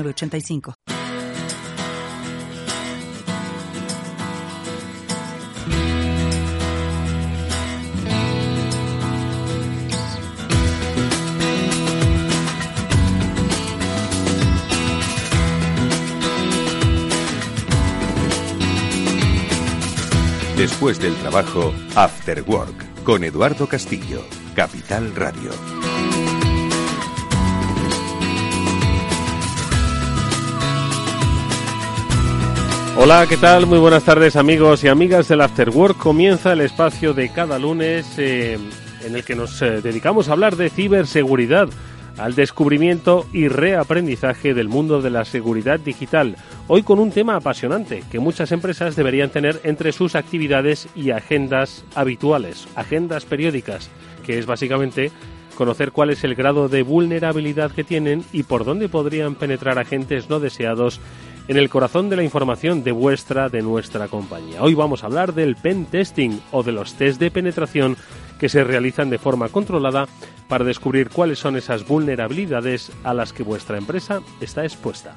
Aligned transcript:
85 0.00 0.74
Después 20.56 21.00
del 21.00 21.14
trabajo, 21.16 21.74
After 21.96 22.44
Work, 22.46 23.02
con 23.02 23.24
Eduardo 23.24 23.66
Castillo, 23.66 24.24
Capital 24.54 25.12
Radio. 25.16 25.50
Hola, 32.94 33.26
¿qué 33.26 33.38
tal? 33.38 33.66
Muy 33.66 33.78
buenas 33.78 34.04
tardes 34.04 34.36
amigos 34.36 34.84
y 34.84 34.88
amigas 34.88 35.26
del 35.26 35.40
After 35.40 35.70
Work. 35.70 35.96
Comienza 35.96 36.52
el 36.52 36.60
espacio 36.60 37.14
de 37.14 37.30
cada 37.30 37.58
lunes 37.58 38.06
eh, 38.18 38.58
en 39.02 39.16
el 39.16 39.24
que 39.24 39.34
nos 39.34 39.60
eh, 39.62 39.80
dedicamos 39.80 40.28
a 40.28 40.32
hablar 40.32 40.56
de 40.56 40.68
ciberseguridad, 40.68 41.70
al 42.18 42.34
descubrimiento 42.34 43.26
y 43.32 43.48
reaprendizaje 43.48 44.52
del 44.52 44.68
mundo 44.68 45.00
de 45.00 45.08
la 45.08 45.24
seguridad 45.24 45.80
digital. 45.80 46.36
Hoy 46.68 46.82
con 46.82 46.98
un 46.98 47.10
tema 47.10 47.36
apasionante 47.36 48.04
que 48.10 48.20
muchas 48.20 48.52
empresas 48.52 48.94
deberían 48.94 49.30
tener 49.30 49.60
entre 49.64 49.92
sus 49.92 50.14
actividades 50.14 50.86
y 50.94 51.10
agendas 51.10 51.86
habituales, 51.94 52.68
agendas 52.76 53.24
periódicas, 53.24 53.88
que 54.24 54.38
es 54.38 54.44
básicamente 54.44 55.10
conocer 55.56 55.92
cuál 55.92 56.10
es 56.10 56.24
el 56.24 56.34
grado 56.34 56.68
de 56.68 56.82
vulnerabilidad 56.82 57.70
que 57.72 57.84
tienen 57.84 58.24
y 58.32 58.42
por 58.42 58.64
dónde 58.64 58.88
podrían 58.88 59.34
penetrar 59.34 59.78
agentes 59.78 60.28
no 60.28 60.40
deseados 60.40 61.00
en 61.48 61.56
el 61.56 61.68
corazón 61.68 62.08
de 62.08 62.16
la 62.16 62.22
información 62.22 62.84
de 62.84 62.92
vuestra, 62.92 63.48
de 63.48 63.62
nuestra 63.62 64.08
compañía. 64.08 64.62
Hoy 64.62 64.74
vamos 64.74 65.02
a 65.02 65.06
hablar 65.06 65.34
del 65.34 65.56
pen 65.56 65.86
testing 65.86 66.38
o 66.50 66.62
de 66.62 66.72
los 66.72 66.94
test 66.94 67.18
de 67.20 67.30
penetración 67.30 67.96
que 68.38 68.48
se 68.48 68.64
realizan 68.64 69.10
de 69.10 69.18
forma 69.18 69.48
controlada 69.48 70.08
para 70.48 70.64
descubrir 70.64 71.10
cuáles 71.10 71.38
son 71.38 71.56
esas 71.56 71.86
vulnerabilidades 71.86 72.90
a 73.04 73.14
las 73.14 73.32
que 73.32 73.42
vuestra 73.42 73.78
empresa 73.78 74.20
está 74.40 74.64
expuesta. 74.64 75.14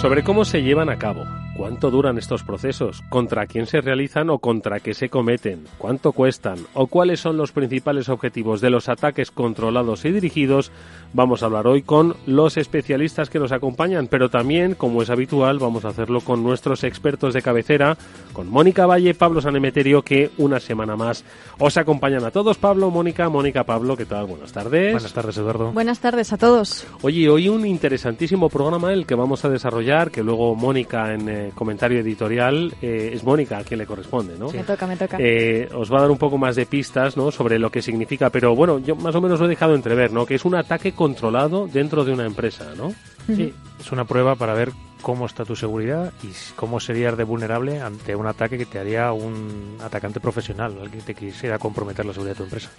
Sobre 0.00 0.22
cómo 0.22 0.44
se 0.44 0.62
llevan 0.62 0.90
a 0.90 0.98
cabo, 0.98 1.24
cuánto 1.56 1.90
duran 1.90 2.18
estos 2.18 2.42
procesos, 2.42 3.02
contra 3.08 3.46
quién 3.46 3.66
se 3.66 3.80
realizan 3.80 4.28
o 4.28 4.38
contra 4.38 4.80
qué 4.80 4.92
se 4.92 5.08
cometen, 5.08 5.64
cuánto 5.78 6.12
cuestan 6.12 6.58
o 6.74 6.86
cuáles 6.86 7.20
son 7.20 7.38
los 7.38 7.50
principales 7.52 8.08
objetivos 8.10 8.60
de 8.60 8.70
los 8.70 8.88
ataques 8.90 9.30
controlados 9.30 10.04
y 10.04 10.12
dirigidos, 10.12 10.70
vamos 11.16 11.42
a 11.42 11.46
hablar 11.46 11.66
hoy 11.66 11.82
con 11.82 12.14
los 12.26 12.58
especialistas 12.58 13.30
que 13.30 13.38
nos 13.38 13.50
acompañan, 13.50 14.06
pero 14.06 14.28
también, 14.28 14.74
como 14.74 15.02
es 15.02 15.08
habitual, 15.08 15.58
vamos 15.58 15.86
a 15.86 15.88
hacerlo 15.88 16.20
con 16.20 16.42
nuestros 16.42 16.84
expertos 16.84 17.32
de 17.32 17.40
cabecera, 17.40 17.96
con 18.34 18.48
Mónica 18.48 18.86
Valle, 18.86 19.14
Pablo 19.14 19.40
Sanemeterio, 19.40 20.02
que 20.02 20.30
una 20.36 20.60
semana 20.60 20.94
más 20.94 21.24
os 21.58 21.76
acompañan 21.78 22.22
a 22.24 22.30
todos. 22.30 22.58
Pablo, 22.58 22.90
Mónica, 22.90 23.30
Mónica, 23.30 23.64
Pablo, 23.64 23.96
¿qué 23.96 24.04
tal? 24.04 24.26
Buenas 24.26 24.52
tardes. 24.52 24.92
Buenas 24.92 25.12
tardes, 25.12 25.38
Eduardo. 25.38 25.72
Buenas 25.72 26.00
tardes 26.00 26.32
a 26.34 26.36
todos. 26.36 26.86
Oye, 27.00 27.28
hoy 27.30 27.48
un 27.48 27.66
interesantísimo 27.66 28.50
programa 28.50 28.92
el 28.92 29.06
que 29.06 29.14
vamos 29.14 29.44
a 29.46 29.48
desarrollar, 29.48 30.10
que 30.10 30.22
luego 30.22 30.54
Mónica 30.54 31.14
en 31.14 31.28
eh, 31.28 31.52
comentario 31.54 32.00
editorial, 32.00 32.74
eh, 32.82 33.12
es 33.14 33.24
Mónica 33.24 33.56
a 33.58 33.64
quien 33.64 33.78
le 33.78 33.86
corresponde, 33.86 34.34
¿no? 34.38 34.50
Me 34.50 34.64
toca, 34.64 34.86
me 34.86 34.96
toca. 34.96 35.16
Eh, 35.18 35.68
os 35.74 35.90
va 35.90 35.98
a 35.98 36.00
dar 36.02 36.10
un 36.10 36.18
poco 36.18 36.36
más 36.36 36.56
de 36.56 36.66
pistas, 36.66 37.16
¿no? 37.16 37.30
Sobre 37.30 37.58
lo 37.58 37.70
que 37.70 37.80
significa, 37.80 38.28
pero 38.28 38.54
bueno, 38.54 38.78
yo 38.80 38.94
más 38.96 39.14
o 39.14 39.20
menos 39.22 39.40
lo 39.40 39.46
he 39.46 39.48
dejado 39.48 39.74
entrever, 39.74 40.12
¿no? 40.12 40.26
Que 40.26 40.34
es 40.34 40.44
un 40.44 40.54
ataque 40.54 40.92
controlado 41.06 41.68
dentro 41.72 42.04
de 42.04 42.12
una 42.12 42.26
empresa, 42.26 42.64
¿no? 42.76 42.92
Sí, 43.26 43.54
es 43.80 43.92
una 43.92 44.04
prueba 44.04 44.34
para 44.34 44.54
ver 44.54 44.72
cómo 45.02 45.26
está 45.26 45.44
tu 45.44 45.54
seguridad 45.54 46.12
y 46.24 46.28
cómo 46.56 46.80
serías 46.80 47.16
de 47.16 47.22
vulnerable 47.22 47.80
ante 47.80 48.16
un 48.16 48.26
ataque 48.26 48.58
que 48.58 48.66
te 48.66 48.80
haría 48.80 49.12
un 49.12 49.76
atacante 49.80 50.18
profesional, 50.18 50.72
alguien 50.72 51.04
que 51.04 51.14
te 51.14 51.14
quisiera 51.14 51.60
comprometer 51.60 52.04
la 52.04 52.12
seguridad 52.12 52.34
de 52.34 52.38
tu 52.38 52.42
empresa. 52.42 52.70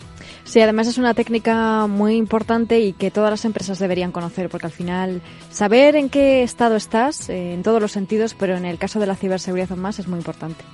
Sí, 0.43 0.59
además 0.59 0.87
es 0.87 0.97
una 0.97 1.13
técnica 1.13 1.87
muy 1.87 2.15
importante 2.15 2.81
y 2.81 2.91
que 2.91 3.11
todas 3.11 3.29
las 3.29 3.45
empresas 3.45 3.79
deberían 3.79 4.11
conocer, 4.11 4.49
porque 4.49 4.65
al 4.65 4.73
final 4.73 5.21
saber 5.51 5.95
en 5.95 6.09
qué 6.09 6.43
estado 6.43 6.75
estás, 6.75 7.29
eh, 7.29 7.53
en 7.53 7.63
todos 7.63 7.81
los 7.81 7.93
sentidos, 7.93 8.33
pero 8.33 8.57
en 8.57 8.65
el 8.65 8.77
caso 8.77 8.99
de 8.99 9.07
la 9.07 9.15
ciberseguridad 9.15 9.69
más, 9.77 9.99
es 9.99 10.09
muy 10.09 10.17
importante. 10.17 10.65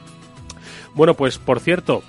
Bueno, 0.96 1.14
pues 1.14 1.38
por 1.38 1.60
cierto, 1.60 2.02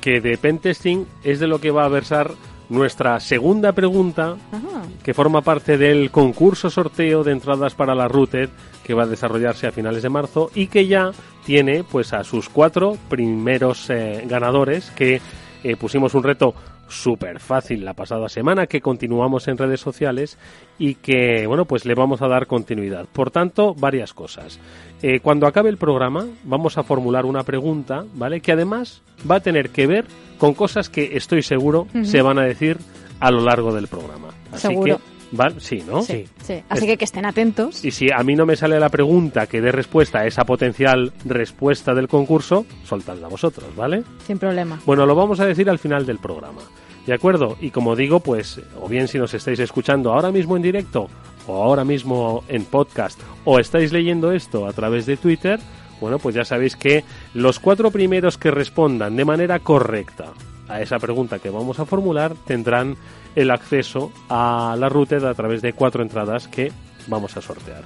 que 0.00 0.22
de 0.22 0.38
pentesting 0.38 1.06
es 1.22 1.38
de 1.38 1.48
lo 1.48 1.60
que 1.60 1.70
va 1.70 1.84
a 1.84 1.88
versar 1.88 2.32
nuestra 2.70 3.20
segunda 3.20 3.72
pregunta, 3.72 4.36
Ajá. 4.52 4.82
que 5.02 5.12
forma 5.12 5.42
parte 5.42 5.76
del 5.76 6.10
concurso 6.10 6.70
sorteo 6.70 7.22
de 7.22 7.32
entradas 7.32 7.74
para 7.74 7.94
la 7.94 8.08
Routed 8.08 8.48
que 8.84 8.94
va 8.94 9.02
a 9.02 9.06
desarrollarse 9.06 9.66
a 9.66 9.72
finales 9.72 10.02
de 10.02 10.08
marzo 10.08 10.50
y 10.54 10.68
que 10.68 10.86
ya 10.86 11.10
tiene 11.44 11.84
pues 11.84 12.12
a 12.12 12.24
sus 12.24 12.48
cuatro 12.48 12.96
primeros 13.08 13.90
eh, 13.90 14.24
ganadores 14.26 14.90
que 14.92 15.20
eh, 15.62 15.76
pusimos 15.76 16.14
un 16.14 16.22
reto 16.22 16.54
súper 16.88 17.38
fácil 17.38 17.84
la 17.84 17.94
pasada 17.94 18.28
semana 18.28 18.66
que 18.66 18.80
continuamos 18.80 19.46
en 19.48 19.58
redes 19.58 19.80
sociales 19.80 20.38
y 20.78 20.96
que 20.96 21.46
bueno 21.46 21.64
pues 21.64 21.84
le 21.84 21.94
vamos 21.94 22.22
a 22.22 22.28
dar 22.28 22.46
continuidad. 22.46 23.06
Por 23.12 23.30
tanto 23.30 23.74
varias 23.74 24.12
cosas. 24.12 24.58
Eh, 25.02 25.20
cuando 25.20 25.46
acabe 25.46 25.70
el 25.70 25.76
programa 25.76 26.26
vamos 26.44 26.78
a 26.78 26.82
formular 26.82 27.26
una 27.26 27.42
pregunta 27.42 28.04
vale 28.14 28.40
que 28.40 28.52
además 28.52 29.02
va 29.28 29.36
a 29.36 29.40
tener 29.40 29.70
que 29.70 29.86
ver 29.86 30.06
con 30.40 30.54
cosas 30.54 30.88
que 30.88 31.16
estoy 31.16 31.42
seguro 31.42 31.86
se 32.02 32.20
van 32.22 32.38
a 32.40 32.42
decir 32.42 32.78
a 33.20 33.30
lo 33.30 33.42
largo 33.42 33.72
del 33.72 33.86
programa 33.86 34.28
así 34.50 34.66
Seguro. 34.68 34.96
que 34.96 35.02
¿vale? 35.36 35.54
sí 35.60 35.84
no 35.86 36.02
Sí, 36.02 36.24
sí. 36.42 36.62
Así 36.68 36.86
que 36.86 36.96
que 36.96 37.04
estén 37.04 37.24
atentos. 37.26 37.84
y 37.84 37.90
si 37.92 38.10
a 38.10 38.22
mí 38.24 38.34
no 38.34 38.46
me 38.46 38.56
sale 38.56 38.80
la 38.80 38.88
pregunta 38.88 39.46
que 39.46 39.60
dé 39.60 39.70
respuesta 39.70 40.20
a 40.20 40.26
esa 40.26 40.44
potencial 40.44 41.12
respuesta 41.24 41.94
del 41.94 42.08
concurso, 42.08 42.66
soltadla 42.84 43.28
vosotros, 43.28 43.76
¿vale? 43.76 44.02
Sin 44.26 44.38
problema. 44.38 44.80
Bueno, 44.86 45.06
lo 45.06 45.14
vamos 45.14 45.38
a 45.38 45.46
decir 45.46 45.70
al 45.70 45.78
final 45.78 46.04
del 46.06 46.18
programa. 46.18 46.62
¿De 47.06 47.14
acuerdo? 47.14 47.56
Y 47.60 47.70
como 47.70 47.94
digo, 47.96 48.20
pues, 48.20 48.60
o 48.80 48.88
bien 48.88 49.08
si 49.08 49.18
nos 49.18 49.32
estáis 49.34 49.58
escuchando 49.60 50.12
ahora 50.12 50.30
mismo 50.30 50.56
en 50.56 50.62
directo, 50.62 51.08
o 51.46 51.62
ahora 51.62 51.84
mismo 51.84 52.44
en 52.48 52.64
podcast, 52.64 53.18
o 53.44 53.58
estáis 53.58 53.92
leyendo 53.92 54.32
esto 54.32 54.66
a 54.66 54.72
través 54.72 55.06
de 55.06 55.16
Twitter, 55.16 55.58
bueno, 56.00 56.18
pues 56.18 56.34
ya 56.34 56.44
sabéis 56.44 56.76
que 56.76 57.04
los 57.34 57.60
cuatro 57.60 57.90
primeros 57.90 58.38
que 58.38 58.50
respondan 58.50 59.16
de 59.16 59.24
manera 59.24 59.58
correcta 59.58 60.32
a 60.68 60.80
esa 60.80 60.98
pregunta 60.98 61.38
que 61.38 61.50
vamos 61.50 61.80
a 61.80 61.84
formular 61.84 62.34
tendrán 62.46 62.96
el 63.34 63.50
acceso 63.50 64.12
a 64.28 64.76
la 64.78 64.88
Routed 64.88 65.24
a 65.24 65.34
través 65.34 65.62
de 65.62 65.72
cuatro 65.72 66.02
entradas 66.02 66.48
que 66.48 66.72
vamos 67.08 67.36
a 67.36 67.42
sortear. 67.42 67.82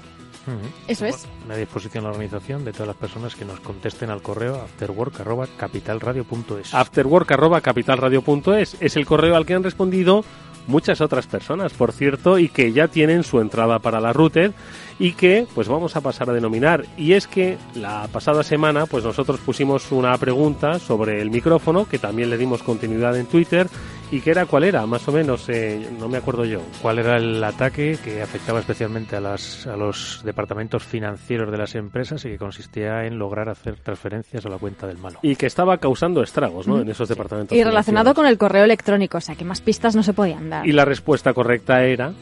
Eso 0.89 1.07
es. 1.07 1.27
A 1.49 1.57
disposición 1.57 2.05
la 2.05 2.11
organización 2.11 2.67
de 2.67 2.73
todas 2.73 2.89
las 2.89 2.97
personas 2.97 3.35
que 3.35 3.47
nos 3.47 3.61
contesten 3.61 4.11
al 4.11 4.21
correo 4.21 4.57
afterwork.capitalradio.es. 4.57 6.75
afterwork.capitalradio.es 6.75 8.77
es 8.79 8.97
el 8.97 9.07
correo 9.07 9.37
al 9.37 9.47
que 9.47 9.55
han 9.55 9.63
respondido 9.63 10.23
muchas 10.67 11.01
otras 11.01 11.27
personas, 11.27 11.73
por 11.73 11.93
cierto, 11.93 12.39
y 12.39 12.51
que 12.51 12.73
ya 12.73 12.89
tienen 12.89 13.23
su 13.23 13.41
entrada 13.41 13.79
para 13.79 14.01
la 14.01 14.13
Routed 14.13 14.53
y 14.99 15.13
que 15.13 15.47
pues 15.55 15.69
vamos 15.69 15.97
a 15.97 16.01
pasar 16.01 16.31
a 16.31 16.33
denominar. 16.33 16.85
Y 16.97 17.13
es 17.13 17.27
que 17.27 17.59
la 17.75 18.09
pasada 18.13 18.43
semana 18.43 18.87
pues 18.87 19.05
nosotros 19.05 19.41
pusimos 19.41 19.91
una 19.93 20.17
pregunta 20.19 20.79
sobre 20.79 21.21
el 21.21 21.31
micrófono, 21.31 21.87
que 21.87 21.99
también 21.99 22.31
le 22.31 22.39
dimos 22.39 22.63
continuidad 22.63 23.17
en 23.17 23.27
Twitter, 23.27 23.69
y 24.11 24.21
que 24.21 24.31
era 24.31 24.47
cuál 24.47 24.65
era, 24.65 24.87
más 24.87 25.07
o 25.09 25.13
menos, 25.13 25.49
eh, 25.49 25.89
no 25.99 26.09
me 26.09 26.19
acuerdo 26.19 26.45
yo. 26.45 26.61
¿Cuál 26.81 27.01
era 27.01 27.17
el 27.17 27.43
ataque 27.43 27.99
que 28.03 28.23
afectaba 28.23 28.61
especialmente 28.61 29.17
a, 29.17 29.21
las, 29.21 29.67
a 29.67 29.77
los 29.77 30.23
departamentos 30.25 30.85
financieros 30.85 31.51
de 31.51 31.59
las 31.59 31.75
empresas 31.75 32.25
y 32.25 32.29
que 32.29 32.39
consistía 32.39 33.07
en 33.07 33.19
lograr 33.19 33.49
hacer 33.49 33.77
transferencias 33.77 34.47
a 34.47 34.49
la 34.49 34.59
cuenta 34.59 34.87
del 34.87 34.99
malo? 34.99 35.19
Y 35.23 35.37
que 35.37 35.47
estaba 35.47 35.79
causando 35.79 36.23
estragos 36.23 36.69
¿no? 36.69 36.81
en 36.81 36.89
esos 36.89 37.09
departamentos. 37.09 37.57
Y 37.57 37.65
relacionado 37.65 38.15
con 38.15 38.27
el 38.27 38.39
correo 38.39 38.65
electrónico, 38.65 39.19
o 39.19 39.21
sea 39.21 39.35
que 39.35 39.45
más 39.45 39.61
pistas 39.61 39.97
no 39.97 40.03
se 40.03 40.13
podían 40.13 40.51
dar. 40.51 40.67
Y 40.67 40.73
la 40.73 40.85
respuesta 40.85 41.33
correcta 41.33 41.83
era 41.85 42.13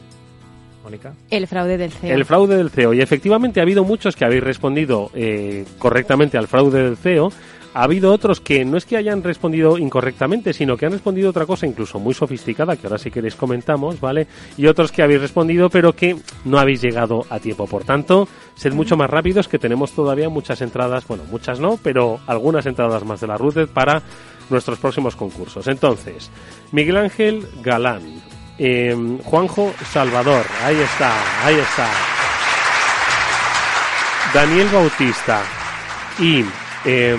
Mónica. 0.83 1.13
El 1.29 1.47
fraude 1.47 1.77
del 1.77 1.91
CEO. 1.91 2.15
El 2.15 2.25
fraude 2.25 2.57
del 2.57 2.69
CEO. 2.69 2.93
Y 2.93 3.01
efectivamente 3.01 3.59
ha 3.59 3.63
habido 3.63 3.83
muchos 3.83 4.15
que 4.15 4.25
habéis 4.25 4.43
respondido 4.43 5.11
eh, 5.13 5.65
correctamente 5.79 6.37
al 6.37 6.47
fraude 6.47 6.83
del 6.83 6.97
CEO. 6.97 7.31
Ha 7.75 7.83
habido 7.83 8.13
otros 8.13 8.39
que 8.39 8.63
no 8.65 8.77
es 8.77 8.85
que 8.85 8.97
hayan 8.97 9.23
respondido 9.23 9.79
incorrectamente, 9.79 10.53
sino 10.53 10.77
que 10.77 10.85
han 10.85 10.91
respondido 10.91 11.31
otra 11.31 11.47
cosa 11.47 11.65
incluso 11.65 11.99
muy 11.99 12.13
sofisticada, 12.13 12.75
que 12.75 12.85
ahora 12.85 12.99
si 12.99 13.09
queréis 13.09 13.35
comentamos, 13.35 13.99
¿vale? 13.99 14.27
Y 14.57 14.67
otros 14.67 14.91
que 14.91 15.01
habéis 15.01 15.21
respondido, 15.21 15.71
pero 15.71 15.93
que 15.93 16.15
no 16.45 16.59
habéis 16.59 16.83
llegado 16.83 17.25
a 17.31 17.39
tiempo. 17.39 17.65
Por 17.65 17.83
tanto, 17.83 18.27
sed 18.53 18.73
mucho 18.73 18.95
más 18.95 19.09
rápidos, 19.09 19.47
que 19.47 19.57
tenemos 19.57 19.93
todavía 19.93 20.29
muchas 20.29 20.61
entradas, 20.61 21.07
bueno, 21.07 21.23
muchas 21.31 21.59
no, 21.59 21.79
pero 21.81 22.19
algunas 22.27 22.67
entradas 22.67 23.03
más 23.05 23.21
de 23.21 23.27
la 23.27 23.37
Ruted 23.37 23.67
para 23.67 24.03
nuestros 24.51 24.77
próximos 24.77 25.15
concursos. 25.15 25.67
Entonces, 25.67 26.29
Miguel 26.71 26.97
Ángel 26.97 27.47
Galán, 27.63 28.01
eh, 28.57 28.95
Juanjo 29.23 29.73
Salvador, 29.91 30.45
ahí 30.63 30.79
está, 30.79 31.11
ahí 31.45 31.55
está. 31.55 31.87
Daniel 34.33 34.67
Bautista 34.69 35.43
y 36.19 36.43
eh, 36.85 37.15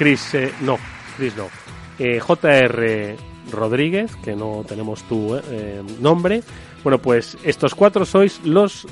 Chris, 0.00 0.34
eh, 0.34 0.50
no, 0.62 0.78
Chris 1.16 1.36
no, 1.36 1.48
eh, 1.98 2.18
JR 2.18 3.16
Rodríguez, 3.52 4.16
que 4.16 4.34
no 4.34 4.64
tenemos 4.66 5.02
tu 5.02 5.36
eh, 5.36 5.82
nombre. 6.00 6.42
Bueno, 6.82 6.98
pues 6.98 7.36
estos 7.44 7.74
cuatro 7.74 8.06
sois 8.06 8.40
los 8.42 8.86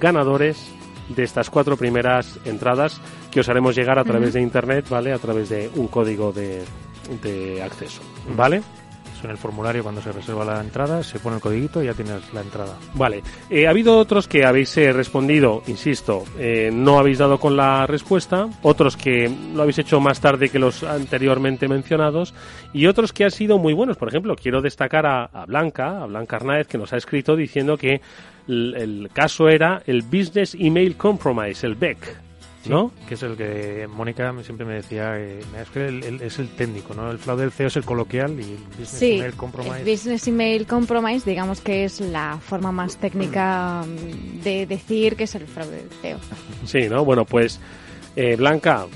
ganadores 0.00 0.68
de 1.10 1.22
estas 1.22 1.48
cuatro 1.48 1.76
primeras 1.76 2.40
entradas 2.44 3.00
que 3.30 3.38
os 3.38 3.48
haremos 3.48 3.76
llegar 3.76 4.00
a 4.00 4.04
través 4.04 4.32
de 4.32 4.40
internet, 4.40 4.88
¿vale? 4.88 5.12
A 5.12 5.18
través 5.18 5.48
de 5.48 5.70
un 5.76 5.86
código 5.86 6.32
de, 6.32 6.64
de 7.22 7.62
acceso, 7.62 8.02
¿vale? 8.36 8.60
En 9.22 9.30
el 9.30 9.36
formulario 9.36 9.82
cuando 9.82 10.00
se 10.00 10.12
reserva 10.12 10.44
la 10.44 10.60
entrada, 10.60 11.02
se 11.02 11.18
pone 11.18 11.36
el 11.36 11.42
codiguito 11.42 11.82
y 11.82 11.86
ya 11.86 11.94
tienes 11.94 12.32
la 12.32 12.40
entrada. 12.40 12.76
Vale. 12.94 13.22
Eh, 13.50 13.66
ha 13.66 13.70
habido 13.70 13.98
otros 13.98 14.28
que 14.28 14.44
habéis 14.44 14.76
eh, 14.76 14.92
respondido, 14.92 15.62
insisto, 15.66 16.24
eh, 16.38 16.70
no 16.72 16.98
habéis 16.98 17.18
dado 17.18 17.38
con 17.38 17.56
la 17.56 17.86
respuesta, 17.86 18.48
otros 18.62 18.96
que 18.96 19.30
lo 19.54 19.62
habéis 19.62 19.78
hecho 19.78 20.00
más 20.00 20.20
tarde 20.20 20.48
que 20.48 20.58
los 20.58 20.82
anteriormente 20.82 21.68
mencionados 21.68 22.34
y 22.72 22.86
otros 22.86 23.12
que 23.12 23.24
han 23.24 23.30
sido 23.30 23.58
muy 23.58 23.72
buenos. 23.72 23.96
Por 23.96 24.08
ejemplo, 24.08 24.36
quiero 24.36 24.60
destacar 24.60 25.06
a, 25.06 25.28
Blanca, 25.46 26.02
a 26.02 26.06
Blanca 26.06 26.36
Arnaez, 26.36 26.66
que 26.66 26.78
nos 26.78 26.92
ha 26.92 26.96
escrito 26.96 27.36
diciendo 27.36 27.76
que 27.76 28.00
el 28.46 29.10
caso 29.12 29.48
era 29.48 29.82
el 29.86 30.02
Business 30.02 30.56
Email 30.58 30.96
Compromise, 30.96 31.66
el 31.66 31.74
BEC. 31.74 32.27
¿No? 32.66 32.92
Que 33.08 33.14
es 33.14 33.22
el 33.22 33.36
que 33.36 33.88
Mónica 33.88 34.34
siempre 34.42 34.66
me 34.66 34.74
decía, 34.74 35.18
eh, 35.18 35.40
es 35.60 35.70
que 35.70 35.86
el- 35.88 36.02
el- 36.04 36.22
es 36.22 36.38
el 36.38 36.48
técnico, 36.50 36.92
¿no? 36.94 37.10
El 37.10 37.18
fraude 37.18 37.42
del 37.42 37.52
CEO 37.52 37.68
es 37.68 37.76
el 37.76 37.84
coloquial 37.84 38.38
y 38.38 38.42
el 38.52 38.58
business 38.78 38.88
Sí, 38.90 39.12
email 39.16 39.34
compromise. 39.34 39.78
el 39.80 39.84
Business 39.90 40.28
Email 40.28 40.66
Compromise, 40.66 41.28
digamos 41.30 41.60
que 41.60 41.84
es 41.84 42.00
la 42.00 42.38
forma 42.40 42.72
más 42.72 42.96
técnica 42.96 43.84
mm, 43.86 44.42
de 44.42 44.66
decir 44.66 45.16
que 45.16 45.24
es 45.24 45.34
el 45.34 45.46
fraude 45.46 45.76
del 45.76 45.90
CEO. 46.02 46.18
Sí, 46.66 46.88
¿no? 46.88 47.04
Bueno, 47.04 47.24
pues 47.24 47.60
eh, 48.16 48.36
Blanca, 48.36 48.86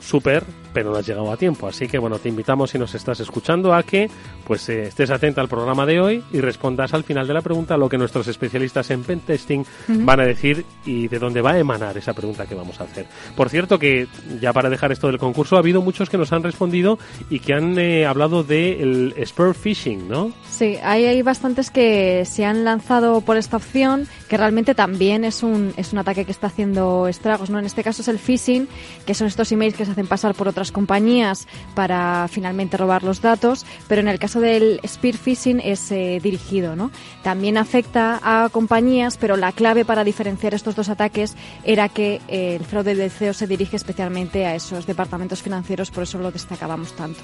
súper, 0.00 0.44
pero 0.72 0.90
no 0.92 0.96
has 0.98 1.06
llegado 1.06 1.30
a 1.32 1.36
tiempo. 1.36 1.66
Así 1.66 1.88
que 1.88 1.98
bueno, 1.98 2.18
te 2.18 2.28
invitamos 2.28 2.70
si 2.70 2.78
nos 2.78 2.94
estás 2.94 3.18
escuchando 3.20 3.74
a 3.74 3.82
que 3.82 4.08
pues 4.50 4.68
eh, 4.68 4.88
estés 4.88 5.08
atenta 5.10 5.40
al 5.40 5.46
programa 5.46 5.86
de 5.86 6.00
hoy 6.00 6.24
y 6.32 6.40
respondas 6.40 6.92
al 6.92 7.04
final 7.04 7.24
de 7.28 7.34
la 7.34 7.40
pregunta 7.40 7.76
lo 7.76 7.88
que 7.88 7.96
nuestros 7.96 8.26
especialistas 8.26 8.90
en 8.90 9.04
pentesting 9.04 9.64
van 9.86 10.18
a 10.18 10.24
decir 10.24 10.66
y 10.84 11.06
de 11.06 11.20
dónde 11.20 11.40
va 11.40 11.52
a 11.52 11.58
emanar 11.60 11.96
esa 11.96 12.14
pregunta 12.14 12.46
que 12.46 12.56
vamos 12.56 12.80
a 12.80 12.82
hacer. 12.82 13.06
Por 13.36 13.48
cierto 13.48 13.78
que 13.78 14.08
ya 14.40 14.52
para 14.52 14.68
dejar 14.68 14.90
esto 14.90 15.06
del 15.06 15.18
concurso 15.18 15.54
ha 15.54 15.60
habido 15.60 15.82
muchos 15.82 16.10
que 16.10 16.18
nos 16.18 16.32
han 16.32 16.42
respondido 16.42 16.98
y 17.30 17.38
que 17.38 17.54
han 17.54 17.78
eh, 17.78 18.06
hablado 18.06 18.42
del 18.42 19.14
spear 19.24 19.54
phishing, 19.54 20.08
¿no? 20.08 20.32
Sí, 20.50 20.78
hay, 20.82 21.04
hay 21.04 21.22
bastantes 21.22 21.70
que 21.70 22.24
se 22.24 22.44
han 22.44 22.64
lanzado 22.64 23.20
por 23.20 23.36
esta 23.36 23.56
opción, 23.56 24.08
que 24.28 24.36
realmente 24.36 24.74
también 24.74 25.22
es 25.22 25.44
un, 25.44 25.72
es 25.76 25.92
un 25.92 26.00
ataque 26.00 26.24
que 26.24 26.32
está 26.32 26.48
haciendo 26.48 27.06
estragos, 27.06 27.50
¿no? 27.50 27.60
En 27.60 27.66
este 27.66 27.84
caso 27.84 28.02
es 28.02 28.08
el 28.08 28.18
phishing, 28.18 28.66
que 29.06 29.14
son 29.14 29.28
estos 29.28 29.52
emails 29.52 29.76
que 29.76 29.84
se 29.84 29.92
hacen 29.92 30.08
pasar 30.08 30.34
por 30.34 30.48
otras 30.48 30.72
compañías 30.72 31.46
para 31.76 32.26
finalmente 32.26 32.76
robar 32.76 33.04
los 33.04 33.22
datos, 33.22 33.64
pero 33.86 34.00
en 34.00 34.08
el 34.08 34.18
caso 34.18 34.39
del 34.40 34.80
spear 34.86 35.16
phishing 35.16 35.60
es 35.60 35.90
eh, 35.92 36.18
dirigido, 36.22 36.76
¿no? 36.76 36.90
También 37.22 37.56
afecta 37.56 38.20
a 38.22 38.48
compañías, 38.48 39.16
pero 39.16 39.36
la 39.36 39.52
clave 39.52 39.84
para 39.84 40.04
diferenciar 40.04 40.54
estos 40.54 40.74
dos 40.74 40.88
ataques 40.88 41.36
era 41.64 41.88
que 41.88 42.20
eh, 42.28 42.56
el 42.56 42.64
fraude 42.64 42.94
del 42.94 43.10
CEO 43.10 43.32
se 43.32 43.46
dirige 43.46 43.76
especialmente 43.76 44.46
a 44.46 44.54
esos 44.54 44.86
departamentos 44.86 45.42
financieros, 45.42 45.90
por 45.90 46.02
eso 46.02 46.18
lo 46.18 46.32
destacábamos 46.32 46.92
tanto. 46.94 47.20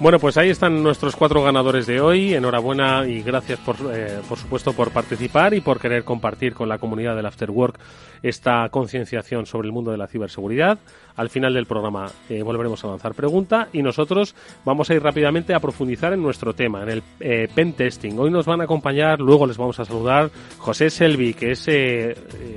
Bueno, 0.00 0.18
pues 0.18 0.36
ahí 0.36 0.50
están 0.50 0.82
nuestros 0.82 1.14
cuatro 1.14 1.42
ganadores 1.42 1.86
de 1.86 2.00
hoy. 2.00 2.34
Enhorabuena 2.34 3.06
y 3.06 3.22
gracias 3.22 3.60
por, 3.60 3.76
eh, 3.92 4.18
por 4.28 4.38
supuesto 4.38 4.72
por 4.72 4.90
participar 4.90 5.54
y 5.54 5.60
por 5.60 5.78
querer 5.78 6.02
compartir 6.02 6.52
con 6.52 6.68
la 6.68 6.78
comunidad 6.78 7.14
del 7.14 7.26
Afterwork 7.26 7.78
esta 8.20 8.68
concienciación 8.70 9.46
sobre 9.46 9.68
el 9.68 9.72
mundo 9.72 9.92
de 9.92 9.98
la 9.98 10.08
ciberseguridad. 10.08 10.78
Al 11.16 11.30
final 11.30 11.54
del 11.54 11.66
programa 11.66 12.10
eh, 12.28 12.42
volveremos 12.42 12.82
a 12.84 12.88
lanzar 12.88 13.14
pregunta 13.14 13.68
y 13.72 13.82
nosotros 13.82 14.34
vamos 14.64 14.90
a 14.90 14.94
ir 14.94 15.02
rápidamente 15.02 15.54
a 15.54 15.60
profundizar 15.60 16.12
en 16.12 16.22
nuestro 16.22 16.54
tema, 16.54 16.82
en 16.82 16.88
el 16.88 17.02
eh, 17.20 17.48
pen 17.54 17.72
testing. 17.72 18.18
Hoy 18.18 18.30
nos 18.30 18.46
van 18.46 18.60
a 18.60 18.64
acompañar, 18.64 19.20
luego 19.20 19.46
les 19.46 19.56
vamos 19.56 19.78
a 19.78 19.84
saludar 19.84 20.30
José 20.58 20.90
Selvi, 20.90 21.34
que 21.34 21.52
es 21.52 21.68
eh, 21.68 22.16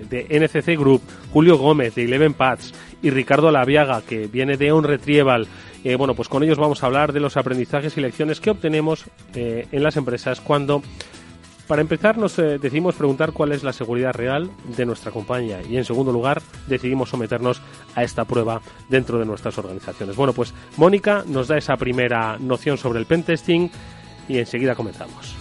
de 0.09 0.27
NCC 0.29 0.77
Group, 0.77 1.01
Julio 1.31 1.57
Gómez 1.57 1.95
de 1.95 2.05
Eleven 2.05 2.33
Pads 2.33 2.73
y 3.01 3.09
Ricardo 3.09 3.51
Laviaga, 3.51 4.01
que 4.01 4.27
viene 4.27 4.57
de 4.57 4.71
On 4.71 4.83
Retrieval. 4.83 5.47
Eh, 5.83 5.95
bueno, 5.95 6.15
pues 6.15 6.27
con 6.27 6.43
ellos 6.43 6.57
vamos 6.57 6.83
a 6.83 6.87
hablar 6.87 7.13
de 7.13 7.19
los 7.19 7.37
aprendizajes 7.37 7.97
y 7.97 8.01
lecciones 8.01 8.41
que 8.41 8.49
obtenemos 8.49 9.05
eh, 9.35 9.67
en 9.71 9.83
las 9.83 9.97
empresas 9.97 10.41
cuando, 10.41 10.81
para 11.67 11.81
empezar, 11.81 12.17
nos 12.17 12.39
eh, 12.39 12.57
decidimos 12.59 12.95
preguntar 12.95 13.33
cuál 13.33 13.51
es 13.51 13.63
la 13.63 13.73
seguridad 13.73 14.13
real 14.13 14.49
de 14.75 14.85
nuestra 14.85 15.11
compañía 15.11 15.61
y, 15.61 15.77
en 15.77 15.85
segundo 15.85 16.11
lugar, 16.11 16.41
decidimos 16.67 17.09
someternos 17.09 17.61
a 17.95 18.03
esta 18.03 18.25
prueba 18.25 18.61
dentro 18.89 19.19
de 19.19 19.25
nuestras 19.25 19.57
organizaciones. 19.57 20.15
Bueno, 20.15 20.33
pues 20.33 20.53
Mónica 20.77 21.23
nos 21.27 21.47
da 21.47 21.57
esa 21.57 21.75
primera 21.75 22.37
noción 22.39 22.77
sobre 22.77 22.99
el 22.99 23.05
pentesting 23.05 23.69
y 24.27 24.37
enseguida 24.37 24.75
comenzamos. 24.75 25.35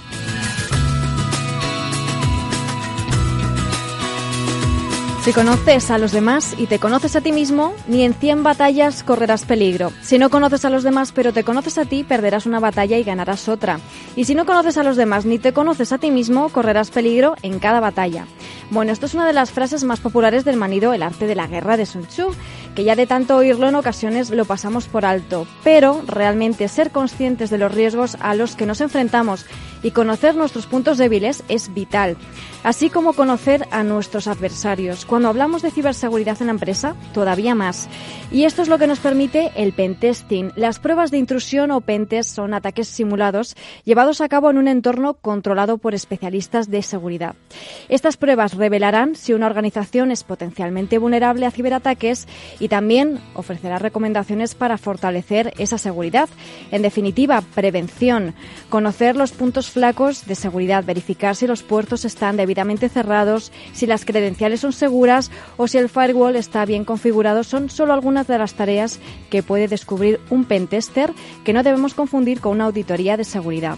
Si 5.27 5.33
conoces 5.33 5.91
a 5.91 5.99
los 5.99 6.13
demás 6.13 6.55
y 6.57 6.69
te 6.69 6.79
conoces 6.79 7.17
a 7.17 7.21
ti 7.21 7.33
mismo, 7.33 7.75
ni 7.89 8.05
en 8.05 8.15
100 8.15 8.45
batallas 8.45 9.03
correrás 9.03 9.45
peligro. 9.45 9.91
Si 10.01 10.19
no 10.19 10.31
conoces 10.31 10.65
a 10.65 10.71
los 10.71 10.85
demás 10.85 11.11
pero 11.11 11.33
te 11.33 11.43
conoces 11.43 11.79
a 11.79 11.85
ti, 11.85 12.05
perderás 12.05 12.47
una 12.47 12.61
batalla 12.61 12.97
y 12.97 13.03
ganarás 13.03 13.49
otra. 13.49 13.81
Y 14.15 14.27
si 14.27 14.37
no 14.37 14.47
conoces 14.47 14.79
a 14.79 14.85
los 14.85 14.97
demás 14.97 15.27
ni 15.27 15.41
te 15.41 15.53
conoces 15.53 15.91
a 15.91 15.99
ti 15.99 16.13
mismo, 16.13 16.49
correrás 16.51 16.93
peligro 16.93 17.35
en 17.43 17.59
cada 17.59 17.81
batalla. 17.81 18.25
Bueno, 18.71 18.91
esto 18.91 19.07
es 19.07 19.15
una 19.15 19.27
de 19.27 19.33
las 19.33 19.53
frases 19.53 19.85
más 19.85 20.01
populares 20.01 20.45
del 20.45 20.57
manido 20.57 20.93
El 20.93 21.05
arte 21.05 21.29
de 21.29 21.37
la 21.37 21.47
guerra 21.47 21.77
de 21.77 21.87
Sun 21.87 22.07
Tzu, 22.07 22.33
que 22.75 22.83
ya 22.83 22.97
de 22.97 23.07
tanto 23.07 23.37
oírlo 23.37 23.69
en 23.69 23.77
ocasiones 23.77 24.31
lo 24.31 24.45
pasamos 24.45 24.89
por 24.89 25.05
alto. 25.05 25.47
Pero 25.63 26.03
realmente 26.07 26.67
ser 26.67 26.91
conscientes 26.91 27.49
de 27.49 27.59
los 27.59 27.73
riesgos 27.73 28.17
a 28.21 28.35
los 28.35 28.57
que 28.57 28.67
nos 28.67 28.81
enfrentamos 28.81 29.47
y 29.83 29.93
conocer 29.93 30.35
nuestros 30.35 30.67
puntos 30.67 30.99
débiles 30.99 31.45
es 31.49 31.73
vital, 31.73 32.17
así 32.65 32.91
como 32.91 33.13
conocer 33.13 33.69
a 33.71 33.85
nuestros 33.85 34.27
adversarios. 34.27 35.07
Cuando 35.07 35.29
hablamos 35.29 35.63
de 35.63 35.71
ciberseguridad 35.71 36.39
en 36.41 36.49
la 36.49 36.55
empresa, 36.55 36.97
todavía 37.15 37.55
más. 37.55 37.89
Y 38.33 38.45
esto 38.45 38.63
es 38.63 38.69
lo 38.69 38.79
que 38.79 38.89
nos 38.89 38.99
permite 38.99 39.53
el 39.55 39.73
pentesting. 39.73 40.53
Las 40.57 40.81
pruebas 40.81 41.13
de 41.13 41.19
intrusión 41.19 41.71
o 41.71 41.81
pentest 41.81 42.35
son 42.35 42.53
ataques 42.53 42.89
simulados 42.89 43.55
llevados 43.85 44.21
a 44.21 44.29
cabo 44.29 44.51
en 44.51 44.59
un 44.59 44.67
entorno 44.67 45.15
controlado 45.15 45.79
por 45.79 45.95
especialistas 45.95 46.69
de 46.69 46.83
seguridad. 46.83 47.37
Estas 47.89 48.17
pruebas 48.17 48.56
revelarán 48.57 49.17
si 49.17 49.33
una 49.33 49.47
organización 49.47 50.11
es 50.11 50.25
potencialmente 50.25 50.99
vulnerable 50.99 51.47
a 51.47 51.51
ciberataques 51.51 52.27
y 52.59 52.69
también 52.69 53.21
ofrecerá 53.35 53.79
recomendaciones 53.79 54.55
para 54.55 54.79
fortalecer 54.79 55.53
esa 55.59 55.79
seguridad. 55.79 56.29
En 56.71 56.83
definitiva, 56.83 57.43
prevención, 57.55 58.35
conocer 58.69 59.17
los 59.17 59.33
puntos 59.33 59.71
flacos 59.71 60.27
de 60.27 60.35
seguridad, 60.35 60.85
verificar 60.85 61.37
si 61.37 61.47
los 61.47 61.63
puertos 61.63 62.05
están 62.05 62.37
debidamente 62.37 62.89
cerrados, 62.89 63.53
si 63.73 63.87
las 63.87 64.05
credenciales 64.05 64.61
son 64.61 64.73
seguras 64.73 65.31
o 65.57 65.69
si 65.69 65.79
el 65.79 65.89
firewall 65.89 66.37
está 66.37 66.65
bien 66.65 66.85
configurado 66.85 67.45
son 67.45 67.71
solo 67.71 67.93
algunas 67.93 68.27
de 68.27 68.39
las 68.39 68.55
tareas 68.55 68.99
que 69.31 69.43
puede 69.43 69.69
descubrir 69.69 70.21
un 70.31 70.45
pentester 70.45 71.13
que 71.45 71.53
no 71.53 71.63
debemos 71.63 71.95
confundir 71.95 72.41
con 72.41 72.53
una 72.53 72.65
auditoría 72.65 73.17
de 73.17 73.25
seguridad. 73.25 73.77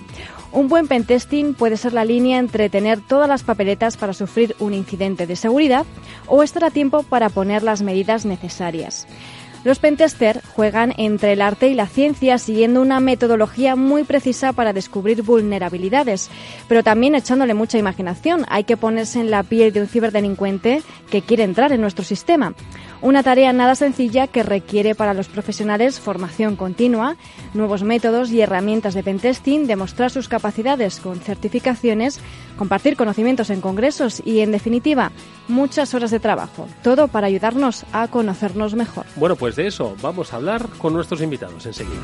Un 0.51 0.69
buen 0.69 0.89
pentesting 0.89 1.55
puede 1.55 1.77
ser 1.77 1.93
la 1.93 2.07
línea 2.07 2.39
entre 2.39 2.71
tener 2.71 3.01
todas 3.01 3.29
las 3.29 3.43
papeletas 3.43 3.99
para 3.99 4.15
sufrir 4.15 4.57
un 4.59 4.73
incidente 4.73 5.27
de 5.27 5.37
seguridad 5.37 5.85
o 6.27 6.43
estar 6.43 6.65
a 6.65 6.71
tiempo 6.71 7.03
para 7.03 7.29
poner 7.29 7.63
las 7.63 7.83
medidas 7.83 8.25
necesarias. 8.25 9.07
Los 9.65 9.81
pentester 9.81 10.41
juegan 10.55 10.95
entre 10.99 11.33
el 11.33 11.43
arte 11.43 11.69
y 11.69 11.75
la 11.75 11.87
ciencia 11.87 12.39
siguiendo 12.39 12.81
una 12.81 13.01
metodología 13.01 13.75
muy 13.77 14.05
precisa 14.05 14.53
para 14.53 14.73
descubrir 14.73 15.23
vulnerabilidades, 15.23 16.31
pero 16.69 16.85
también 16.85 17.15
echándole 17.15 17.55
mucha 17.55 17.77
imaginación. 17.77 18.45
Hay 18.49 18.65
que 18.65 18.77
ponerse 18.77 19.21
en 19.21 19.31
la 19.31 19.43
piel 19.43 19.73
de 19.73 19.81
un 19.81 19.89
ciberdelincuente 19.89 20.83
que 21.11 21.23
quiere 21.23 21.43
entrar 21.43 21.73
en 21.73 21.81
nuestro 21.81 22.05
sistema. 22.05 22.55
Una 23.01 23.23
tarea 23.23 23.53
nada 23.53 23.75
sencilla 23.75 24.27
que 24.27 24.43
requiere 24.43 24.95
para 24.95 25.15
los 25.15 25.29
profesionales 25.29 26.01
formación 26.01 26.57
continua, 26.57 27.17
nuevos 27.55 27.83
métodos 27.83 28.31
y 28.31 28.41
herramientas 28.41 28.95
de 28.95 29.03
pentesting, 29.03 29.67
demostrar 29.67 30.11
sus 30.11 30.29
capacidades 30.29 30.99
con 30.99 31.21
certificaciones, 31.21 32.21
compartir 32.57 32.97
conocimientos 32.97 33.51
en 33.51 33.61
congresos 33.61 34.21
y, 34.25 34.41
en 34.41 34.51
definitiva, 34.51 35.13
muchas 35.47 35.95
horas 35.95 36.11
de 36.11 36.21
trabajo. 36.21 36.69
Todo 36.83 37.09
para 37.09 37.29
ayudarnos 37.29 37.85
a 37.93 38.09
conocernos 38.09 38.75
mejor. 38.75 39.07
Bueno, 39.17 39.37
pues 39.37 39.48
pues 39.49 39.57
de 39.57 39.67
eso 39.67 39.97
vamos 40.03 40.35
a 40.35 40.37
hablar 40.37 40.69
con 40.77 40.93
nuestros 40.93 41.23
invitados 41.23 41.65
enseguida. 41.65 42.03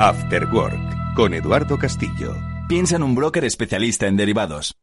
After 0.00 0.44
Work 0.46 1.14
con 1.14 1.34
Eduardo 1.34 1.78
Castillo. 1.78 2.34
Piensa 2.68 2.96
en 2.96 3.04
un 3.04 3.14
broker 3.14 3.44
especialista 3.44 4.08
en 4.08 4.16
derivados. 4.16 4.76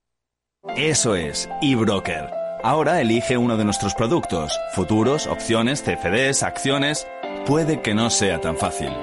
Eso 0.78 1.18
es, 1.18 1.50
eBroker. 1.62 2.30
Ahora 2.64 3.02
elige 3.02 3.36
uno 3.36 3.58
de 3.58 3.66
nuestros 3.66 3.94
productos, 3.94 4.58
futuros, 4.74 5.28
opciones, 5.28 5.84
CFDs, 5.84 6.44
acciones. 6.44 7.06
Puede 7.46 7.82
que 7.82 7.94
no 7.94 8.10
sea 8.10 8.40
tan 8.40 8.56
fácil. 8.56 8.94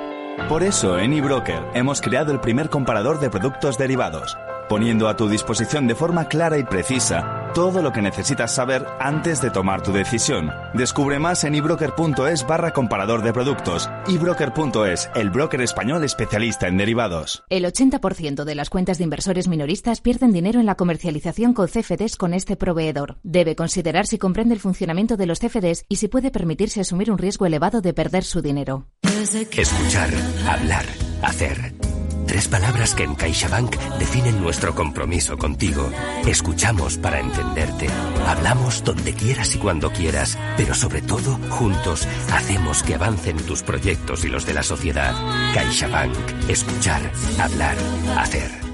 Por 0.49 0.63
eso 0.63 0.99
en 0.99 1.13
eBroker 1.13 1.63
hemos 1.75 2.01
creado 2.03 2.31
el 2.31 2.41
primer 2.41 2.69
comparador 2.69 3.19
de 3.19 3.31
productos 3.31 3.79
derivados, 3.79 4.37
poniendo 4.69 5.09
a 5.09 5.17
tu 5.17 5.29
disposición 5.29 5.87
de 5.87 5.95
forma 5.95 6.29
clara 6.29 6.59
y 6.59 6.65
precisa 6.65 7.45
todo 7.55 7.83
lo 7.83 7.93
que 7.93 8.03
necesitas 8.03 8.53
saber 8.53 8.85
antes 8.99 9.41
de 9.41 9.51
tomar 9.51 9.83
tu 9.83 9.93
decisión. 9.93 10.51
Descubre 10.75 11.19
más 11.21 11.45
en 11.45 11.55
ebroker.es 11.55 12.47
barra 12.47 12.73
comparador 12.73 13.23
de 13.23 13.33
productos. 13.33 13.89
ebroker.es, 14.09 15.09
el 15.15 15.31
broker 15.31 15.61
español 15.61 16.03
especialista 16.05 16.67
en 16.67 16.77
derivados. 16.77 17.45
El 17.49 17.65
80% 17.65 18.45
de 18.45 18.55
las 18.57 18.71
cuentas 18.71 18.99
de 18.99 19.05
inversores 19.05 19.47
minoristas 19.47 20.01
pierden 20.01 20.33
dinero 20.33 20.59
en 20.59 20.67
la 20.67 20.75
comercialización 20.75 21.55
con 21.55 21.69
CFDs 21.69 22.17
con 22.17 22.35
este 22.35 22.57
proveedor. 22.57 23.19
Debe 23.23 23.55
considerar 23.55 24.07
si 24.07 24.19
comprende 24.19 24.55
el 24.55 24.61
funcionamiento 24.61 25.17
de 25.17 25.27
los 25.27 25.39
CFDs 25.39 25.85
y 25.89 25.97
si 25.97 26.09
puede 26.09 26.33
permitirse 26.33 26.81
asumir 26.81 27.13
un 27.13 27.19
riesgo 27.19 27.47
elevado 27.47 27.81
de 27.81 27.95
perder 27.95 28.25
su 28.25 28.43
dinero. 28.43 28.89
Escuchar, 29.03 30.11
hablar, 30.49 30.85
hacer. 31.23 31.84
Tres 32.27 32.49
palabras 32.49 32.95
que 32.95 33.05
en 33.05 33.15
CaixaBank 33.15 33.77
definen 33.99 34.41
nuestro 34.41 34.75
compromiso 34.75 35.37
contigo. 35.37 35.91
Escuchamos 36.27 36.97
para 36.97 37.21
entenderte. 37.21 37.89
Hablamos 38.27 38.83
donde 38.85 39.13
quieras 39.15 39.55
y 39.55 39.59
cuando 39.59 39.91
quieras. 39.91 40.39
Pero 40.57 40.75
sobre 40.75 41.03
todo, 41.03 41.39
juntos, 41.51 42.07
hacemos 42.33 42.83
que 42.83 42.95
avancen 42.95 43.37
tus 43.37 43.63
proyectos 43.63 44.25
y 44.25 44.29
los 44.29 44.47
de 44.47 44.55
la 44.55 44.63
sociedad. 44.63 45.15
CaixaBank. 45.55 46.15
Escuchar, 46.49 47.11
hablar, 47.39 47.77
hacer. 48.19 48.74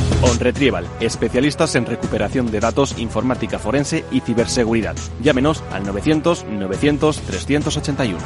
OnRetrieval, 0.21 0.85
especialistas 0.99 1.75
en 1.75 1.85
recuperación 1.85 2.51
de 2.51 2.59
datos, 2.59 2.97
informática 2.97 3.59
forense 3.59 4.03
y 4.11 4.19
ciberseguridad. 4.21 4.95
Llámenos 5.21 5.63
al 5.71 5.85
900-900-381. 5.85 8.17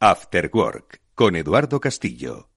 After 0.00 0.50
Work 0.52 1.02
con 1.14 1.36
Eduardo 1.36 1.78
Castillo. 1.78 2.51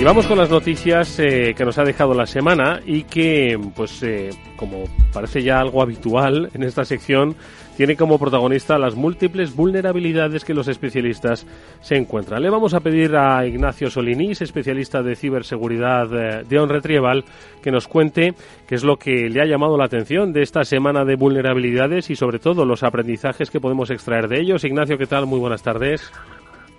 Y 0.00 0.04
vamos 0.04 0.28
con 0.28 0.38
las 0.38 0.48
noticias 0.48 1.18
eh, 1.18 1.54
que 1.56 1.64
nos 1.64 1.76
ha 1.76 1.82
dejado 1.82 2.14
la 2.14 2.24
semana 2.24 2.80
y 2.86 3.02
que, 3.02 3.58
pues, 3.74 4.00
eh, 4.04 4.30
como 4.54 4.84
parece 5.12 5.42
ya 5.42 5.58
algo 5.58 5.82
habitual 5.82 6.50
en 6.54 6.62
esta 6.62 6.84
sección, 6.84 7.34
tiene 7.76 7.96
como 7.96 8.16
protagonista 8.16 8.78
las 8.78 8.94
múltiples 8.94 9.56
vulnerabilidades 9.56 10.44
que 10.44 10.54
los 10.54 10.68
especialistas 10.68 11.48
se 11.80 11.96
encuentran. 11.96 12.44
Le 12.44 12.48
vamos 12.48 12.74
a 12.74 12.80
pedir 12.80 13.16
a 13.16 13.44
Ignacio 13.44 13.90
Solinís, 13.90 14.40
especialista 14.40 15.02
de 15.02 15.16
ciberseguridad 15.16 16.06
eh, 16.14 16.44
de 16.48 16.58
OnRetrieval, 16.60 17.24
que 17.60 17.72
nos 17.72 17.88
cuente 17.88 18.34
qué 18.68 18.76
es 18.76 18.84
lo 18.84 18.98
que 18.98 19.28
le 19.28 19.42
ha 19.42 19.46
llamado 19.46 19.76
la 19.76 19.86
atención 19.86 20.32
de 20.32 20.42
esta 20.42 20.62
semana 20.62 21.04
de 21.04 21.16
vulnerabilidades 21.16 22.08
y 22.10 22.14
sobre 22.14 22.38
todo 22.38 22.64
los 22.64 22.84
aprendizajes 22.84 23.50
que 23.50 23.58
podemos 23.58 23.90
extraer 23.90 24.28
de 24.28 24.42
ellos. 24.42 24.62
Ignacio, 24.62 24.96
¿qué 24.96 25.06
tal? 25.06 25.26
Muy 25.26 25.40
buenas 25.40 25.64
tardes. 25.64 26.12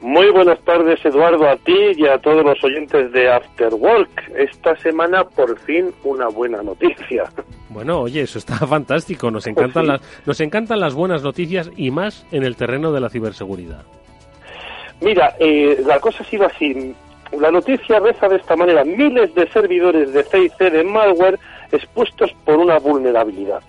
Muy 0.01 0.29
buenas 0.31 0.59
tardes, 0.61 1.03
Eduardo, 1.03 1.47
a 1.49 1.57
ti 1.57 1.77
y 1.97 2.07
a 2.07 2.17
todos 2.19 2.45
los 2.45 2.63
oyentes 2.63 3.11
de 3.11 3.29
After 3.29 3.73
Work. 3.73 4.31
Esta 4.33 4.77
semana, 4.77 5.25
por 5.25 5.59
fin, 5.59 5.91
una 6.05 6.29
buena 6.29 6.63
noticia. 6.63 7.25
Bueno, 7.67 7.99
oye, 8.01 8.21
eso 8.21 8.39
está 8.39 8.55
fantástico. 8.67 9.29
Nos 9.29 9.45
encantan, 9.45 9.87
las, 9.87 10.01
nos 10.25 10.39
encantan 10.39 10.79
las 10.79 10.93
buenas 10.93 11.21
noticias 11.21 11.69
y 11.75 11.91
más 11.91 12.25
en 12.31 12.43
el 12.43 12.55
terreno 12.55 12.93
de 12.93 13.01
la 13.01 13.09
ciberseguridad. 13.09 13.83
Mira, 15.01 15.35
eh, 15.37 15.81
la 15.85 15.99
cosa 15.99 16.23
ha 16.23 16.25
sido 16.27 16.45
así. 16.45 16.95
La 17.37 17.51
noticia 17.51 17.99
reza 17.99 18.29
de 18.29 18.37
esta 18.37 18.55
manera. 18.55 18.85
Miles 18.85 19.35
de 19.35 19.49
servidores 19.49 20.13
de 20.13 20.23
CIC 20.23 20.57
de 20.57 20.83
malware 20.83 21.37
expuestos 21.71 22.33
por 22.45 22.55
una 22.55 22.79
vulnerabilidad. 22.79 23.61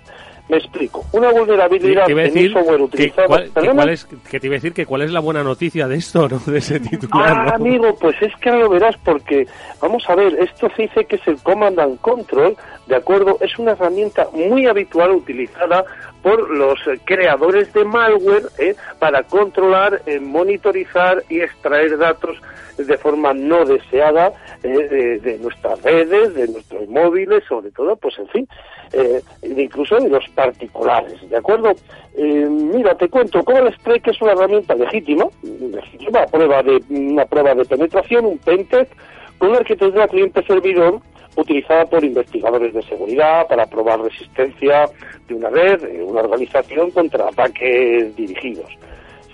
Me 0.50 0.56
explico. 0.56 1.04
Una 1.12 1.30
vulnerabilidad 1.30 2.10
en 2.10 2.18
un 2.18 2.52
software 2.52 2.80
utilizado... 2.80 3.36
Que, 3.36 3.50
cuál, 3.50 3.88
es, 3.88 4.04
que 4.04 4.40
te 4.40 4.48
iba 4.48 4.54
a 4.54 4.58
decir 4.58 4.72
que 4.72 4.84
cuál 4.84 5.02
es 5.02 5.12
la 5.12 5.20
buena 5.20 5.44
noticia 5.44 5.86
de 5.86 5.96
esto, 5.96 6.28
¿no? 6.28 6.38
De 6.40 6.58
ese 6.58 6.80
titular, 6.80 7.48
Ah, 7.48 7.54
amigo, 7.54 7.94
pues 8.00 8.16
es 8.20 8.34
que 8.36 8.48
ahora 8.48 8.64
lo 8.64 8.70
verás 8.70 8.96
porque, 9.04 9.46
vamos 9.80 10.02
a 10.08 10.16
ver, 10.16 10.34
esto 10.40 10.68
se 10.74 10.82
dice 10.82 11.04
que 11.04 11.16
es 11.16 11.28
el 11.28 11.40
Command 11.40 11.78
and 11.78 12.00
Control, 12.00 12.56
¿de 12.88 12.96
acuerdo? 12.96 13.38
Es 13.40 13.56
una 13.60 13.72
herramienta 13.72 14.26
muy 14.32 14.66
habitual 14.66 15.12
utilizada 15.12 15.84
por 16.20 16.50
los 16.50 16.80
creadores 17.04 17.72
de 17.72 17.84
malware 17.84 18.48
¿eh? 18.58 18.74
para 18.98 19.22
controlar, 19.22 20.02
eh, 20.06 20.18
monitorizar 20.18 21.22
y 21.28 21.42
extraer 21.42 21.96
datos 21.96 22.36
de 22.76 22.98
forma 22.98 23.32
no 23.32 23.64
deseada 23.64 24.32
eh, 24.62 24.68
de, 24.68 25.18
de, 25.20 25.38
nuestras 25.38 25.80
redes, 25.82 26.34
de 26.34 26.48
nuestros 26.48 26.88
móviles, 26.88 27.44
sobre 27.48 27.70
todo, 27.70 27.94
pues 27.96 28.18
en 28.18 28.28
fin, 28.28 28.48
eh, 28.92 29.22
incluso 29.42 29.96
de 29.96 30.08
los 30.08 30.28
particulares, 30.30 31.28
¿de 31.28 31.36
acuerdo? 31.36 31.72
Eh, 32.16 32.46
mira, 32.48 32.94
te 32.96 33.08
cuento, 33.08 33.42
Cobalt 33.44 33.74
Strike 33.78 34.08
es 34.08 34.20
una 34.20 34.32
herramienta 34.32 34.74
legítima, 34.74 35.26
legítima 35.42 36.26
prueba 36.26 36.62
de, 36.62 36.82
una 36.90 37.24
prueba 37.24 37.54
de 37.54 37.64
penetración, 37.64 38.26
un 38.26 38.38
pentest, 38.38 38.92
con 39.38 39.50
una 39.50 39.58
arquitectura 39.58 40.08
cliente-servidor 40.08 41.00
utilizada 41.36 41.86
por 41.86 42.04
investigadores 42.04 42.74
de 42.74 42.82
seguridad 42.82 43.46
para 43.46 43.66
probar 43.66 44.00
resistencia 44.00 44.86
de 45.28 45.34
una 45.34 45.48
red, 45.50 45.80
de 45.80 46.02
una 46.02 46.22
organización 46.22 46.90
contra 46.90 47.28
ataques 47.28 48.14
dirigidos. 48.16 48.70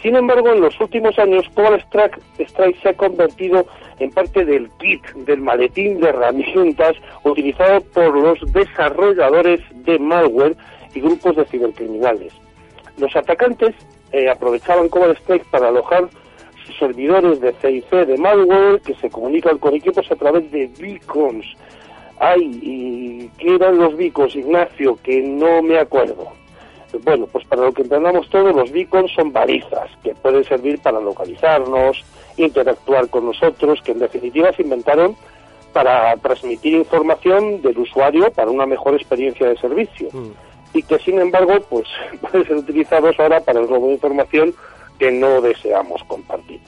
Sin 0.03 0.15
embargo, 0.15 0.51
en 0.51 0.61
los 0.61 0.79
últimos 0.81 1.19
años, 1.19 1.47
Cobalt 1.55 1.83
Strike, 2.39 2.83
se 2.83 2.89
ha 2.89 2.95
convertido 2.95 3.67
en 3.99 4.11
parte 4.11 4.45
del 4.45 4.71
kit, 4.79 5.03
del 5.27 5.41
maletín 5.41 6.01
de 6.01 6.11
herramientas 6.11 6.97
utilizado 7.25 7.81
por 7.81 8.17
los 8.17 8.39
desarrolladores 8.53 9.61
de 9.85 9.99
malware 9.99 10.57
y 10.95 11.01
grupos 11.01 11.37
de 11.37 11.45
cibercriminales. 11.47 12.33
Los 12.99 13.15
atacantes 13.17 13.75
eh, 14.13 14.29
aprovechaban 14.29 14.89
Cobalt 14.89 15.19
Strike 15.19 15.47
para 15.51 15.69
alojar 15.69 16.09
sus 16.65 16.77
servidores 16.79 17.41
de 17.41 17.53
CIC 17.55 17.91
de 18.07 18.19
malware 18.19 18.81
que 18.81 18.95
se 18.95 19.09
comunican 19.09 19.59
con 19.59 19.75
equipos 19.75 20.11
a 20.11 20.17
través 20.17 20.51
de 20.51 20.71
beacons. 20.79 21.47
Ay, 22.19 22.59
¿y 22.63 23.29
qué 23.39 23.55
eran 23.55 23.79
los 23.79 23.97
beacons, 23.97 24.35
Ignacio? 24.35 24.99
Que 25.03 25.23
no 25.23 25.63
me 25.63 25.79
acuerdo. 25.79 26.33
Bueno, 27.05 27.27
pues 27.27 27.45
para 27.47 27.63
lo 27.63 27.73
que 27.73 27.83
entendamos 27.83 28.29
todos, 28.31 28.55
los 28.55 28.71
beacons 28.71 29.13
son 29.13 29.33
balizas 29.33 29.91
que 30.03 30.15
pueden 30.15 30.45
servir 30.45 30.81
para 30.81 31.01
localizarnos, 31.01 32.05
interactuar 32.37 33.09
con 33.09 33.27
nosotros, 33.27 33.81
que 33.83 33.93
en 33.93 33.99
definitiva 33.99 34.53
se 34.53 34.63
inventaron 34.63 35.17
para 35.73 36.17
transmitir 36.17 36.75
información 36.75 37.61
del 37.61 37.79
usuario 37.79 38.31
para 38.31 38.51
una 38.51 38.67
mejor 38.67 38.95
experiencia 38.95 39.49
de 39.49 39.59
servicio. 39.59 40.09
Mm. 40.13 40.31
Y 40.75 40.83
que 40.83 40.99
sin 41.01 41.21
embargo, 41.21 41.55
pues 41.69 41.87
pueden 42.21 42.47
ser 42.47 42.57
utilizados 42.57 43.19
ahora 43.19 43.41
para 43.41 43.61
el 43.61 43.69
robo 43.69 43.89
de 43.89 43.95
información 43.95 44.55
que 44.99 45.11
no 45.11 45.41
deseamos 45.41 46.03
compartir. 46.05 46.61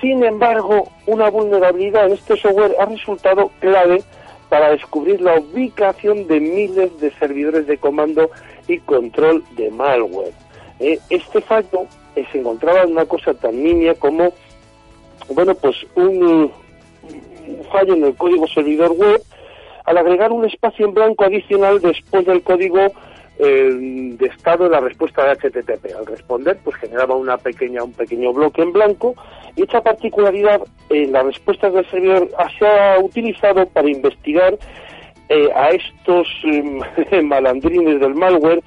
Sin 0.00 0.22
embargo, 0.22 0.88
una 1.06 1.30
vulnerabilidad 1.30 2.06
en 2.06 2.12
este 2.12 2.36
software 2.36 2.76
ha 2.78 2.84
resultado 2.84 3.50
clave 3.60 4.02
para 4.48 4.70
descubrir 4.70 5.20
la 5.20 5.38
ubicación 5.38 6.26
de 6.28 6.40
miles 6.40 7.00
de 7.00 7.10
servidores 7.12 7.66
de 7.66 7.78
comando 7.78 8.30
y 8.68 8.78
control 8.78 9.44
de 9.56 9.70
malware. 9.70 10.32
Eh, 10.78 10.98
este 11.10 11.40
fallo 11.40 11.86
eh, 12.14 12.24
se 12.32 12.38
encontraba 12.38 12.82
en 12.82 12.92
una 12.92 13.06
cosa 13.06 13.34
tan 13.34 13.62
nimia 13.62 13.94
como, 13.94 14.32
bueno, 15.30 15.54
pues 15.54 15.76
un, 15.94 16.22
un, 16.22 16.52
fallo 17.70 17.94
en 17.94 18.04
el 18.04 18.14
código 18.14 18.46
servidor 18.48 18.92
web 18.92 19.22
al 19.84 19.98
agregar 19.98 20.32
un 20.32 20.44
espacio 20.44 20.86
en 20.86 20.94
blanco 20.94 21.24
adicional 21.24 21.80
después 21.80 22.26
del 22.26 22.42
código 22.42 22.92
de 23.38 24.30
estado 24.34 24.64
de 24.64 24.70
la 24.70 24.80
respuesta 24.80 25.22
de 25.22 25.36
HTTP. 25.36 25.94
Al 25.94 26.06
responder, 26.06 26.58
pues 26.64 26.76
generaba 26.76 27.14
una 27.16 27.36
pequeña, 27.36 27.84
un 27.84 27.92
pequeño 27.92 28.32
bloque 28.32 28.62
en 28.62 28.72
blanco 28.72 29.14
y 29.56 29.62
esta 29.62 29.82
particularidad 29.82 30.62
en 30.90 31.12
las 31.12 31.24
respuestas 31.24 31.72
del 31.72 31.90
servidor 31.90 32.30
se 32.58 32.66
ha 32.66 32.98
utilizado 32.98 33.66
para 33.66 33.90
investigar 33.90 34.56
eh, 35.28 35.48
a 35.54 35.70
estos 35.70 36.28
eh, 36.44 37.22
malandrines 37.22 38.00
del 38.00 38.14
malware 38.14 38.62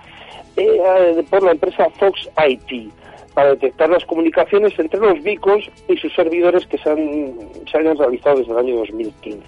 eh, 0.58 1.24
por 1.30 1.44
la 1.44 1.51
empresa 1.51 1.89
Fox 1.92 2.30
IT 2.48 2.92
para 3.34 3.51
detectar 3.51 3.89
las 3.89 4.04
comunicaciones 4.06 4.78
entre 4.78 5.00
los 5.00 5.22
bicos 5.24 5.70
y 5.88 5.96
sus 5.98 6.13
servidores 6.13 6.66
que 6.68 6.78
se, 6.78 6.89
han, 6.89 7.34
se 7.72 7.78
hayan 7.78 7.98
realizado 7.98 8.39
desde 8.39 8.51
el 8.51 8.58
año 8.58 8.75
2015. 8.78 9.42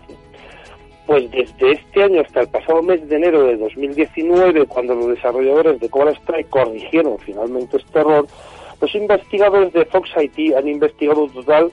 Pues 1.08 1.30
desde 1.32 1.72
este 1.72 2.04
año 2.04 2.22
hasta 2.22 2.42
el 2.42 2.48
pasado 2.48 2.82
mes 2.82 3.06
de 3.10 3.16
enero 3.18 3.44
de 3.44 3.58
2019, 3.58 4.66
cuando 4.68 4.96
los 4.96 5.10
desarrolladores 5.10 5.80
de 5.82 5.90
Cobra 5.90 6.12
Strike 6.12 6.50
corrigieron 6.50 7.18
finalmente 7.20 7.78
este 7.78 8.00
error, 8.00 8.28
los 8.80 8.96
investigadores 8.96 9.74
de 9.74 9.86
Fox 9.86 10.10
IT 10.16 10.56
han 10.56 10.68
investigado 10.68 11.24
un 11.24 11.34
total 11.34 11.72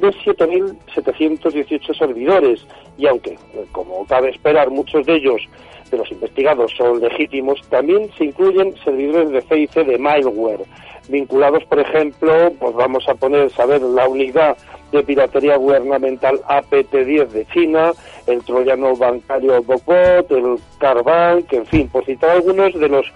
de 0.00 0.08
7.718 0.08 1.98
servidores 1.98 2.66
y 2.98 3.06
aunque, 3.06 3.32
eh, 3.32 3.66
como 3.72 4.06
cabe 4.06 4.30
esperar, 4.30 4.70
muchos 4.70 5.06
de 5.06 5.16
ellos 5.16 5.42
de 5.90 5.98
los 5.98 6.10
investigados 6.10 6.72
son 6.76 7.00
legítimos, 7.00 7.60
también 7.68 8.10
se 8.16 8.24
incluyen 8.24 8.74
servidores 8.84 9.30
de 9.30 9.42
CIC 9.42 9.86
de 9.86 9.98
malware, 9.98 10.64
vinculados, 11.08 11.64
por 11.64 11.78
ejemplo, 11.78 12.52
pues 12.58 12.74
vamos 12.74 13.08
a 13.08 13.14
poner, 13.14 13.50
saber, 13.50 13.80
la 13.82 14.08
unidad 14.08 14.56
de 14.92 15.02
piratería 15.02 15.56
gubernamental 15.56 16.40
APT-10 16.48 17.28
de 17.28 17.46
China, 17.46 17.92
el 18.26 18.42
troyano 18.44 18.96
bancario 18.96 19.62
Bokbot, 19.62 20.30
el 20.30 20.58
Carbank, 20.78 21.52
en 21.52 21.66
fin, 21.66 21.88
por 21.88 22.04
citar 22.04 22.30
algunos 22.30 22.74
de 22.74 22.88
los 22.88 23.06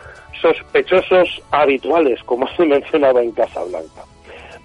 sospechosos 0.40 1.42
habituales, 1.50 2.22
como 2.24 2.46
se 2.56 2.64
mencionaba 2.66 3.22
en 3.22 3.32
Casablanca. 3.32 4.04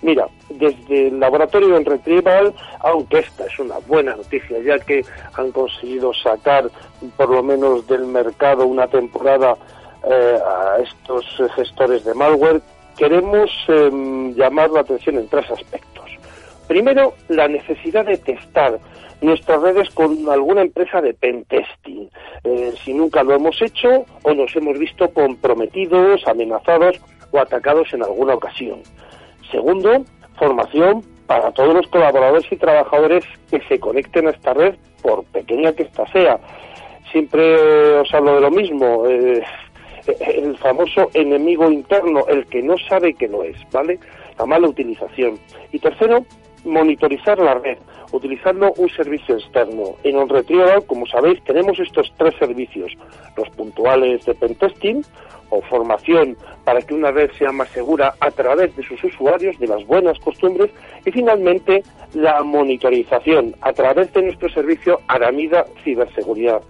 Mira, 0.05 0.27
desde 0.51 1.07
el 1.07 1.19
laboratorio 1.19 1.75
en 1.75 1.83
Retrieval, 1.83 2.53
aunque 2.81 3.17
esta 3.17 3.47
es 3.47 3.57
una 3.57 3.79
buena 3.87 4.15
noticia, 4.15 4.59
ya 4.59 4.77
que 4.77 5.03
han 5.33 5.51
conseguido 5.51 6.13
sacar 6.13 6.69
por 7.17 7.27
lo 7.27 7.41
menos 7.41 7.87
del 7.87 8.05
mercado 8.05 8.67
una 8.67 8.85
temporada 8.85 9.57
eh, 10.07 10.37
a 10.45 10.77
estos 10.77 11.25
gestores 11.55 12.05
de 12.05 12.13
malware, 12.13 12.61
queremos 12.95 13.49
em, 13.67 14.35
llamar 14.35 14.69
la 14.69 14.81
atención 14.81 15.17
en 15.17 15.27
tres 15.27 15.49
aspectos. 15.49 16.05
Primero, 16.67 17.15
la 17.29 17.47
necesidad 17.47 18.05
de 18.05 18.19
testar 18.19 18.77
nuestras 19.21 19.59
redes 19.59 19.89
con 19.89 20.29
alguna 20.29 20.61
empresa 20.61 21.01
de 21.01 21.15
pentesting. 21.15 22.11
Eh, 22.43 22.75
si 22.83 22.93
nunca 22.93 23.23
lo 23.23 23.33
hemos 23.33 23.59
hecho 23.59 24.05
o 24.21 24.33
nos 24.35 24.55
hemos 24.55 24.77
visto 24.77 25.09
comprometidos, 25.09 26.27
amenazados 26.27 27.01
o 27.31 27.39
atacados 27.39 27.91
en 27.91 28.03
alguna 28.03 28.35
ocasión. 28.35 28.83
Segundo, 29.51 30.03
formación 30.37 31.03
para 31.27 31.51
todos 31.51 31.73
los 31.73 31.87
colaboradores 31.87 32.45
y 32.51 32.57
trabajadores 32.57 33.23
que 33.49 33.59
se 33.67 33.79
conecten 33.79 34.27
a 34.27 34.31
esta 34.31 34.53
red, 34.53 34.75
por 35.01 35.23
pequeña 35.25 35.73
que 35.73 35.83
ésta 35.83 36.05
sea. 36.11 36.39
Siempre 37.11 37.99
os 37.99 38.13
hablo 38.13 38.35
de 38.35 38.41
lo 38.41 38.51
mismo, 38.51 39.05
eh, 39.07 39.43
el 40.35 40.57
famoso 40.57 41.09
enemigo 41.13 41.71
interno, 41.71 42.25
el 42.27 42.45
que 42.47 42.61
no 42.61 42.75
sabe 42.89 43.13
que 43.13 43.27
lo 43.27 43.43
es, 43.43 43.57
¿vale? 43.71 43.99
La 44.37 44.45
mala 44.45 44.67
utilización. 44.67 45.39
Y 45.71 45.79
tercero, 45.79 46.25
monitorizar 46.65 47.39
la 47.39 47.55
red 47.55 47.77
utilizando 48.11 48.73
un 48.77 48.89
servicio 48.89 49.35
externo. 49.35 49.95
En 50.03 50.17
OnRetrieval, 50.17 50.85
como 50.85 51.05
sabéis, 51.05 51.43
tenemos 51.43 51.79
estos 51.79 52.11
tres 52.17 52.33
servicios, 52.39 52.91
los 53.35 53.49
puntuales 53.49 54.25
de 54.25 54.35
pentesting 54.35 55.03
o 55.49 55.61
formación 55.61 56.37
para 56.63 56.81
que 56.81 56.93
una 56.93 57.11
red 57.11 57.29
sea 57.37 57.51
más 57.51 57.69
segura 57.69 58.15
a 58.19 58.31
través 58.31 58.75
de 58.75 58.83
sus 58.83 59.03
usuarios, 59.03 59.57
de 59.59 59.67
las 59.67 59.85
buenas 59.85 60.17
costumbres, 60.19 60.71
y 61.05 61.11
finalmente 61.11 61.83
la 62.13 62.41
monitorización 62.43 63.55
a 63.61 63.73
través 63.73 64.11
de 64.13 64.23
nuestro 64.23 64.49
servicio 64.49 65.01
Aramida 65.07 65.65
Ciberseguridad. 65.83 66.61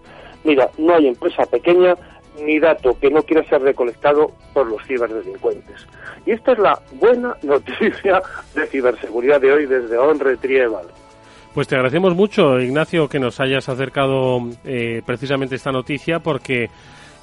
Mira, 0.43 0.69
no 0.77 0.95
hay 0.95 1.07
empresa 1.07 1.45
pequeña 1.45 1.95
ni 2.43 2.59
dato 2.59 2.97
que 2.99 3.09
no 3.09 3.23
quiera 3.23 3.43
ser 3.47 3.61
recolectado 3.61 4.31
por 4.53 4.67
los 4.67 4.85
ciberdelincuentes. 4.85 5.87
Y 6.25 6.31
esta 6.31 6.53
es 6.53 6.59
la 6.59 6.79
buena 6.93 7.35
noticia 7.43 8.21
de 8.53 8.65
ciberseguridad 8.67 9.41
de 9.41 9.53
hoy 9.53 9.65
desde 9.65 9.97
OnRetrieval. 9.97 10.87
Pues 11.53 11.69
te 11.69 11.75
agradecemos 11.75 12.15
mucho, 12.15 12.59
Ignacio, 12.59 13.07
que 13.07 13.17
nos 13.17 13.39
hayas 13.39 13.69
acercado 13.69 14.39
eh, 14.65 15.01
precisamente 15.05 15.55
esta 15.55 15.71
noticia 15.71 16.19
porque 16.19 16.69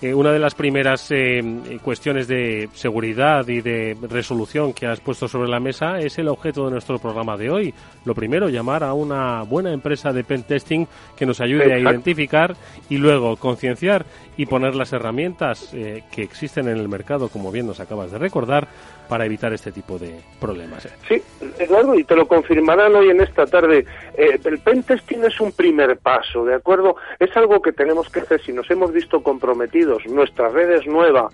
eh, 0.03 0.13
una 0.13 0.33
de 0.33 0.39
las 0.41 0.55
primeras 0.55 1.11
eh, 1.11 1.79
cuestiones 1.81 2.27
de 2.27 2.69
seguridad 2.75 3.47
y 3.47 3.61
de 3.61 3.97
resolución 4.03 4.73
que 4.73 4.87
has 4.87 4.99
puesto 4.99 5.29
sobre 5.29 5.49
la 5.49 5.61
mesa 5.61 5.99
es 5.99 6.19
el 6.19 6.27
objeto 6.27 6.65
de 6.65 6.73
nuestro 6.73 6.99
programa 6.99 7.37
de 7.37 7.51
hoy. 7.51 7.75
Lo 8.05 8.13
primero, 8.13 8.49
llamar 8.49 8.83
a 8.83 8.95
una 8.95 9.43
buena 9.43 9.73
empresa 9.73 10.13
de 10.13 10.25
pen 10.25 10.43
testing 10.43 10.87
que 11.17 11.25
nos 11.25 11.41
ayude 11.41 11.73
a 11.73 11.79
identificar 11.79 12.57
y 12.91 12.97
luego 12.97 13.37
concienciar 13.37 14.05
y 14.37 14.47
poner 14.47 14.75
las 14.75 14.93
herramientas 14.93 15.69
que 15.71 16.23
existen 16.23 16.67
en 16.69 16.79
el 16.79 16.89
mercado, 16.89 17.29
como 17.29 17.53
bien 17.53 17.67
nos 17.67 17.81
acabas 17.81 18.11
de 18.11 18.19
recordar, 18.19 18.67
para 19.13 19.27
evitar 19.27 19.53
este 19.53 19.73
tipo 19.73 19.99
de 19.99 20.23
problemas. 20.41 20.89
Sí, 21.07 21.23
Eduardo, 21.59 21.95
y 21.99 22.03
te 22.03 22.17
lo 22.17 22.27
confirmarán 22.27 22.95
hoy 22.95 23.11
en 23.11 23.21
esta 23.21 23.45
tarde. 23.45 23.85
Eh, 24.17 24.41
el 24.43 24.59
pentesting 24.59 25.23
es 25.25 25.39
un 25.39 25.53
primer 25.53 25.99
paso, 25.99 26.47
¿de 26.47 26.55
acuerdo? 26.55 26.97
Es 27.19 27.37
algo 27.37 27.61
que 27.61 27.75
tenemos 27.75 28.09
que 28.09 28.21
hacer 28.21 28.41
si 28.41 28.55
nos 28.55 28.71
hemos 28.71 28.91
visto 28.91 29.23
comprometidos, 29.23 30.07
nuestra 30.07 30.49
red 30.49 30.71
es 30.71 30.87
nueva, 30.87 31.29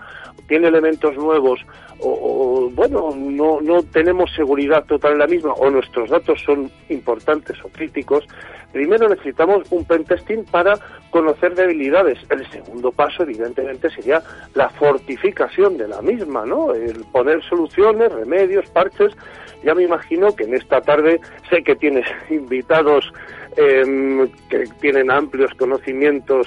tiene 0.48 0.66
elementos 0.66 1.14
nuevos, 1.14 1.60
o, 2.00 2.70
bueno, 2.74 3.10
no, 3.16 3.60
no 3.60 3.82
tenemos 3.82 4.32
seguridad 4.34 4.84
total 4.84 5.12
en 5.12 5.18
la 5.18 5.26
misma, 5.26 5.52
o 5.54 5.70
nuestros 5.70 6.10
datos 6.10 6.40
son 6.44 6.70
importantes 6.88 7.56
o 7.64 7.68
críticos, 7.68 8.24
primero 8.72 9.08
necesitamos 9.08 9.70
un 9.70 9.84
pentesting 9.84 10.44
para 10.44 10.74
conocer 11.10 11.54
debilidades. 11.54 12.18
El 12.30 12.48
segundo 12.50 12.92
paso, 12.92 13.22
evidentemente, 13.22 13.90
sería 13.90 14.22
la 14.54 14.68
fortificación 14.70 15.76
de 15.76 15.88
la 15.88 16.02
misma, 16.02 16.44
¿no? 16.44 16.74
El 16.74 17.04
poner 17.12 17.42
soluciones, 17.44 18.12
remedios, 18.12 18.68
parches. 18.70 19.12
Ya 19.64 19.74
me 19.74 19.84
imagino 19.84 20.34
que 20.36 20.44
en 20.44 20.54
esta 20.54 20.80
tarde 20.80 21.20
sé 21.50 21.62
que 21.62 21.76
tienes 21.76 22.06
invitados 22.30 23.12
em, 23.56 24.28
que 24.48 24.64
tienen 24.80 25.10
amplios 25.10 25.52
conocimientos 25.54 26.46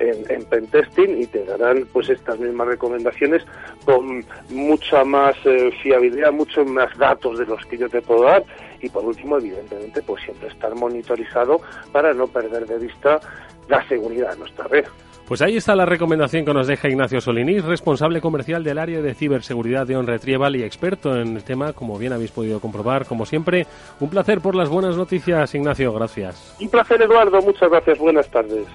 en, 0.00 0.30
en, 0.30 0.44
pentesting 0.44 1.20
y 1.22 1.26
te 1.26 1.44
darán 1.44 1.86
pues 1.92 2.08
estas 2.08 2.38
mismas 2.38 2.66
recomendaciones 2.66 3.44
con 3.84 4.24
mucha 4.48 5.04
más 5.04 5.36
eh, 5.44 5.70
fiabilidad, 5.82 6.32
muchos 6.32 6.66
más 6.66 6.96
datos 6.98 7.38
de 7.38 7.46
los 7.46 7.64
que 7.66 7.78
yo 7.78 7.88
te 7.88 8.00
puedo 8.00 8.24
dar 8.24 8.42
y 8.80 8.88
por 8.88 9.04
último 9.04 9.36
evidentemente 9.36 10.02
pues 10.02 10.22
siempre 10.24 10.48
estar 10.48 10.74
monitorizado 10.74 11.60
para 11.92 12.12
no 12.14 12.26
perder 12.26 12.66
de 12.66 12.78
vista 12.78 13.20
la 13.68 13.86
seguridad 13.88 14.32
de 14.32 14.38
nuestra 14.38 14.66
red. 14.66 14.86
Pues 15.30 15.42
ahí 15.42 15.56
está 15.56 15.76
la 15.76 15.86
recomendación 15.86 16.44
que 16.44 16.52
nos 16.52 16.66
deja 16.66 16.88
Ignacio 16.88 17.20
Solinís, 17.20 17.64
responsable 17.64 18.20
comercial 18.20 18.64
del 18.64 18.78
área 18.78 19.00
de 19.00 19.14
ciberseguridad 19.14 19.86
de 19.86 19.96
OnRetrieval 19.96 20.56
y 20.56 20.64
experto 20.64 21.14
en 21.14 21.36
el 21.36 21.44
tema, 21.44 21.72
como 21.72 21.96
bien 21.98 22.12
habéis 22.12 22.32
podido 22.32 22.58
comprobar. 22.58 23.06
Como 23.06 23.24
siempre, 23.24 23.64
un 24.00 24.10
placer 24.10 24.40
por 24.40 24.56
las 24.56 24.68
buenas 24.68 24.96
noticias, 24.96 25.54
Ignacio. 25.54 25.92
Gracias. 25.92 26.56
Un 26.60 26.68
placer, 26.68 27.00
Eduardo. 27.02 27.40
Muchas 27.42 27.70
gracias. 27.70 27.98
Buenas 28.00 28.28
tardes. 28.28 28.66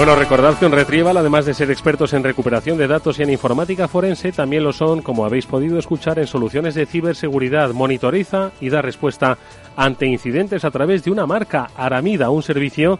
Bueno, 0.00 0.16
recordad 0.16 0.58
que 0.58 0.64
OnRetrieval, 0.64 1.18
además 1.18 1.44
de 1.44 1.52
ser 1.52 1.70
expertos 1.70 2.14
en 2.14 2.24
recuperación 2.24 2.78
de 2.78 2.88
datos 2.88 3.18
y 3.18 3.22
en 3.22 3.28
informática 3.28 3.86
forense, 3.86 4.32
también 4.32 4.64
lo 4.64 4.72
son, 4.72 5.02
como 5.02 5.26
habéis 5.26 5.44
podido 5.44 5.78
escuchar, 5.78 6.18
en 6.18 6.26
soluciones 6.26 6.74
de 6.74 6.86
ciberseguridad. 6.86 7.74
Monitoriza 7.74 8.50
y 8.62 8.70
da 8.70 8.80
respuesta 8.80 9.36
ante 9.76 10.06
incidentes 10.06 10.64
a 10.64 10.70
través 10.70 11.04
de 11.04 11.10
una 11.10 11.26
marca, 11.26 11.68
Aramida, 11.76 12.30
un 12.30 12.42
servicio 12.42 12.98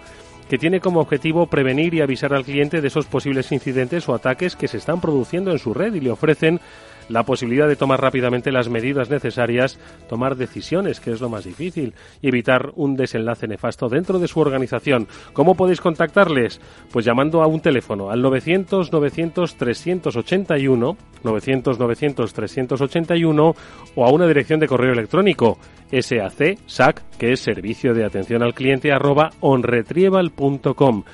que 0.50 0.58
tiene 0.58 0.80
como 0.80 1.00
objetivo 1.00 1.46
prevenir 1.46 1.94
y 1.94 2.02
avisar 2.02 2.34
al 2.34 2.44
cliente 2.44 2.82
de 2.82 2.88
esos 2.88 3.06
posibles 3.06 3.50
incidentes 3.50 4.06
o 4.06 4.14
ataques 4.14 4.54
que 4.54 4.68
se 4.68 4.76
están 4.76 5.00
produciendo 5.00 5.52
en 5.52 5.58
su 5.58 5.72
red 5.72 5.94
y 5.94 6.00
le 6.00 6.10
ofrecen 6.10 6.60
la 7.10 7.24
posibilidad 7.24 7.68
de 7.68 7.76
tomar 7.76 8.00
rápidamente 8.00 8.52
las 8.52 8.68
medidas 8.68 9.10
necesarias, 9.10 9.78
tomar 10.08 10.36
decisiones, 10.36 11.00
que 11.00 11.10
es 11.10 11.20
lo 11.20 11.28
más 11.28 11.44
difícil, 11.44 11.94
y 12.22 12.28
evitar 12.28 12.72
un 12.76 12.96
desenlace 12.96 13.46
nefasto 13.46 13.88
dentro 13.88 14.18
de 14.18 14.28
su 14.28 14.40
organización. 14.40 15.08
¿Cómo 15.32 15.54
podéis 15.54 15.80
contactarles? 15.80 16.60
Pues 16.92 17.04
llamando 17.04 17.42
a 17.42 17.46
un 17.46 17.60
teléfono 17.60 18.10
al 18.10 18.22
900 18.22 18.92
900 18.92 19.56
381 19.56 20.96
900 21.24 21.78
900 21.78 22.32
381 22.32 23.54
o 23.96 24.06
a 24.06 24.10
una 24.10 24.26
dirección 24.26 24.60
de 24.60 24.68
correo 24.68 24.92
electrónico 24.92 25.58
SAC 25.90 26.58
SAC, 26.66 27.02
que 27.18 27.32
es 27.32 27.40
servicio 27.40 27.94
de 27.94 28.04
atención 28.04 28.42
al 28.42 28.54
cliente 28.54 28.92
arroba 28.92 29.30
onretrieval.com. 29.40 31.04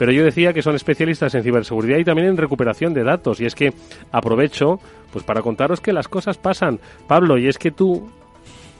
Pero 0.00 0.12
yo 0.12 0.24
decía 0.24 0.54
que 0.54 0.62
son 0.62 0.76
especialistas 0.76 1.34
en 1.34 1.42
ciberseguridad 1.42 1.98
y 1.98 2.04
también 2.04 2.28
en 2.28 2.38
recuperación 2.38 2.94
de 2.94 3.04
datos. 3.04 3.38
Y 3.38 3.44
es 3.44 3.54
que 3.54 3.74
aprovecho 4.10 4.80
pues 5.12 5.26
para 5.26 5.42
contaros 5.42 5.82
que 5.82 5.92
las 5.92 6.08
cosas 6.08 6.38
pasan. 6.38 6.80
Pablo, 7.06 7.36
y 7.36 7.48
es 7.48 7.58
que 7.58 7.70
tú 7.70 8.10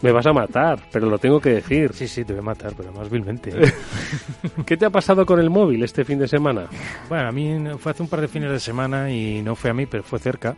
Me 0.03 0.13
vas 0.13 0.27
a 0.27 0.33
matar, 0.33 0.81
pero 0.91 1.09
lo 1.11 1.19
tengo 1.19 1.41
que 1.41 1.51
decir. 1.51 1.93
Sí, 1.93 2.09
sí, 2.09 2.25
te 2.25 2.33
voy 2.33 2.41
a 2.41 2.45
matar, 2.45 2.73
pero 2.77 2.91
más 2.93 3.11
vilmente. 3.11 3.53
¿Qué 4.67 4.77
te 4.77 4.87
ha 4.87 4.91
pasado 4.91 5.27
con 5.27 5.39
el 5.39 5.51
móvil 5.51 5.83
este 5.83 6.05
fin 6.05 6.19
de 6.19 6.27
semana? 6.27 6.67
Bueno, 7.09 7.29
a 7.29 7.33
mí 7.33 7.59
fue 7.79 7.93
hace 7.93 8.03
un 8.03 8.09
par 8.09 8.23
de 8.23 8.29
fines 8.29 8.51
de 8.51 8.61
semana 8.61 9.11
y 9.11 9.43
no 9.43 9.55
fue 9.55 9.71
a 9.71 9.75
mí, 9.75 9.85
pero 9.87 10.03
fue 10.03 10.19
cerca. 10.19 10.57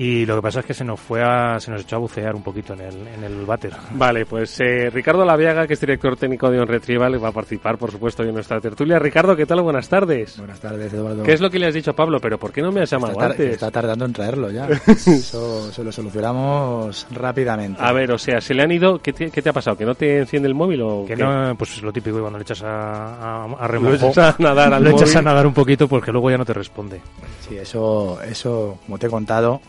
Y 0.00 0.24
lo 0.24 0.36
que 0.36 0.42
pasa 0.42 0.60
es 0.60 0.66
que 0.66 0.72
se 0.72 0.82
nos 0.82 0.98
fue 0.98 1.22
a, 1.22 1.60
se 1.60 1.70
nos 1.70 1.82
echó 1.82 1.96
a 1.96 1.98
bucear 1.98 2.34
un 2.34 2.42
poquito 2.42 2.72
en 2.72 2.80
el, 2.80 3.06
en 3.06 3.22
el 3.22 3.44
váter. 3.44 3.72
Vale, 3.92 4.24
pues 4.24 4.58
eh, 4.60 4.88
Ricardo 4.88 5.26
Laviaga, 5.26 5.66
que 5.66 5.74
es 5.74 5.80
director 5.80 6.16
técnico 6.16 6.50
de 6.50 6.58
On 6.58 6.66
Retrieval, 6.66 7.22
va 7.22 7.28
a 7.28 7.32
participar, 7.32 7.76
por 7.76 7.90
supuesto, 7.90 8.22
en 8.22 8.32
nuestra 8.32 8.60
tertulia. 8.60 8.98
Ricardo, 8.98 9.36
¿qué 9.36 9.44
tal? 9.44 9.60
Buenas 9.60 9.90
tardes. 9.90 10.38
Buenas 10.38 10.58
tardes, 10.58 10.90
Eduardo. 10.94 11.22
¿Qué 11.22 11.34
es 11.34 11.40
lo 11.42 11.50
que 11.50 11.58
le 11.58 11.66
has 11.66 11.74
dicho 11.74 11.90
a 11.90 11.94
Pablo? 11.94 12.18
Pero 12.18 12.38
¿por 12.38 12.50
qué 12.50 12.62
no 12.62 12.72
me 12.72 12.80
has 12.80 12.90
llamado 12.90 13.12
está, 13.12 13.26
antes? 13.26 13.52
Está 13.52 13.70
tardando 13.70 14.06
en 14.06 14.14
traerlo 14.14 14.50
ya. 14.50 14.68
Eso 14.86 15.70
se 15.70 15.84
lo 15.84 15.92
solucionamos 15.92 17.06
rápidamente. 17.10 17.82
A 17.82 17.92
ver, 17.92 18.10
o 18.12 18.18
sea, 18.18 18.40
se 18.40 18.54
le 18.54 18.62
han 18.62 18.72
ido. 18.72 18.79
¿Qué 19.02 19.12
te, 19.12 19.30
qué 19.30 19.42
te 19.42 19.48
ha 19.48 19.52
pasado? 19.52 19.76
¿Que 19.76 19.84
no 19.84 19.94
te 19.94 20.18
enciende 20.18 20.48
el 20.48 20.54
móvil 20.54 20.82
o 20.82 21.04
Que 21.06 21.14
qué? 21.16 21.22
no, 21.22 21.54
pues 21.56 21.72
es 21.76 21.82
lo 21.82 21.92
típico 21.92 22.18
cuando 22.20 22.38
le 22.38 22.42
echas 22.42 22.62
a, 22.62 23.14
a, 23.14 23.44
a 23.44 23.48
Lo 23.48 23.66
remojo, 23.68 24.08
echas 24.08 24.34
a 24.38 24.42
nadar 24.42 24.72
al 24.74 24.82
lo 24.84 24.90
echas 24.90 25.02
móvil. 25.08 25.16
a 25.18 25.22
nadar 25.22 25.46
un 25.46 25.54
poquito 25.54 25.86
porque 25.88 26.10
luego 26.12 26.30
ya 26.30 26.38
no 26.38 26.44
te 26.44 26.52
responde. 26.54 27.00
Sí, 27.48 27.56
eso, 27.56 28.20
eso, 28.22 28.78
como 28.86 28.98
te 28.98 29.06
he 29.06 29.10
contado, 29.10 29.60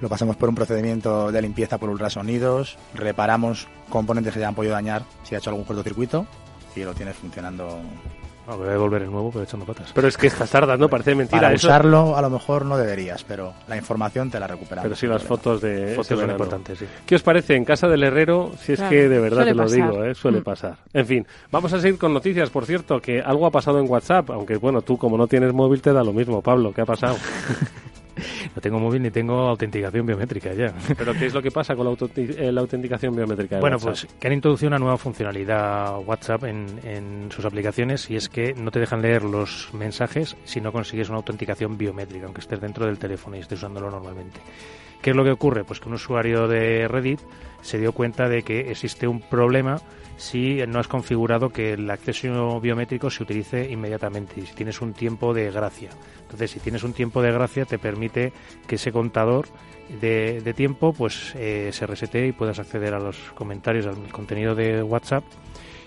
lo 0.00 0.08
pasamos 0.08 0.36
por 0.36 0.48
un 0.48 0.54
procedimiento 0.54 1.32
de 1.32 1.42
limpieza 1.42 1.78
por 1.78 1.88
ultrasonidos, 1.90 2.76
reparamos 2.94 3.66
componentes 3.88 4.32
que 4.34 4.40
ya 4.40 4.48
han 4.48 4.54
podido 4.54 4.74
dañar 4.74 5.02
si 5.24 5.34
ha 5.34 5.38
hecho 5.38 5.50
algún 5.50 5.64
cortocircuito 5.64 6.26
y 6.76 6.80
lo 6.84 6.94
tienes 6.94 7.16
funcionando. 7.16 7.78
Voy 8.56 8.66
a 8.68 8.72
devolver 8.72 9.02
el 9.02 9.10
nuevo, 9.10 9.30
pero 9.30 9.44
echando 9.44 9.66
patas. 9.66 9.92
Pero 9.94 10.08
es 10.08 10.16
que 10.16 10.26
estás 10.28 10.50
tardando, 10.50 10.88
parece 10.88 11.14
mentira. 11.14 11.40
Para 11.42 11.54
eso. 11.54 11.66
usarlo 11.68 12.16
a 12.16 12.22
lo 12.22 12.30
mejor 12.30 12.64
no 12.64 12.76
deberías, 12.78 13.22
pero 13.24 13.52
la 13.68 13.76
información 13.76 14.30
te 14.30 14.40
la 14.40 14.46
recuperamos. 14.46 14.84
Pero 14.84 14.96
sí 14.96 15.06
las 15.06 15.22
fotos 15.22 15.60
de 15.60 15.94
Fotos 15.94 16.18
son 16.18 16.30
importantes, 16.30 16.78
sí. 16.78 16.86
¿Qué 17.06 17.14
os 17.16 17.22
parece 17.22 17.54
en 17.56 17.64
casa 17.64 17.88
del 17.88 18.02
herrero? 18.04 18.52
Si 18.58 18.72
es 18.72 18.78
Claro, 18.78 18.90
que 18.90 19.08
de 19.08 19.18
verdad 19.20 19.44
te 19.44 19.54
lo 19.54 19.64
pasar. 19.64 19.76
digo, 19.90 20.04
¿eh? 20.04 20.14
suele 20.14 20.40
Mm. 20.40 20.44
pasar. 20.44 20.76
En 20.94 21.06
fin, 21.06 21.26
vamos 21.52 21.72
a 21.74 21.80
seguir 21.80 21.98
con 21.98 22.14
noticias. 22.14 22.48
Por 22.50 22.64
cierto, 22.64 23.00
que 23.00 23.20
algo 23.20 23.44
ha 23.46 23.50
pasado 23.50 23.80
en 23.80 23.90
WhatsApp, 23.90 24.30
aunque 24.30 24.56
bueno, 24.56 24.80
tú 24.82 24.96
como 24.96 25.18
no 25.18 25.26
tienes 25.26 25.52
móvil 25.52 25.82
te 25.82 25.92
da 25.92 26.02
lo 26.02 26.12
mismo, 26.14 26.40
Pablo. 26.40 26.72
¿Qué 26.72 26.80
ha 26.80 26.86
pasado? 26.86 27.16
No 28.54 28.60
tengo 28.62 28.78
móvil 28.78 29.02
ni 29.02 29.10
tengo 29.10 29.34
autenticación 29.48 30.06
biométrica 30.06 30.52
ya. 30.54 30.74
¿Pero 30.96 31.12
qué 31.14 31.26
es 31.26 31.34
lo 31.34 31.42
que 31.42 31.50
pasa 31.50 31.74
con 31.76 31.86
la, 31.86 31.92
eh, 32.16 32.52
la 32.52 32.60
autenticación 32.60 33.14
biométrica 33.14 33.56
de 33.56 33.60
Bueno, 33.60 33.76
WhatsApp? 33.76 34.08
pues 34.08 34.20
que 34.20 34.26
han 34.26 34.32
introducido 34.32 34.68
una 34.68 34.78
nueva 34.78 34.96
funcionalidad 34.96 35.98
WhatsApp 36.04 36.44
en, 36.44 36.66
en 36.84 37.30
sus 37.30 37.44
aplicaciones 37.44 38.10
y 38.10 38.16
es 38.16 38.28
que 38.28 38.54
no 38.54 38.70
te 38.70 38.80
dejan 38.80 39.02
leer 39.02 39.24
los 39.24 39.70
mensajes 39.72 40.36
si 40.44 40.60
no 40.60 40.72
consigues 40.72 41.08
una 41.08 41.18
autenticación 41.18 41.76
biométrica, 41.78 42.26
aunque 42.26 42.40
estés 42.40 42.60
dentro 42.60 42.86
del 42.86 42.98
teléfono 42.98 43.36
y 43.36 43.40
estés 43.40 43.58
usándolo 43.58 43.90
normalmente. 43.90 44.40
¿Qué 45.02 45.10
es 45.10 45.16
lo 45.16 45.24
que 45.24 45.30
ocurre? 45.30 45.64
Pues 45.64 45.78
que 45.80 45.88
un 45.88 45.94
usuario 45.94 46.48
de 46.48 46.88
Reddit 46.88 47.20
se 47.60 47.78
dio 47.78 47.92
cuenta 47.92 48.28
de 48.28 48.42
que 48.42 48.70
existe 48.70 49.06
un 49.06 49.20
problema 49.20 49.80
si 50.18 50.60
no 50.66 50.80
has 50.80 50.88
configurado 50.88 51.50
que 51.50 51.72
el 51.72 51.88
acceso 51.90 52.60
biométrico 52.60 53.08
se 53.08 53.22
utilice 53.22 53.70
inmediatamente 53.70 54.40
y 54.40 54.46
si 54.46 54.54
tienes 54.54 54.82
un 54.82 54.92
tiempo 54.92 55.32
de 55.32 55.50
gracia. 55.50 55.90
Entonces, 56.22 56.50
si 56.50 56.60
tienes 56.60 56.82
un 56.82 56.92
tiempo 56.92 57.22
de 57.22 57.32
gracia, 57.32 57.64
te 57.64 57.78
permite 57.78 58.32
que 58.66 58.74
ese 58.74 58.92
contador 58.92 59.46
de, 60.00 60.52
tiempo 60.54 60.92
pues 60.92 61.34
eh, 61.36 61.70
se 61.72 61.86
resete 61.86 62.26
y 62.26 62.32
puedas 62.32 62.58
acceder 62.58 62.94
a 62.94 62.98
los 62.98 63.16
comentarios, 63.34 63.86
al 63.86 63.96
contenido 64.10 64.54
de 64.54 64.82
WhatsApp. 64.82 65.24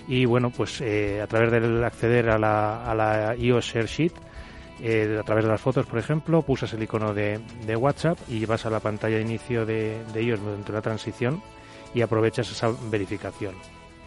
Y 0.08 0.26
bueno, 0.26 0.50
pues 0.50 0.82
eh, 0.82 1.22
a 1.22 1.28
través 1.28 1.52
del 1.52 1.84
acceder 1.84 2.30
a 2.30 2.40
la, 2.40 2.90
a 2.90 2.96
la 2.96 3.36
iOS 3.36 3.66
Share 3.66 3.86
Sheet, 3.86 4.14
eh, 4.82 5.18
a 5.20 5.24
través 5.24 5.44
de 5.44 5.52
las 5.52 5.62
fotos, 5.62 5.86
por 5.86 6.00
ejemplo, 6.00 6.42
pulsas 6.42 6.74
el 6.74 6.82
icono 6.82 7.14
de, 7.14 7.40
WhatsApp 7.76 8.18
y 8.30 8.46
vas 8.46 8.66
a 8.66 8.70
la 8.70 8.80
pantalla 8.80 9.18
de 9.18 9.22
inicio 9.22 9.66
de, 9.66 10.02
de 10.14 10.24
iOS 10.24 10.40
de 10.66 10.74
la 10.74 10.82
transición 10.82 11.44
y 11.94 12.02
aprovechas 12.02 12.50
esa 12.50 12.72
verificación. 12.90 13.54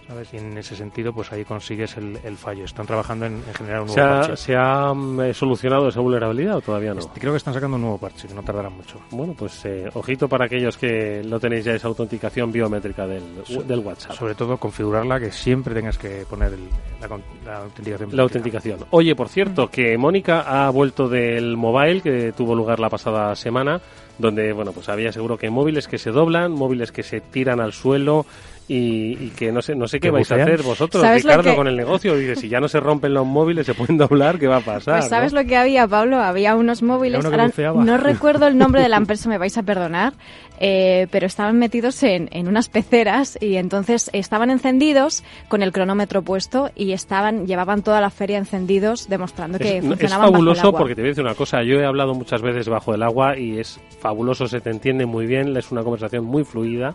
¿Sabes? 0.06 0.34
Y 0.34 0.36
en 0.36 0.58
ese 0.58 0.76
sentido, 0.76 1.14
pues 1.14 1.32
ahí 1.32 1.44
consigues 1.46 1.96
el, 1.96 2.18
el 2.24 2.36
fallo. 2.36 2.64
Están 2.66 2.86
trabajando 2.86 3.24
en, 3.24 3.36
en 3.36 3.54
generar 3.54 3.80
un 3.80 3.86
nuevo 3.86 3.94
¿Se 3.94 4.00
ha, 4.02 4.20
parche. 4.20 4.36
se 4.36 4.54
ha, 4.54 4.92
mm, 4.92 5.20
eh, 5.22 5.34
solucionado 5.34 5.88
esa 5.88 6.00
vulnerabilidad 6.00 6.56
o 6.56 6.60
todavía 6.60 6.92
no? 6.92 7.00
Creo 7.14 7.32
que 7.32 7.38
están 7.38 7.54
sacando 7.54 7.76
un 7.76 7.82
nuevo 7.82 7.96
parche, 7.98 8.28
que 8.28 8.34
no 8.34 8.42
tardará 8.42 8.68
mucho. 8.68 9.00
Bueno, 9.10 9.34
pues 9.38 9.64
eh, 9.64 9.88
ojito 9.94 10.28
para 10.28 10.44
aquellos 10.44 10.76
que 10.76 11.22
no 11.24 11.40
tenéis 11.40 11.64
ya 11.64 11.72
esa 11.72 11.88
autenticación 11.88 12.52
biométrica 12.52 13.06
del, 13.06 13.22
del 13.66 13.78
WhatsApp. 13.78 14.12
Sobre 14.12 14.34
todo 14.34 14.58
configurarla, 14.58 15.18
que 15.18 15.32
siempre 15.32 15.72
tengas 15.74 15.96
que 15.96 16.26
poner 16.28 16.52
el- 16.52 16.68
la, 17.00 17.08
la 17.46 17.58
autenticación. 17.62 18.10
La 18.14 18.22
autenticación. 18.24 18.78
Oye, 18.90 19.14
por 19.16 19.28
cierto, 19.30 19.68
que 19.70 19.96
Mónica 19.96 20.40
ha 20.66 20.68
vuelto 20.70 21.08
del 21.08 21.56
mobile 21.56 22.02
que 22.02 22.32
tuvo 22.32 22.54
lugar 22.54 22.78
la 22.78 22.90
pasada 22.90 23.34
semana, 23.36 23.80
donde, 24.18 24.52
bueno, 24.52 24.72
pues 24.72 24.88
había 24.90 25.12
seguro 25.12 25.36
que 25.38 25.48
móviles 25.50 25.88
que 25.88 25.98
se 25.98 26.10
doblan, 26.10 26.52
móviles 26.52 26.92
que 26.92 27.02
se 27.02 27.20
tiran 27.20 27.60
al 27.60 27.72
suelo 27.72 28.24
y, 28.66 29.12
y 29.24 29.32
que 29.36 29.52
no 29.52 29.60
sé, 29.60 29.74
no 29.74 29.86
sé 29.86 29.98
qué 30.00 30.08
¿Que 30.08 30.10
vais 30.12 30.32
a 30.32 30.36
hacer 30.36 30.62
vosotros, 30.62 31.02
¿Sabes 31.02 31.24
lo 31.24 31.30
Ricardo, 31.30 31.50
que- 31.50 31.56
con 31.56 31.68
el 31.68 31.76
negocio. 31.76 32.16
Dice, 32.16 32.36
si 32.36 32.48
ya 32.48 32.60
no 32.60 32.68
se 32.68 32.80
rompen 32.80 33.12
los 33.12 33.26
móviles, 33.26 33.66
se 33.66 33.74
pueden 33.74 33.98
doblar, 33.98 34.38
¿qué 34.38 34.46
va 34.46 34.56
a 34.56 34.60
pasar? 34.60 34.98
Pues 35.00 35.10
sabes 35.10 35.32
no? 35.34 35.42
lo 35.42 35.46
que 35.48 35.56
había, 35.56 35.86
Pablo, 35.86 36.18
había 36.18 36.54
unos 36.56 36.82
móviles, 36.82 37.20
uno 37.20 37.28
ahora 37.30 37.50
no 37.84 37.96
recuerdo 37.98 38.46
el 38.46 38.56
nombre 38.56 38.80
de 38.82 38.88
la 38.88 38.96
empresa, 38.96 39.28
me 39.28 39.36
vais 39.38 39.58
a 39.58 39.62
perdonar, 39.62 40.14
eh, 40.60 41.08
pero 41.10 41.26
estaban 41.26 41.58
metidos 41.58 42.02
en, 42.04 42.28
en 42.32 42.48
unas 42.48 42.68
peceras 42.68 43.36
y 43.40 43.56
entonces 43.56 44.08
estaban 44.14 44.50
encendidos 44.50 45.24
con 45.48 45.62
el 45.62 45.72
cronómetro 45.72 46.22
puesto 46.22 46.70
y 46.74 46.92
estaban 46.92 47.46
llevaban 47.46 47.82
toda 47.82 48.00
la 48.00 48.08
feria 48.10 48.38
encendidos 48.38 49.08
demostrando 49.08 49.58
que 49.58 49.78
Es, 49.78 49.84
es 49.84 49.88
funcionaban 49.90 50.20
bajo 50.20 50.28
el 50.28 50.32
fabuloso 50.36 50.66
agua. 50.68 50.78
porque 50.78 50.94
te 50.94 51.02
voy 51.02 51.08
a 51.08 51.10
decir 51.10 51.24
una 51.24 51.34
cosa. 51.34 51.62
Yo 51.64 51.80
he 51.80 51.84
hablado 51.84 52.14
muchas 52.14 52.40
veces 52.40 52.68
bajo 52.68 52.94
el 52.94 53.02
agua 53.02 53.36
y 53.36 53.58
es 53.58 53.78
fabuloso, 54.00 54.46
se 54.46 54.60
te 54.60 54.70
entiende 54.70 55.04
muy 55.06 55.26
bien, 55.26 55.54
es 55.56 55.70
una 55.70 55.82
conversación 55.82 56.24
muy 56.24 56.44
fluida, 56.44 56.94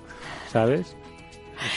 ¿sabes? 0.51 0.95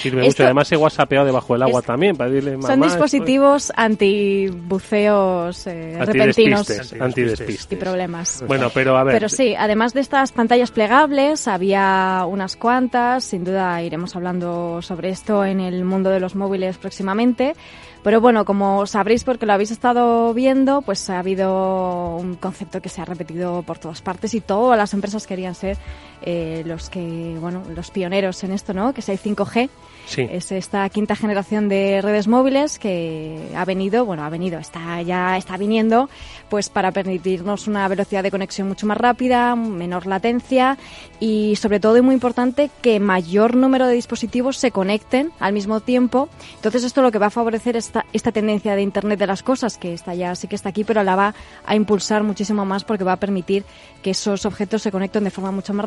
Sirve 0.01 0.18
mucho. 0.18 0.29
Esto- 0.31 0.45
Además, 0.45 0.71
he 0.73 0.77
whatsappeado 0.77 1.27
debajo 1.27 1.53
del 1.55 1.62
agua 1.62 1.81
es- 1.81 1.87
también 1.87 2.16
para 2.16 2.31
decirle 2.31 2.53
Son 2.53 2.61
"Mamá, 2.61 2.75
estoy-". 2.87 2.88
dispositivos 2.88 3.73
antibuceos 3.77 5.66
eh, 5.66 5.97
repentinos 6.01 6.68
antidespistes. 7.01 7.68
y 7.71 7.77
problemas. 7.77 8.45
Bueno, 8.47 8.71
pero 8.73 8.97
a 8.97 9.05
ver. 9.05 9.14
Pero 9.14 9.29
sí, 9.29 9.55
además 9.57 9.92
de 9.95 10.01
estas 10.01 10.33
pantallas 10.33 10.71
plegables, 10.71 11.49
había 11.49 12.25
unas 12.29 12.57
cuantas, 12.57 13.25
sin 13.25 13.45
duda 13.45 13.83
iremos 13.83 14.14
hablando 14.16 14.81
sobre 14.83 15.11
esto 15.11 15.45
en 15.45 15.61
el 15.61 15.85
mundo 15.85 16.11
de 16.11 16.21
los 16.21 16.35
móviles 16.35 16.79
próximamente. 16.79 17.55
Pero 18.03 18.21
bueno, 18.21 18.45
como 18.45 18.85
sabréis 18.87 19.23
porque 19.23 19.47
lo 19.47 19.53
habéis 19.53 19.71
estado 19.71 20.35
viendo, 20.35 20.83
pues 20.83 21.09
ha 21.09 21.21
habido 21.21 22.16
un 22.16 22.35
concepto 22.35 22.83
que 22.83 22.88
se 22.88 23.01
ha 23.01 23.05
repetido 23.05 23.62
por 23.62 23.79
todas 23.79 24.03
partes 24.03 24.35
y 24.35 24.40
todas 24.40 24.77
las 24.77 24.92
empresas 24.92 25.25
querían 25.27 25.55
ser 25.55 25.77
eh, 26.23 26.63
los 26.67 26.91
que, 26.91 27.37
bueno, 27.41 27.63
los 27.75 27.91
pioneros 27.91 28.43
en 28.45 28.53
esto, 28.53 28.73
¿no? 28.75 28.93
Que 28.93 29.01
es 29.01 29.09
el 29.09 29.19
5G. 29.19 29.69
Sí. 30.07 30.27
Es 30.29 30.51
esta 30.51 30.89
quinta 30.89 31.15
generación 31.15 31.69
de 31.69 32.01
redes 32.03 32.27
móviles 32.27 32.79
que 32.79 33.39
ha 33.57 33.65
venido, 33.65 34.05
bueno, 34.05 34.25
ha 34.25 34.31
venido, 34.31 34.59
está 34.59 35.01
ya 35.03 35.37
está 35.37 35.57
viniendo, 35.57 36.11
pues 36.49 36.69
para 36.71 36.91
permitirnos 36.91 37.69
una 37.69 37.87
velocidad 37.87 38.25
de 38.25 38.33
conexión 38.33 38.67
mucho 38.67 38.85
más 38.87 38.99
rápida, 38.99 39.55
menor 39.55 40.07
latencia 40.07 40.77
y 41.21 41.55
sobre 41.57 41.79
todo 41.79 41.97
y 41.97 42.03
muy 42.03 42.15
importante 42.15 42.69
que 42.83 42.99
mayor 42.99 43.55
número 43.55 43.87
de 43.87 43.95
dispositivos 43.95 44.57
se 44.57 44.73
conecten 44.73 45.31
al 45.39 45.53
mismo 45.53 45.81
tiempo. 45.81 46.29
Entonces 46.57 46.83
esto 46.83 47.01
lo 47.01 47.13
que 47.13 47.19
va 47.19 47.27
a 47.27 47.31
favorecer 47.31 47.77
esta 47.77 48.05
esta 48.13 48.33
tendencia 48.33 48.75
de 48.75 48.83
Internet 48.83 49.19
de 49.19 49.27
las 49.27 49.43
cosas 49.43 49.79
que 49.79 49.95
está 49.95 50.15
ya 50.15 50.35
sí 50.35 50.49
que 50.49 50.57
está 50.57 50.71
aquí, 50.71 50.85
pero 50.85 51.03
la 51.05 51.17
va 51.17 51.35
a 51.65 51.77
impulsar 51.77 52.23
muchísimo 52.23 52.65
más 52.65 52.85
porque 52.85 53.05
va 53.05 53.13
a 53.13 53.21
permitir 53.21 53.65
que 54.03 54.11
esos 54.11 54.45
objetos 54.47 54.83
se 54.83 54.91
conecten 54.91 55.25
de 55.25 55.31
forma 55.31 55.53
mucho 55.53 55.73
más 55.75 55.87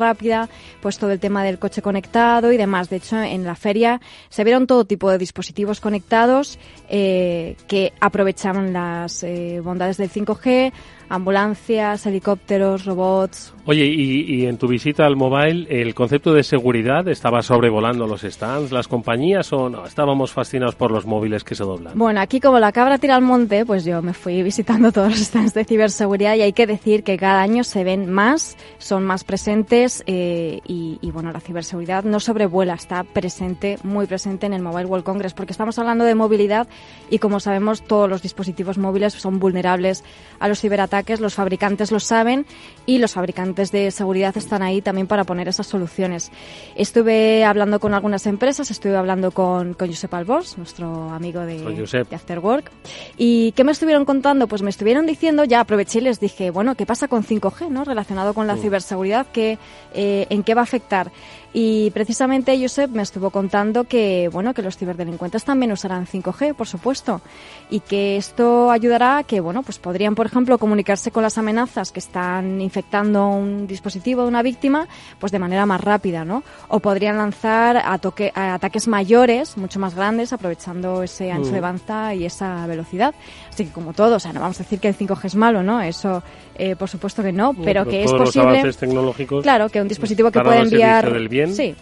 pues 0.80 0.98
todo 0.98 1.10
el 1.10 1.20
tema 1.20 1.44
del 1.44 1.58
coche 1.58 1.82
conectado 1.82 2.52
y 2.52 2.56
demás. 2.56 2.90
De 2.90 2.96
hecho, 2.96 3.20
en 3.20 3.44
la 3.44 3.54
feria 3.54 4.00
se 4.28 4.44
vieron 4.44 4.66
todo 4.66 4.84
tipo 4.84 5.10
de 5.10 5.18
dispositivos 5.18 5.80
conectados 5.80 6.58
eh, 6.88 7.56
que 7.66 7.92
aprovechaban 8.00 8.72
las 8.72 9.22
eh, 9.22 9.60
bondades 9.62 9.96
del 9.96 10.10
5G, 10.10 10.72
ambulancias, 11.08 12.06
helicópteros, 12.06 12.84
robots. 12.84 13.54
Oye, 13.64 13.84
y, 13.84 14.22
y 14.22 14.46
en 14.46 14.58
tu 14.58 14.68
visita 14.68 15.06
al 15.06 15.16
mobile, 15.16 15.66
¿el 15.68 15.94
concepto 15.94 16.32
de 16.32 16.44
seguridad 16.44 17.08
estaba 17.08 17.42
sobrevolando 17.42 18.06
los 18.06 18.22
stands, 18.22 18.70
las 18.70 18.86
compañías 18.86 19.52
o 19.52 19.68
no? 19.68 19.86
Estábamos 19.86 20.32
fascinados 20.32 20.76
por 20.76 20.90
los 20.90 21.04
móviles 21.04 21.42
que 21.42 21.54
se 21.54 21.64
doblan. 21.64 21.98
Bueno, 21.98 22.20
aquí 22.20 22.40
como 22.40 22.60
la 22.60 22.70
cabra 22.70 22.98
tira 22.98 23.16
al 23.16 23.22
monte, 23.22 23.66
pues 23.66 23.84
yo 23.84 24.02
me 24.02 24.12
fui 24.12 24.42
visitando 24.42 24.92
todos 24.92 25.10
los 25.10 25.18
stands 25.18 25.54
de 25.54 25.64
ciberseguridad 25.64 26.36
y 26.36 26.42
hay 26.42 26.52
que 26.52 26.66
decir 26.66 27.02
que 27.02 27.16
cada 27.16 27.42
año 27.42 27.64
se 27.64 27.82
ven 27.82 28.10
más, 28.10 28.56
son 28.78 29.04
más 29.04 29.24
presentes 29.24 30.04
eh, 30.06 30.60
y, 30.66 30.98
y, 31.00 31.10
bueno, 31.10 31.32
la 31.32 31.40
ciberseguridad 31.40 32.04
no 32.04 32.20
sobrevuela, 32.20 32.74
está 32.74 33.02
presente, 33.02 33.78
muy 33.82 34.06
presente 34.06 34.46
en 34.46 34.52
el 34.52 34.62
Mobile 34.62 34.86
World 34.86 35.04
Congress 35.04 35.34
porque 35.34 35.52
estamos 35.52 35.78
hablando 35.78 36.04
de 36.04 36.14
movilidad 36.14 36.68
y 37.10 37.18
como 37.18 37.40
sabemos 37.40 37.82
todos 37.82 38.08
los 38.08 38.22
dispositivos 38.22 38.78
móviles 38.78 39.12
son 39.14 39.38
vulnerables 39.38 40.04
a 40.38 40.48
los 40.48 40.60
ciberataques, 40.60 40.95
los 41.18 41.34
fabricantes 41.34 41.92
lo 41.92 42.00
saben 42.00 42.46
y 42.86 42.98
los 42.98 43.12
fabricantes 43.12 43.72
de 43.72 43.90
seguridad 43.90 44.36
están 44.36 44.62
ahí 44.62 44.80
también 44.80 45.06
para 45.06 45.24
poner 45.24 45.48
esas 45.48 45.66
soluciones. 45.66 46.30
Estuve 46.74 47.44
hablando 47.44 47.80
con 47.80 47.94
algunas 47.94 48.26
empresas, 48.26 48.70
estuve 48.70 48.96
hablando 48.96 49.30
con, 49.30 49.74
con 49.74 49.88
Josep 49.88 50.12
Albors, 50.14 50.58
nuestro 50.58 51.10
amigo 51.10 51.40
de, 51.40 51.58
de 51.58 52.14
After 52.14 52.38
Work. 52.38 52.70
¿Y 53.16 53.52
qué 53.52 53.64
me 53.64 53.72
estuvieron 53.72 54.04
contando? 54.04 54.46
Pues 54.46 54.62
me 54.62 54.70
estuvieron 54.70 55.06
diciendo, 55.06 55.44
ya 55.44 55.60
aproveché 55.60 55.98
y 55.98 56.02
les 56.02 56.20
dije, 56.20 56.50
bueno, 56.50 56.74
¿qué 56.74 56.86
pasa 56.86 57.08
con 57.08 57.24
5G, 57.24 57.68
no? 57.68 57.84
Relacionado 57.84 58.34
con 58.34 58.46
la 58.46 58.56
ciberseguridad, 58.56 59.26
¿qué, 59.32 59.58
eh, 59.94 60.26
¿en 60.30 60.42
qué 60.42 60.54
va 60.54 60.62
a 60.62 60.64
afectar? 60.64 61.10
Y 61.58 61.90
precisamente 61.92 62.60
Josep 62.60 62.90
me 62.90 63.00
estuvo 63.00 63.30
contando 63.30 63.84
que, 63.84 64.28
bueno, 64.30 64.52
que 64.52 64.60
los 64.60 64.76
ciberdelincuentes 64.76 65.42
también 65.42 65.72
usarán 65.72 66.06
5G, 66.06 66.54
por 66.54 66.66
supuesto, 66.66 67.22
y 67.70 67.80
que 67.80 68.18
esto 68.18 68.70
ayudará 68.70 69.16
a 69.16 69.24
que, 69.24 69.40
bueno, 69.40 69.62
pues 69.62 69.78
podrían, 69.78 70.14
por 70.14 70.26
ejemplo, 70.26 70.58
comunicarse 70.58 71.10
con 71.10 71.22
las 71.22 71.38
amenazas 71.38 71.92
que 71.92 72.00
están 72.00 72.60
infectando 72.60 73.28
un 73.28 73.66
dispositivo 73.66 74.20
de 74.20 74.28
una 74.28 74.42
víctima, 74.42 74.86
pues 75.18 75.32
de 75.32 75.38
manera 75.38 75.64
más 75.64 75.80
rápida, 75.80 76.26
¿no? 76.26 76.42
O 76.68 76.80
podrían 76.80 77.16
lanzar 77.16 77.78
ataques 78.34 78.86
mayores, 78.86 79.56
mucho 79.56 79.80
más 79.80 79.94
grandes, 79.94 80.34
aprovechando 80.34 81.04
ese 81.04 81.32
ancho 81.32 81.52
de 81.52 81.60
mm. 81.60 81.62
banda 81.62 82.14
y 82.14 82.26
esa 82.26 82.66
velocidad. 82.66 83.14
Así 83.48 83.64
que 83.64 83.72
como 83.72 83.94
todo, 83.94 84.16
o 84.16 84.20
sea, 84.20 84.34
no 84.34 84.40
vamos 84.40 84.60
a 84.60 84.62
decir 84.62 84.78
que 84.78 84.88
el 84.88 84.94
5G 84.94 85.24
es 85.24 85.36
malo, 85.36 85.62
¿no? 85.62 85.80
Eso, 85.80 86.22
eh, 86.54 86.76
por 86.76 86.90
supuesto 86.90 87.22
que 87.22 87.32
no, 87.32 87.54
pero, 87.54 87.86
que 87.86 88.04
es 88.04 88.12
posible. 88.12 88.62
tecnológicos. 88.74 89.42
Claro, 89.42 89.70
que 89.70 89.80
un 89.80 89.88
dispositivo 89.88 90.30
que 90.30 90.40
puede 90.40 90.60
enviar. 90.60 91.10
Del 91.10 91.30
bien. 91.30 91.45
Sí, 91.54 91.74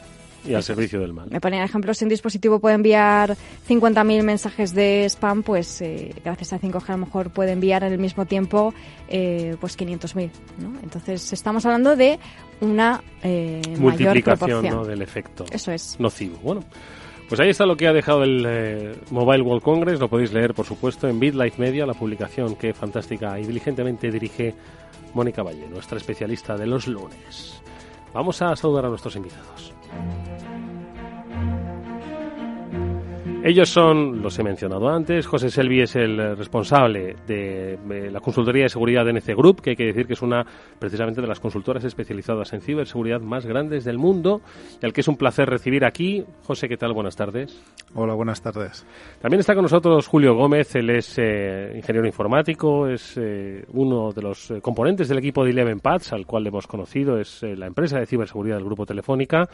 y 0.46 0.54
al 0.54 0.62
servicio 0.62 1.00
del 1.00 1.12
mal. 1.12 1.28
Me 1.30 1.40
ponía 1.40 1.64
ejemplo, 1.64 1.94
si 1.94 2.04
un 2.04 2.10
dispositivo 2.10 2.60
puede 2.60 2.74
enviar 2.74 3.36
50.000 3.68 4.22
mensajes 4.22 4.74
de 4.74 5.04
spam, 5.08 5.42
pues 5.42 5.80
eh, 5.80 6.14
gracias 6.24 6.52
a 6.52 6.60
5G 6.60 6.88
a 6.88 6.92
lo 6.92 6.98
mejor 6.98 7.30
puede 7.30 7.52
enviar 7.52 7.82
en 7.84 7.92
el 7.92 7.98
mismo 7.98 8.26
tiempo 8.26 8.74
eh, 9.08 9.56
pues 9.60 9.78
500.000. 9.78 10.30
¿no? 10.58 10.78
Entonces 10.82 11.32
estamos 11.32 11.64
hablando 11.64 11.96
de 11.96 12.18
una 12.60 13.02
eh, 13.22 13.62
multiplicación 13.78 14.68
¿no? 14.68 14.84
del 14.84 15.02
efecto 15.02 15.44
Eso 15.50 15.72
es. 15.72 15.98
nocivo. 15.98 16.36
Bueno, 16.42 16.62
pues 17.28 17.40
ahí 17.40 17.48
está 17.48 17.64
lo 17.64 17.76
que 17.76 17.88
ha 17.88 17.92
dejado 17.92 18.22
el 18.22 18.44
eh, 18.46 18.92
Mobile 19.10 19.42
World 19.42 19.62
Congress. 19.62 19.98
Lo 19.98 20.08
podéis 20.08 20.32
leer, 20.32 20.52
por 20.52 20.66
supuesto, 20.66 21.08
en 21.08 21.18
BitLife 21.18 21.60
Media, 21.60 21.86
la 21.86 21.94
publicación 21.94 22.56
que 22.56 22.74
fantástica 22.74 23.38
y 23.38 23.44
diligentemente 23.44 24.10
dirige 24.10 24.54
Mónica 25.14 25.42
Valle, 25.42 25.66
nuestra 25.68 25.96
especialista 25.96 26.56
de 26.56 26.66
los 26.66 26.86
lunes. 26.86 27.62
Vamos 28.14 28.40
a 28.40 28.54
saludar 28.54 28.86
a 28.86 28.88
nuestros 28.88 29.16
invitados. 29.16 29.74
Ellos 33.46 33.68
son, 33.68 34.22
los 34.22 34.38
he 34.38 34.42
mencionado 34.42 34.88
antes, 34.88 35.26
José 35.26 35.50
Selvi 35.50 35.82
es 35.82 35.94
el 35.96 36.34
responsable 36.34 37.14
de, 37.26 37.78
la 38.10 38.20
consultoría 38.20 38.62
de 38.62 38.68
seguridad 38.70 39.04
de 39.04 39.12
NC 39.12 39.36
Group, 39.36 39.60
que 39.60 39.70
hay 39.70 39.76
que 39.76 39.84
decir 39.84 40.06
que 40.06 40.14
es 40.14 40.22
una 40.22 40.46
precisamente 40.78 41.20
de 41.20 41.26
las 41.26 41.40
consultoras 41.40 41.84
especializadas 41.84 42.54
en 42.54 42.62
ciberseguridad 42.62 43.20
más 43.20 43.44
grandes 43.44 43.84
del 43.84 43.98
mundo, 43.98 44.40
y 44.80 44.86
al 44.86 44.94
que 44.94 45.02
es 45.02 45.08
un 45.08 45.18
placer 45.18 45.46
recibir 45.50 45.84
aquí. 45.84 46.24
José, 46.46 46.70
¿qué 46.70 46.78
tal? 46.78 46.94
Buenas 46.94 47.16
tardes. 47.16 47.62
Hola, 47.94 48.14
buenas 48.14 48.40
tardes. 48.40 48.86
También 49.20 49.40
está 49.40 49.52
con 49.52 49.64
nosotros 49.64 50.06
Julio 50.06 50.34
Gómez, 50.34 50.74
él 50.76 50.88
es 50.88 51.14
eh, 51.18 51.70
ingeniero 51.76 52.06
informático, 52.06 52.88
es 52.88 53.18
eh, 53.18 53.62
uno 53.74 54.12
de 54.12 54.22
los 54.22 54.52
eh, 54.52 54.62
componentes 54.62 55.06
del 55.10 55.18
equipo 55.18 55.44
de 55.44 55.50
Eleven 55.50 55.80
Paths, 55.80 56.14
al 56.14 56.24
cual 56.24 56.46
hemos 56.46 56.66
conocido, 56.66 57.20
es 57.20 57.42
la 57.42 57.66
empresa 57.66 57.98
de 57.98 58.06
ciberseguridad 58.06 58.56
del 58.56 58.64
Grupo 58.64 58.86
Telefónica. 58.86 59.50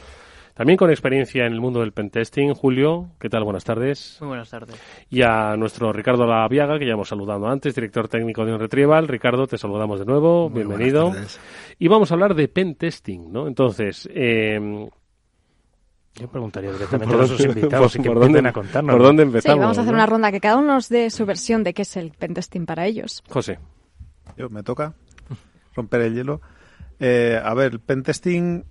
También 0.61 0.77
con 0.77 0.91
experiencia 0.91 1.47
en 1.47 1.55
el 1.55 1.61
mundo 1.63 1.81
del 1.81 1.93
pentesting, 1.93 2.53
Julio, 2.53 3.13
¿qué 3.19 3.31
tal? 3.31 3.45
Buenas 3.45 3.65
tardes. 3.65 4.19
Muy 4.21 4.29
buenas 4.29 4.51
tardes. 4.51 4.79
Y 5.09 5.23
a 5.23 5.57
nuestro 5.57 5.91
Ricardo 5.91 6.27
Laviaga, 6.27 6.79
que 6.79 6.85
ya 6.85 6.93
hemos 6.93 7.09
saludado 7.09 7.49
antes, 7.49 7.75
director 7.75 8.09
técnico 8.09 8.45
de 8.45 8.59
Retrieval. 8.59 9.09
Ricardo, 9.09 9.47
te 9.47 9.57
saludamos 9.57 10.01
de 10.01 10.05
nuevo, 10.05 10.51
bienvenido. 10.51 11.15
Y 11.79 11.89
vamos 11.89 12.11
a 12.11 12.15
hablar 12.15 12.35
de 12.35 12.49
pentesting, 12.49 13.33
¿no? 13.33 13.47
Entonces, 13.49 14.07
eh, 14.13 14.87
yo 16.17 16.29
preguntaría 16.29 16.73
directamente 16.73 17.15
a 17.15 17.17
nuestros 17.17 17.41
invitados 17.41 17.97
que 17.97 18.09
dónde, 18.11 18.47
a 18.47 18.53
contarnos. 18.53 18.97
¿Por 18.97 19.03
dónde 19.03 19.23
empezamos? 19.23 19.57
Sí, 19.57 19.61
vamos 19.61 19.79
a 19.79 19.81
hacer 19.81 19.95
una 19.95 20.05
ronda 20.05 20.31
que 20.31 20.41
cada 20.41 20.59
uno 20.59 20.75
nos 20.75 20.91
dé 20.91 21.09
su 21.09 21.25
versión 21.25 21.65
de 21.65 21.73
qué 21.73 21.83
es 21.83 21.97
el 21.97 22.11
pentesting 22.11 22.67
para 22.67 22.85
ellos. 22.85 23.25
José. 23.31 23.59
Yo, 24.37 24.51
me 24.51 24.63
toca 24.63 24.93
romper 25.75 26.03
el 26.03 26.17
hielo. 26.17 26.43
Eh, 26.99 27.41
a 27.43 27.55
ver, 27.55 27.81
pentesting 27.81 28.67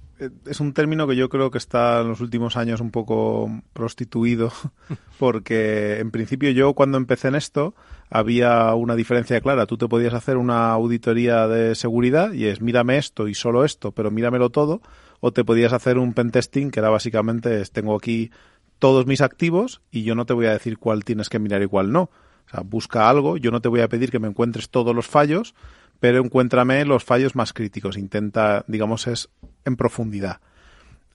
es 0.46 0.60
un 0.60 0.74
término 0.74 1.08
que 1.08 1.16
yo 1.16 1.30
creo 1.30 1.52
que 1.52 1.58
está 1.58 2.02
en 2.02 2.10
los 2.10 2.22
últimos 2.22 2.58
años 2.58 2.82
un 2.82 2.92
poco 2.92 3.50
prostituido, 3.74 4.52
porque 5.20 6.00
en 6.00 6.12
principio 6.12 6.52
yo 6.52 6.74
cuando 6.74 6.98
empecé 6.98 7.30
en 7.30 7.36
esto 7.36 7.76
había 8.10 8.74
una 8.74 8.96
diferencia 8.96 9.40
clara. 9.42 9.66
Tú 9.66 9.78
te 9.78 9.88
podías 9.88 10.14
hacer 10.14 10.38
una 10.38 10.72
auditoría 10.72 11.48
de 11.48 11.76
seguridad 11.76 12.34
y 12.34 12.46
es 12.46 12.62
mírame 12.62 12.98
esto 12.98 13.28
y 13.28 13.36
solo 13.36 13.66
esto, 13.66 13.92
pero 13.92 14.12
míramelo 14.12 14.50
todo, 14.50 14.82
o 15.20 15.32
te 15.32 15.44
podías 15.44 15.74
hacer 15.74 15.98
un 15.98 16.14
pentesting 16.14 16.72
que 16.72 16.80
era 16.80 16.90
básicamente 16.90 17.64
tengo 17.66 17.96
aquí 17.96 18.32
todos 18.80 19.06
mis 19.06 19.22
activos 19.22 19.82
y 19.92 20.04
yo 20.04 20.16
no 20.16 20.26
te 20.26 20.34
voy 20.34 20.48
a 20.48 20.52
decir 20.52 20.78
cuál 20.78 21.04
tienes 21.04 21.30
que 21.30 21.40
mirar 21.40 21.62
y 21.62 21.68
cuál 21.68 21.92
no. 21.92 22.04
O 22.48 22.52
sea, 22.52 22.62
busca 22.62 23.10
algo, 23.10 23.38
yo 23.38 23.52
no 23.52 23.62
te 23.62 23.70
voy 23.70 23.82
a 23.82 23.90
pedir 23.90 24.10
que 24.10 24.20
me 24.20 24.28
encuentres 24.28 24.70
todos 24.70 24.96
los 24.96 25.08
fallos, 25.08 25.54
pero 26.00 26.20
encuéntrame 26.24 26.86
los 26.86 27.04
fallos 27.04 27.36
más 27.36 27.54
críticos. 27.54 27.98
Intenta, 27.98 28.64
digamos, 28.68 29.08
es 29.08 29.30
en 29.66 29.76
profundidad. 29.76 30.40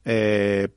Eh, 0.04 0.68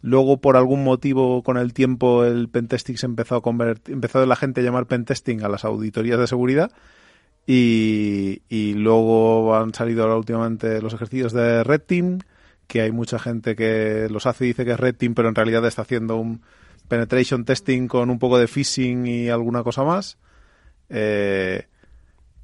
luego, 0.00 0.40
por 0.40 0.56
algún 0.56 0.82
motivo, 0.82 1.42
con 1.42 1.56
el 1.56 1.72
tiempo, 1.72 2.24
el 2.24 2.48
pentesting 2.48 2.96
se 2.96 3.06
empezó 3.06 3.36
a 3.36 3.42
convertir, 3.42 3.94
empezó 3.94 4.24
la 4.24 4.36
gente 4.36 4.60
a 4.60 4.64
llamar 4.64 4.86
pentesting 4.86 5.42
a 5.42 5.48
las 5.48 5.64
auditorías 5.64 6.18
de 6.18 6.26
seguridad. 6.26 6.72
Y, 7.46 8.42
y 8.48 8.74
luego 8.74 9.56
han 9.56 9.74
salido 9.74 10.02
ahora 10.02 10.16
últimamente 10.16 10.80
los 10.80 10.94
ejercicios 10.94 11.32
de 11.32 11.64
Red 11.64 11.82
Team, 11.82 12.20
que 12.66 12.82
hay 12.82 12.92
mucha 12.92 13.18
gente 13.18 13.56
que 13.56 14.06
los 14.10 14.26
hace 14.26 14.44
y 14.44 14.48
dice 14.48 14.64
que 14.64 14.72
es 14.72 14.80
Red 14.80 14.94
Team, 14.96 15.14
pero 15.14 15.28
en 15.28 15.34
realidad 15.34 15.66
está 15.66 15.82
haciendo 15.82 16.16
un 16.16 16.42
penetration 16.86 17.44
testing 17.44 17.88
con 17.88 18.10
un 18.10 18.18
poco 18.18 18.38
de 18.38 18.46
phishing 18.46 19.06
y 19.06 19.28
alguna 19.28 19.62
cosa 19.62 19.84
más. 19.84 20.18
Eh, 20.88 21.66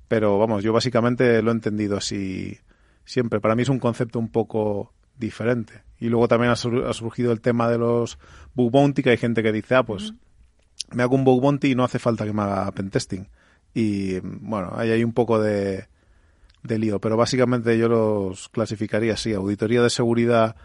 pero 0.08 0.38
vamos, 0.38 0.62
yo 0.62 0.72
básicamente 0.72 1.42
lo 1.42 1.50
he 1.50 1.54
entendido 1.54 1.96
así 1.96 2.58
siempre. 3.04 3.40
Para 3.40 3.54
mí 3.54 3.62
es 3.62 3.68
un 3.68 3.78
concepto 3.78 4.18
un 4.18 4.28
poco 4.28 4.92
diferente. 5.18 5.82
Y 5.98 6.08
luego 6.08 6.28
también 6.28 6.52
ha, 6.52 6.56
surgido 6.56 7.32
el 7.32 7.40
tema 7.40 7.70
de 7.70 7.78
los 7.78 8.18
bug 8.54 8.70
bounty, 8.70 9.02
que 9.02 9.10
hay 9.10 9.16
gente 9.16 9.42
que 9.42 9.52
dice, 9.52 9.74
ah, 9.74 9.82
pues 9.82 10.12
me 10.92 11.02
hago 11.02 11.16
un 11.16 11.24
bug 11.24 11.40
bounty 11.40 11.72
y 11.72 11.74
no 11.74 11.84
hace 11.84 11.98
falta 11.98 12.24
que 12.24 12.32
me 12.32 12.42
haga 12.42 12.70
pentesting. 12.72 13.28
Y 13.74 14.20
bueno, 14.20 14.72
ahí 14.76 14.90
hay 14.90 15.04
un 15.04 15.12
poco 15.12 15.40
de, 15.40 15.86
de 16.62 16.78
lío, 16.78 17.00
pero 17.00 17.16
básicamente 17.16 17.78
yo 17.78 17.88
los 17.88 18.48
clasificaría 18.48 19.14
así, 19.14 19.32
auditoría 19.32 19.82
de 19.82 19.90
seguridad, 19.90 20.56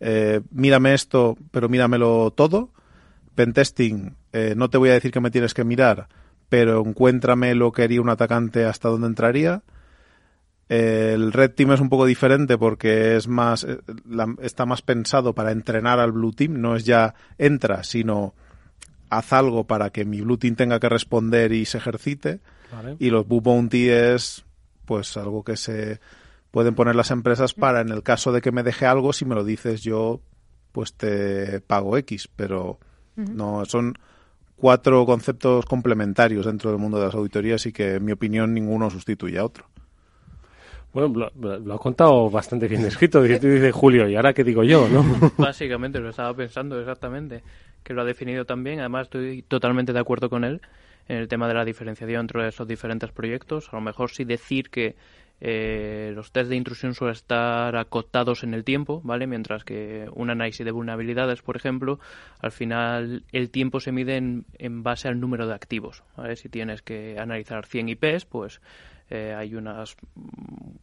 eh, 0.00 0.40
mírame 0.50 0.94
esto, 0.94 1.36
pero 1.50 1.68
míramelo 1.68 2.32
todo. 2.34 2.70
Pentesting, 3.34 4.16
eh, 4.32 4.54
no 4.56 4.70
te 4.70 4.78
voy 4.78 4.90
a 4.90 4.94
decir 4.94 5.12
que 5.12 5.20
me 5.20 5.30
tienes 5.30 5.54
que 5.54 5.64
mirar, 5.64 6.08
pero 6.50 6.84
encuéntrame 6.84 7.54
lo 7.54 7.72
que 7.72 7.84
haría 7.84 8.02
un 8.02 8.10
atacante 8.10 8.66
hasta 8.66 8.90
dónde 8.90 9.06
entraría. 9.06 9.62
El 10.68 11.32
Red 11.32 11.52
Team 11.52 11.72
es 11.72 11.80
un 11.80 11.88
poco 11.88 12.04
diferente 12.04 12.58
porque 12.58 13.16
es 13.16 13.26
más 13.26 13.64
eh, 13.64 13.78
está 14.42 14.66
más 14.66 14.82
pensado 14.82 15.34
para 15.34 15.52
entrenar 15.52 15.98
al 15.98 16.12
Blue 16.12 16.32
Team, 16.32 16.60
no 16.60 16.76
es 16.76 16.84
ya 16.84 17.14
entra, 17.38 17.82
sino 17.82 18.34
haz 19.08 19.32
algo 19.32 19.66
para 19.66 19.90
que 19.90 20.04
mi 20.04 20.20
Blue 20.20 20.38
Team 20.38 20.56
tenga 20.56 20.78
que 20.78 20.88
responder 20.88 21.52
y 21.52 21.64
se 21.64 21.78
ejercite. 21.78 22.40
Y 23.00 23.10
los 23.10 23.26
Boo 23.26 23.40
Bounty 23.40 23.88
es 23.88 24.44
pues 24.84 25.16
algo 25.16 25.42
que 25.42 25.56
se 25.56 26.00
pueden 26.52 26.74
poner 26.74 26.94
las 26.94 27.10
empresas 27.10 27.52
para 27.54 27.80
en 27.80 27.88
el 27.88 28.04
caso 28.04 28.30
de 28.30 28.40
que 28.40 28.52
me 28.52 28.62
deje 28.62 28.86
algo, 28.86 29.12
si 29.12 29.24
me 29.24 29.34
lo 29.34 29.42
dices 29.42 29.82
yo, 29.82 30.20
pues 30.70 30.94
te 30.94 31.60
pago 31.60 31.96
X, 31.96 32.28
pero 32.34 32.78
no 33.16 33.64
son 33.64 33.94
cuatro 34.60 35.04
conceptos 35.06 35.64
complementarios 35.64 36.46
dentro 36.46 36.70
del 36.70 36.78
mundo 36.78 36.98
de 36.98 37.06
las 37.06 37.14
auditorías 37.14 37.64
y 37.66 37.72
que, 37.72 37.94
en 37.94 38.04
mi 38.04 38.12
opinión, 38.12 38.52
ninguno 38.52 38.90
sustituye 38.90 39.38
a 39.38 39.44
otro. 39.44 39.64
Bueno, 40.92 41.30
lo, 41.40 41.74
ha 41.74 41.78
contado 41.78 42.28
bastante 42.30 42.66
bien 42.66 42.84
escrito, 42.84 43.22
dice 43.22 43.70
Julio, 43.70 44.08
¿y 44.08 44.16
ahora 44.16 44.32
qué 44.32 44.42
digo 44.42 44.64
yo? 44.64 44.88
no 44.88 45.04
Básicamente, 45.38 46.00
lo 46.00 46.10
estaba 46.10 46.34
pensando 46.34 46.78
exactamente, 46.80 47.42
que 47.84 47.94
lo 47.94 48.02
ha 48.02 48.04
definido 48.04 48.44
también, 48.44 48.80
además 48.80 49.04
estoy 49.04 49.42
totalmente 49.42 49.92
de 49.92 50.00
acuerdo 50.00 50.28
con 50.28 50.44
él 50.44 50.60
en 51.08 51.16
el 51.16 51.28
tema 51.28 51.48
de 51.48 51.54
la 51.54 51.64
diferenciación 51.64 52.22
entre 52.22 52.48
esos 52.48 52.66
diferentes 52.66 53.10
proyectos, 53.12 53.68
a 53.72 53.76
lo 53.76 53.82
mejor 53.82 54.10
sí 54.10 54.24
decir 54.24 54.70
que 54.70 54.96
eh, 55.40 56.12
los 56.14 56.32
test 56.32 56.50
de 56.50 56.56
intrusión 56.56 56.94
suelen 56.94 57.12
estar 57.12 57.74
acotados 57.76 58.44
en 58.44 58.52
el 58.52 58.64
tiempo, 58.64 59.00
¿vale? 59.04 59.26
Mientras 59.26 59.64
que 59.64 60.06
un 60.12 60.30
análisis 60.30 60.64
de 60.64 60.70
vulnerabilidades, 60.70 61.42
por 61.42 61.56
ejemplo, 61.56 61.98
al 62.40 62.52
final 62.52 63.24
el 63.32 63.50
tiempo 63.50 63.80
se 63.80 63.92
mide 63.92 64.16
en, 64.16 64.82
base 64.82 65.08
al 65.08 65.18
número 65.18 65.46
de 65.46 65.54
activos, 65.54 66.04
¿vale? 66.16 66.36
Si 66.36 66.48
tienes 66.48 66.82
que 66.82 67.18
analizar 67.18 67.64
100 67.64 67.88
IPs, 67.88 68.26
pues 68.26 68.60
eh, 69.08 69.34
hay 69.36 69.54
unas 69.54 69.96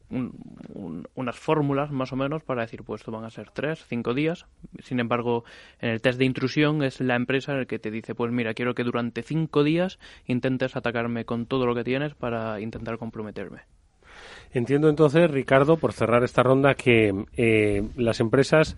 unas 0.10 1.36
fórmulas 1.38 1.92
más 1.92 2.12
o 2.12 2.16
menos 2.16 2.44
para 2.44 2.62
decir 2.62 2.84
pues 2.84 3.02
esto 3.02 3.12
van 3.12 3.24
a 3.24 3.30
ser 3.30 3.52
3, 3.52 3.86
5 3.88 4.14
días. 4.14 4.48
Sin 4.80 5.00
embargo, 5.00 5.44
en 5.80 5.92
el 5.92 6.02
test 6.02 6.18
de 6.18 6.26
intrusión 6.26 6.84
es 6.84 7.00
la 7.00 7.16
empresa 7.16 7.54
el 7.54 7.68
que 7.68 7.80
te 7.80 7.92
dice 7.92 8.16
pues 8.16 8.32
mira, 8.32 8.54
quiero 8.54 8.74
que 8.74 8.84
durante 8.84 9.22
5 9.22 9.64
días 9.64 10.00
intentes 10.26 10.76
atacarme 10.76 11.26
con 11.26 11.46
todo 11.46 11.66
lo 11.66 11.76
que 11.76 11.84
tienes 11.84 12.16
para 12.16 12.60
intentar 12.60 12.98
comprometerme. 12.98 13.77
Entiendo 14.52 14.90
entonces, 14.90 15.30
Ricardo, 15.30 15.78
por 15.78 15.94
cerrar 15.94 16.24
esta 16.24 16.44
ronda, 16.44 16.76
que 16.76 17.26
eh, 17.36 17.84
las 17.96 18.20
empresas 18.20 18.78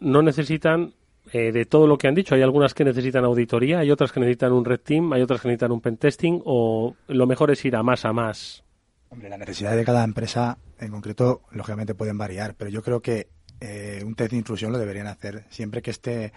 no 0.00 0.22
necesitan 0.22 0.94
eh, 1.32 1.52
de 1.52 1.66
todo 1.66 1.86
lo 1.86 1.98
que 1.98 2.08
han 2.08 2.14
dicho. 2.14 2.34
Hay 2.34 2.42
algunas 2.42 2.74
que 2.74 2.84
necesitan 2.84 3.24
auditoría, 3.24 3.80
hay 3.80 3.90
otras 3.90 4.12
que 4.12 4.20
necesitan 4.20 4.52
un 4.52 4.64
red 4.64 4.80
team, 4.80 5.12
hay 5.12 5.22
otras 5.22 5.40
que 5.40 5.48
necesitan 5.48 5.72
un 5.72 5.80
pentesting, 5.80 6.42
o 6.44 6.96
lo 7.06 7.26
mejor 7.26 7.50
es 7.50 7.64
ir 7.64 7.76
a 7.76 7.82
más 7.82 8.04
a 8.04 8.12
más. 8.12 8.64
Hombre, 9.10 9.28
las 9.28 9.38
necesidades 9.38 9.78
de 9.78 9.84
cada 9.84 10.04
empresa 10.04 10.58
en 10.78 10.90
concreto, 10.90 11.42
lógicamente, 11.50 11.94
pueden 11.94 12.18
variar, 12.18 12.54
pero 12.54 12.70
yo 12.70 12.82
creo 12.82 13.00
que 13.00 13.28
eh, 13.60 14.02
un 14.04 14.14
test 14.14 14.30
de 14.30 14.36
intrusión 14.36 14.72
lo 14.72 14.78
deberían 14.78 15.06
hacer 15.06 15.44
siempre 15.50 15.82
que 15.82 15.90
esté 15.90 16.32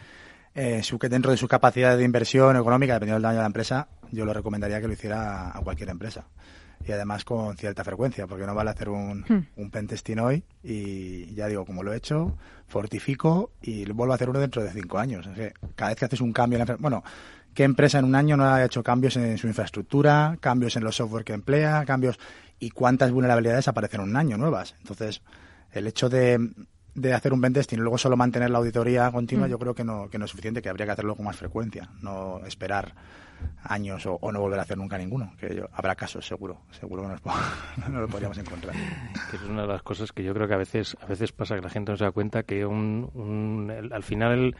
eh, 0.55 0.81
su, 0.83 0.99
que 0.99 1.07
dentro 1.07 1.31
de 1.31 1.37
su 1.37 1.47
capacidad 1.47 1.97
de 1.97 2.03
inversión 2.03 2.55
económica, 2.57 2.93
dependiendo 2.93 3.15
del 3.15 3.23
daño 3.23 3.35
de 3.35 3.41
la 3.41 3.47
empresa, 3.47 3.87
yo 4.11 4.25
lo 4.25 4.33
recomendaría 4.33 4.81
que 4.81 4.87
lo 4.87 4.93
hiciera 4.93 5.55
a 5.55 5.61
cualquier 5.61 5.89
empresa. 5.89 6.27
Y 6.85 6.91
además 6.91 7.23
con 7.23 7.55
cierta 7.57 7.83
frecuencia, 7.83 8.27
porque 8.27 8.45
no 8.45 8.55
vale 8.55 8.71
hacer 8.71 8.89
un, 8.89 9.25
Hmm. 9.27 9.45
un 9.55 9.71
pentesting 9.71 10.19
hoy 10.19 10.43
y 10.63 11.33
ya 11.33 11.47
digo, 11.47 11.65
como 11.65 11.83
lo 11.83 11.93
he 11.93 11.97
hecho, 11.97 12.35
fortifico 12.67 13.51
y 13.61 13.85
vuelvo 13.91 14.13
a 14.13 14.15
hacer 14.15 14.29
uno 14.29 14.39
dentro 14.39 14.63
de 14.63 14.71
cinco 14.71 14.97
años. 14.97 15.27
Cada 15.75 15.89
vez 15.89 15.99
que 15.99 16.05
haces 16.05 16.21
un 16.21 16.33
cambio 16.33 16.59
en 16.59 16.67
la 16.67 16.75
bueno, 16.77 17.03
¿qué 17.53 17.63
empresa 17.63 17.99
en 17.99 18.05
un 18.05 18.15
año 18.15 18.37
no 18.37 18.45
ha 18.45 18.63
hecho 18.63 18.83
cambios 18.83 19.15
en 19.17 19.37
su 19.37 19.47
infraestructura, 19.47 20.37
cambios 20.39 20.75
en 20.75 20.83
los 20.83 20.95
software 20.95 21.23
que 21.23 21.33
emplea, 21.33 21.85
cambios 21.85 22.19
y 22.59 22.71
cuántas 22.71 23.11
vulnerabilidades 23.11 23.67
aparecen 23.67 24.01
en 24.01 24.09
un 24.09 24.15
año 24.15 24.37
nuevas? 24.37 24.75
Entonces, 24.79 25.21
el 25.71 25.87
hecho 25.87 26.09
de, 26.09 26.51
de 26.95 27.13
hacer 27.13 27.31
un 27.33 27.41
pentesting 27.41 27.79
y 27.79 27.81
luego 27.81 27.97
solo 27.97 28.17
mantener 28.17 28.49
la 28.49 28.57
auditoría 28.59 29.11
continua, 29.11 29.47
Mm. 29.47 29.51
yo 29.51 29.59
creo 29.59 29.73
que 29.75 29.83
no, 29.83 30.09
que 30.09 30.17
no 30.17 30.25
es 30.25 30.31
suficiente, 30.31 30.61
que 30.61 30.69
habría 30.69 30.85
que 30.85 30.91
hacerlo 30.93 31.15
con 31.15 31.25
más 31.25 31.37
frecuencia, 31.37 31.89
no 32.01 32.39
esperar 32.45 32.93
años 33.63 34.05
o, 34.05 34.15
o 34.21 34.31
no 34.31 34.39
volver 34.39 34.59
a 34.59 34.63
hacer 34.63 34.77
nunca 34.77 34.97
ninguno, 34.97 35.33
que 35.39 35.55
yo- 35.55 35.69
habrá 35.73 35.95
casos 35.95 36.25
seguro, 36.27 36.59
seguro 36.71 37.03
que 37.03 37.07
nos, 37.09 37.21
no 37.89 38.01
lo 38.01 38.07
podríamos 38.07 38.37
encontrar. 38.37 38.75
que 39.29 39.37
es 39.37 39.41
una 39.43 39.61
de 39.63 39.67
las 39.67 39.81
cosas 39.83 40.11
que 40.11 40.23
yo 40.23 40.33
creo 40.33 40.47
que 40.47 40.53
a 40.53 40.57
veces 40.57 40.95
a 41.01 41.05
veces 41.05 41.31
pasa 41.31 41.55
que 41.55 41.61
la 41.61 41.69
gente 41.69 41.91
no 41.91 41.97
se 41.97 42.03
da 42.03 42.11
cuenta 42.11 42.43
que 42.43 42.65
un, 42.65 43.09
un- 43.13 43.71
el- 43.71 43.93
al 43.93 44.03
final 44.03 44.31
el, 44.33 44.55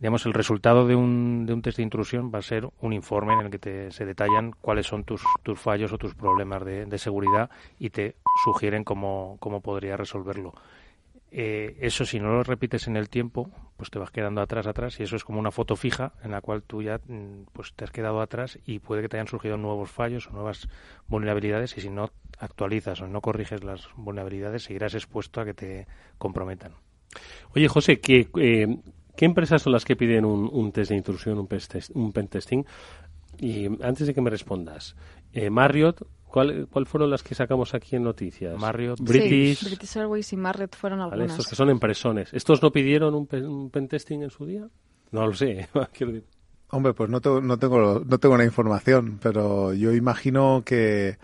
digamos 0.00 0.24
el 0.26 0.32
resultado 0.34 0.86
de 0.86 0.94
un, 0.96 1.44
de 1.46 1.52
un 1.52 1.62
test 1.62 1.76
de 1.76 1.82
intrusión 1.82 2.32
va 2.34 2.38
a 2.38 2.42
ser 2.42 2.68
un 2.80 2.92
informe 2.92 3.34
en 3.34 3.40
el 3.40 3.50
que 3.50 3.58
te, 3.58 3.90
se 3.92 4.04
detallan 4.06 4.52
cuáles 4.60 4.86
son 4.86 5.04
tus, 5.04 5.22
tus 5.42 5.58
fallos 5.60 5.92
o 5.92 5.98
tus 5.98 6.14
problemas 6.14 6.64
de, 6.64 6.86
de 6.86 6.98
seguridad 6.98 7.50
y 7.78 7.90
te 7.90 8.16
sugieren 8.44 8.84
cómo, 8.84 9.36
cómo 9.40 9.60
podría 9.60 9.96
resolverlo. 9.96 10.54
Eh, 11.30 11.76
eso 11.80 12.06
si 12.06 12.18
no 12.20 12.32
lo 12.32 12.42
repites 12.42 12.86
en 12.88 12.96
el 12.96 13.10
tiempo, 13.10 13.50
pues 13.76 13.90
te 13.90 13.98
vas 13.98 14.10
quedando 14.10 14.40
atrás, 14.40 14.66
atrás, 14.66 14.98
y 14.98 15.02
eso 15.02 15.14
es 15.14 15.24
como 15.24 15.38
una 15.38 15.50
foto 15.50 15.76
fija 15.76 16.14
en 16.24 16.30
la 16.30 16.40
cual 16.40 16.62
tú 16.62 16.82
ya 16.82 17.00
mm, 17.06 17.42
pues 17.52 17.74
te 17.74 17.84
has 17.84 17.90
quedado 17.90 18.22
atrás 18.22 18.58
y 18.64 18.78
puede 18.78 19.02
que 19.02 19.10
te 19.10 19.18
hayan 19.18 19.28
surgido 19.28 19.58
nuevos 19.58 19.90
fallos 19.90 20.26
o 20.28 20.30
nuevas 20.30 20.68
vulnerabilidades 21.06 21.76
y 21.76 21.82
si 21.82 21.90
no 21.90 22.10
actualizas 22.38 23.02
o 23.02 23.08
no 23.08 23.20
corriges 23.20 23.62
las 23.62 23.88
vulnerabilidades 23.96 24.62
seguirás 24.62 24.94
expuesto 24.94 25.40
a 25.40 25.44
que 25.44 25.54
te 25.54 25.86
comprometan. 26.16 26.72
Oye, 27.54 27.68
José, 27.68 28.00
¿qué, 28.00 28.28
eh, 28.38 28.78
¿qué 29.16 29.24
empresas 29.26 29.60
son 29.62 29.72
las 29.74 29.84
que 29.84 29.96
piden 29.96 30.24
un, 30.24 30.48
un 30.50 30.72
test 30.72 30.90
de 30.90 30.96
intrusión, 30.96 31.38
un, 31.38 31.48
pentest- 31.48 31.90
un 31.94 32.12
pentesting? 32.12 32.64
Y 33.38 33.66
antes 33.84 34.06
de 34.06 34.14
que 34.14 34.20
me 34.22 34.30
respondas, 34.30 34.96
eh, 35.32 35.50
Marriott, 35.50 36.02
¿cuál, 36.28 36.68
¿cuál 36.70 36.86
fueron 36.86 37.10
las 37.10 37.22
que 37.22 37.34
sacamos 37.34 37.74
aquí 37.74 37.96
en 37.96 38.04
noticias? 38.04 38.58
Marriott, 38.58 39.00
British, 39.00 39.58
Sí, 39.58 39.66
British 39.66 39.96
Airways 39.96 40.32
y 40.32 40.36
Marriott 40.36 40.76
fueron 40.76 40.98
¿vale? 41.00 41.12
algunas. 41.12 41.32
estos 41.32 41.48
que 41.48 41.56
son 41.56 41.70
empresones. 41.70 42.32
¿Estos 42.32 42.62
no 42.62 42.70
pidieron 42.70 43.14
un, 43.14 43.26
pe- 43.26 43.42
un 43.46 43.70
pentesting 43.70 44.22
en 44.22 44.30
su 44.30 44.46
día? 44.46 44.68
No 45.10 45.26
lo 45.26 45.34
sé, 45.34 45.68
quiero 45.92 46.12
decir. 46.12 46.28
Hombre, 46.70 46.92
pues 46.92 47.08
no 47.08 47.20
tengo, 47.20 47.40
no 47.40 47.56
tengo, 47.58 48.02
no 48.06 48.18
tengo 48.18 48.36
la 48.36 48.44
información, 48.44 49.18
pero 49.22 49.72
yo 49.72 49.94
imagino 49.94 50.62
que, 50.66 51.16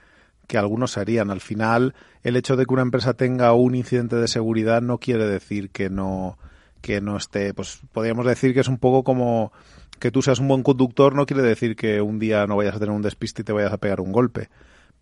que 0.46 0.56
algunos 0.56 0.96
harían. 0.96 1.30
Al 1.30 1.42
final, 1.42 1.94
el 2.22 2.36
hecho 2.36 2.56
de 2.56 2.64
que 2.64 2.72
una 2.72 2.82
empresa 2.82 3.12
tenga 3.12 3.52
un 3.52 3.74
incidente 3.74 4.16
de 4.16 4.26
seguridad 4.26 4.80
no 4.80 4.96
quiere 4.98 5.26
decir 5.26 5.68
que 5.70 5.90
no, 5.90 6.38
que 6.80 7.02
no 7.02 7.18
esté, 7.18 7.52
pues 7.52 7.80
podríamos 7.92 8.24
decir 8.24 8.54
que 8.54 8.60
es 8.60 8.68
un 8.68 8.78
poco 8.78 9.04
como 9.04 9.52
que 9.98 10.10
tú 10.10 10.22
seas 10.22 10.38
un 10.40 10.48
buen 10.48 10.62
conductor 10.62 11.14
no 11.14 11.24
quiere 11.24 11.42
decir 11.42 11.76
que 11.76 12.00
un 12.00 12.18
día 12.18 12.46
no 12.46 12.56
vayas 12.56 12.74
a 12.74 12.78
tener 12.80 12.94
un 12.94 13.00
despiste 13.02 13.42
y 13.42 13.44
te 13.44 13.52
vayas 13.52 13.72
a 13.72 13.78
pegar 13.78 14.00
un 14.00 14.12
golpe. 14.12 14.48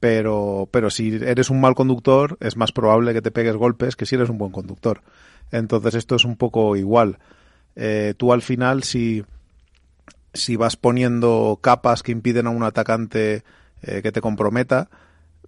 Pero, 0.02 0.68
pero 0.72 0.90
si 0.90 1.14
eres 1.14 1.48
un 1.48 1.60
mal 1.60 1.76
conductor, 1.76 2.36
es 2.40 2.56
más 2.56 2.72
probable 2.72 3.12
que 3.12 3.22
te 3.22 3.30
pegues 3.30 3.54
golpes 3.54 3.94
que 3.94 4.04
si 4.04 4.16
eres 4.16 4.30
un 4.30 4.36
buen 4.36 4.50
conductor. 4.50 5.00
Entonces 5.52 5.94
esto 5.94 6.16
es 6.16 6.24
un 6.24 6.34
poco 6.34 6.74
igual. 6.74 7.20
Eh, 7.76 8.14
tú 8.16 8.32
al 8.32 8.42
final, 8.42 8.82
si, 8.82 9.22
si 10.34 10.56
vas 10.56 10.74
poniendo 10.74 11.60
capas 11.62 12.02
que 12.02 12.10
impiden 12.10 12.48
a 12.48 12.50
un 12.50 12.64
atacante 12.64 13.44
eh, 13.82 14.02
que 14.02 14.10
te 14.10 14.20
comprometa, 14.20 14.90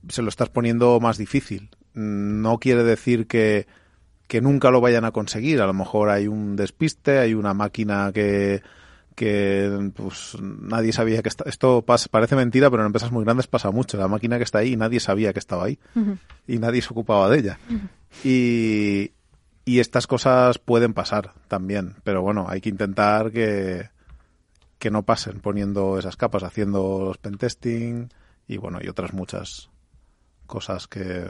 se 0.09 0.23
lo 0.23 0.29
estás 0.29 0.51
poniendo 0.51 1.01
más 1.01 1.19
difícil. 1.19 1.71
No 1.95 2.59
quiere 2.59 2.85
decir 2.85 3.27
que, 3.27 3.67
que 4.29 4.41
nunca 4.41 4.71
lo 4.71 4.81
vayan 4.81 5.05
a 5.05 5.11
conseguir. 5.11 5.63
A 5.63 5.67
lo 5.67 5.75
mejor 5.75 6.11
hay 6.11 6.29
un 6.29 6.55
despiste, 6.55 7.19
hay 7.19 7.35
una 7.35 7.55
máquina 7.55 8.13
que, 8.15 8.63
que 9.15 9.93
pues 9.95 10.37
nadie 10.41 10.93
sabía 10.93 11.23
que 11.23 11.29
está, 11.29 11.45
esto 11.49 11.83
pasa, 11.83 12.09
parece 12.11 12.37
mentira, 12.37 12.71
pero 12.71 12.83
en 12.83 12.87
empresas 12.87 13.13
muy 13.13 13.25
grandes 13.25 13.47
pasa 13.47 13.71
mucho. 13.71 13.97
La 13.97 14.09
máquina 14.09 14.39
que 14.39 14.45
está 14.45 14.59
ahí, 14.59 14.77
nadie 14.77 15.01
sabía 15.01 15.33
que 15.33 15.39
estaba 15.39 15.65
ahí 15.65 15.79
y 16.47 16.59
nadie 16.59 16.83
se 16.83 16.91
ocupaba 16.91 17.31
de 17.31 17.39
ella. 17.39 17.59
Y, 18.25 19.13
y 19.65 19.81
estas 19.81 20.07
cosas 20.07 20.59
pueden 20.59 20.95
pasar 20.95 21.33
también, 21.49 21.97
pero 22.05 22.23
bueno, 22.23 22.47
hay 22.49 22.61
que 22.61 22.69
intentar 22.69 23.31
que, 23.31 23.89
que 24.79 24.91
no 24.91 25.05
pasen 25.05 25.41
poniendo 25.41 25.99
esas 25.99 26.17
capas, 26.17 26.43
haciendo 26.43 27.05
los 27.05 27.19
pentesting 27.19 28.11
y 28.49 28.57
bueno, 28.57 28.79
y 28.83 28.89
otras 28.89 29.13
muchas 29.13 29.71
cosas 30.47 30.87
que 30.87 31.27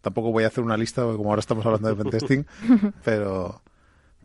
tampoco 0.00 0.32
voy 0.32 0.44
a 0.44 0.48
hacer 0.48 0.64
una 0.64 0.76
lista 0.76 1.02
como 1.02 1.30
ahora 1.30 1.40
estamos 1.40 1.64
hablando 1.64 1.88
de 1.88 2.02
pentesting, 2.02 2.46
pero 3.04 3.62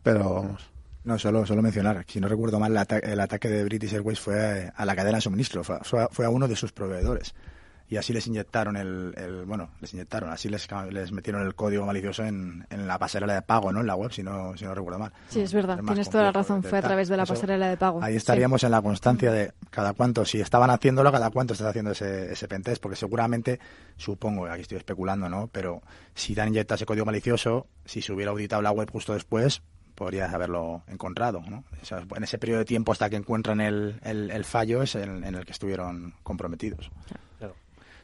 pero 0.03 0.33
vamos. 0.33 0.76
No, 1.07 1.17
solo, 1.17 1.45
solo 1.45 1.61
mencionar, 1.61 2.03
si 2.05 2.19
no 2.19 2.27
recuerdo 2.27 2.59
mal, 2.59 2.73
el, 2.73 2.77
ata- 2.79 2.99
el 2.99 3.19
ataque 3.21 3.47
de 3.47 3.63
British 3.63 3.93
Airways 3.93 4.19
fue 4.19 4.73
a 4.75 4.85
la 4.85 4.93
cadena 4.93 5.19
de 5.19 5.21
suministro, 5.21 5.63
fue, 5.63 5.77
fue- 5.83 6.07
fue 6.11 6.25
a 6.25 6.29
uno 6.29 6.49
de 6.49 6.55
sus 6.57 6.73
proveedores. 6.73 7.33
Y 7.89 7.95
así 7.95 8.11
les 8.11 8.27
inyectaron 8.27 8.75
el, 8.75 9.13
el- 9.15 9.45
bueno, 9.45 9.69
les 9.79 9.93
inyectaron, 9.93 10.29
así 10.31 10.49
les, 10.49 10.67
les 10.91 11.13
metieron 11.13 11.43
el 11.47 11.55
código 11.55 11.85
malicioso 11.85 12.25
en, 12.25 12.67
en 12.69 12.85
la 12.87 12.99
pasarela 12.99 13.33
de 13.35 13.41
pago, 13.41 13.71
¿no? 13.71 13.79
En 13.79 13.87
la 13.87 13.95
web, 13.95 14.11
si 14.11 14.21
no, 14.21 14.57
si 14.57 14.65
no 14.65 14.75
recuerdo 14.75 14.99
mal. 14.99 15.13
Sí, 15.29 15.39
es 15.39 15.53
verdad, 15.53 15.79
Es 15.79 15.85
tienes 15.85 16.09
toda 16.09 16.25
la 16.25 16.31
razón, 16.33 16.61
fue 16.61 16.77
a 16.77 16.81
través 16.81 17.07
de 17.07 17.15
la 17.15 17.23
Eso- 17.23 17.35
pasarela 17.35 17.69
de 17.69 17.77
pago. 17.77 18.03
Ahí 18.03 18.11
Sí. 18.11 18.17
estaríamos 18.17 18.65
en 18.65 18.71
la 18.71 18.81
constancia 18.81 19.31
de 19.31 19.53
cada 19.69 19.93
cuánto, 19.93 20.25
si 20.25 20.41
estaban 20.41 20.69
haciéndolo, 20.69 21.09
cada 21.13 21.29
cuánto 21.29 21.53
estás 21.53 21.67
haciendo 21.69 21.91
ese, 21.91 22.33
ese 22.33 22.49
pentest, 22.49 22.81
porque 22.83 22.97
seguramente, 22.97 23.61
supongo, 23.95 24.47
aquí 24.47 24.63
estoy 24.63 24.77
especulando, 24.79 25.29
¿no? 25.29 25.47
Pero 25.53 25.81
si 26.13 26.35
te 26.35 26.41
han 26.41 26.49
inyectado 26.49 26.75
ese 26.75 26.85
código 26.85 27.05
malicioso, 27.05 27.67
si 27.85 28.01
se 28.01 28.11
hubiera 28.11 28.31
auditado 28.31 28.61
la 28.61 28.71
web 28.71 28.91
justo 28.91 29.13
después, 29.13 29.61
podrías 29.97 30.31
haberlo 30.31 30.83
encontrado, 30.87 31.41
¿no? 31.49 31.63
O 31.81 31.85
sea, 31.85 32.03
en 32.15 32.23
ese 32.23 32.37
periodo 32.37 32.59
de 32.59 32.65
tiempo 32.65 32.91
hasta 32.91 33.09
que 33.09 33.15
encuentran 33.15 33.59
el, 33.59 33.99
el, 34.03 34.29
el 34.29 34.45
fallo 34.45 34.83
es 34.83 34.93
en, 34.95 35.23
en 35.23 35.33
el 35.35 35.43
que 35.43 35.51
estuvieron 35.51 36.13
comprometidos. 36.23 36.91
Claro. 37.39 37.55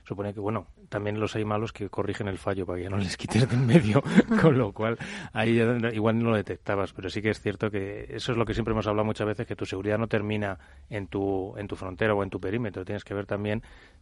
Supone 0.03 0.33
que, 0.33 0.39
bueno, 0.39 0.65
también 0.89 1.19
los 1.19 1.35
hay 1.35 1.45
malos 1.45 1.71
que 1.71 1.89
corrigen 1.89 2.27
el 2.27 2.37
fallo 2.39 2.65
para 2.65 2.77
que 2.77 2.83
ya 2.83 2.89
no 2.89 2.97
les 2.97 3.15
quites 3.15 3.47
de 3.47 3.55
en 3.55 3.65
medio, 3.67 4.01
con 4.41 4.57
lo 4.57 4.73
cual 4.73 4.97
ahí 5.33 5.55
ya 5.55 5.65
no- 5.65 5.89
igual 5.93 6.17
no 6.21 6.31
lo 6.31 6.35
detectabas, 6.35 6.91
pero 6.93 7.09
sí 7.09 7.21
que 7.21 7.29
es 7.29 7.39
cierto 7.39 7.69
que 7.71 8.07
eso 8.09 8.31
es 8.31 8.37
lo 8.37 8.43
que 8.45 8.53
siempre 8.53 8.71
hemos 8.73 8.87
hablado 8.87 9.05
muchas 9.05 9.27
veces, 9.27 9.45
que 9.47 9.55
tu 9.55 9.65
seguridad 9.65 9.97
no 9.99 10.07
termina 10.07 10.57
en 10.89 11.07
tu, 11.07 11.53
en 11.57 11.67
tu 11.67 11.75
frontera 11.75 12.15
o 12.15 12.23
en 12.23 12.29
tu 12.31 12.39
perímetro, 12.39 12.83
tienes 12.83 13.03
que 13.03 13.13
ver 13.13 13.25
también 13.27 13.61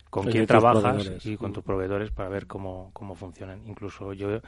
con 0.09 0.25
Sí, 0.25 0.31
quién 0.31 0.47
trabajas 0.47 0.81
proveedores. 0.81 1.25
y 1.25 1.37
con 1.37 1.53
tus 1.53 1.63
proveedores 1.63 2.09
para 2.11 2.29
ver 2.29 2.47
cómo, 2.47 2.89
cómo 2.93 3.15
funcionan. 3.15 3.61
Incluso 3.67 4.11
yo 4.13 4.39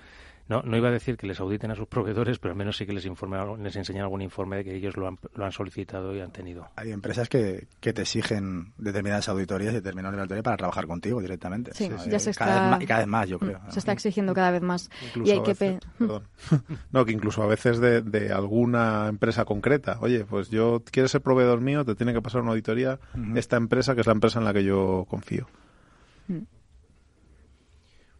no, 0.49 0.61
no 0.61 0.75
iba 0.77 0.89
a 0.89 0.91
decir 0.91 1.15
que 1.17 1.25
les 1.25 1.39
auditen 1.39 1.71
a 1.71 1.75
sus 1.75 1.87
proveedores, 1.87 2.37
pero 2.37 2.51
al 2.51 2.57
menos 2.57 2.75
sí 2.75 2.85
que 2.85 2.91
les 2.93 3.05
informen, 3.05 3.39
algo- 3.39 3.55
les 3.57 3.75
enseñan 3.77 4.03
algún 4.03 4.21
informe 4.21 4.57
de 4.57 4.63
que 4.65 4.75
ellos 4.75 4.97
lo 4.97 5.07
han, 5.07 5.17
lo 5.35 5.45
han 5.45 5.51
solicitado 5.53 6.13
y 6.15 6.19
han 6.19 6.31
tenido. 6.31 6.67
Hay 6.75 6.91
empresas 6.91 7.29
que, 7.29 7.67
que 7.79 7.93
te 7.93 8.01
exigen 8.01 8.73
determinadas 8.77 9.29
auditorías 9.29 9.71
y 9.71 9.75
determinados 9.75 10.13
niveles 10.13 10.29
de 10.29 10.33
auditoría 10.35 10.43
para 10.43 10.57
trabajar 10.57 10.85
contigo 10.87 11.21
directamente. 11.21 11.71
Sí, 11.73 11.85
Sí, 11.97 12.09
ya 12.09 12.19
se 12.19 12.33
cada 12.33 12.55
está... 12.57 12.61
vez 12.61 12.71
más- 12.71 12.83
y 12.83 12.85
cada 12.85 12.99
vez 12.99 13.07
más, 13.07 13.29
yo 13.29 13.37
Mm, 13.37 13.39
creo. 13.39 13.61
Se 13.71 13.79
está 13.79 13.91
exigiendo 13.93 14.33
cada 14.33 14.51
vez 14.51 14.61
más. 14.61 14.89
Incluso 15.01 15.29
y 15.29 15.31
hay 15.31 15.39
a 15.39 15.43
que... 15.43 15.49
veces, 15.51 15.79
pe- 15.79 15.87
perdón. 15.99 16.23
No, 16.91 17.05
que 17.05 17.11
incluso 17.13 17.41
a 17.41 17.47
veces 17.47 17.79
de, 17.79 18.01
de 18.01 18.31
alguna 18.33 19.07
empresa 19.07 19.45
concreta. 19.45 19.97
Oye, 20.01 20.25
pues 20.25 20.49
yo, 20.49 20.83
¿quieres 20.91 21.11
ser 21.11 21.21
proveedor 21.21 21.61
mío? 21.61 21.85
Te 21.85 21.95
tiene 21.95 22.13
que 22.13 22.21
pasar 22.21 22.41
una 22.41 22.51
auditoría 22.51 22.99
esta 23.35 23.55
empresa, 23.57 23.95
que 23.95 24.01
es 24.01 24.07
la 24.07 24.13
empresa 24.13 24.39
en 24.39 24.45
la 24.45 24.53
que 24.53 24.63
yo 24.65 25.05
confío. 25.09 25.47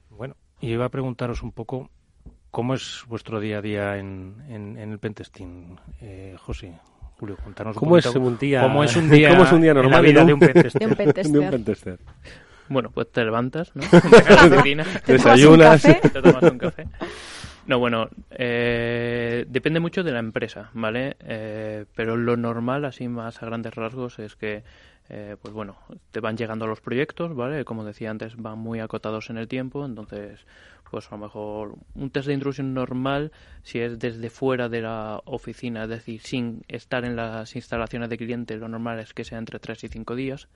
Bueno, 0.09 0.36
y 0.62 0.71
iba 0.71 0.86
a 0.86 0.89
preguntaros 0.89 1.43
un 1.43 1.51
poco 1.51 1.89
cómo 2.53 2.75
es 2.75 3.03
vuestro 3.07 3.39
día 3.39 3.57
a 3.57 3.61
día 3.63 3.97
en, 3.97 4.35
en, 4.47 4.77
en 4.77 4.91
el 4.91 4.99
pentesting, 4.99 5.75
eh, 6.01 6.35
José. 6.37 6.71
Julio, 7.17 7.35
contanos 7.43 7.75
un 7.75 7.79
¿Cómo 7.79 7.97
es 7.97 8.05
poquito 8.05 8.21
un 8.21 8.37
día, 8.37 8.61
cómo 8.61 8.83
es 8.83 8.95
un 8.95 9.09
día, 9.09 9.29
cómo 9.29 9.43
es 9.43 9.51
un 9.51 9.61
día 9.61 9.71
en 9.71 9.77
la 9.77 9.81
normal 9.83 10.03
vida 10.03 10.19
de 10.19 10.25
de 10.27 10.33
un, 10.33 10.39
un 10.43 10.47
pentester? 10.47 10.79
De 10.79 10.85
un 10.87 10.95
pentester. 10.95 11.31
de 11.33 11.39
un 11.39 11.49
pentester? 11.49 11.99
Bueno, 12.69 12.91
pues 12.93 13.11
te 13.11 13.23
levantas, 13.25 13.75
¿no? 13.75 13.81
Te 13.89 14.35
la 14.35 14.55
cocina, 14.55 14.83
¿Te 14.83 14.89
tomas 14.91 15.09
un 15.09 15.13
Desayunas. 15.15 15.81
café? 15.81 16.09
te 16.09 16.21
tomas 16.21 16.43
un 16.43 16.57
café. 16.59 16.87
No, 17.65 17.79
bueno, 17.79 18.09
eh, 18.29 19.45
depende 19.49 19.79
mucho 19.79 20.03
de 20.03 20.11
la 20.11 20.19
empresa, 20.19 20.69
¿vale? 20.73 21.17
Eh, 21.21 21.85
pero 21.95 22.17
lo 22.17 22.37
normal, 22.37 22.85
así 22.85 23.07
más 23.07 23.41
a 23.41 23.47
grandes 23.47 23.73
rasgos, 23.73 24.19
es 24.19 24.35
que, 24.35 24.63
eh, 25.10 25.37
pues 25.41 25.56
bueno, 25.56 25.77
te 26.12 26.19
van 26.19 26.37
llegando 26.37 26.67
los 26.67 26.81
proyectos, 26.81 27.35
¿vale? 27.35 27.65
Como 27.65 27.83
decía 27.83 28.12
antes, 28.12 28.35
van 28.37 28.60
muy 28.60 28.79
acotados 28.79 29.31
en 29.31 29.37
el 29.37 29.47
tiempo, 29.47 29.85
entonces, 29.85 30.45
pues 30.94 31.12
a 31.12 31.15
lo 31.15 31.23
mejor 31.23 31.73
un 31.96 32.12
test 32.12 32.27
de 32.27 32.35
intrusión 32.35 32.75
normal, 32.75 33.31
si 33.63 33.79
es 33.79 33.98
desde 33.98 34.29
fuera 34.29 34.69
de 34.69 34.81
la 34.81 35.23
oficina, 35.25 35.85
es 35.85 35.89
decir, 35.89 36.21
sin 36.21 36.62
estar 36.67 37.04
en 37.04 37.15
las 37.15 37.56
instalaciones 37.56 38.12
de 38.12 38.17
cliente, 38.19 38.58
lo 38.58 38.67
normal 38.67 39.00
es 39.00 39.12
que 39.15 39.23
sea 39.23 39.39
entre 39.39 39.58
3 39.58 39.85
y 39.85 39.87
5 39.87 40.15
días, 40.15 40.50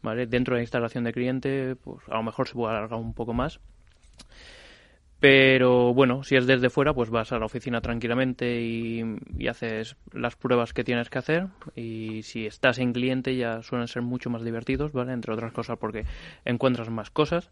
¿vale? 0.00 0.26
Dentro 0.26 0.54
de 0.54 0.60
la 0.60 0.62
instalación 0.62 1.04
de 1.04 1.12
cliente, 1.12 1.76
pues 1.76 1.98
a 2.08 2.14
lo 2.16 2.22
mejor 2.22 2.48
se 2.48 2.54
puede 2.54 2.74
alargar 2.74 2.98
un 2.98 3.12
poco 3.12 3.34
más. 3.34 3.60
Pero 5.20 5.92
bueno, 5.92 6.22
si 6.22 6.36
es 6.36 6.46
desde 6.46 6.70
fuera, 6.70 6.94
pues 6.94 7.10
vas 7.10 7.32
a 7.32 7.38
la 7.38 7.44
oficina 7.44 7.82
tranquilamente 7.82 8.62
y, 8.62 9.04
y, 9.36 9.48
haces 9.48 9.96
las 10.14 10.34
pruebas 10.34 10.72
que 10.72 10.84
tienes 10.84 11.10
que 11.10 11.18
hacer. 11.18 11.48
Y 11.76 12.22
si 12.22 12.46
estás 12.46 12.78
en 12.78 12.94
cliente 12.94 13.36
ya 13.36 13.62
suelen 13.62 13.88
ser 13.88 14.00
mucho 14.00 14.30
más 14.30 14.44
divertidos, 14.44 14.92
¿vale? 14.92 15.12
Entre 15.12 15.34
otras 15.34 15.52
cosas 15.52 15.76
porque 15.78 16.06
encuentras 16.46 16.88
más 16.88 17.10
cosas 17.10 17.50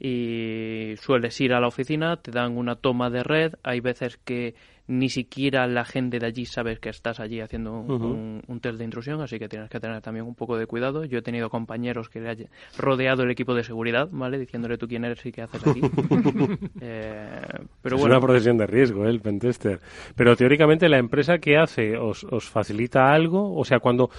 y 0.00 0.94
sueles 0.96 1.38
ir 1.40 1.52
a 1.52 1.60
la 1.60 1.68
oficina, 1.68 2.16
te 2.16 2.30
dan 2.30 2.56
una 2.56 2.74
toma 2.76 3.10
de 3.10 3.22
red, 3.22 3.54
hay 3.62 3.80
veces 3.80 4.16
que 4.24 4.54
ni 4.90 5.08
siquiera 5.08 5.68
la 5.68 5.84
gente 5.84 6.18
de 6.18 6.26
allí 6.26 6.46
sabe 6.46 6.78
que 6.78 6.88
estás 6.88 7.20
allí 7.20 7.40
haciendo 7.40 7.78
un, 7.78 8.42
un, 8.44 8.60
test 8.60 8.76
de 8.76 8.84
intrusión, 8.84 9.20
así 9.20 9.38
que 9.38 9.48
tienes 9.48 9.70
que 9.70 9.78
tener 9.78 10.00
también 10.00 10.26
un 10.26 10.34
poco 10.34 10.56
de 10.56 10.66
cuidado. 10.66 11.04
Yo 11.04 11.18
he 11.18 11.22
tenido 11.22 11.48
compañeros 11.48 12.08
que 12.08 12.18
le 12.18 12.30
han 12.30 12.38
rodeado 12.76 13.22
el 13.22 13.30
equipo 13.30 13.54
de 13.54 13.62
seguridad, 13.62 14.08
¿vale? 14.10 14.36
Diciéndole 14.40 14.78
tú 14.78 14.88
quién 14.88 15.04
eres 15.04 15.24
y 15.24 15.30
qué 15.30 15.42
haces 15.42 15.64
aquí. 15.64 15.80
eh, 16.80 17.40
pero 17.80 17.96
es 17.96 18.02
una 18.02 18.20
profesión 18.20 18.58
de 18.58 18.66
riesgo, 18.66 19.06
¿eh? 19.06 19.10
el 19.10 19.20
pentester. 19.20 19.78
Pero 20.16 20.34
teóricamente 20.34 20.88
la 20.88 20.98
empresa 20.98 21.38
que 21.38 21.56
hace 21.56 21.96
os, 21.96 22.24
os 22.24 22.48
facilita 22.48 23.12
algo, 23.12 23.56
o 23.56 23.64
sea, 23.64 23.78
cuando, 23.78 24.10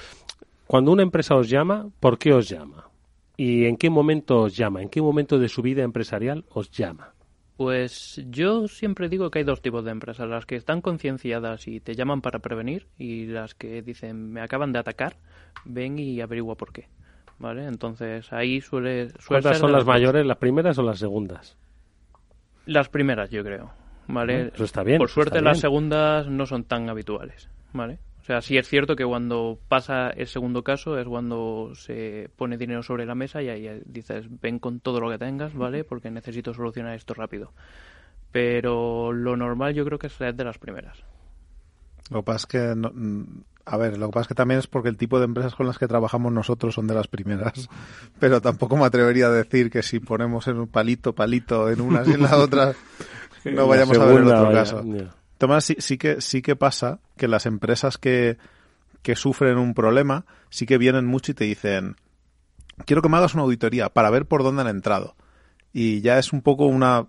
cuando 0.67 0.93
una 0.93 1.03
empresa 1.03 1.35
os 1.35 1.49
llama, 1.49 1.89
¿por 1.99 2.17
qué 2.17 2.31
os 2.31 2.47
llama? 2.47 2.90
¿Y 3.43 3.65
en 3.65 3.75
qué 3.75 3.89
momento 3.89 4.41
os 4.41 4.55
llama? 4.55 4.83
¿En 4.83 4.89
qué 4.89 5.01
momento 5.01 5.39
de 5.39 5.49
su 5.49 5.63
vida 5.63 5.81
empresarial 5.81 6.45
os 6.51 6.69
llama? 6.69 7.15
Pues 7.57 8.21
yo 8.29 8.67
siempre 8.67 9.09
digo 9.09 9.31
que 9.31 9.39
hay 9.39 9.45
dos 9.45 9.63
tipos 9.63 9.83
de 9.83 9.89
empresas, 9.89 10.29
las 10.29 10.45
que 10.45 10.55
están 10.55 10.79
concienciadas 10.79 11.67
y 11.67 11.79
te 11.79 11.95
llaman 11.95 12.21
para 12.21 12.37
prevenir 12.37 12.85
y 12.99 13.25
las 13.25 13.55
que 13.55 13.81
dicen 13.81 14.31
me 14.31 14.41
acaban 14.41 14.71
de 14.71 14.77
atacar, 14.77 15.17
ven 15.65 15.97
y 15.97 16.21
averigua 16.21 16.53
por 16.53 16.71
qué. 16.71 16.87
¿Vale? 17.39 17.65
Entonces 17.65 18.31
ahí 18.31 18.61
suele, 18.61 19.09
suele 19.17 19.41
¿Cuántas 19.41 19.57
son 19.57 19.71
las 19.71 19.87
mayores, 19.87 20.23
las 20.23 20.37
primeras 20.37 20.77
o 20.77 20.83
las 20.83 20.99
segundas? 20.99 21.57
Las 22.67 22.89
primeras, 22.89 23.31
yo 23.31 23.43
creo. 23.43 23.71
¿Vale? 24.07 24.51
Eso 24.53 24.65
está 24.65 24.83
bien. 24.83 24.99
Por 24.99 25.09
suerte 25.09 25.39
bien. 25.39 25.45
las 25.45 25.59
segundas 25.59 26.27
no 26.27 26.45
son 26.45 26.65
tan 26.65 26.91
habituales. 26.91 27.49
¿Vale? 27.73 27.97
O 28.21 28.23
sea, 28.23 28.41
sí 28.41 28.57
es 28.57 28.67
cierto 28.67 28.95
que 28.95 29.03
cuando 29.03 29.57
pasa 29.67 30.11
el 30.11 30.27
segundo 30.27 30.63
caso 30.63 30.97
es 30.99 31.07
cuando 31.07 31.71
se 31.73 32.29
pone 32.35 32.57
dinero 32.57 32.83
sobre 32.83 33.05
la 33.05 33.15
mesa 33.15 33.41
y 33.41 33.49
ahí 33.49 33.81
dices, 33.85 34.25
ven 34.41 34.59
con 34.59 34.79
todo 34.79 34.99
lo 34.99 35.09
que 35.09 35.17
tengas, 35.17 35.55
¿vale? 35.55 35.83
Porque 35.83 36.11
necesito 36.11 36.53
solucionar 36.53 36.95
esto 36.95 37.15
rápido. 37.15 37.51
Pero 38.31 39.11
lo 39.11 39.35
normal 39.35 39.73
yo 39.73 39.83
creo 39.85 39.97
que 39.97 40.07
es 40.07 40.19
de 40.19 40.43
las 40.43 40.59
primeras. 40.59 41.03
Lo 42.11 42.19
que 42.19 42.23
pasa 42.23 42.37
es 42.37 42.45
que, 42.45 42.75
no, 42.75 42.91
a 43.65 43.77
ver, 43.77 43.97
lo 43.97 44.07
que 44.07 44.13
pasa 44.13 44.21
es 44.23 44.27
que 44.27 44.35
también 44.35 44.59
es 44.59 44.67
porque 44.67 44.89
el 44.89 44.97
tipo 44.97 45.17
de 45.17 45.25
empresas 45.25 45.55
con 45.55 45.65
las 45.65 45.79
que 45.79 45.87
trabajamos 45.87 46.31
nosotros 46.31 46.75
son 46.75 46.85
de 46.85 46.93
las 46.93 47.07
primeras. 47.07 47.69
Pero 48.19 48.39
tampoco 48.39 48.77
me 48.77 48.85
atrevería 48.85 49.27
a 49.27 49.31
decir 49.31 49.71
que 49.71 49.81
si 49.81 49.99
ponemos 49.99 50.47
en 50.47 50.59
un 50.59 50.67
palito, 50.67 51.15
palito 51.15 51.69
en 51.69 51.81
unas 51.81 52.07
y 52.07 52.13
en 52.13 52.21
la 52.21 52.37
otra, 52.37 52.73
no 53.45 53.67
vayamos 53.67 53.97
segunda, 53.97 54.11
a 54.11 54.13
ver 54.13 54.21
el 54.21 54.27
otro 54.27 54.43
vaya, 54.43 54.59
caso. 54.59 54.83
Yeah. 54.83 55.15
Tomás, 55.41 55.65
sí, 55.65 55.75
sí, 55.79 55.97
que, 55.97 56.21
sí 56.21 56.43
que 56.43 56.55
pasa 56.55 56.99
que 57.17 57.27
las 57.27 57.47
empresas 57.47 57.97
que, 57.97 58.37
que 59.01 59.15
sufren 59.15 59.57
un 59.57 59.73
problema 59.73 60.27
sí 60.51 60.67
que 60.67 60.77
vienen 60.77 61.07
mucho 61.07 61.31
y 61.31 61.33
te 61.33 61.45
dicen, 61.45 61.95
quiero 62.85 63.01
que 63.01 63.09
me 63.09 63.17
hagas 63.17 63.33
una 63.33 63.41
auditoría 63.41 63.89
para 63.89 64.11
ver 64.11 64.27
por 64.27 64.43
dónde 64.43 64.61
han 64.61 64.67
entrado. 64.67 65.15
Y 65.73 66.01
ya 66.01 66.19
es 66.19 66.31
un 66.31 66.43
poco 66.43 66.67
una, 66.67 67.07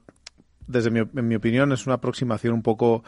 desde 0.66 0.90
mi, 0.90 1.00
en 1.00 1.28
mi 1.28 1.34
opinión, 1.34 1.72
es 1.72 1.84
una 1.84 1.96
aproximación 1.96 2.54
un 2.54 2.62
poco 2.62 3.04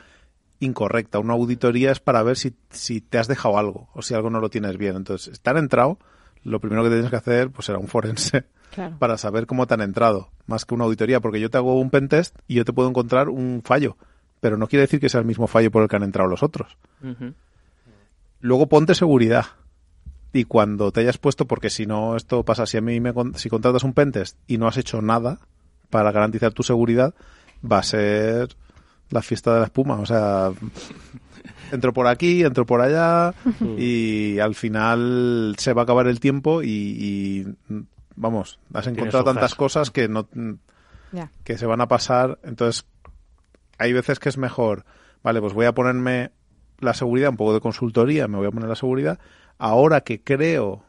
incorrecta. 0.61 1.21
Una 1.21 1.33
auditoría 1.33 1.91
es 1.91 2.01
para 2.01 2.23
ver 2.23 2.37
si, 2.37 2.55
si 2.69 3.01
te 3.01 3.17
has 3.17 3.27
dejado 3.27 3.57
algo 3.57 3.89
o 3.95 4.03
si 4.03 4.13
algo 4.13 4.29
no 4.29 4.41
lo 4.41 4.51
tienes 4.51 4.77
bien. 4.77 4.95
Entonces, 4.95 5.41
te 5.41 5.49
han 5.49 5.57
entrado, 5.57 5.99
lo 6.43 6.61
primero 6.61 6.83
que 6.83 6.91
tienes 6.91 7.09
que 7.09 7.17
hacer 7.17 7.49
pues 7.49 7.65
será 7.65 7.79
un 7.79 7.89
forense 7.89 8.45
claro. 8.75 8.99
para 8.99 9.17
saber 9.17 9.47
cómo 9.47 9.67
te 9.67 9.73
han 9.73 9.81
entrado, 9.81 10.29
más 10.45 10.67
que 10.67 10.75
una 10.75 10.85
auditoría, 10.85 11.21
porque 11.21 11.41
yo 11.41 11.49
te 11.49 11.57
hago 11.57 11.81
un 11.81 11.89
pentest 11.89 12.37
y 12.47 12.57
yo 12.57 12.67
te 12.67 12.75
puedo 12.75 12.91
encontrar 12.91 13.31
un 13.31 13.63
fallo 13.65 13.97
pero 14.45 14.59
no 14.59 14.67
quiere 14.67 14.83
decir 14.83 15.01
que 15.01 15.09
sea 15.09 15.21
el 15.21 15.27
mismo 15.27 15.47
fallo 15.47 15.71
por 15.71 15.83
el 15.83 15.89
que 15.89 15.97
han 15.97 16.03
entrado 16.03 16.29
los 16.29 16.43
otros. 16.43 16.77
Uh 17.03 17.07
-huh. 17.07 17.35
Luego 18.43 18.67
ponte 18.67 18.95
seguridad. 18.95 19.47
Y 20.35 20.45
cuando 20.45 20.93
te 20.93 21.01
hayas 21.01 21.17
puesto, 21.17 21.47
porque 21.47 21.71
si 21.71 21.87
no 21.87 22.15
esto 22.15 22.45
pasa, 22.45 22.67
si 22.67 22.77
a 22.77 22.83
mí 22.83 23.01
me 23.01 23.15
si 23.37 23.49
contratas 23.49 23.85
un 23.85 23.95
pentest 23.95 24.39
y 24.47 24.59
no 24.59 24.69
has 24.69 24.77
hecho 24.77 25.01
nada 25.01 25.39
para 25.89 26.13
garantizar 26.13 26.53
tu 26.53 26.63
seguridad, 26.63 27.15
va 27.65 27.79
a 27.79 27.83
ser 27.83 28.55
la 29.09 29.23
fiesta 29.23 29.55
de 29.55 29.61
la 29.61 29.65
espuma. 29.65 29.95
O 29.95 30.05
sea, 30.05 30.53
entro 31.73 31.95
por 31.95 32.07
aquí, 32.07 32.43
entro 32.43 32.67
por 32.67 32.83
allá 32.83 33.33
y 33.79 34.41
al 34.41 34.55
final 34.55 35.55
se 35.57 35.73
va 35.73 35.81
a 35.81 35.85
acabar 35.85 36.07
el 36.07 36.21
tiempo 36.21 36.63
y, 36.63 36.69
y 36.69 37.47
vamos, 38.15 38.59
has 38.75 38.89
encontrado 38.89 39.25
tantas 39.25 39.55
cosas 39.55 39.91
que 39.91 40.07
no 40.07 40.29
yeah. 41.13 41.31
que 41.45 41.57
se 41.57 41.65
van 41.65 41.81
a 41.81 41.89
pasar. 41.89 42.39
Entonces 42.43 42.85
hay 43.79 43.93
veces 43.93 44.19
que 44.19 44.29
es 44.29 44.39
mejor, 44.39 44.85
vale, 45.23 45.41
pues 45.41 45.53
voy 45.53 45.67
a 45.67 45.73
ponerme 45.73 46.31
la 46.81 46.95
seguridad, 46.95 47.31
un 47.31 47.37
poco 47.37 47.55
de 47.55 47.61
consultoría, 47.61 48.29
me 48.29 48.39
voy 48.39 48.47
a 48.47 48.51
poner 48.51 48.69
la 48.69 48.77
seguridad. 48.77 49.19
Ahora 49.59 50.03
que 50.03 50.23
creo 50.23 50.85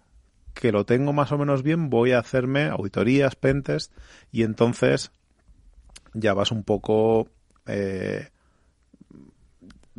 que 0.54 0.72
lo 0.72 0.86
tengo 0.86 1.14
más 1.14 1.32
o 1.32 1.38
menos 1.38 1.64
bien, 1.64 1.90
voy 1.90 2.12
a 2.12 2.20
hacerme 2.20 2.66
auditorías, 2.70 3.36
pentest, 3.36 3.94
y 4.32 4.44
entonces 4.44 5.12
ya 6.14 6.34
vas 6.34 6.52
un 6.52 6.64
poco 6.64 7.28
eh, 7.68 8.30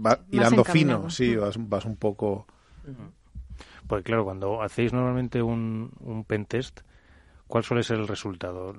va 0.05 0.21
hilando 0.31 0.65
fino, 0.65 1.11
sí, 1.11 1.37
vas, 1.37 1.57
vas 1.59 1.85
un 1.85 1.97
poco... 1.97 2.47
Pues 3.87 4.03
claro, 4.03 4.25
cuando 4.25 4.63
hacéis 4.63 4.93
normalmente 4.93 5.43
un, 5.43 5.93
un 6.01 6.25
pentest, 6.25 6.81
¿Cuál 7.49 7.63
suele 7.63 7.85
ser 7.85 7.99
el 7.99 8.09
resultado? 8.09 8.75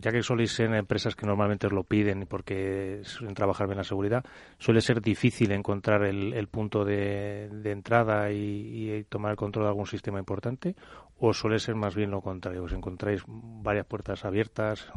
Ya 0.00 0.10
que 0.10 0.22
soléis 0.22 0.52
ser 0.52 0.66
en 0.66 0.74
empresas 0.74 1.14
que 1.14 1.26
normalmente 1.26 1.68
os 1.68 1.72
lo 1.72 1.84
piden 1.84 2.26
porque 2.26 3.02
suelen 3.04 3.34
trabajar 3.34 3.68
bien 3.68 3.78
la 3.78 3.84
seguridad, 3.84 4.24
¿suele 4.58 4.80
ser 4.80 5.00
difícil 5.00 5.52
encontrar 5.52 6.02
el, 6.02 6.32
el 6.32 6.48
punto 6.48 6.84
de, 6.84 7.48
de 7.52 7.70
entrada 7.70 8.32
y, 8.32 8.90
y, 8.90 9.04
tomar 9.04 9.30
el 9.30 9.36
control 9.36 9.66
de 9.66 9.68
algún 9.68 9.86
sistema 9.86 10.18
importante? 10.18 10.74
¿O 11.20 11.32
suele 11.32 11.60
ser 11.60 11.76
más 11.76 11.94
bien 11.94 12.10
lo 12.10 12.20
contrario? 12.20 12.64
¿Os 12.64 12.72
encontráis 12.72 13.22
varias 13.28 13.86
puertas 13.86 14.24
abiertas? 14.24 14.92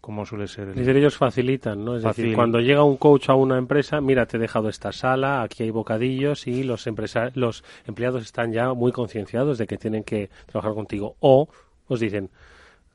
¿Cómo 0.00 0.24
suele 0.24 0.46
ser? 0.46 0.68
El... 0.68 0.70
Es 0.70 0.76
decir, 0.76 0.96
ellos 0.96 1.16
facilitan, 1.16 1.84
¿no? 1.84 1.96
Es 1.96 2.04
Facil... 2.04 2.24
decir, 2.24 2.36
cuando 2.36 2.60
llega 2.60 2.84
un 2.84 2.98
coach 2.98 3.28
a 3.30 3.34
una 3.34 3.58
empresa, 3.58 4.00
mira, 4.00 4.26
te 4.26 4.36
he 4.36 4.40
dejado 4.40 4.68
esta 4.68 4.92
sala, 4.92 5.42
aquí 5.42 5.64
hay 5.64 5.70
bocadillos 5.70 6.46
y 6.46 6.62
los, 6.62 6.86
empresa 6.86 7.30
los 7.34 7.64
empleados 7.84 8.22
están 8.22 8.52
ya 8.52 8.72
muy 8.74 8.92
concienciados 8.92 9.58
de 9.58 9.66
que 9.66 9.76
tienen 9.76 10.04
que 10.04 10.30
trabajar 10.46 10.74
contigo. 10.74 11.16
O 11.18 11.48
os 11.90 12.00
dicen, 12.00 12.30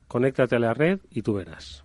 conéctate 0.08 0.56
a 0.56 0.58
la 0.58 0.74
red 0.74 1.00
y 1.10 1.22
tú 1.22 1.34
verás. 1.34 1.84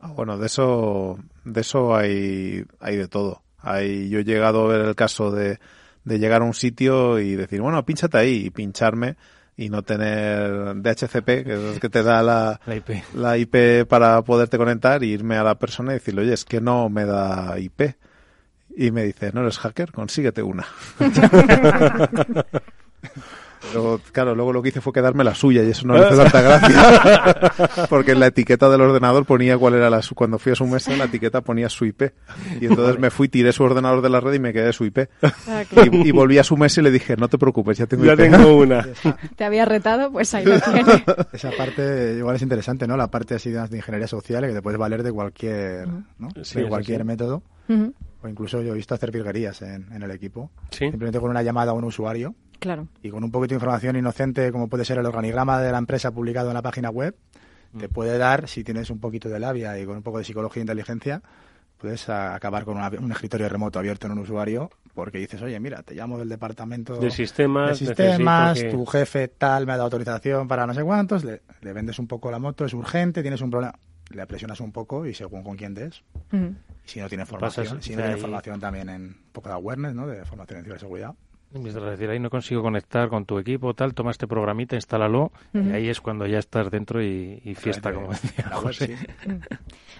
Ah, 0.00 0.12
bueno, 0.12 0.38
de 0.38 0.46
eso, 0.46 1.18
de 1.44 1.60
eso 1.60 1.94
hay, 1.94 2.64
hay 2.80 2.96
de 2.96 3.06
todo. 3.06 3.42
Hay, 3.58 4.08
yo 4.08 4.20
he 4.20 4.24
llegado 4.24 4.64
a 4.64 4.68
ver 4.68 4.80
el 4.80 4.94
caso 4.94 5.30
de, 5.30 5.58
de 6.04 6.18
llegar 6.18 6.40
a 6.40 6.46
un 6.46 6.54
sitio 6.54 7.18
y 7.18 7.36
decir, 7.36 7.60
bueno, 7.60 7.84
pínchate 7.84 8.16
ahí 8.16 8.46
y 8.46 8.50
pincharme 8.50 9.16
y 9.56 9.68
no 9.68 9.82
tener 9.82 10.76
DHCP, 10.76 11.26
que 11.44 11.52
es 11.52 11.74
el 11.74 11.80
que 11.80 11.90
te 11.90 12.02
da 12.02 12.22
la, 12.22 12.58
la, 12.66 12.76
IP. 12.76 12.90
la 13.14 13.36
IP 13.36 13.86
para 13.86 14.22
poderte 14.22 14.56
conectar 14.56 15.04
y 15.04 15.08
irme 15.08 15.36
a 15.36 15.42
la 15.42 15.56
persona 15.56 15.92
y 15.92 15.94
decirle, 15.94 16.22
oye, 16.22 16.32
es 16.32 16.46
que 16.46 16.62
no 16.62 16.88
me 16.88 17.04
da 17.04 17.58
IP. 17.58 17.94
Y 18.74 18.90
me 18.90 19.04
dice, 19.04 19.32
no 19.34 19.42
eres 19.42 19.58
hacker, 19.58 19.92
consíguete 19.92 20.42
una. 20.42 20.64
Pero 23.72 24.00
claro, 24.12 24.34
luego 24.34 24.52
lo 24.52 24.62
que 24.62 24.70
hice 24.70 24.80
fue 24.80 24.92
quedarme 24.92 25.22
la 25.24 25.34
suya 25.34 25.62
y 25.62 25.70
eso 25.70 25.86
no 25.86 25.94
le 25.94 26.06
hace 26.06 26.16
tanta 26.30 26.40
gracia. 26.40 27.86
Porque 27.88 28.12
en 28.12 28.20
la 28.20 28.26
etiqueta 28.28 28.68
del 28.70 28.80
ordenador 28.80 29.24
ponía 29.26 29.56
cuál 29.58 29.74
era 29.74 29.90
la 29.90 30.02
su 30.02 30.14
cuando 30.14 30.38
fui 30.38 30.52
a 30.52 30.54
su 30.54 30.66
mesa 30.66 30.96
la 30.96 31.04
etiqueta 31.04 31.40
ponía 31.42 31.68
su 31.68 31.84
IP. 31.84 32.02
Y 32.60 32.66
entonces 32.66 32.98
me 32.98 33.10
fui, 33.10 33.28
tiré 33.28 33.52
su 33.52 33.62
ordenador 33.62 34.02
de 34.02 34.08
la 34.10 34.20
red 34.20 34.34
y 34.34 34.38
me 34.38 34.52
quedé 34.52 34.72
su 34.72 34.84
IP. 34.84 35.08
Ah, 35.22 35.62
claro. 35.68 35.90
y, 35.92 36.08
y, 36.08 36.10
volví 36.10 36.38
a 36.38 36.44
su 36.44 36.56
mesa 36.56 36.80
y 36.80 36.84
le 36.84 36.90
dije, 36.90 37.16
no 37.16 37.28
te 37.28 37.38
preocupes, 37.38 37.78
ya 37.78 37.86
tengo 37.86 38.04
ya 38.04 38.12
IP. 38.12 38.18
tengo 38.18 38.56
una. 38.58 38.86
Te 39.36 39.44
había 39.44 39.64
retado, 39.64 40.10
pues 40.10 40.32
ahí 40.34 40.44
tienes. 40.44 41.02
Esa 41.32 41.50
parte 41.52 42.14
igual 42.18 42.36
es 42.36 42.42
interesante, 42.42 42.86
¿no? 42.86 42.96
La 42.96 43.08
parte 43.10 43.34
así 43.34 43.50
de 43.50 43.76
ingeniería 43.76 44.08
social 44.08 44.46
que 44.46 44.52
te 44.52 44.62
puedes 44.62 44.78
valer 44.78 45.02
de 45.02 45.12
cualquier, 45.12 45.86
¿no? 46.18 46.28
Sí, 46.42 46.60
de 46.60 46.68
cualquier 46.68 47.00
sí. 47.00 47.06
método. 47.06 47.42
Uh 47.68 47.72
-huh. 47.72 47.92
O 48.22 48.28
incluso 48.28 48.60
yo 48.62 48.72
he 48.72 48.76
visto 48.76 48.94
hacer 48.94 49.10
virguerías 49.10 49.62
en, 49.62 49.86
en 49.92 50.02
el 50.02 50.10
equipo. 50.10 50.50
¿Sí? 50.70 50.88
Simplemente 50.90 51.20
con 51.20 51.30
una 51.30 51.42
llamada 51.42 51.70
a 51.70 51.74
un 51.74 51.84
usuario. 51.84 52.34
Claro. 52.60 52.86
Y 53.02 53.10
con 53.10 53.24
un 53.24 53.30
poquito 53.30 53.54
de 53.54 53.56
información 53.56 53.96
inocente, 53.96 54.52
como 54.52 54.68
puede 54.68 54.84
ser 54.84 54.98
el 54.98 55.06
organigrama 55.06 55.60
de 55.60 55.72
la 55.72 55.78
empresa 55.78 56.12
publicado 56.12 56.48
en 56.48 56.54
la 56.54 56.62
página 56.62 56.90
web, 56.90 57.16
mm. 57.72 57.78
te 57.78 57.88
puede 57.88 58.18
dar, 58.18 58.46
si 58.48 58.62
tienes 58.62 58.90
un 58.90 59.00
poquito 59.00 59.28
de 59.28 59.40
labia 59.40 59.78
y 59.78 59.86
con 59.86 59.96
un 59.96 60.02
poco 60.02 60.18
de 60.18 60.24
psicología 60.24 60.60
e 60.60 60.64
inteligencia, 60.64 61.22
puedes 61.78 62.08
acabar 62.08 62.64
con 62.64 62.76
una, 62.76 62.88
un 62.90 63.10
escritorio 63.10 63.48
remoto 63.48 63.78
abierto 63.78 64.06
en 64.06 64.12
un 64.12 64.18
usuario 64.18 64.70
porque 64.94 65.18
dices, 65.18 65.40
oye, 65.40 65.58
mira, 65.58 65.82
te 65.82 65.94
llamo 65.94 66.18
del 66.18 66.28
departamento 66.28 66.96
de 66.96 67.10
sistemas, 67.10 67.70
de 67.70 67.86
sistemas 67.86 68.60
que... 68.60 68.70
tu 68.70 68.84
jefe 68.84 69.28
tal 69.28 69.66
me 69.66 69.72
ha 69.72 69.76
dado 69.76 69.84
autorización 69.84 70.46
para 70.46 70.66
no 70.66 70.74
sé 70.74 70.82
cuántos, 70.82 71.24
le, 71.24 71.42
le, 71.62 71.72
vendes 71.72 71.98
un 71.98 72.06
poco 72.06 72.30
la 72.30 72.38
moto, 72.38 72.64
es 72.64 72.74
urgente, 72.74 73.22
tienes 73.22 73.40
un 73.40 73.50
problema, 73.50 73.78
le 74.10 74.26
presionas 74.26 74.60
un 74.60 74.72
poco 74.72 75.06
y 75.06 75.14
según 75.14 75.42
con 75.42 75.56
quién 75.56 75.74
des. 75.74 76.02
Uh 76.32 76.36
-huh. 76.36 76.54
Si 76.84 77.00
no 77.00 77.08
tiene 77.08 77.24
formación, 77.24 77.66
Pasas, 77.66 77.84
si 77.84 77.94
no 77.94 78.02
tiene 78.02 78.16
formación 78.16 78.60
también 78.60 78.88
en 78.88 79.02
un 79.02 79.16
poco 79.32 79.48
de 79.48 79.54
awareness, 79.54 79.94
¿no? 79.94 80.06
De 80.06 80.24
formación 80.24 80.58
en 80.58 80.64
ciberseguridad. 80.64 81.14
Es 81.52 81.74
decir, 81.74 82.08
ahí 82.08 82.20
no 82.20 82.30
consigo 82.30 82.62
conectar 82.62 83.08
con 83.08 83.24
tu 83.24 83.36
equipo, 83.38 83.74
tal, 83.74 83.92
toma 83.92 84.12
este 84.12 84.28
programita, 84.28 84.76
instálalo, 84.76 85.24
uh 85.24 85.58
-huh. 85.58 85.70
y 85.70 85.72
ahí 85.72 85.88
es 85.88 86.00
cuando 86.00 86.24
ya 86.24 86.38
estás 86.38 86.70
dentro 86.70 87.02
y, 87.02 87.42
y 87.44 87.56
fiesta, 87.56 87.92
como 87.92 88.10
decía 88.10 88.50
José. 88.52 88.96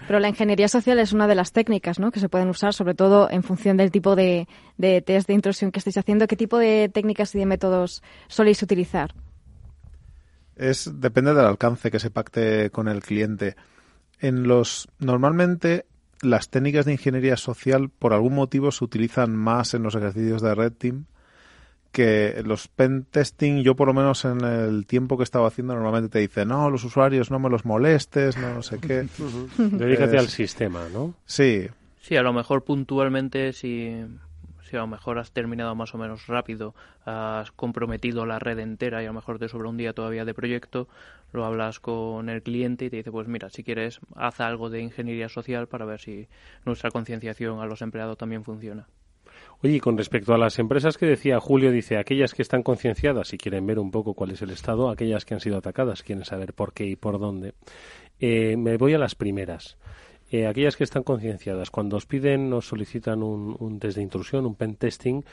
Pero 0.07 0.21
la 0.21 0.29
ingeniería 0.29 0.69
social 0.69 1.01
es 1.01 1.13
una 1.13 1.27
de 1.27 1.35
las 1.35 1.51
técnicas 1.51 1.99
¿no? 1.99 2.13
que 2.13 2.21
se 2.21 2.29
pueden 2.29 2.49
usar, 2.49 2.73
sobre 2.73 2.95
todo 2.95 3.29
en 3.29 3.43
función 3.43 3.77
del 3.77 3.91
tipo 3.91 4.15
de, 4.15 4.47
de 4.79 5.03
test 5.03 5.27
de 5.27 5.35
intrusión 5.35 5.73
que 5.73 5.81
estáis 5.81 5.99
haciendo. 5.99 6.29
¿Qué 6.29 6.37
tipo 6.37 6.57
de 6.57 6.89
técnicas 6.89 7.35
y 7.35 7.41
de 7.41 7.47
métodos 7.47 8.03
soléis 8.29 8.63
utilizar? 8.63 9.13
Es, 10.55 11.01
depende 11.01 11.35
del 11.35 11.47
alcance 11.47 11.91
que 11.91 11.99
se 11.99 12.11
pacte 12.11 12.71
con 12.71 12.87
el 12.87 13.03
cliente. 13.03 13.57
En 14.21 14.47
los, 14.47 14.89
normalmente 15.01 15.87
las 16.23 16.49
técnicas 16.49 16.85
de 16.85 16.93
ingeniería 16.93 17.37
social 17.37 17.91
por 17.91 18.13
algún 18.13 18.35
motivo 18.35 18.71
se 18.71 18.85
utilizan 18.85 19.35
más 19.35 19.75
en 19.75 19.83
los 19.83 19.97
ejercicios 19.97 20.43
de 20.43 20.55
Red 20.55 20.73
Team 20.75 21.07
que 21.93 22.43
los 22.45 22.69
pen 22.69 23.05
testing, 23.11 23.63
yo 23.63 23.75
por 23.75 23.89
lo 23.89 23.95
menos 23.95 24.25
en 24.25 24.45
el 24.45 24.87
tiempo 24.87 25.17
que 25.17 25.25
estaba 25.25 25.49
haciendo, 25.49 25.75
normalmente 25.75 26.09
te 26.09 26.19
dice, 26.21 26.45
no, 26.45 26.71
los 26.71 26.85
usuarios 26.85 27.31
no 27.31 27.39
me 27.39 27.51
los 27.51 27.65
molestes, 27.65 28.37
no 28.37 28.63
sé 28.63 28.79
qué. 28.79 29.07
Dedícate 29.59 30.19
al 30.19 30.29
sistema, 30.29 30.89
¿no? 30.93 31.15
Sí. 31.25 31.69
Sí, 32.01 32.17
a 32.17 32.23
lo 32.23 32.33
mejor 32.33 32.65
puntualmente, 32.65 33.53
si, 33.53 34.05
si 34.63 34.77
a 34.77 34.81
lo 34.81 34.87
mejor 34.87 35.19
has 35.19 35.33
terminado 35.33 35.75
más 35.75 35.95
o 35.95 35.99
menos 35.99 36.27
rápido, 36.29 36.75
has 37.05 37.51
comprometido 37.53 38.25
la 38.25 38.39
red 38.39 38.59
entera 38.61 39.03
y 39.03 39.07
a 39.07 39.09
lo 39.09 39.15
mejor 39.15 39.39
te 39.39 39.49
sobra 39.49 39.69
un 39.69 39.77
día 39.77 39.93
todavía 39.93 40.25
de 40.25 40.33
proyecto, 40.33 40.89
lo 41.33 41.45
hablas 41.45 41.81
con 41.81 42.29
el 42.29 42.43
cliente 42.43 42.87
y 42.87 42.91
te 42.91 42.97
dice, 42.97 43.11
pues 43.11 43.29
mira, 43.29 43.51
si 43.51 43.65
quieres, 43.65 44.01
haz 44.15 44.41
algo 44.41 44.71
de 44.71 44.81
ingeniería 44.81 45.29
social 45.29 45.67
para 45.67 45.85
ver 45.85 46.01
si 46.01 46.29
nuestra 46.65 46.91
concienciación 46.91 47.61
a 47.61 47.67
los 47.67 47.83
empleados 47.83 48.17
también 48.17 48.45
funciona. 48.45 48.87
Oye, 49.63 49.75
y 49.75 49.81
con 49.81 49.99
respecto 49.99 50.33
a 50.33 50.39
las 50.39 50.59
empresas 50.59 50.97
que 50.97 51.05
decía 51.05 51.39
Julio, 51.39 51.71
dice 51.71 51.99
aquellas 51.99 52.33
que 52.33 52.41
están 52.41 52.63
concienciadas 52.63 53.35
y 53.35 53.39
quieren 53.39 53.67
ver 53.67 53.79
un 53.79 53.91
poco 53.91 54.15
cuál 54.15 54.31
es 54.31 54.41
el 54.41 54.51
estado, 54.51 54.89
aquellas 54.89 55.27
que 55.27 55.35
han 55.35 55.41
sido 55.41 55.59
atacadas 55.59 56.03
quieren 56.03 56.25
saber 56.25 56.55
por 56.55 56.73
qué 56.73 56.87
y 56.87 56.97
por 56.97 57.19
dónde. 57.19 57.53
Eh, 58.19 58.57
me 58.57 58.79
voy 58.79 58.95
a 58.95 58.99
las 58.99 59.15
primeras. 59.15 59.77
Eh, 60.31 60.47
aquellas 60.47 60.77
que 60.77 60.85
están 60.85 61.03
concienciadas, 61.03 61.71
cuando 61.71 61.97
os 61.97 62.07
piden, 62.07 62.51
os 62.55 62.69
solicitan 62.69 63.23
un, 63.23 63.55
un 63.59 63.81
test 63.81 63.97
de 63.97 64.03
intrusión, 64.03 64.47
un 64.47 64.55
pen 64.55 64.77
testing, 64.77 65.25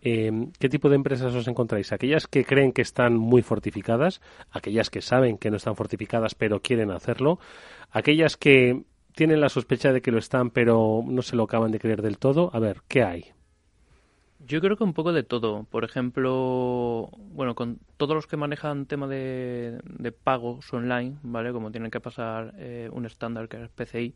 eh, 0.00 0.30
¿qué 0.58 0.68
tipo 0.70 0.88
de 0.88 0.94
empresas 0.94 1.34
os 1.34 1.46
encontráis? 1.46 1.92
Aquellas 1.92 2.26
que 2.26 2.44
creen 2.44 2.72
que 2.72 2.82
están 2.82 3.16
muy 3.16 3.42
fortificadas, 3.42 4.22
aquellas 4.50 4.88
que 4.88 5.02
saben 5.02 5.36
que 5.36 5.50
no 5.50 5.58
están 5.58 5.76
fortificadas 5.76 6.34
pero 6.34 6.62
quieren 6.62 6.90
hacerlo, 6.90 7.38
aquellas 7.90 8.38
que 8.38 8.84
tienen 9.12 9.40
la 9.40 9.50
sospecha 9.50 9.92
de 9.92 10.00
que 10.00 10.10
lo 10.10 10.18
están 10.18 10.50
pero 10.50 11.02
no 11.04 11.20
se 11.20 11.36
lo 11.36 11.42
acaban 11.42 11.70
de 11.70 11.80
creer 11.80 12.00
del 12.00 12.16
todo. 12.16 12.50
A 12.54 12.60
ver, 12.60 12.82
¿qué 12.88 13.02
hay? 13.02 13.34
Yo 14.46 14.60
creo 14.60 14.76
que 14.76 14.84
un 14.84 14.92
poco 14.92 15.12
de 15.12 15.22
todo. 15.22 15.64
Por 15.64 15.84
ejemplo, 15.84 17.10
bueno, 17.32 17.54
con 17.54 17.78
todos 17.96 18.14
los 18.14 18.26
que 18.26 18.36
manejan 18.36 18.86
tema 18.86 19.06
de, 19.06 19.80
de 19.84 20.12
pagos 20.12 20.70
online, 20.72 21.16
¿vale? 21.22 21.52
Como 21.52 21.70
tienen 21.70 21.90
que 21.90 22.00
pasar 22.00 22.54
eh, 22.58 22.90
un 22.92 23.06
estándar 23.06 23.48
que 23.48 23.62
es 23.62 23.70
PCI, 23.70 24.14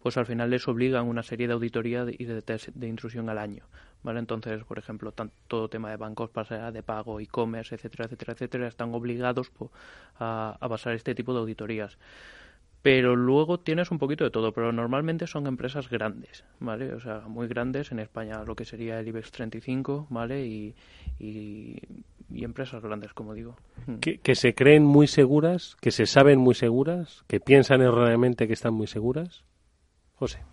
pues 0.00 0.16
al 0.16 0.24
final 0.26 0.50
les 0.50 0.66
obligan 0.68 1.06
una 1.06 1.22
serie 1.22 1.46
de 1.46 1.54
auditoría 1.54 2.06
y 2.08 2.24
de 2.24 2.40
test 2.42 2.68
de 2.68 2.88
intrusión 2.88 3.28
al 3.28 3.38
año, 3.38 3.64
¿vale? 4.02 4.18
Entonces, 4.20 4.64
por 4.64 4.78
ejemplo, 4.78 5.12
todo 5.46 5.68
tema 5.68 5.90
de 5.90 5.96
bancos, 5.96 6.30
pasa 6.30 6.72
de 6.72 6.82
pago, 6.82 7.20
e-commerce, 7.20 7.74
etcétera, 7.74 8.06
etcétera, 8.06 8.32
etcétera, 8.32 8.68
están 8.68 8.94
obligados 8.94 9.52
a, 10.18 10.56
a 10.58 10.68
pasar 10.68 10.94
este 10.94 11.14
tipo 11.14 11.34
de 11.34 11.40
auditorías 11.40 11.98
pero 12.86 13.16
luego 13.16 13.58
tienes 13.58 13.90
un 13.90 13.98
poquito 13.98 14.22
de 14.22 14.30
todo, 14.30 14.52
pero 14.52 14.70
normalmente 14.70 15.26
son 15.26 15.48
empresas 15.48 15.90
grandes, 15.90 16.44
¿vale? 16.60 16.94
O 16.94 17.00
sea, 17.00 17.22
muy 17.26 17.48
grandes 17.48 17.90
en 17.90 17.98
España, 17.98 18.44
lo 18.44 18.54
que 18.54 18.64
sería 18.64 19.00
el 19.00 19.08
IBEX 19.08 19.32
35, 19.32 20.06
¿vale? 20.08 20.46
Y, 20.46 20.76
y, 21.18 21.80
empresas 22.30 22.80
grandes, 22.84 23.12
como 23.12 23.34
digo. 23.34 23.56
Hmm. 23.88 23.96
Que, 23.96 24.18
que, 24.18 24.36
se 24.36 24.54
creen 24.54 24.84
muy 24.84 25.08
seguras, 25.08 25.76
que 25.80 25.90
se 25.90 26.06
saben 26.06 26.38
muy 26.38 26.54
seguras, 26.54 27.24
que 27.26 27.40
piensan 27.40 27.82
erróneamente 27.82 28.46
que 28.46 28.52
están 28.52 28.74
muy 28.74 28.86
seguras. 28.86 29.42
José. 30.14 30.44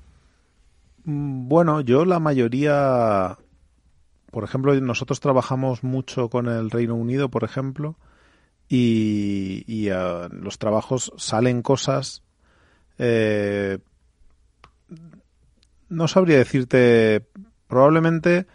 Mm, 1.04 1.48
bueno, 1.48 1.82
yo 1.82 2.04
la 2.04 2.18
mayoría, 2.18 3.38
por 4.32 4.44
ejemplo, 4.44 4.74
nosotros 4.82 5.20
trabajamos 5.20 5.84
mucho 5.84 6.30
con 6.30 6.48
el 6.48 6.72
Reino 6.72 6.96
Unido, 6.96 7.30
por 7.30 7.44
ejemplo, 7.44 7.96
y, 8.68 9.66
y 9.68 9.92
uh, 9.92 10.30
los 10.32 10.58
trabajos 10.58 11.14
salen 11.18 11.62
cosas. 11.62 12.23
Eh, 12.98 13.80
no 15.90 16.08
sabría 16.08 16.38
decirte, 16.38 17.26
probablemente 17.68 18.46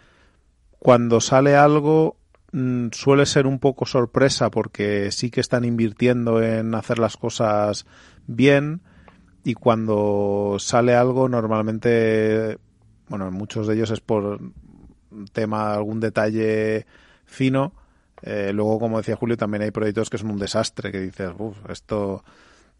cuando 0.79 1.19
sale 1.19 1.55
algo 1.55 2.17
mm, 2.51 2.87
suele 2.91 3.25
ser 3.25 3.47
un 3.47 3.59
poco 3.59 3.85
sorpresa 3.85 4.49
porque 4.49 5.11
sí 5.11 5.29
que 5.29 5.41
están 5.41 5.65
invirtiendo 5.65 6.41
en 6.41 6.73
hacer 6.73 6.99
las 6.99 7.17
cosas 7.17 7.85
bien 8.27 8.81
y 9.43 9.53
cuando 9.53 10.57
sale 10.59 10.95
algo 10.95 11.29
normalmente, 11.29 12.57
bueno, 13.07 13.31
muchos 13.31 13.67
de 13.67 13.75
ellos 13.75 13.91
es 13.91 14.01
por 14.01 14.39
tema, 15.31 15.73
algún 15.73 15.99
detalle 15.99 16.85
fino. 17.25 17.73
Eh, 18.21 18.51
luego, 18.53 18.79
como 18.79 18.97
decía 18.97 19.15
Julio, 19.15 19.37
también 19.37 19.63
hay 19.63 19.71
proyectos 19.71 20.09
que 20.09 20.17
son 20.17 20.31
un 20.31 20.39
desastre, 20.39 20.91
que 20.91 20.99
dices, 20.99 21.31
uff, 21.37 21.57
esto... 21.69 22.23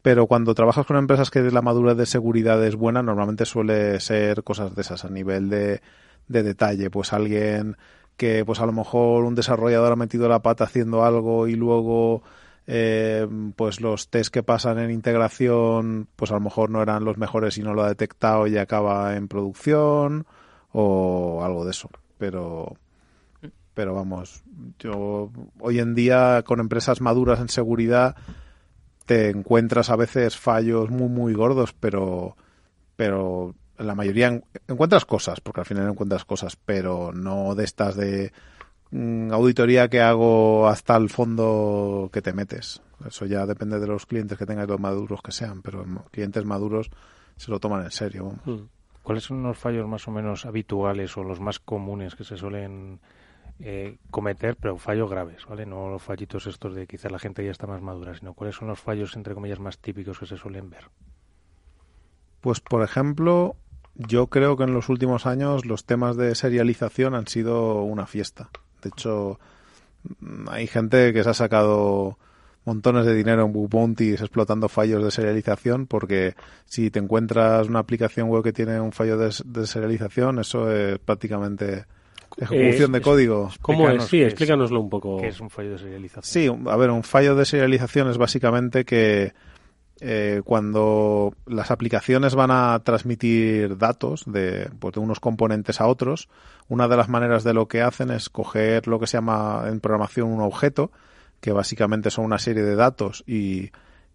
Pero 0.02 0.28
cuando 0.28 0.56
trabajas 0.56 0.86
con 0.86 0.98
empresas 0.98 1.30
que 1.30 1.42
la 1.42 1.62
madurez 1.62 1.98
de 1.98 2.06
seguridad 2.06 2.64
es 2.66 2.76
buena, 2.76 3.04
normalmente 3.04 3.46
suele 3.46 4.00
ser 4.00 4.44
cosas 4.44 4.76
de 4.76 4.82
esas 4.82 5.04
a 5.04 5.10
nivel 5.10 5.50
de, 5.50 5.82
de 6.28 6.44
detalle. 6.44 6.90
Pues 6.90 7.12
alguien 7.12 7.76
que, 8.16 8.46
pues 8.46 8.60
a 8.60 8.66
lo 8.66 8.72
mejor 8.72 9.26
un 9.26 9.36
desarrollador 9.36 9.94
ha 9.94 9.98
metido 9.98 10.30
la 10.30 10.42
pata 10.42 10.66
haciendo 10.66 11.04
algo 11.04 11.48
y 11.48 11.56
luego 11.56 12.22
eh, 12.68 13.28
pues 13.56 13.82
los 13.82 14.10
test 14.10 14.32
que 14.32 14.44
pasan 14.44 14.78
en 14.78 14.92
integración 14.92 16.08
pues 16.16 16.30
a 16.30 16.36
lo 16.36 16.42
mejor 16.42 16.70
no 16.70 16.84
eran 16.84 17.04
los 17.04 17.18
mejores 17.18 17.58
y 17.58 17.64
no 17.64 17.74
lo 17.74 17.82
ha 17.82 17.88
detectado 17.88 18.46
y 18.46 18.58
acaba 18.58 19.16
en 19.16 19.28
producción 19.28 20.28
o 20.72 21.42
algo 21.44 21.66
de 21.66 21.72
eso 21.72 21.90
pero 22.20 22.76
pero 23.74 23.96
vamos, 23.96 24.44
yo 24.78 25.32
hoy 25.60 25.80
en 25.80 25.96
día 25.96 26.44
con 26.46 26.60
empresas 26.60 27.02
maduras 27.02 27.40
en 27.40 27.50
seguridad 27.50 28.16
te 29.10 29.32
encuentras 29.32 29.90
a 29.90 29.96
veces 29.96 30.38
fallos 30.38 30.92
muy 30.92 31.10
muy 31.10 31.34
gordos, 31.34 31.74
pero 31.74 32.38
pero 32.96 33.56
la 33.80 33.96
mayoría 33.96 34.40
encuentras 34.68 35.04
cosas, 35.06 35.42
porque 35.42 35.62
al 35.62 35.66
final 35.66 35.90
encuentras 35.90 36.26
cosas, 36.26 36.56
pero 36.56 37.12
no 37.12 37.56
de 37.56 37.64
estas 37.64 37.96
de 37.96 38.32
mm, 38.92 39.32
auditoría 39.32 39.88
que 39.88 40.00
hago 40.00 40.68
hasta 40.68 40.96
el 40.96 41.10
fondo 41.10 42.12
que 42.14 42.22
te 42.22 42.34
metes. 42.34 42.84
Eso 43.04 43.26
ya 43.26 43.48
depende 43.48 43.80
de 43.80 43.88
los 43.88 44.06
clientes 44.06 44.38
que 44.38 44.46
tengas, 44.46 44.68
los 44.68 44.80
maduros 44.80 45.24
que 45.24 45.32
sean, 45.32 45.64
pero 45.64 45.84
clientes 46.12 46.46
maduros 46.46 46.92
se 47.36 47.50
lo 47.50 47.60
toman 47.60 47.86
en 47.86 47.92
serio. 47.92 48.36
Hmm. 48.46 48.68
¿Cuáles 49.02 49.24
son 49.24 49.42
los 49.42 49.58
fallos 49.58 49.88
más 49.88 50.08
o 50.08 50.12
menos 50.12 50.46
habituales 50.46 51.18
o 51.18 51.24
los 51.24 51.40
más 51.40 51.58
comunes 51.58 52.14
que 52.14 52.24
se 52.24 52.38
suelen 52.38 53.00
eh, 53.62 53.98
cometer, 54.10 54.56
pero 54.56 54.78
fallos 54.78 55.10
graves, 55.10 55.46
¿vale? 55.46 55.66
No 55.66 55.90
los 55.90 56.02
fallitos 56.02 56.48
estos 56.48 56.74
de 56.74 56.88
quizá 56.88 57.10
la 57.10 57.20
gente 57.20 57.44
ya 57.44 57.52
está 57.52 57.68
más 57.68 57.82
madura, 57.82 58.16
sino 58.16 58.34
cuáles 58.34 58.56
son 58.56 58.70
los 58.70 58.80
fallos, 58.80 59.16
entre 59.16 59.34
comillas, 59.34 59.60
más 59.60 59.80
típicos 59.80 60.18
que 60.18 60.26
se 60.26 60.38
suelen 60.38 60.70
ver. 60.70 60.86
Pues, 62.40 62.62
por 62.62 62.84
ejemplo, 62.84 63.58
yo 63.96 64.28
creo 64.28 64.56
que 64.56 64.64
en 64.64 64.74
los 64.74 64.88
últimos 64.88 65.26
años 65.26 65.66
los 65.66 65.86
temas 65.86 66.16
de 66.16 66.36
serialización 66.36 67.16
han 67.16 67.28
sido 67.28 67.84
una 67.84 68.08
fiesta. 68.08 68.50
De 68.82 68.90
hecho, 68.90 69.40
hay 70.48 70.68
gente 70.68 71.12
que 71.12 71.24
se 71.24 71.30
ha 71.30 71.34
sacado 71.34 72.18
montones 72.64 73.06
de 73.06 73.16
dinero 73.16 73.46
en 73.46 73.52
bug 73.52 73.70
explotando 74.00 74.70
fallos 74.70 75.04
de 75.04 75.12
serialización 75.12 75.88
porque 75.88 76.36
si 76.66 76.92
te 76.92 77.00
encuentras 77.00 77.68
una 77.68 77.80
aplicación 77.80 78.30
web 78.30 78.44
que 78.44 78.54
tiene 78.54 78.80
un 78.80 78.92
fallo 78.92 79.18
de, 79.18 79.34
de 79.46 79.68
serialización, 79.68 80.40
eso 80.40 80.72
es 80.72 81.00
prácticamente 81.00 81.86
Ejecución 82.40 82.92
de 82.92 83.02
código. 83.02 83.50
¿Cómo 83.62 83.90
es? 83.90 84.06
Sí, 84.06 84.22
explícanoslo 84.22 84.80
un 84.80 84.90
poco. 84.90 85.18
¿Qué 85.18 85.28
es 85.28 85.40
un 85.42 85.50
fallo 85.50 85.72
de 85.72 85.80
serialización? 85.80 86.24
Sí, 86.24 86.70
a 86.70 86.76
ver, 86.78 86.90
un 86.90 87.04
fallo 87.04 87.36
de 87.36 87.46
serialización 87.46 88.10
es 88.10 88.18
básicamente 88.18 88.86
que 88.86 89.34
eh, 90.02 90.42
cuando 90.46 91.34
las 91.46 91.72
aplicaciones 91.72 92.36
van 92.36 92.52
a 92.52 92.80
transmitir 92.86 93.78
datos 93.78 94.24
de, 94.26 94.70
pues, 94.80 94.94
de 94.94 95.02
unos 95.02 95.20
componentes 95.20 95.82
a 95.82 95.88
otros, 95.88 96.30
una 96.70 96.88
de 96.88 96.96
las 96.96 97.10
maneras 97.10 97.44
de 97.44 97.54
lo 97.54 97.68
que 97.68 97.82
hacen 97.82 98.10
es 98.10 98.30
coger 98.30 98.88
lo 98.88 99.00
que 99.00 99.08
se 99.08 99.18
llama 99.18 99.66
en 99.68 99.82
programación 99.82 100.30
un 100.30 100.42
objeto, 100.42 100.92
que 101.42 101.52
básicamente 101.52 102.12
son 102.12 102.26
una 102.26 102.40
serie 102.40 102.64
de 102.64 102.76
datos 102.76 103.24
y, 103.28 103.72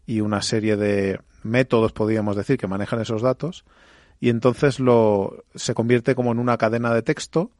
y 0.07 0.23
una 0.23 0.41
serie 0.41 0.77
de 0.77 1.21
métodos, 1.43 1.93
podríamos 1.93 2.37
decir, 2.37 2.57
que 2.57 2.67
manejan 2.67 3.03
esos 3.03 3.21
datos, 3.21 3.67
y 4.21 4.31
entonces 4.31 4.81
lo, 4.81 5.45
se 5.55 5.75
convierte 5.75 6.15
como 6.15 6.33
en 6.33 6.39
una 6.39 6.57
cadena 6.57 6.95
de 6.95 7.03
texto 7.03 7.51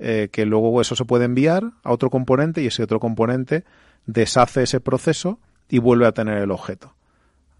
eh, 0.00 0.28
que 0.32 0.46
luego 0.46 0.80
eso 0.80 0.96
se 0.96 1.04
puede 1.04 1.26
enviar 1.26 1.72
a 1.84 1.92
otro 1.92 2.10
componente 2.10 2.62
y 2.62 2.66
ese 2.66 2.82
otro 2.82 2.98
componente 2.98 3.64
deshace 4.06 4.62
ese 4.62 4.80
proceso 4.80 5.38
y 5.68 5.78
vuelve 5.78 6.06
a 6.06 6.12
tener 6.12 6.38
el 6.38 6.50
objeto. 6.50 6.94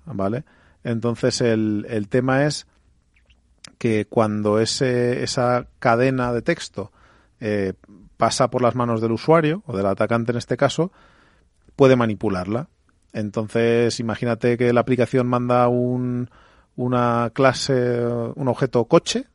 ¿Vale? 0.06 0.44
Entonces 0.82 1.40
el, 1.42 1.86
el 1.88 2.08
tema 2.08 2.46
es 2.46 2.66
que 3.78 4.06
cuando 4.06 4.58
ese, 4.58 5.22
esa 5.22 5.66
cadena 5.78 6.32
de 6.32 6.42
texto 6.42 6.92
eh, 7.40 7.74
pasa 8.16 8.50
por 8.50 8.62
las 8.62 8.74
manos 8.74 9.00
del 9.00 9.12
usuario, 9.12 9.62
o 9.66 9.76
del 9.76 9.86
atacante 9.86 10.32
en 10.32 10.38
este 10.38 10.56
caso, 10.56 10.92
puede 11.76 11.96
manipularla. 11.96 12.68
Entonces, 13.12 13.98
imagínate 13.98 14.56
que 14.56 14.72
la 14.72 14.80
aplicación 14.80 15.26
manda 15.26 15.66
un, 15.68 16.30
una 16.76 17.30
clase, 17.32 18.06
un 18.06 18.48
objeto 18.48 18.84
coche, 18.84 19.26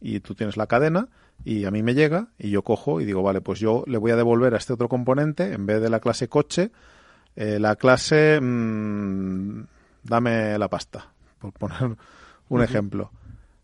y 0.00 0.20
tú 0.20 0.34
tienes 0.34 0.56
la 0.56 0.66
cadena, 0.66 1.08
y 1.44 1.64
a 1.64 1.70
mí 1.70 1.82
me 1.82 1.94
llega, 1.94 2.28
y 2.38 2.50
yo 2.50 2.62
cojo 2.62 3.00
y 3.00 3.04
digo, 3.04 3.22
vale, 3.22 3.40
pues 3.40 3.58
yo 3.60 3.84
le 3.86 3.98
voy 3.98 4.10
a 4.10 4.16
devolver 4.16 4.54
a 4.54 4.58
este 4.58 4.72
otro 4.72 4.88
componente, 4.88 5.52
en 5.52 5.66
vez 5.66 5.80
de 5.80 5.90
la 5.90 6.00
clase 6.00 6.28
coche, 6.28 6.70
eh, 7.36 7.58
la 7.58 7.76
clase 7.76 8.40
mm, 8.40 9.62
dame 10.04 10.58
la 10.58 10.68
pasta, 10.68 11.08
por 11.38 11.52
poner 11.52 11.96
un 12.48 12.62
ejemplo. 12.62 13.10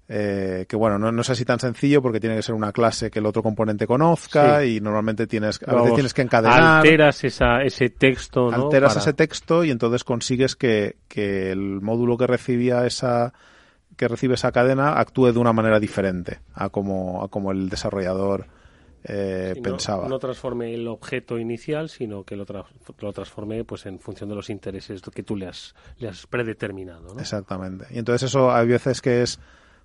Eh, 0.09 0.66
que 0.68 0.77
bueno, 0.77 1.01
no, 1.01 1.11
no 1.11 1.22
es 1.22 1.31
así 1.31 1.45
tan 1.45 1.59
sencillo 1.59 2.01
porque 2.01 2.20
tiene 2.20 2.37
que 2.37 2.43
ser 2.43 2.55
una 2.55 2.70
clase 2.70 3.11
que 3.11 3.18
el 3.18 3.27
otro 3.27 3.43
componente 3.43 3.89
conozca 3.89 4.64
y 4.64 4.81
normalmente 4.81 5.27
tienes, 5.27 5.61
a 5.66 5.74
veces 5.74 5.95
tienes 5.95 6.14
que 6.14 6.22
encadenar. 6.22 6.79
Alteras 6.79 7.24
esa, 7.24 7.62
ese 7.62 7.91
texto, 7.91 8.49
¿no? 8.53 8.66
Alteras 8.66 8.93
Para- 8.95 9.01
ese 9.01 9.12
texto 9.14 9.64
y 9.64 9.72
entonces 9.72 10.05
consigues 10.05 10.55
que, 10.55 10.97
que 11.09 11.51
el 11.51 11.81
módulo 11.81 12.16
que 12.16 12.29
recibía 12.29 12.87
esa 12.87 13.35
que 13.97 14.09
recibe 14.09 14.34
esa 14.34 14.53
cadena 14.53 14.99
actúe 14.99 15.32
de 15.32 15.38
una 15.38 15.53
manera 15.53 15.80
diferente 15.80 16.40
a 16.55 16.68
como, 16.68 17.22
a 17.24 17.28
como 17.28 17.51
el 17.53 17.68
desarrollador 17.68 18.47
eh, 19.09 19.53
Sí, 19.55 19.61
no- 19.61 19.70
pensaba. 19.70 20.09
No, 20.09 20.18
transforme 20.18 20.74
el 20.74 20.88
objeto 20.88 21.38
inicial, 21.38 21.88
sino 21.88 22.24
que 22.24 22.34
lo, 22.36 22.44
tra- 22.44 22.64
lo 22.99 23.12
transforme 23.12 23.64
pues 23.64 23.86
en 23.86 24.01
función 24.01 24.28
de 24.28 24.34
los 24.34 24.51
intereses 24.51 25.01
que 25.03 25.22
tú 25.22 25.36
le 25.36 25.47
has, 25.47 25.74
le 25.99 26.09
has 26.09 26.26
predeterminado. 26.26 27.14
¿no? 27.14 27.20
Exactamente. 27.20 27.86
Y 27.90 27.99
entonces 27.99 28.24
eso 28.30 28.53
hay 28.53 28.66
veces 28.66 29.01
que 29.01 29.22
es 29.22 29.38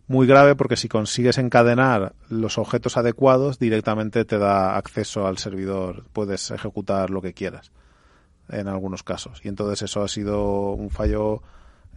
muy 0.08 0.26
grave 0.26 0.56
porque 0.56 0.76
si 0.76 0.90
consigues 0.90 1.38
encadenar 1.38 2.14
los 2.30 2.58
objetos 2.58 2.98
adecuados, 2.98 3.60
directamente 3.60 4.26
te 4.26 4.40
da 4.40 4.76
acceso 4.76 5.28
al 5.28 5.38
servidor, 5.38 6.06
puedes 6.14 6.50
ejecutar 6.52 7.12
lo 7.12 7.22
que 7.22 7.34
quieras 7.34 7.72
en 8.50 8.68
algunos 8.68 9.04
casos. 9.04 9.40
Y 9.46 9.50
entonces 9.50 9.84
eso 9.84 10.02
ha 10.02 10.08
sido 10.08 10.72
un 10.72 10.90
fallo 10.90 11.44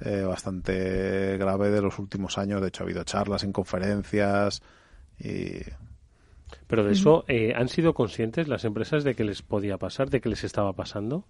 eh, 0.00 0.22
bastante 0.22 1.36
grave 1.38 1.70
de 1.70 1.82
los 1.82 1.98
últimos 1.98 2.38
años. 2.38 2.60
De 2.60 2.68
hecho, 2.68 2.82
ha 2.82 2.86
habido 2.86 3.04
charlas 3.04 3.44
en 3.44 3.52
conferencias 3.52 4.62
y 5.18 5.60
Pero 6.66 6.84
de 6.84 6.92
eso, 6.92 7.24
eh, 7.28 7.52
¿han 7.54 7.68
sido 7.68 7.94
conscientes 7.94 8.48
las 8.48 8.64
empresas 8.64 9.04
de 9.04 9.14
que 9.14 9.24
les 9.24 9.42
podía 9.42 9.78
pasar, 9.78 10.10
de 10.10 10.20
que 10.20 10.28
les 10.28 10.44
estaba 10.44 10.72
pasando? 10.72 11.24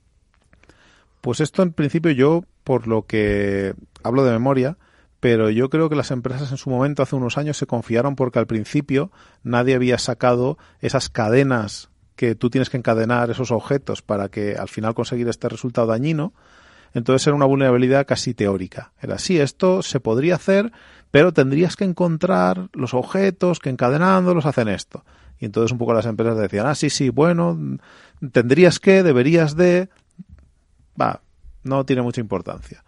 Pues 1.20 1.40
esto 1.40 1.62
en 1.62 1.72
principio 1.72 2.10
yo, 2.10 2.44
por 2.64 2.86
lo 2.86 3.06
que 3.06 3.74
hablo 4.02 4.24
de 4.24 4.32
memoria, 4.32 4.76
pero 5.20 5.48
yo 5.48 5.70
creo 5.70 5.88
que 5.88 5.96
las 5.96 6.10
empresas 6.10 6.50
en 6.50 6.58
su 6.58 6.68
momento, 6.68 7.02
hace 7.02 7.16
unos 7.16 7.38
años, 7.38 7.56
se 7.56 7.66
confiaron 7.66 8.14
porque 8.14 8.38
al 8.38 8.46
principio 8.46 9.10
nadie 9.42 9.74
había 9.74 9.96
sacado 9.96 10.58
esas 10.80 11.08
cadenas 11.08 11.88
que 12.14 12.34
tú 12.34 12.50
tienes 12.50 12.68
que 12.68 12.76
encadenar 12.76 13.30
esos 13.30 13.50
objetos 13.50 14.02
para 14.02 14.28
que 14.28 14.56
al 14.56 14.68
final 14.68 14.94
conseguir 14.94 15.26
este 15.28 15.48
resultado 15.48 15.86
dañino. 15.86 16.34
Entonces 16.94 17.26
era 17.26 17.36
una 17.36 17.44
vulnerabilidad 17.44 18.06
casi 18.06 18.34
teórica. 18.34 18.92
Era 19.02 19.18
sí, 19.18 19.38
esto 19.38 19.82
se 19.82 20.00
podría 20.00 20.36
hacer, 20.36 20.72
pero 21.10 21.32
tendrías 21.32 21.76
que 21.76 21.84
encontrar 21.84 22.68
los 22.72 22.94
objetos 22.94 23.58
que 23.58 23.70
encadenándolos 23.70 24.46
hacen 24.46 24.68
esto. 24.68 25.04
Y 25.40 25.44
entonces 25.44 25.72
un 25.72 25.78
poco 25.78 25.92
las 25.92 26.06
empresas 26.06 26.38
decían, 26.38 26.66
ah, 26.66 26.76
sí, 26.76 26.90
sí, 26.90 27.10
bueno, 27.10 27.58
tendrías 28.32 28.78
que, 28.78 29.02
deberías 29.02 29.56
de, 29.56 29.88
va, 31.00 31.20
no 31.64 31.84
tiene 31.84 32.02
mucha 32.02 32.20
importancia. 32.20 32.84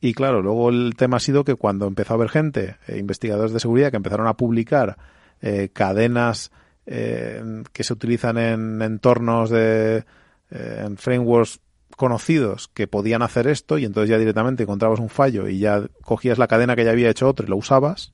Y 0.00 0.12
claro, 0.14 0.42
luego 0.42 0.70
el 0.70 0.94
tema 0.96 1.18
ha 1.18 1.20
sido 1.20 1.44
que 1.44 1.54
cuando 1.54 1.86
empezó 1.86 2.14
a 2.14 2.16
haber 2.16 2.30
gente, 2.30 2.76
eh, 2.88 2.98
investigadores 2.98 3.52
de 3.52 3.60
seguridad, 3.60 3.90
que 3.90 3.98
empezaron 3.98 4.26
a 4.26 4.36
publicar 4.36 4.96
eh, 5.40 5.68
cadenas 5.72 6.50
eh, 6.86 7.62
que 7.72 7.84
se 7.84 7.92
utilizan 7.92 8.38
en 8.38 8.82
entornos 8.82 9.50
de 9.50 10.04
en 10.52 10.96
frameworks 10.96 11.60
conocidos 11.96 12.68
que 12.68 12.86
podían 12.86 13.22
hacer 13.22 13.46
esto 13.46 13.78
y 13.78 13.84
entonces 13.84 14.10
ya 14.10 14.18
directamente 14.18 14.62
encontrabas 14.62 15.00
un 15.00 15.08
fallo 15.08 15.48
y 15.48 15.58
ya 15.58 15.82
cogías 16.02 16.38
la 16.38 16.48
cadena 16.48 16.76
que 16.76 16.84
ya 16.84 16.90
había 16.92 17.10
hecho 17.10 17.28
otro 17.28 17.46
y 17.46 17.50
lo 17.50 17.56
usabas, 17.56 18.12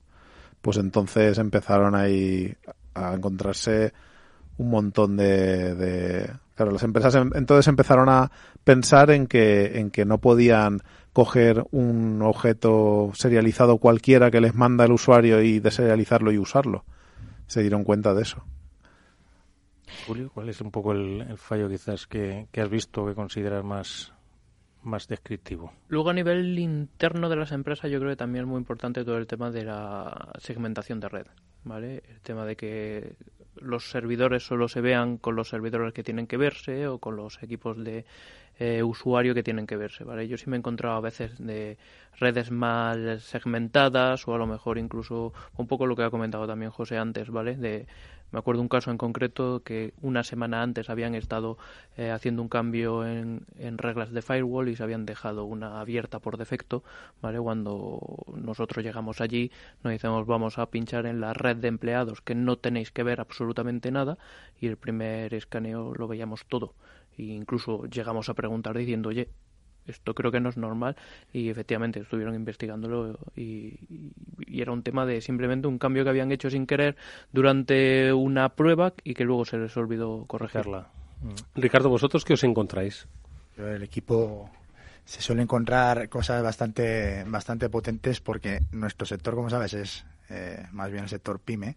pues 0.61 0.77
entonces 0.77 1.37
empezaron 1.37 1.95
ahí 1.95 2.55
a 2.93 3.13
encontrarse 3.13 3.93
un 4.57 4.69
montón 4.69 5.17
de, 5.17 5.75
de- 5.75 6.31
claro 6.55 6.71
las 6.71 6.83
empresas 6.83 7.13
em- 7.15 7.31
entonces 7.35 7.67
empezaron 7.67 8.09
a 8.09 8.31
pensar 8.63 9.11
en 9.11 9.27
que 9.27 9.79
en 9.79 9.91
que 9.91 10.03
no 10.05 10.17
podían 10.17 10.81
coger 11.13 11.63
un 11.71 12.21
objeto 12.23 13.11
serializado 13.13 13.77
cualquiera 13.77 14.31
que 14.31 14.41
les 14.41 14.55
manda 14.55 14.85
el 14.85 14.91
usuario 14.91 15.41
y 15.41 15.59
deserializarlo 15.59 16.31
y 16.31 16.37
usarlo. 16.37 16.85
Se 17.47 17.61
dieron 17.61 17.83
cuenta 17.83 18.13
de 18.13 18.23
eso 18.23 18.43
Julio, 20.05 20.31
¿cuál 20.33 20.49
es 20.49 20.61
un 20.61 20.71
poco 20.71 20.91
el, 20.91 21.37
fallo 21.37 21.69
quizás 21.69 22.07
que, 22.07 22.47
que 22.51 22.61
has 22.61 22.69
visto 22.69 23.05
que 23.05 23.15
consideras 23.15 23.63
más, 23.63 24.13
más 24.83 25.07
descriptivo? 25.07 25.73
Luego 25.87 26.09
a 26.09 26.13
nivel 26.13 26.57
interno 26.59 27.29
de 27.29 27.35
las 27.35 27.51
empresas 27.51 27.91
yo 27.91 27.99
creo 27.99 28.11
que 28.11 28.17
también 28.17 28.45
es 28.45 28.49
muy 28.49 28.57
importante 28.57 29.03
todo 29.03 29.17
el 29.17 29.27
tema 29.27 29.51
de 29.51 29.63
la 29.63 30.31
segmentación 30.39 30.99
de 30.99 31.09
red, 31.09 31.27
¿vale? 31.63 32.03
El 32.09 32.21
tema 32.21 32.45
de 32.45 32.55
que 32.55 33.15
los 33.55 33.89
servidores 33.89 34.43
solo 34.43 34.67
se 34.67 34.81
vean 34.81 35.17
con 35.17 35.35
los 35.35 35.49
servidores 35.49 35.93
que 35.93 36.03
tienen 36.03 36.27
que 36.27 36.37
verse 36.37 36.87
o 36.87 36.99
con 36.99 37.15
los 37.15 37.41
equipos 37.41 37.83
de 37.83 38.05
eh, 38.59 38.83
usuario 38.83 39.33
que 39.33 39.43
tienen 39.43 39.67
que 39.67 39.77
verse, 39.77 40.03
¿vale? 40.03 40.27
Yo 40.27 40.37
sí 40.37 40.49
me 40.49 40.57
he 40.57 40.59
encontrado 40.59 40.95
a 40.97 41.01
veces 41.01 41.37
de 41.37 41.77
redes 42.19 42.51
mal 42.51 43.19
segmentadas 43.21 44.27
o 44.27 44.33
a 44.33 44.37
lo 44.37 44.47
mejor 44.47 44.77
incluso 44.77 45.33
un 45.57 45.67
poco 45.67 45.85
lo 45.85 45.95
que 45.95 46.03
ha 46.03 46.09
comentado 46.09 46.47
también 46.47 46.71
José 46.71 46.97
antes, 46.97 47.29
¿vale? 47.29 47.55
De 47.55 47.87
me 48.31 48.39
acuerdo 48.39 48.61
un 48.61 48.67
caso 48.67 48.91
en 48.91 48.97
concreto 48.97 49.61
que 49.63 49.93
una 50.01 50.23
semana 50.23 50.61
antes 50.61 50.89
habían 50.89 51.15
estado 51.15 51.57
eh, 51.95 52.11
haciendo 52.11 52.41
un 52.41 52.49
cambio 52.49 53.05
en, 53.05 53.45
en 53.57 53.77
reglas 53.77 54.11
de 54.11 54.21
firewall 54.21 54.67
y 54.67 54.75
se 54.75 54.83
habían 54.83 55.05
dejado 55.05 55.45
una 55.45 55.79
abierta 55.79 56.19
por 56.19 56.37
defecto, 56.37 56.83
¿vale? 57.21 57.39
Cuando 57.39 58.25
nosotros 58.35 58.83
llegamos 58.83 59.21
allí 59.21 59.51
nos 59.83 59.93
decimos 59.93 60.25
vamos 60.27 60.57
a 60.57 60.65
pinchar 60.69 61.05
en 61.05 61.21
la 61.21 61.33
red 61.33 61.57
de 61.57 61.69
empleados 61.69 62.21
que 62.21 62.35
no 62.35 62.57
tenéis 62.57 62.91
que 62.91 63.03
ver 63.03 63.21
absolutamente 63.21 63.91
nada 63.91 64.17
y 64.59 64.67
el 64.67 64.77
primer 64.77 65.33
escaneo 65.33 65.93
lo 65.93 66.07
veíamos 66.07 66.45
todo. 66.47 66.73
E 67.17 67.23
incluso 67.23 67.85
llegamos 67.85 68.29
a 68.29 68.33
preguntar 68.33 68.77
diciendo, 68.77 69.09
oye, 69.09 69.29
esto 69.85 70.13
creo 70.13 70.31
que 70.31 70.39
no 70.41 70.49
es 70.49 70.57
normal 70.57 70.95
y 71.31 71.49
efectivamente 71.49 72.01
estuvieron 72.01 72.35
investigándolo 72.35 73.17
y, 73.35 73.41
y- 73.89 74.11
y 74.45 74.61
era 74.61 74.71
un 74.73 74.83
tema 74.83 75.05
de 75.05 75.21
simplemente 75.21 75.67
un 75.67 75.77
cambio 75.79 76.03
que 76.03 76.09
habían 76.09 76.31
hecho 76.31 76.49
sin 76.49 76.67
querer 76.67 76.97
durante 77.31 78.11
una 78.13 78.49
prueba 78.49 78.93
y 79.03 79.13
que 79.13 79.23
luego 79.23 79.45
se 79.45 79.57
les 79.57 79.75
olvidó 79.77 80.25
corregirla. 80.27 80.89
Ricardo, 81.55 81.89
¿vosotros 81.89 82.25
qué 82.25 82.33
os 82.33 82.43
encontráis? 82.43 83.07
Yo, 83.57 83.67
El 83.67 83.81
equipo 83.83 84.49
se 85.05 85.21
suele 85.21 85.41
encontrar 85.41 86.09
cosas 86.09 86.43
bastante, 86.43 87.23
bastante 87.25 87.69
potentes 87.69 88.19
porque 88.19 88.61
nuestro 88.73 89.05
sector, 89.05 89.35
como 89.35 89.49
sabes, 89.49 89.73
es 89.73 90.05
eh, 90.29 90.65
más 90.73 90.91
bien 90.91 91.03
el 91.03 91.09
sector 91.09 91.39
pyme. 91.39 91.75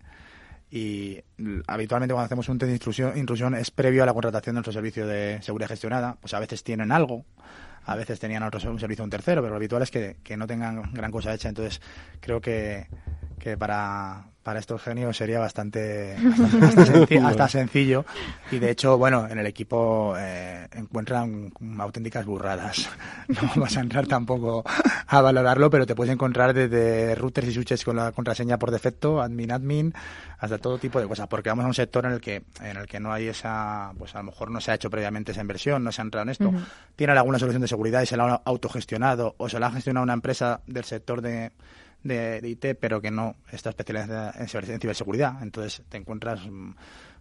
Y 0.71 1.21
habitualmente 1.67 2.15
cuando 2.15 2.27
hacemos 2.27 2.49
un 2.49 2.59
test 2.59 2.69
de 2.69 2.75
intrusión, 2.75 3.19
intrusión 3.19 3.55
es 3.55 3.71
previo 3.71 4.05
a 4.05 4.07
la 4.07 4.13
contratación 4.13 4.55
de 4.55 4.59
nuestro 4.59 4.73
servicio 4.73 5.07
de 5.07 5.41
seguridad 5.43 5.69
gestionada. 5.69 6.17
Pues 6.21 6.33
a 6.35 6.39
veces 6.39 6.63
tienen 6.63 6.93
algo, 6.93 7.25
a 7.85 7.97
veces 7.97 8.21
tenían 8.21 8.43
otro 8.45 8.61
servicio 8.61 9.03
un 9.03 9.11
tercero, 9.11 9.43
pero 9.43 9.51
lo 9.51 9.57
habitual 9.57 9.83
es 9.83 9.91
que, 9.91 10.19
que 10.23 10.37
no 10.37 10.47
tengan 10.47 10.93
gran 10.93 11.11
cosa 11.11 11.35
hecha. 11.35 11.49
Entonces 11.49 11.81
creo 12.21 12.41
que, 12.41 12.87
que 13.41 13.57
para, 13.57 14.30
para 14.43 14.59
estos 14.59 14.81
genios 14.83 15.17
sería 15.17 15.39
bastante, 15.39 16.17
bastante- 16.23 16.67
hasta, 16.67 16.85
senci- 16.87 17.25
hasta 17.27 17.49
sencillo. 17.49 18.05
Y 18.51 18.59
de 18.59 18.71
hecho, 18.71 18.97
bueno, 18.99 19.27
en 19.29 19.39
el 19.39 19.47
equipo 19.47 20.15
eh, 20.19 20.67
encuentran 20.73 21.53
auténticas 21.79 22.25
burradas. 22.27 22.89
No 23.29 23.49
vamos 23.55 23.77
a 23.77 23.81
entrar 23.81 24.07
tampoco 24.09 24.65
a 25.07 25.21
valorarlo, 25.21 25.71
pero 25.71 25.87
te 25.87 25.95
puedes 25.95 26.13
encontrar 26.13 26.53
desde 26.53 27.15
routers 27.15 27.47
y 27.49 27.53
switches 27.55 27.85
con 27.85 27.95
la 27.97 28.11
contraseña 28.13 28.59
por 28.59 28.71
defecto, 28.73 29.21
admin 29.23 29.53
admin, 29.53 29.95
hasta 30.39 30.59
todo 30.59 30.79
tipo 30.79 31.01
de 31.01 31.07
cosas, 31.07 31.29
porque 31.29 31.49
vamos 31.49 31.65
a 31.65 31.69
un 31.69 31.75
sector 31.75 32.07
en 32.07 32.13
el 32.13 32.21
que 32.21 32.43
en 32.61 32.77
el 32.77 32.87
que 32.89 32.99
no 32.99 33.13
hay 33.13 33.29
esa, 33.29 33.93
pues 33.99 34.15
a 34.17 34.19
lo 34.19 34.25
mejor 34.25 34.51
no 34.51 34.61
se 34.61 34.73
ha 34.73 34.75
hecho 34.75 34.91
previamente 34.91 35.31
esa 35.33 35.43
inversión, 35.43 35.85
no 35.85 35.93
se 35.93 36.01
ha 36.01 36.05
entrado 36.05 36.23
en 36.25 36.29
esto. 36.31 36.49
Ujú. 36.49 36.59
Tienen 36.97 37.17
alguna 37.19 37.39
solución 37.39 37.63
de 37.63 37.69
seguridad 37.69 38.03
y 38.03 38.07
se 38.07 38.17
la 38.17 38.25
han 38.25 38.41
autogestionado 38.45 39.35
o 39.39 39.49
se 39.49 39.61
la 39.61 39.69
ha 39.69 39.73
gestionado 39.73 40.03
una 40.03 40.15
empresa 40.15 40.61
del 40.67 40.85
sector 40.85 41.23
de 41.23 41.53
de, 42.03 42.41
de 42.41 42.49
IT, 42.49 42.65
pero 42.81 43.01
que 43.01 43.11
no 43.11 43.37
está 43.53 43.71
especializada 43.71 44.33
en, 44.39 44.47
ciber- 44.47 44.71
en 44.71 44.81
ciberseguridad. 44.81 45.43
Entonces 45.43 45.83
te 45.89 45.97
encuentras, 45.99 46.41
mm, 46.49 46.71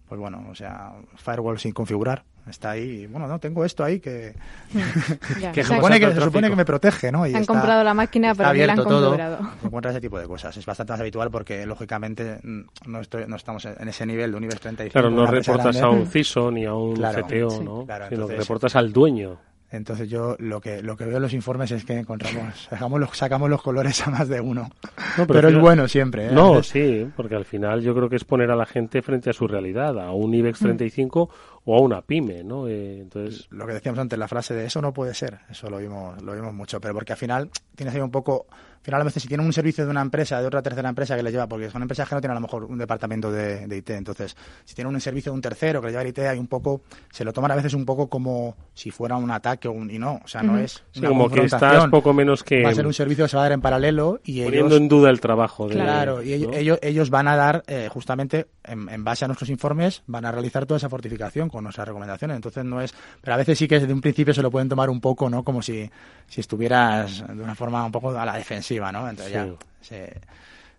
pues 0.08 0.20
bueno, 0.20 0.46
o 0.50 0.56
sea, 0.56 0.94
firewall 1.18 1.60
sin 1.60 1.72
configurar. 1.74 2.24
Está 2.50 2.72
ahí, 2.72 3.02
y, 3.02 3.06
bueno, 3.06 3.28
no, 3.28 3.38
tengo 3.38 3.64
esto 3.64 3.84
ahí 3.84 4.00
que, 4.00 4.34
Ya. 5.40 5.52
que 5.52 5.64
Se 5.64 5.76
supone 5.76 6.00
que 6.00 6.12
se 6.16 6.22
supone 6.22 6.50
que 6.50 6.56
me 6.56 6.66
protege, 6.66 7.12
¿no? 7.12 7.28
Y 7.28 7.36
han 7.36 7.42
está- 7.42 7.54
comprado 7.54 7.84
la 7.84 7.94
máquina, 7.94 8.34
pero 8.34 8.52
ni 8.54 8.60
la 8.60 8.64
han 8.64 8.70
abierto 8.72 8.90
todo. 8.90 9.10
configurado. 9.10 9.52
Se 9.62 9.68
encuentra 9.68 9.92
ese 9.92 10.02
tipo 10.02 10.18
de 10.20 10.26
cosas. 10.26 10.58
Es 10.58 10.66
bastante 10.66 10.94
más 10.94 11.00
habitual 11.02 11.30
porque, 11.30 11.64
lógicamente, 11.68 12.40
mm, 12.42 12.62
no, 12.88 13.02
estoy, 13.02 13.26
no 13.28 13.36
estamos 13.36 13.66
en 13.66 13.88
ese 13.88 14.04
nivel 14.08 14.32
de 14.32 14.38
un 14.38 14.42
nivel 14.42 14.60
35. 14.60 14.92
Claro, 14.94 15.12
no 15.12 15.28
reportas 15.28 15.76
a 15.76 15.80
grande. 15.80 16.00
un 16.02 16.08
CISO 16.08 16.50
ni 16.50 16.66
a 16.66 16.74
un 16.74 16.96
Claro, 16.96 17.24
CTO, 17.28 17.50
sí. 17.52 17.64
¿no? 17.64 17.86
Claro, 17.86 18.10
sino 18.10 18.28
que 18.28 18.36
reportas 18.38 18.76
al 18.76 18.92
dueño. 18.92 19.38
Entonces 19.72 20.10
yo 20.10 20.36
lo 20.40 20.62
que 20.62 20.82
lo 20.82 20.98
que 20.98 21.06
veo 21.06 21.18
en 21.18 21.22
los 21.22 21.34
informes 21.34 21.72
es 21.72 21.86
que 21.86 21.94
encontramos 21.94 22.68
sacamos 22.70 23.00
los, 23.00 23.18
sacamos 23.18 23.50
los 23.50 23.62
colores 23.62 24.06
a 24.06 24.10
más 24.10 24.28
de 24.28 24.42
uno. 24.42 24.70
No, 25.18 25.28
pero, 25.28 25.50
es 25.50 25.60
bueno 25.60 25.88
siempre. 25.88 26.28
¿eh? 26.28 26.32
No, 26.32 26.64
sí, 26.64 27.08
porque 27.16 27.36
al 27.36 27.46
final 27.46 27.82
yo 27.82 27.94
creo 27.94 28.10
que 28.10 28.16
es 28.16 28.24
poner 28.24 28.50
a 28.52 28.56
la 28.56 28.66
gente 28.66 29.02
frente 29.02 29.30
a 29.30 29.34
su 29.34 29.48
realidad, 29.48 30.00
a 30.00 30.12
un 30.12 30.34
IBEX 30.34 30.60
Mm. 30.62 30.66
35 30.66 31.30
o 31.66 31.78
a 31.78 31.82
una 31.82 32.02
pyme, 32.02 32.44
¿no? 32.44 32.68
Eh, 32.68 33.00
entonces 33.02 33.48
lo 33.52 33.68
que 33.68 33.74
decíamos 33.74 34.00
antes, 34.00 34.18
la 34.18 34.28
frase 34.28 34.54
de 34.54 34.66
eso 34.66 34.82
no 34.82 34.94
puede 34.94 35.14
ser, 35.14 35.40
eso 35.50 35.70
lo 35.70 35.78
vimos, 35.78 36.22
lo 36.22 36.34
vimos 36.34 36.54
mucho, 36.54 36.82
pero 36.82 36.94
porque 36.94 37.14
al 37.14 37.18
final 37.18 37.50
tienes 37.76 37.94
ahí 37.96 38.02
un 38.02 38.12
poco 38.12 38.48
finalmente 38.82 39.20
si 39.20 39.28
tienen 39.28 39.46
un 39.46 39.54
servicio 39.54 39.86
de 39.86 39.92
una 39.92 40.02
empresa, 40.02 40.42
de 40.42 40.48
otra 40.48 40.62
tercera 40.62 40.90
empresa 40.90 41.16
que 41.16 41.24
les 41.24 41.32
lleva, 41.32 41.48
porque 41.48 41.70
son 41.70 41.82
empresas 41.82 42.08
que 42.08 42.16
no 42.16 42.22
tienen 42.22 42.38
a 42.38 42.40
lo 42.40 42.48
mejor 42.48 42.66
un 42.66 42.78
departamento 42.78 43.32
de, 43.32 43.68
IT, 43.70 43.90
entonces 43.92 44.36
si 44.66 44.76
tienen 44.76 44.94
un 44.94 45.02
servicio 45.02 45.32
de 45.32 45.36
un 45.36 45.42
tercero 45.42 45.82
que 45.82 45.88
les 45.88 45.94
lleva 45.94 46.02
el 46.04 46.10
IT, 46.10 46.20
hay 46.20 46.40
un 46.40 46.48
poco, 46.48 46.82
se 47.12 47.24
lo 47.24 47.34
toman 47.34 47.52
a 47.52 47.56
veces 47.56 47.74
un 47.74 47.86
poco 47.86 48.10
como 48.10 48.56
si 48.74 48.92
fuera 48.92 49.16
un 49.18 49.32
ataque 49.32 49.68
o 49.68 49.72
un, 49.72 49.92
y 49.92 50.00
no, 50.00 50.22
o 50.24 50.28
sea, 50.28 50.42
no 50.42 50.58
es 50.58 50.84
como 51.00 51.30
que 51.30 51.44
estás 51.44 51.90
poco 51.90 52.14
menos 52.14 52.44
que... 52.44 52.64
Va 52.64 52.70
a 52.70 52.74
ser 52.74 52.88
un 52.88 52.94
servicio 52.94 53.26
que 53.26 53.30
se 53.30 53.38
va 53.38 53.44
a 53.44 53.46
dar 53.46 53.52
en 53.54 53.62
paralelo 53.62 54.20
y 54.24 54.44
Poniendo 54.44 54.78
en 54.78 54.88
duda 54.88 55.10
el 55.10 55.20
trabajo. 55.20 55.68
De, 55.68 55.76
claro, 55.76 56.24
y 56.24 56.34
ellos, 56.34 56.80
ellos, 56.82 57.10
van 57.10 57.28
a 57.28 57.36
dar, 57.36 57.64
eh, 57.68 57.90
justamente, 57.92 58.48
en, 58.64 59.04
base 59.04 59.26
a 59.26 59.28
nuestros 59.28 59.50
informes, 59.50 60.04
van 60.08 60.26
a 60.26 60.32
realizar 60.32 60.66
toda 60.66 60.78
esa 60.78 60.90
fortificación 60.90 61.50
con 61.50 61.64
nuestras 61.64 61.88
recomendaciones, 61.88 62.36
entonces 62.36 62.64
no 62.66 62.82
es... 62.82 62.94
Pero 63.22 63.34
a 63.34 63.38
veces 63.38 63.58
sí 63.58 63.68
que 63.68 63.80
desde 63.80 63.94
un 63.94 64.02
principio 64.02 64.34
se 64.34 64.42
lo 64.42 64.52
pueden 64.52 64.70
tomar 64.70 64.90
un 64.90 65.02
poco, 65.02 65.30
¿no? 65.30 65.44
Como 65.44 65.62
si, 65.62 65.90
si 66.28 66.42
estuvieras 66.42 67.26
de 67.28 67.42
una 67.42 67.56
forma 67.56 67.86
un 67.86 67.92
poco 67.92 68.18
a 68.18 68.26
la 68.26 68.34
defensiva, 68.70 68.92
¿no? 68.92 69.10
Entonces 69.10 69.34
ya 69.34 69.48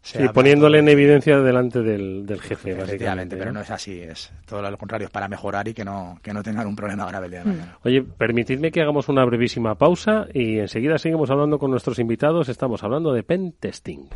sí. 0.03 0.19
poniéndole 0.33 0.79
en 0.79 0.89
evidencia 0.89 1.39
delante 1.39 1.83
del, 1.83 2.41
jefe, 2.41 2.75
básicamente. 2.75 3.37
pero 3.37 3.53
¿no? 3.53 3.61
es 3.61 3.71
así, 3.71 4.01
es 4.01 4.33
todo 4.47 4.63
lo 4.63 4.79
contrario, 4.79 5.07
es 5.07 5.13
para 5.13 5.29
mejorar 5.29 5.69
y 5.69 5.75
que 5.75 5.85
no, 5.85 6.19
que 6.23 6.33
no 6.33 6.43
tengan 6.43 6.67
un 6.67 6.77
problema 6.77 7.07
grave. 7.07 7.45
Mm. 7.45 7.61
Oye, 7.85 8.03
permitidme 8.03 8.71
que 8.71 8.81
hagamos 8.81 9.09
una 9.09 9.25
brevísima 9.25 9.75
pausa 9.75 10.27
y 10.33 10.59
enseguida 10.59 10.99
seguimos 10.99 11.31
hablando 11.31 11.59
con 11.59 11.71
nuestros 11.71 11.99
invitados. 11.99 12.49
Estamos 12.49 12.83
hablando 12.83 13.13
de 13.13 13.23
pen 13.23 13.55
testing. 13.59 14.09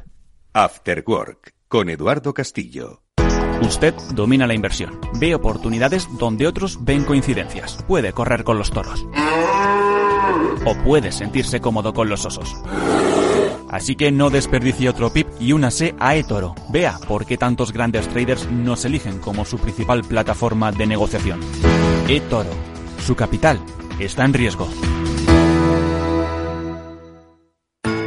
After 0.52 1.02
Work, 1.06 1.54
con 1.68 1.88
Eduardo 1.90 2.32
Castillo. 2.32 3.00
Usted 3.60 3.94
domina 4.14 4.46
la 4.46 4.54
inversión, 4.54 5.00
ve 5.18 5.34
oportunidades 5.34 6.08
donde 6.18 6.46
otros 6.46 6.84
ven 6.84 7.04
coincidencias, 7.04 7.82
puede 7.86 8.12
correr 8.12 8.44
con 8.44 8.58
los 8.58 8.70
toros 8.70 9.06
o 10.66 10.74
puede 10.76 11.12
sentirse 11.12 11.60
cómodo 11.60 11.92
con 11.92 12.08
los 12.08 12.24
osos. 12.24 12.54
Así 13.74 13.96
que 13.96 14.12
no 14.12 14.30
desperdicie 14.30 14.88
otro 14.88 15.12
PIP 15.12 15.26
y 15.40 15.50
únase 15.50 15.96
a 15.98 16.14
eToro. 16.14 16.54
Vea 16.68 16.96
por 17.08 17.26
qué 17.26 17.36
tantos 17.36 17.72
grandes 17.72 18.06
traders 18.06 18.48
nos 18.48 18.84
eligen 18.84 19.18
como 19.18 19.44
su 19.44 19.58
principal 19.58 20.04
plataforma 20.04 20.70
de 20.70 20.86
negociación. 20.86 21.40
eToro. 22.06 22.50
Su 23.04 23.16
capital 23.16 23.58
está 23.98 24.24
en 24.26 24.32
riesgo. 24.32 24.68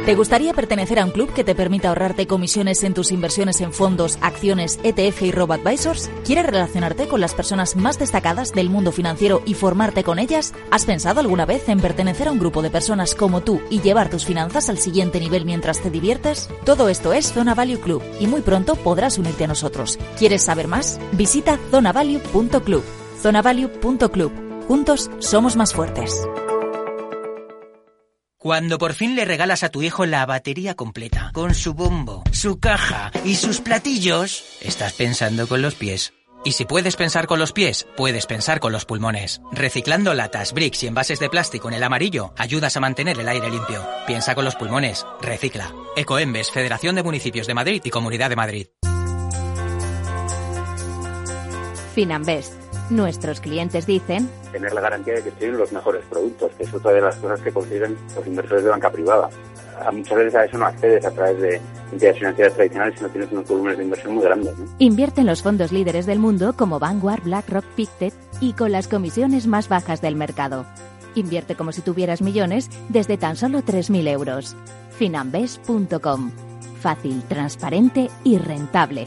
¿Te 0.08 0.14
gustaría 0.14 0.54
pertenecer 0.54 1.00
a 1.00 1.04
un 1.04 1.10
club 1.10 1.34
que 1.34 1.44
te 1.44 1.54
permita 1.54 1.90
ahorrarte 1.90 2.26
comisiones 2.26 2.82
en 2.82 2.94
tus 2.94 3.12
inversiones 3.12 3.60
en 3.60 3.74
fondos, 3.74 4.16
acciones, 4.22 4.80
ETF 4.82 5.20
y 5.20 5.32
robo-advisors? 5.32 6.10
¿Quieres 6.24 6.46
relacionarte 6.46 7.08
con 7.08 7.20
las 7.20 7.34
personas 7.34 7.76
más 7.76 7.98
destacadas 7.98 8.52
del 8.52 8.70
mundo 8.70 8.90
financiero 8.90 9.42
y 9.44 9.52
formarte 9.52 10.04
con 10.04 10.18
ellas? 10.18 10.54
¿Has 10.70 10.86
pensado 10.86 11.20
alguna 11.20 11.44
vez 11.44 11.68
en 11.68 11.78
pertenecer 11.80 12.26
a 12.26 12.32
un 12.32 12.38
grupo 12.38 12.62
de 12.62 12.70
personas 12.70 13.14
como 13.14 13.42
tú 13.42 13.60
y 13.68 13.82
llevar 13.82 14.08
tus 14.08 14.24
finanzas 14.24 14.70
al 14.70 14.78
siguiente 14.78 15.20
nivel 15.20 15.44
mientras 15.44 15.82
te 15.82 15.90
diviertes? 15.90 16.48
Todo 16.64 16.88
esto 16.88 17.12
es 17.12 17.30
Zona 17.30 17.54
Value 17.54 17.78
Club 17.78 18.02
y 18.18 18.28
muy 18.28 18.40
pronto 18.40 18.76
podrás 18.76 19.18
unirte 19.18 19.44
a 19.44 19.48
nosotros. 19.48 19.98
¿Quieres 20.18 20.42
saber 20.42 20.68
más? 20.68 20.98
Visita 21.12 21.58
zonavalue.club. 21.70 22.82
Zonavalue.club. 23.20 24.32
Juntos 24.68 25.10
somos 25.18 25.56
más 25.56 25.74
fuertes. 25.74 26.26
Cuando 28.48 28.78
por 28.78 28.94
fin 28.94 29.14
le 29.14 29.26
regalas 29.26 29.62
a 29.62 29.68
tu 29.68 29.82
hijo 29.82 30.06
la 30.06 30.24
batería 30.24 30.74
completa, 30.74 31.32
con 31.34 31.54
su 31.54 31.74
bombo, 31.74 32.24
su 32.32 32.58
caja 32.58 33.10
y 33.22 33.34
sus 33.34 33.60
platillos, 33.60 34.42
estás 34.62 34.94
pensando 34.94 35.46
con 35.46 35.60
los 35.60 35.74
pies. 35.74 36.14
Y 36.46 36.52
si 36.52 36.64
puedes 36.64 36.96
pensar 36.96 37.26
con 37.26 37.38
los 37.38 37.52
pies, 37.52 37.86
puedes 37.94 38.24
pensar 38.24 38.58
con 38.58 38.72
los 38.72 38.86
pulmones. 38.86 39.42
Reciclando 39.52 40.14
latas, 40.14 40.54
bricks 40.54 40.82
y 40.82 40.86
envases 40.86 41.18
de 41.18 41.28
plástico 41.28 41.68
en 41.68 41.74
el 41.74 41.82
amarillo, 41.82 42.32
ayudas 42.38 42.74
a 42.74 42.80
mantener 42.80 43.20
el 43.20 43.28
aire 43.28 43.50
limpio. 43.50 43.86
Piensa 44.06 44.34
con 44.34 44.46
los 44.46 44.56
pulmones. 44.56 45.04
Recicla. 45.20 45.70
Ecoembes, 45.94 46.50
Federación 46.50 46.94
de 46.94 47.02
Municipios 47.02 47.46
de 47.46 47.52
Madrid 47.52 47.82
y 47.84 47.90
Comunidad 47.90 48.30
de 48.30 48.36
Madrid. 48.36 48.66
Finambés 51.94 52.56
Nuestros 52.90 53.40
clientes 53.40 53.86
dicen 53.86 54.30
tener 54.50 54.72
la 54.72 54.80
garantía 54.80 55.14
de 55.14 55.22
que 55.22 55.30
tienen 55.32 55.58
los 55.58 55.72
mejores 55.72 56.02
productos, 56.08 56.50
que 56.56 56.64
es 56.64 56.72
otra 56.72 56.92
de 56.92 57.00
las 57.02 57.16
cosas 57.16 57.40
que 57.40 57.52
consiguen 57.52 57.96
los 58.14 58.26
inversores 58.26 58.64
de 58.64 58.70
banca 58.70 58.90
privada. 58.90 59.28
muchas 59.92 60.16
veces 60.16 60.34
a 60.34 60.44
eso 60.44 60.58
no 60.58 60.66
accedes 60.66 61.04
a 61.04 61.10
través 61.10 61.40
de 61.40 61.60
entidades 61.92 62.18
financieras 62.18 62.54
tradicionales 62.54 62.94
si 62.96 63.02
no 63.02 63.10
tienes 63.10 63.32
unos 63.32 63.48
volúmenes 63.48 63.78
de 63.78 63.84
inversión 63.84 64.14
muy 64.14 64.24
grandes. 64.24 64.54
Invierte 64.78 65.20
en 65.20 65.26
los 65.26 65.42
fondos 65.42 65.70
líderes 65.70 66.06
del 66.06 66.18
mundo 66.18 66.54
como 66.56 66.78
Vanguard, 66.78 67.22
BlackRock, 67.24 67.64
Pictet 67.76 68.14
y 68.40 68.54
con 68.54 68.72
las 68.72 68.88
comisiones 68.88 69.46
más 69.46 69.68
bajas 69.68 70.00
del 70.00 70.16
mercado. 70.16 70.64
Invierte 71.14 71.56
como 71.56 71.72
si 71.72 71.82
tuvieras 71.82 72.22
millones 72.22 72.70
desde 72.88 73.18
tan 73.18 73.36
solo 73.36 73.60
3.000 73.60 74.08
euros. 74.08 74.56
Finambes.com. 74.92 76.30
Fácil, 76.80 77.22
transparente 77.24 78.08
y 78.24 78.38
rentable. 78.38 79.06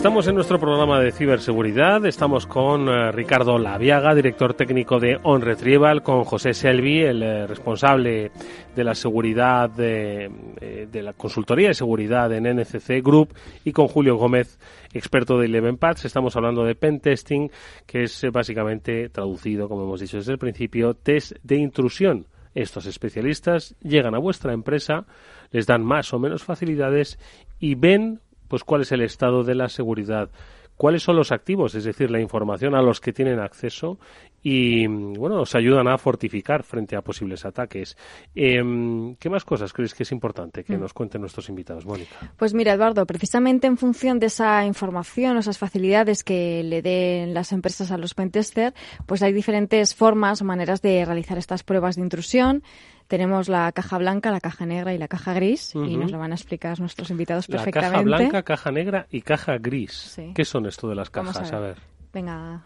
Estamos 0.00 0.26
en 0.28 0.34
nuestro 0.34 0.58
programa 0.58 0.98
de 0.98 1.12
ciberseguridad. 1.12 2.06
Estamos 2.06 2.46
con 2.46 2.88
eh, 2.88 3.12
Ricardo 3.12 3.58
Laviaga, 3.58 4.14
director 4.14 4.54
técnico 4.54 4.98
de 4.98 5.18
OnRetrieval, 5.22 6.02
con 6.02 6.24
José 6.24 6.54
Selvi, 6.54 7.02
el 7.02 7.22
eh, 7.22 7.46
responsable 7.46 8.32
de 8.74 8.82
la 8.82 8.94
seguridad 8.94 9.68
de, 9.68 10.30
eh, 10.58 10.88
de, 10.90 11.02
la 11.02 11.12
consultoría 11.12 11.68
de 11.68 11.74
seguridad 11.74 12.32
en 12.32 12.44
NCC 12.44 13.02
Group, 13.04 13.34
y 13.62 13.72
con 13.72 13.88
Julio 13.88 14.16
Gómez, 14.16 14.58
experto 14.94 15.38
de 15.38 15.44
Eleven 15.44 15.76
Paths. 15.76 16.06
Estamos 16.06 16.34
hablando 16.34 16.64
de 16.64 16.74
pen 16.76 17.00
testing, 17.00 17.50
que 17.84 18.04
es 18.04 18.24
básicamente 18.32 19.10
traducido, 19.10 19.68
como 19.68 19.82
hemos 19.82 20.00
dicho 20.00 20.16
desde 20.16 20.32
el 20.32 20.38
principio, 20.38 20.94
test 20.94 21.32
de 21.42 21.56
intrusión. 21.56 22.26
Estos 22.54 22.86
especialistas 22.86 23.76
llegan 23.82 24.14
a 24.14 24.18
vuestra 24.18 24.54
empresa, 24.54 25.04
les 25.50 25.66
dan 25.66 25.84
más 25.84 26.14
o 26.14 26.18
menos 26.18 26.42
facilidades 26.42 27.18
y 27.58 27.74
ven 27.74 28.20
pues 28.50 28.64
cuál 28.64 28.80
es 28.80 28.90
el 28.90 29.00
estado 29.00 29.44
de 29.44 29.54
la 29.54 29.68
seguridad, 29.68 30.28
cuáles 30.76 31.04
son 31.04 31.14
los 31.14 31.30
activos, 31.30 31.76
es 31.76 31.84
decir, 31.84 32.10
la 32.10 32.20
información 32.20 32.74
a 32.74 32.82
los 32.82 33.00
que 33.00 33.12
tienen 33.12 33.38
acceso 33.38 34.00
y, 34.42 34.86
bueno, 34.86 35.36
nos 35.36 35.54
ayudan 35.54 35.88
a 35.88 35.98
fortificar 35.98 36.62
frente 36.62 36.96
a 36.96 37.02
posibles 37.02 37.44
ataques. 37.44 37.96
Em, 38.34 39.14
¿Qué 39.16 39.28
más 39.28 39.44
cosas 39.44 39.72
crees 39.72 39.94
que 39.94 40.04
es 40.04 40.12
importante 40.12 40.64
que 40.64 40.76
mm. 40.76 40.80
nos 40.80 40.92
cuenten 40.92 41.20
nuestros 41.20 41.48
invitados, 41.48 41.84
Mónica? 41.84 42.32
Pues 42.36 42.54
mira, 42.54 42.72
Eduardo, 42.72 43.04
precisamente 43.06 43.66
en 43.66 43.76
función 43.76 44.18
de 44.18 44.26
esa 44.26 44.64
información, 44.64 45.36
esas 45.36 45.58
facilidades 45.58 46.24
que 46.24 46.62
le 46.62 46.82
den 46.82 47.34
las 47.34 47.52
empresas 47.52 47.90
a 47.90 47.98
los 47.98 48.14
pentester, 48.14 48.74
pues 49.06 49.22
hay 49.22 49.32
diferentes 49.32 49.94
formas 49.94 50.40
o 50.40 50.44
maneras 50.44 50.80
de 50.82 51.04
realizar 51.04 51.38
estas 51.38 51.62
pruebas 51.62 51.96
de 51.96 52.02
intrusión. 52.02 52.62
Tenemos 53.08 53.48
la 53.48 53.72
caja 53.72 53.98
blanca, 53.98 54.30
la 54.30 54.40
caja 54.40 54.66
negra 54.66 54.94
y 54.94 54.98
la 54.98 55.08
caja 55.08 55.34
gris 55.34 55.74
y 55.74 55.96
nos 55.96 56.12
lo 56.12 56.18
van 56.18 56.30
a 56.30 56.36
explicar 56.36 56.78
nuestros 56.78 57.10
invitados 57.10 57.48
perfectamente. 57.48 58.08
La 58.08 58.16
caja 58.18 58.22
blanca, 58.22 58.42
caja 58.44 58.70
negra 58.70 59.06
y 59.10 59.22
caja 59.22 59.58
gris. 59.58 60.16
¿Qué 60.32 60.44
son 60.44 60.66
esto 60.66 60.88
de 60.88 60.94
las 60.94 61.10
cajas? 61.10 61.52
a, 61.52 61.58
ver. 61.58 61.78
Venga, 62.12 62.64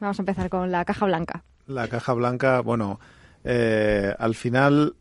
Vamos 0.00 0.18
a 0.18 0.22
empezar 0.22 0.48
con 0.50 0.70
la 0.70 0.84
caja 0.84 1.06
blanca. 1.06 1.44
La 1.66 1.88
caja 1.88 2.12
blanca, 2.12 2.60
bueno, 2.60 2.98
eh, 3.44 4.14
al 4.18 4.34
final, 4.34 4.96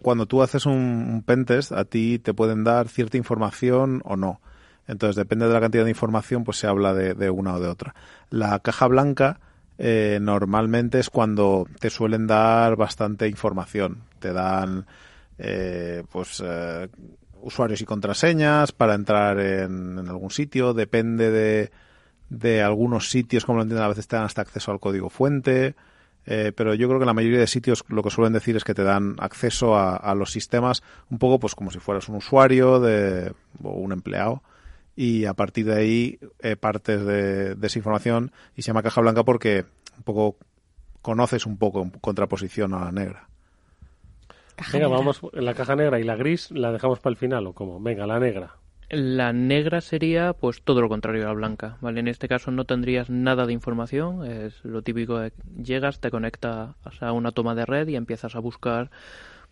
cuando 0.00 0.26
tú 0.26 0.42
haces 0.42 0.66
un, 0.66 1.22
pentest, 1.26 1.72
a 1.72 1.84
ti 1.84 2.18
te 2.18 2.34
pueden 2.34 2.64
dar 2.64 2.88
cierta 2.88 3.16
información 3.16 4.02
o 4.04 4.16
no. 4.16 4.40
Entonces, 4.86 5.16
depende 5.16 5.48
de 5.48 5.52
la 5.52 5.60
cantidad 5.60 5.84
de 5.84 5.90
información, 5.90 6.44
pues 6.44 6.58
se 6.58 6.66
habla 6.66 6.94
de, 6.94 7.14
de 7.14 7.28
una 7.30 7.54
o 7.54 7.60
de 7.60 7.68
otra. 7.68 7.94
La 8.30 8.58
caja 8.60 8.86
blanca 8.86 9.40
eh, 9.78 10.18
normalmente 10.20 10.98
es 10.98 11.10
cuando 11.10 11.66
te 11.80 11.90
suelen 11.90 12.26
dar 12.26 12.76
bastante 12.76 13.28
información. 13.28 14.02
Te 14.18 14.32
dan, 14.32 14.86
eh, 15.38 16.02
pues, 16.10 16.42
eh, 16.44 16.88
usuarios 17.42 17.80
y 17.80 17.84
contraseñas 17.84 18.72
para 18.72 18.94
entrar 18.94 19.38
en, 19.38 19.98
algún 20.08 20.30
sitio. 20.30 20.72
Depende 20.72 21.30
de, 21.30 21.70
de, 22.30 22.62
algunos 22.62 23.10
sitios, 23.10 23.44
como 23.44 23.56
lo 23.56 23.62
entienden, 23.62 23.84
a 23.84 23.88
veces 23.88 24.08
te 24.08 24.16
dan 24.16 24.24
hasta 24.24 24.42
acceso 24.42 24.72
al 24.72 24.80
código 24.80 25.10
fuente. 25.10 25.74
pero 26.24 26.74
yo 26.74 26.88
creo 26.88 26.98
que 26.98 27.06
la 27.06 27.14
mayoría 27.14 27.38
de 27.38 27.46
sitios 27.46 27.84
lo 27.88 28.02
que 28.02 28.10
suelen 28.10 28.32
decir 28.32 28.56
es 28.56 28.64
que 28.64 28.74
te 28.74 28.82
dan 28.82 29.14
acceso 29.18 29.76
a, 29.76 29.96
a 29.96 30.14
los 30.14 30.32
sistemas 30.32 30.82
un 31.10 31.18
poco 31.18 31.38
pues 31.38 31.54
como 31.54 31.70
si 31.70 31.78
fueras 31.78 32.08
un 32.08 32.16
usuario 32.16 32.80
de, 32.80 33.32
o 33.62 33.70
un 33.70 33.92
empleado 33.92 34.42
y 34.96 35.26
a 35.26 35.34
partir 35.34 35.66
de 35.66 35.74
ahí 35.74 36.18
eh, 36.40 36.56
partes 36.56 37.04
de, 37.04 37.56
esa 37.62 37.78
información 37.78 38.32
y 38.56 38.62
se 38.62 38.68
llama 38.68 38.82
caja 38.82 39.02
blanca 39.02 39.22
porque 39.22 39.66
un 39.98 40.02
poco 40.02 40.36
conoces 41.02 41.44
un 41.46 41.58
poco 41.58 41.82
en 41.82 41.90
contraposición 41.90 42.72
a 42.74 42.86
la 42.86 42.92
negra. 42.92 43.28
Venga, 44.72 44.88
vamos, 44.88 45.20
la 45.34 45.52
caja 45.52 45.76
negra 45.76 46.00
y 46.00 46.02
la 46.02 46.16
gris 46.16 46.50
la 46.50 46.72
dejamos 46.72 46.98
para 46.98 47.12
el 47.12 47.18
final 47.18 47.46
o 47.46 47.52
cómo. 47.52 47.78
Venga, 47.78 48.06
la 48.06 48.18
negra. 48.18 48.56
La 48.88 49.32
negra 49.32 49.80
sería 49.80 50.32
pues 50.32 50.62
todo 50.62 50.80
lo 50.80 50.88
contrario 50.88 51.24
a 51.24 51.28
la 51.28 51.32
blanca, 51.32 51.76
¿vale? 51.80 52.00
En 52.00 52.08
este 52.08 52.28
caso 52.28 52.50
no 52.52 52.64
tendrías 52.64 53.10
nada 53.10 53.44
de 53.46 53.52
información, 53.52 54.24
es 54.24 54.64
lo 54.64 54.82
típico 54.82 55.18
de 55.18 55.32
llegas, 55.60 56.00
te 56.00 56.10
conectas 56.10 56.76
a 57.00 57.12
una 57.12 57.32
toma 57.32 57.54
de 57.54 57.66
red 57.66 57.88
y 57.88 57.96
empiezas 57.96 58.36
a 58.36 58.38
buscar 58.38 58.90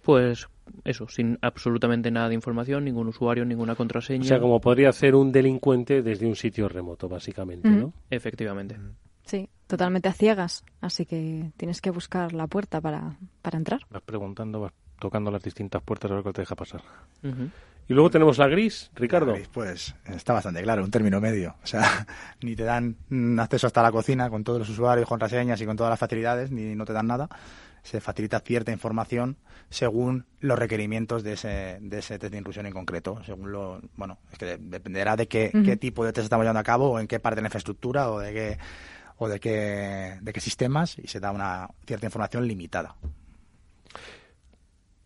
pues 0.02 0.48
eso, 0.84 1.08
sin 1.08 1.38
absolutamente 1.40 2.10
nada 2.10 2.28
de 2.28 2.34
información, 2.34 2.84
ningún 2.84 3.08
usuario, 3.08 3.44
ninguna 3.44 3.74
contraseña. 3.74 4.22
O 4.22 4.28
sea, 4.28 4.38
como 4.40 4.60
podría 4.60 4.90
hacer 4.90 5.14
un 5.14 5.32
delincuente 5.32 6.02
desde 6.02 6.26
un 6.26 6.36
sitio 6.36 6.68
remoto, 6.68 7.08
básicamente, 7.08 7.70
¿no? 7.70 7.92
Efectivamente. 8.10 8.78
Sí, 9.24 9.48
totalmente 9.66 10.08
a 10.10 10.12
ciegas, 10.12 10.64
así 10.82 11.06
que 11.06 11.52
tienes 11.56 11.80
que 11.80 11.90
buscar 11.90 12.34
la 12.34 12.46
puerta 12.46 12.80
para, 12.80 13.16
para 13.40 13.56
entrar. 13.56 13.80
Vas 13.90 14.02
preguntando, 14.02 14.60
vas 14.60 14.72
tocando 14.98 15.30
las 15.30 15.42
distintas 15.42 15.82
puertas 15.82 16.10
a 16.10 16.14
ver 16.14 16.22
cuál 16.22 16.34
te 16.34 16.42
deja 16.42 16.54
pasar. 16.54 16.82
Y 17.86 17.92
luego 17.92 18.10
tenemos 18.10 18.38
la 18.38 18.48
gris, 18.48 18.90
Ricardo. 18.94 19.32
La 19.32 19.38
gris, 19.38 19.48
pues 19.48 19.94
está 20.06 20.32
bastante 20.32 20.62
claro, 20.62 20.84
un 20.84 20.90
término 20.90 21.20
medio. 21.20 21.56
O 21.62 21.66
sea, 21.66 22.06
ni 22.42 22.56
te 22.56 22.64
dan 22.64 22.96
acceso 23.38 23.66
hasta 23.66 23.82
la 23.82 23.92
cocina 23.92 24.30
con 24.30 24.42
todos 24.42 24.60
los 24.60 24.68
usuarios, 24.68 25.08
contraseñas 25.08 25.60
y 25.60 25.66
con 25.66 25.76
todas 25.76 25.90
las 25.90 25.98
facilidades, 25.98 26.50
ni 26.50 26.74
no 26.74 26.84
te 26.84 26.92
dan 26.92 27.06
nada. 27.06 27.28
Se 27.82 28.00
facilita 28.00 28.40
cierta 28.40 28.72
información 28.72 29.36
según 29.68 30.24
los 30.40 30.58
requerimientos 30.58 31.22
de 31.22 31.34
ese, 31.34 31.78
de 31.82 31.98
ese 31.98 32.18
test 32.18 32.32
de 32.32 32.38
intrusión 32.38 32.64
en 32.64 32.72
concreto. 32.72 33.22
Según 33.24 33.52
lo, 33.52 33.80
bueno, 33.96 34.18
es 34.32 34.38
que 34.38 34.56
dependerá 34.58 35.16
de 35.16 35.28
qué, 35.28 35.50
qué 35.64 35.76
tipo 35.76 36.04
de 36.04 36.14
test 36.14 36.24
estamos 36.24 36.44
llevando 36.44 36.60
a 36.60 36.64
cabo 36.64 36.92
o 36.92 36.98
en 36.98 37.06
qué 37.06 37.20
parte 37.20 37.36
de 37.36 37.42
la 37.42 37.48
infraestructura 37.48 38.10
o 38.10 38.20
de 38.20 38.32
qué 38.32 38.58
o 39.16 39.28
de 39.28 39.40
qué, 39.40 40.18
de 40.20 40.32
qué 40.32 40.40
sistemas 40.40 40.98
y 40.98 41.06
se 41.08 41.20
da 41.20 41.30
una 41.30 41.68
cierta 41.86 42.06
información 42.06 42.46
limitada. 42.46 42.96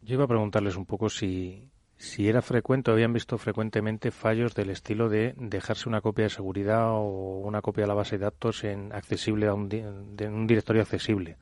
Yo 0.02 0.14
iba 0.14 0.24
a 0.24 0.28
preguntarles 0.28 0.76
un 0.76 0.86
poco 0.86 1.10
si, 1.10 1.68
si 1.98 2.28
era 2.28 2.42
frecuente 2.42 2.90
o 2.90 2.94
habían 2.94 3.12
visto 3.12 3.38
frecuentemente 3.38 4.12
fallos 4.12 4.54
del 4.54 4.70
estilo 4.70 5.08
de 5.08 5.34
dejarse 5.36 5.88
una 5.88 6.00
copia 6.00 6.24
de 6.24 6.30
seguridad 6.30 6.92
o 6.92 7.40
una 7.40 7.60
copia 7.60 7.82
de 7.82 7.88
la 7.88 7.94
base 7.94 8.18
de 8.18 8.24
datos 8.24 8.62
en 8.62 8.92
accesible 8.92 9.48
a 9.48 9.54
un, 9.54 9.68
de 9.68 10.28
un 10.28 10.46
directorio 10.46 10.82
accesible. 10.82 11.36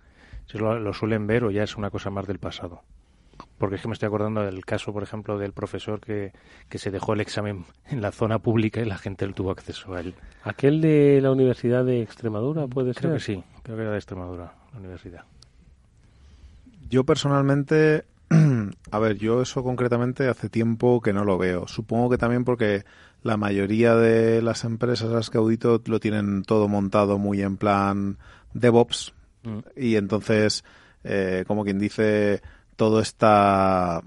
Si 0.47 0.57
lo, 0.57 0.79
lo, 0.79 0.95
suelen 0.95 1.27
ver 1.27 1.45
o 1.45 1.51
ya 1.51 1.63
es 1.63 1.77
una 1.77 1.91
cosa 1.91 2.09
más 2.09 2.27
del 2.27 2.39
pasado. 2.39 2.83
Porque 3.59 3.77
es 3.77 3.83
que 3.83 3.89
me 3.89 3.95
estoy 3.95 4.07
acordando 4.07 4.43
del 4.43 4.65
caso, 4.65 4.95
por 4.95 5.03
ejemplo, 5.03 5.39
del 5.39 5.53
profesor 5.53 6.01
que, 6.01 6.33
que 6.71 6.79
se 6.79 6.91
dejó 6.91 7.13
el 7.13 7.21
examen 7.21 7.67
en 7.89 8.01
la 8.01 8.11
zona 8.11 8.39
pública 8.39 8.81
y 8.81 8.87
la 8.87 8.97
gente 8.97 9.27
tuvo 9.35 9.51
acceso 9.51 9.93
a 9.93 10.01
él. 10.01 10.15
¿Aquel 10.43 10.81
de 10.81 11.21
la 11.21 11.33
Universidad 11.33 11.85
de 11.85 12.01
Extremadura 12.01 12.67
puede 12.67 12.95
creo 12.95 13.19
ser? 13.19 13.37
que 13.37 13.41
sí, 13.43 13.45
creo 13.63 13.77
que 13.77 13.83
era 13.83 13.93
de 13.93 13.99
Extremadura, 13.99 14.55
la 14.73 14.79
universidad. 14.79 15.25
Yo 16.89 17.05
personalmente 17.05 18.05
a 18.91 18.99
ver, 18.99 19.17
yo 19.19 19.43
eso 19.43 19.63
concretamente 19.63 20.29
hace 20.29 20.49
tiempo 20.49 21.01
que 21.01 21.13
no 21.13 21.25
lo 21.25 21.39
veo. 21.39 21.69
Supongo 21.69 22.11
que 22.11 22.19
también 22.19 22.45
porque 22.45 22.85
la 23.23 23.37
mayoría 23.37 23.95
de 23.95 24.43
las 24.43 24.65
empresas 24.65 25.11
a 25.11 25.15
las 25.15 25.31
que 25.31 25.39
audito 25.39 25.83
lo 25.87 26.01
tienen 26.01 26.43
todo 26.43 26.69
montado 26.69 27.19
muy 27.19 27.43
en 27.43 27.57
plan 27.57 28.19
DevOps 28.55 29.15
mm. 29.43 29.59
y 29.77 29.97
entonces, 29.97 30.65
eh, 31.05 31.45
como 31.47 31.65
quien 31.65 31.79
dice, 31.79 32.43
todo 32.77 33.01
está 33.01 34.03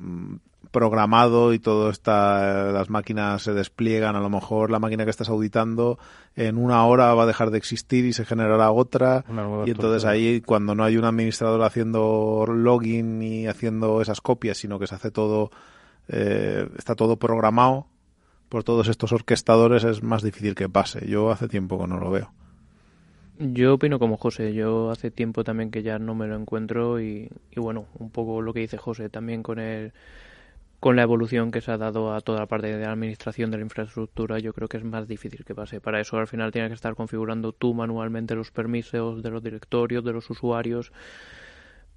programado 0.71 1.53
y 1.53 1.59
todo 1.59 1.89
está 1.89 2.71
las 2.71 2.89
máquinas 2.89 3.41
se 3.41 3.53
despliegan 3.53 4.15
a 4.15 4.19
lo 4.19 4.29
mejor 4.29 4.69
la 4.69 4.79
máquina 4.79 5.03
que 5.03 5.09
estás 5.09 5.29
auditando 5.29 5.97
en 6.35 6.57
una 6.57 6.85
hora 6.85 7.13
va 7.13 7.23
a 7.23 7.27
dejar 7.27 7.49
de 7.49 7.57
existir 7.57 8.05
y 8.05 8.13
se 8.13 8.25
generará 8.25 8.71
otra. 8.71 9.25
Y 9.65 9.71
entonces 9.71 10.05
ahí 10.05 10.41
cuando 10.41 10.75
no 10.75 10.83
hay 10.83 10.97
un 10.97 11.05
administrador 11.05 11.63
haciendo 11.63 12.45
login 12.47 13.21
y 13.21 13.47
haciendo 13.47 14.01
esas 14.01 14.21
copias 14.21 14.57
sino 14.57 14.79
que 14.79 14.87
se 14.87 14.95
hace 14.95 15.11
todo 15.11 15.51
eh, 16.07 16.67
está 16.77 16.95
todo 16.95 17.17
programado 17.17 17.87
por 18.49 18.63
todos 18.63 18.87
estos 18.87 19.11
orquestadores 19.11 19.83
es 19.83 20.03
más 20.03 20.23
difícil 20.23 20.55
que 20.55 20.69
pase. 20.69 21.07
Yo 21.07 21.31
hace 21.31 21.47
tiempo 21.47 21.79
que 21.79 21.87
no 21.87 21.99
lo 21.99 22.09
veo. 22.09 22.31
Yo 23.37 23.75
opino 23.75 23.99
como 23.99 24.17
José, 24.17 24.53
yo 24.53 24.89
hace 24.89 25.11
tiempo 25.11 25.45
también 25.45 25.71
que 25.71 25.81
ya 25.81 25.97
no 25.97 26.13
me 26.13 26.27
lo 26.27 26.35
encuentro 26.35 26.99
y, 26.99 27.29
y 27.51 27.59
bueno, 27.59 27.85
un 27.97 28.09
poco 28.09 28.41
lo 28.41 28.53
que 28.53 28.59
dice 28.59 28.77
José 28.77 29.09
también 29.09 29.43
con 29.43 29.59
el 29.59 29.93
con 30.79 30.95
la 30.95 31.03
evolución 31.03 31.51
que 31.51 31.61
se 31.61 31.71
ha 31.71 31.77
dado 31.77 32.13
a 32.13 32.21
toda 32.21 32.39
la 32.39 32.45
parte 32.45 32.67
de 32.67 32.83
la 32.83 32.91
administración 32.91 33.51
de 33.51 33.57
la 33.57 33.63
infraestructura, 33.63 34.39
yo 34.39 34.53
creo 34.53 34.67
que 34.67 34.77
es 34.77 34.83
más 34.83 35.07
difícil 35.07 35.43
que 35.43 35.53
pase. 35.53 35.81
Para 35.81 35.99
eso 35.99 36.17
al 36.17 36.27
final 36.27 36.51
tienes 36.51 36.69
que 36.69 36.75
estar 36.75 36.95
configurando 36.95 37.51
tú 37.51 37.73
manualmente 37.73 38.35
los 38.35 38.51
permisos 38.51 39.21
de 39.21 39.29
los 39.29 39.43
directorios, 39.43 40.03
de 40.03 40.13
los 40.13 40.29
usuarios. 40.29 40.91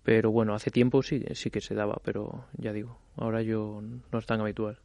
Pero 0.03 0.33
bueno, 0.33 0.55
hace 0.55 0.71
tiempo 0.71 1.03
sí, 1.03 1.25
sí 1.35 1.51
que 1.51 1.61
se 1.61 1.75
daba, 1.75 1.99
pero 2.03 2.47
ya 2.57 2.73
digo, 2.73 2.99
ahora 3.17 3.43
yo 3.43 3.81
no 4.11 4.19
es 4.19 4.27
tan 4.27 4.41
habitual. 4.41 4.81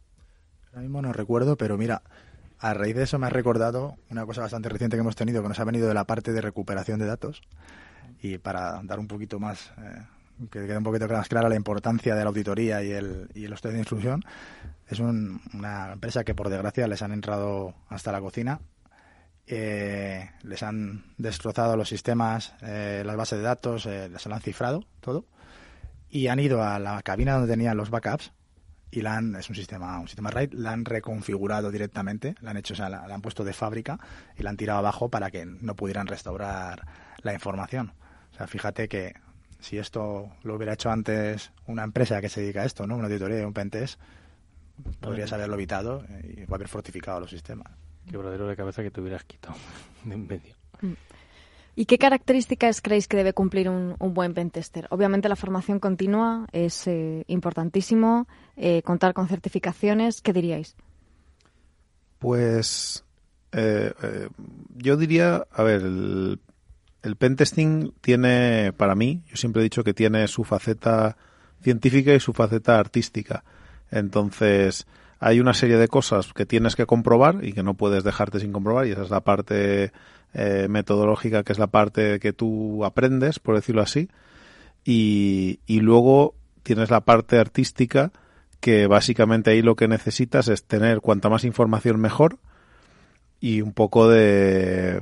Ahora 0.67 0.81
mismo 0.81 1.01
no 1.01 1.11
recuerdo, 1.11 1.57
pero 1.57 1.75
mira, 1.75 2.03
a 2.59 2.73
raíz 2.75 2.95
de 2.95 3.03
eso 3.03 3.17
me 3.17 3.25
ha 3.25 3.31
recordado 3.31 3.95
una 4.11 4.27
cosa 4.27 4.41
bastante 4.41 4.69
reciente 4.69 4.95
que 4.95 5.01
hemos 5.01 5.15
tenido, 5.15 5.41
que 5.41 5.49
nos 5.49 5.59
ha 5.59 5.63
venido 5.63 5.87
de 5.87 5.95
la 5.95 6.05
parte 6.05 6.33
de 6.33 6.41
recuperación 6.41 6.99
de 6.99 7.07
datos. 7.07 7.41
Y 8.21 8.37
para 8.37 8.81
dar 8.83 8.99
un 8.99 9.07
poquito 9.07 9.39
más 9.39 9.71
eh, 9.79 10.03
que 10.51 10.67
quede 10.67 10.77
un 10.77 10.83
poquito 10.83 11.07
más 11.07 11.27
clara 11.27 11.49
la 11.49 11.55
importancia 11.55 12.15
de 12.15 12.23
la 12.23 12.29
auditoría 12.29 12.83
y, 12.83 12.91
el, 12.91 13.29
y 13.33 13.47
los 13.47 13.61
test 13.61 13.73
de 13.73 13.79
instrucción. 13.79 14.23
Es 14.87 14.99
una 14.99 15.93
empresa 15.93 16.23
que, 16.23 16.35
por 16.35 16.49
desgracia, 16.49 16.87
les 16.87 17.01
han 17.01 17.11
entrado 17.11 17.75
hasta 17.89 18.11
la 18.11 18.21
cocina. 18.21 18.59
Eh, 19.45 20.29
les 20.43 20.63
han 20.63 21.13
destrozado 21.17 21.77
los 21.77 21.89
sistemas, 21.89 22.53
eh, 22.61 23.03
las 23.05 23.15
bases 23.15 23.39
de 23.39 23.43
datos, 23.43 23.85
eh, 23.85 24.09
les 24.09 24.27
han 24.27 24.41
cifrado 24.41 24.85
todo. 25.01 25.25
Y 26.09 26.27
han 26.27 26.39
ido 26.39 26.63
a 26.63 26.79
la 26.79 27.01
cabina 27.01 27.33
donde 27.33 27.53
tenían 27.53 27.75
los 27.75 27.89
backups 27.89 28.31
y 28.91 29.01
la 29.01 29.17
han, 29.17 29.35
es 29.35 29.49
un 29.49 29.55
sistema, 29.55 29.99
un 29.99 30.07
sistema 30.07 30.31
RAID, 30.31 30.53
la 30.53 30.71
han 30.71 30.85
reconfigurado 30.85 31.71
directamente, 31.71 32.35
la 32.39 32.51
han 32.51 32.57
hecho, 32.57 32.73
o 32.73 32.77
sea, 32.77 32.87
la, 32.87 33.05
la 33.07 33.15
han 33.15 33.21
puesto 33.21 33.43
de 33.43 33.51
fábrica 33.51 33.99
y 34.37 34.43
la 34.43 34.49
han 34.49 34.57
tirado 34.57 34.79
abajo 34.79 35.09
para 35.09 35.29
que 35.31 35.45
no 35.45 35.75
pudieran 35.75 36.07
restaurar 36.07 36.85
la 37.21 37.33
información. 37.33 37.93
O 38.31 38.35
sea, 38.37 38.47
fíjate 38.47 38.87
que 38.87 39.15
si 39.59 39.77
esto 39.77 40.29
lo 40.43 40.55
hubiera 40.55 40.73
hecho 40.73 40.89
antes 40.89 41.51
una 41.65 41.83
empresa 41.83 42.21
que 42.21 42.29
se 42.29 42.41
dedica 42.41 42.61
a 42.61 42.65
esto, 42.65 42.85
¿no? 42.87 42.95
Una 42.95 43.05
auditoría, 43.05 43.45
un 43.45 43.53
pentest, 43.53 43.99
podrías 44.99 45.31
haberlo 45.33 45.55
evitado 45.55 46.03
y 46.23 46.51
haber 46.51 46.67
fortificado 46.67 47.19
los 47.19 47.29
sistemas. 47.29 47.71
Qué 48.09 48.17
verdadero 48.17 48.47
de 48.47 48.55
cabeza 48.55 48.83
que 48.83 48.91
te 48.91 49.01
hubieras 49.01 49.23
quitado 49.23 49.55
de 50.03 50.13
en 50.13 50.27
medio. 50.27 50.55
¿Y 51.75 51.85
qué 51.85 51.97
características 51.97 52.81
creéis 52.81 53.07
que 53.07 53.17
debe 53.17 53.33
cumplir 53.33 53.69
un, 53.69 53.95
un 53.99 54.13
buen 54.13 54.33
pentester? 54.33 54.87
Obviamente 54.89 55.29
la 55.29 55.35
formación 55.35 55.79
continua 55.79 56.47
es 56.51 56.87
eh, 56.87 57.23
importantísimo, 57.27 58.27
eh, 58.55 58.81
contar 58.81 59.13
con 59.13 59.27
certificaciones, 59.27 60.21
¿qué 60.21 60.33
diríais? 60.33 60.75
Pues 62.17 63.05
eh, 63.51 63.93
yo 64.75 64.97
diría, 64.97 65.45
a 65.51 65.63
ver, 65.63 65.81
el 65.81 66.39
el 67.07 67.15
pentesting 67.15 67.93
tiene, 68.01 68.73
para 68.75 68.93
mí, 68.93 69.23
yo 69.27 69.37
siempre 69.37 69.61
he 69.61 69.63
dicho 69.63 69.83
que 69.83 69.93
tiene 69.93 70.27
su 70.27 70.43
faceta 70.43 71.15
científica 71.61 72.13
y 72.13 72.19
su 72.19 72.33
faceta 72.33 72.77
artística. 72.77 73.45
Entonces, 73.89 74.85
hay 75.19 75.39
una 75.39 75.53
serie 75.53 75.77
de 75.77 75.87
cosas 75.87 76.33
que 76.33 76.45
tienes 76.45 76.75
que 76.75 76.85
comprobar 76.85 77.43
y 77.43 77.53
que 77.53 77.63
no 77.63 77.75
puedes 77.75 78.03
dejarte 78.03 78.41
sin 78.41 78.51
comprobar, 78.51 78.87
y 78.87 78.91
esa 78.91 79.03
es 79.03 79.09
la 79.09 79.21
parte 79.21 79.93
eh, 80.33 80.67
metodológica, 80.69 81.43
que 81.43 81.53
es 81.53 81.59
la 81.59 81.67
parte 81.67 82.19
que 82.19 82.33
tú 82.33 82.83
aprendes, 82.83 83.39
por 83.39 83.55
decirlo 83.55 83.81
así. 83.81 84.09
Y, 84.83 85.61
y 85.65 85.79
luego 85.79 86.35
tienes 86.63 86.91
la 86.91 87.01
parte 87.01 87.39
artística, 87.39 88.11
que 88.59 88.85
básicamente 88.87 89.51
ahí 89.51 89.61
lo 89.61 89.77
que 89.77 89.87
necesitas 89.87 90.49
es 90.49 90.65
tener 90.65 90.99
cuanta 90.99 91.29
más 91.29 91.45
información 91.45 92.01
mejor 92.01 92.37
y 93.39 93.61
un 93.61 93.71
poco 93.71 94.09
de 94.09 94.99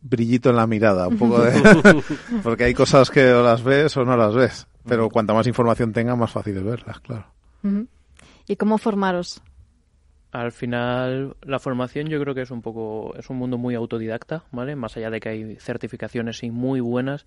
brillito 0.00 0.50
en 0.50 0.56
la 0.56 0.66
mirada, 0.66 1.08
un 1.08 1.18
poco 1.18 1.40
de... 1.40 2.02
porque 2.42 2.64
hay 2.64 2.74
cosas 2.74 3.10
que 3.10 3.32
o 3.32 3.42
las 3.42 3.62
ves 3.62 3.96
o 3.96 4.04
no 4.04 4.16
las 4.16 4.34
ves, 4.34 4.66
pero 4.86 5.08
cuanta 5.08 5.34
más 5.34 5.46
información 5.46 5.92
tenga, 5.92 6.16
más 6.16 6.30
fácil 6.30 6.56
es 6.56 6.64
verlas, 6.64 7.00
claro. 7.00 7.26
¿Y 8.46 8.56
cómo 8.56 8.78
formaros? 8.78 9.42
Al 10.32 10.52
final, 10.52 11.36
la 11.42 11.58
formación 11.58 12.08
yo 12.08 12.20
creo 12.20 12.34
que 12.34 12.42
es 12.42 12.50
un 12.50 12.62
poco, 12.62 13.14
es 13.16 13.30
un 13.30 13.38
mundo 13.38 13.58
muy 13.58 13.74
autodidacta, 13.74 14.44
¿vale? 14.52 14.76
Más 14.76 14.96
allá 14.96 15.10
de 15.10 15.20
que 15.20 15.28
hay 15.28 15.56
certificaciones 15.56 16.42
y 16.42 16.50
muy 16.50 16.80
buenas, 16.80 17.26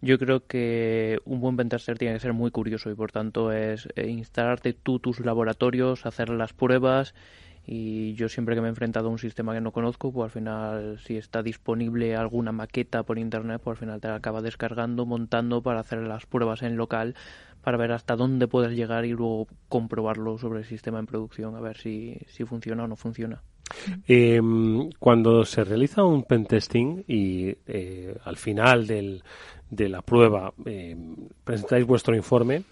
yo 0.00 0.18
creo 0.18 0.46
que 0.46 1.18
un 1.24 1.40
buen 1.40 1.56
pentester 1.56 1.98
tiene 1.98 2.14
que 2.14 2.20
ser 2.20 2.32
muy 2.32 2.50
curioso 2.50 2.90
y 2.90 2.94
por 2.94 3.10
tanto 3.10 3.50
es 3.50 3.88
eh, 3.96 4.08
instalarte 4.08 4.72
tú 4.72 5.00
tus 5.00 5.20
laboratorios, 5.20 6.06
hacer 6.06 6.28
las 6.28 6.52
pruebas 6.52 7.14
y 7.70 8.14
yo 8.14 8.30
siempre 8.30 8.54
que 8.54 8.62
me 8.62 8.68
he 8.68 8.70
enfrentado 8.70 9.08
a 9.08 9.10
un 9.10 9.18
sistema 9.18 9.52
que 9.52 9.60
no 9.60 9.72
conozco, 9.72 10.10
pues 10.10 10.24
al 10.24 10.30
final 10.30 10.98
si 11.04 11.18
está 11.18 11.42
disponible 11.42 12.16
alguna 12.16 12.50
maqueta 12.50 13.02
por 13.02 13.18
internet, 13.18 13.60
pues 13.62 13.76
al 13.76 13.80
final 13.80 14.00
te 14.00 14.08
la 14.08 14.14
acaba 14.14 14.40
descargando, 14.40 15.04
montando 15.04 15.62
para 15.62 15.80
hacer 15.80 15.98
las 15.98 16.24
pruebas 16.24 16.62
en 16.62 16.78
local 16.78 17.14
para 17.62 17.76
ver 17.76 17.92
hasta 17.92 18.16
dónde 18.16 18.48
puedes 18.48 18.74
llegar 18.74 19.04
y 19.04 19.10
luego 19.10 19.48
comprobarlo 19.68 20.38
sobre 20.38 20.60
el 20.60 20.64
sistema 20.64 20.98
en 20.98 21.04
producción, 21.04 21.56
a 21.56 21.60
ver 21.60 21.76
si, 21.76 22.16
si 22.28 22.46
funciona 22.46 22.84
o 22.84 22.88
no 22.88 22.96
funciona. 22.96 23.42
Eh, 24.06 24.40
cuando 24.98 25.44
se 25.44 25.62
realiza 25.62 26.02
un 26.02 26.22
pentesting 26.22 27.04
y 27.06 27.54
eh, 27.66 28.16
al 28.24 28.38
final 28.38 28.86
del, 28.86 29.22
de 29.68 29.90
la 29.90 30.00
prueba 30.00 30.54
eh, 30.64 30.96
presentáis 31.44 31.86
vuestro 31.86 32.16
informe, 32.16 32.62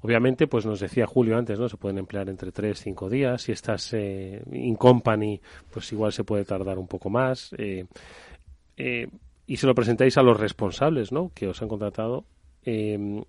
obviamente, 0.00 0.46
pues 0.46 0.66
nos 0.66 0.80
decía 0.80 1.06
Julio 1.06 1.36
antes, 1.36 1.58
¿no? 1.58 1.68
Se 1.68 1.76
pueden 1.76 1.98
emplear 1.98 2.28
entre 2.28 2.52
3 2.52 2.78
5 2.80 3.08
días. 3.10 3.42
Si 3.42 3.52
estás 3.52 3.92
eh, 3.92 4.42
in 4.52 4.76
company, 4.76 5.40
pues 5.72 5.90
igual 5.92 6.12
se 6.12 6.24
puede 6.24 6.44
tardar 6.44 6.78
un 6.78 6.86
poco 6.88 7.10
más. 7.10 7.54
Eh, 7.58 7.86
eh, 8.76 9.08
y 9.46 9.56
se 9.56 9.66
lo 9.66 9.74
presentáis 9.74 10.16
a 10.18 10.22
los 10.22 10.38
responsables, 10.38 11.12
¿no? 11.12 11.30
Que 11.34 11.48
os 11.48 11.60
han 11.62 11.68
contratado. 11.68 12.24
Eh, 12.64 13.22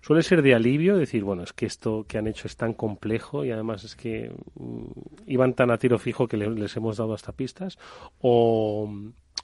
suele 0.00 0.22
ser 0.22 0.42
de 0.42 0.54
alivio 0.54 0.96
decir, 0.96 1.24
bueno, 1.24 1.42
es 1.42 1.52
que 1.52 1.66
esto 1.66 2.04
que 2.06 2.18
han 2.18 2.26
hecho 2.26 2.46
es 2.46 2.56
tan 2.56 2.72
complejo 2.74 3.44
y 3.44 3.50
además 3.50 3.84
es 3.84 3.96
que 3.96 4.32
mm, 4.54 4.84
iban 5.26 5.54
tan 5.54 5.70
a 5.70 5.78
tiro 5.78 5.98
fijo 5.98 6.28
que 6.28 6.36
le- 6.36 6.50
les 6.50 6.76
hemos 6.76 6.96
dado 6.98 7.14
hasta 7.14 7.32
pistas. 7.32 7.78
O, 8.20 8.92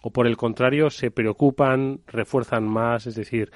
o 0.02 0.10
por 0.10 0.26
el 0.26 0.36
contrario, 0.36 0.90
se 0.90 1.10
preocupan, 1.10 2.00
refuerzan 2.06 2.64
más, 2.64 3.06
es 3.06 3.14
decir, 3.14 3.50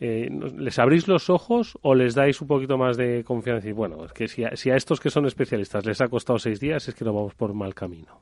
eh, 0.00 0.28
¿nos- 0.30 0.54
¿les 0.54 0.78
abrís 0.78 1.08
los 1.08 1.30
ojos 1.30 1.78
o 1.82 1.94
les 1.94 2.14
dais 2.14 2.40
un 2.40 2.48
poquito 2.48 2.78
más 2.78 2.96
de 2.96 3.24
confianza? 3.24 3.68
Y 3.68 3.72
bueno, 3.72 4.04
es 4.04 4.12
que 4.12 4.28
si 4.28 4.44
a, 4.44 4.56
si 4.56 4.70
a 4.70 4.76
estos 4.76 5.00
que 5.00 5.10
son 5.10 5.26
especialistas 5.26 5.84
les 5.86 6.00
ha 6.00 6.08
costado 6.08 6.38
seis 6.38 6.60
días, 6.60 6.88
es 6.88 6.94
que 6.94 7.04
no 7.04 7.12
vamos 7.12 7.34
por 7.34 7.54
mal 7.54 7.74
camino. 7.74 8.20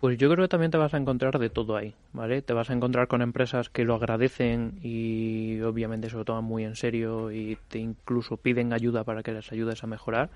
Pues 0.00 0.16
yo 0.16 0.30
creo 0.30 0.44
que 0.44 0.48
también 0.48 0.70
te 0.70 0.78
vas 0.78 0.94
a 0.94 0.96
encontrar 0.96 1.38
de 1.38 1.50
todo 1.50 1.76
ahí, 1.76 1.94
¿vale? 2.14 2.40
Te 2.40 2.54
vas 2.54 2.70
a 2.70 2.72
encontrar 2.72 3.06
con 3.06 3.20
empresas 3.20 3.68
que 3.68 3.84
lo 3.84 3.94
agradecen 3.94 4.78
y 4.82 5.60
obviamente 5.60 6.08
se 6.08 6.16
lo 6.16 6.24
toman 6.24 6.44
muy 6.44 6.64
en 6.64 6.74
serio 6.74 7.30
y 7.30 7.58
te 7.68 7.78
incluso 7.78 8.38
piden 8.38 8.72
ayuda 8.72 9.04
para 9.04 9.22
que 9.22 9.32
les 9.32 9.52
ayudes 9.52 9.84
a 9.84 9.86
mejorar, 9.86 10.30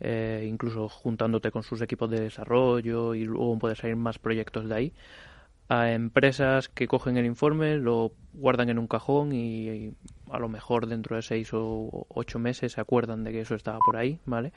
eh, 0.00 0.46
incluso 0.48 0.88
juntándote 0.88 1.50
con 1.50 1.64
sus 1.64 1.80
equipos 1.82 2.08
de 2.10 2.20
desarrollo 2.20 3.16
y 3.16 3.24
luego 3.24 3.58
puedes 3.58 3.78
salir 3.78 3.96
más 3.96 4.20
proyectos 4.20 4.68
de 4.68 4.74
ahí. 4.76 4.92
A 5.68 5.92
empresas 5.92 6.68
que 6.68 6.86
cogen 6.86 7.16
el 7.16 7.24
informe, 7.26 7.76
lo 7.78 8.12
guardan 8.32 8.68
en 8.68 8.78
un 8.78 8.86
cajón 8.86 9.32
y, 9.32 9.68
y 9.70 9.94
a 10.30 10.38
lo 10.38 10.48
mejor 10.48 10.86
dentro 10.86 11.16
de 11.16 11.22
seis 11.22 11.50
o 11.52 12.06
ocho 12.08 12.38
meses 12.38 12.72
se 12.72 12.80
acuerdan 12.80 13.24
de 13.24 13.32
que 13.32 13.40
eso 13.40 13.54
estaba 13.54 13.78
por 13.84 13.96
ahí, 13.96 14.18
¿vale? 14.26 14.52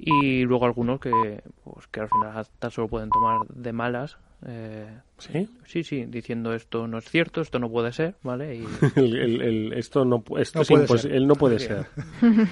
y 0.00 0.42
luego 0.44 0.64
algunos 0.64 1.00
que 1.00 1.42
pues 1.64 1.88
que 1.88 1.98
al 2.00 2.08
final 2.08 2.36
hasta 2.36 2.70
se 2.70 2.80
lo 2.80 2.86
pueden 2.86 3.10
tomar 3.10 3.40
de 3.48 3.72
malas 3.72 4.18
eh, 4.46 4.86
¿Sí? 5.18 5.48
sí 5.64 5.82
sí 5.82 6.04
diciendo 6.06 6.54
esto 6.54 6.86
no 6.86 6.98
es 6.98 7.04
cierto 7.10 7.40
esto 7.40 7.58
no 7.58 7.68
puede 7.68 7.90
ser 7.92 8.14
vale 8.22 8.54
y 8.54 8.64
El- 8.94 9.16
el- 9.16 9.40
el- 9.42 9.72
esto 9.72 10.04
no, 10.04 10.22
esto 10.38 10.60
No 10.60 10.64
puede 10.64 10.86
ser. 10.86 11.12
él 11.12 11.26
no 11.26 11.34
puede 11.34 11.58
Sí. 11.58 11.66
ser. 11.66 11.86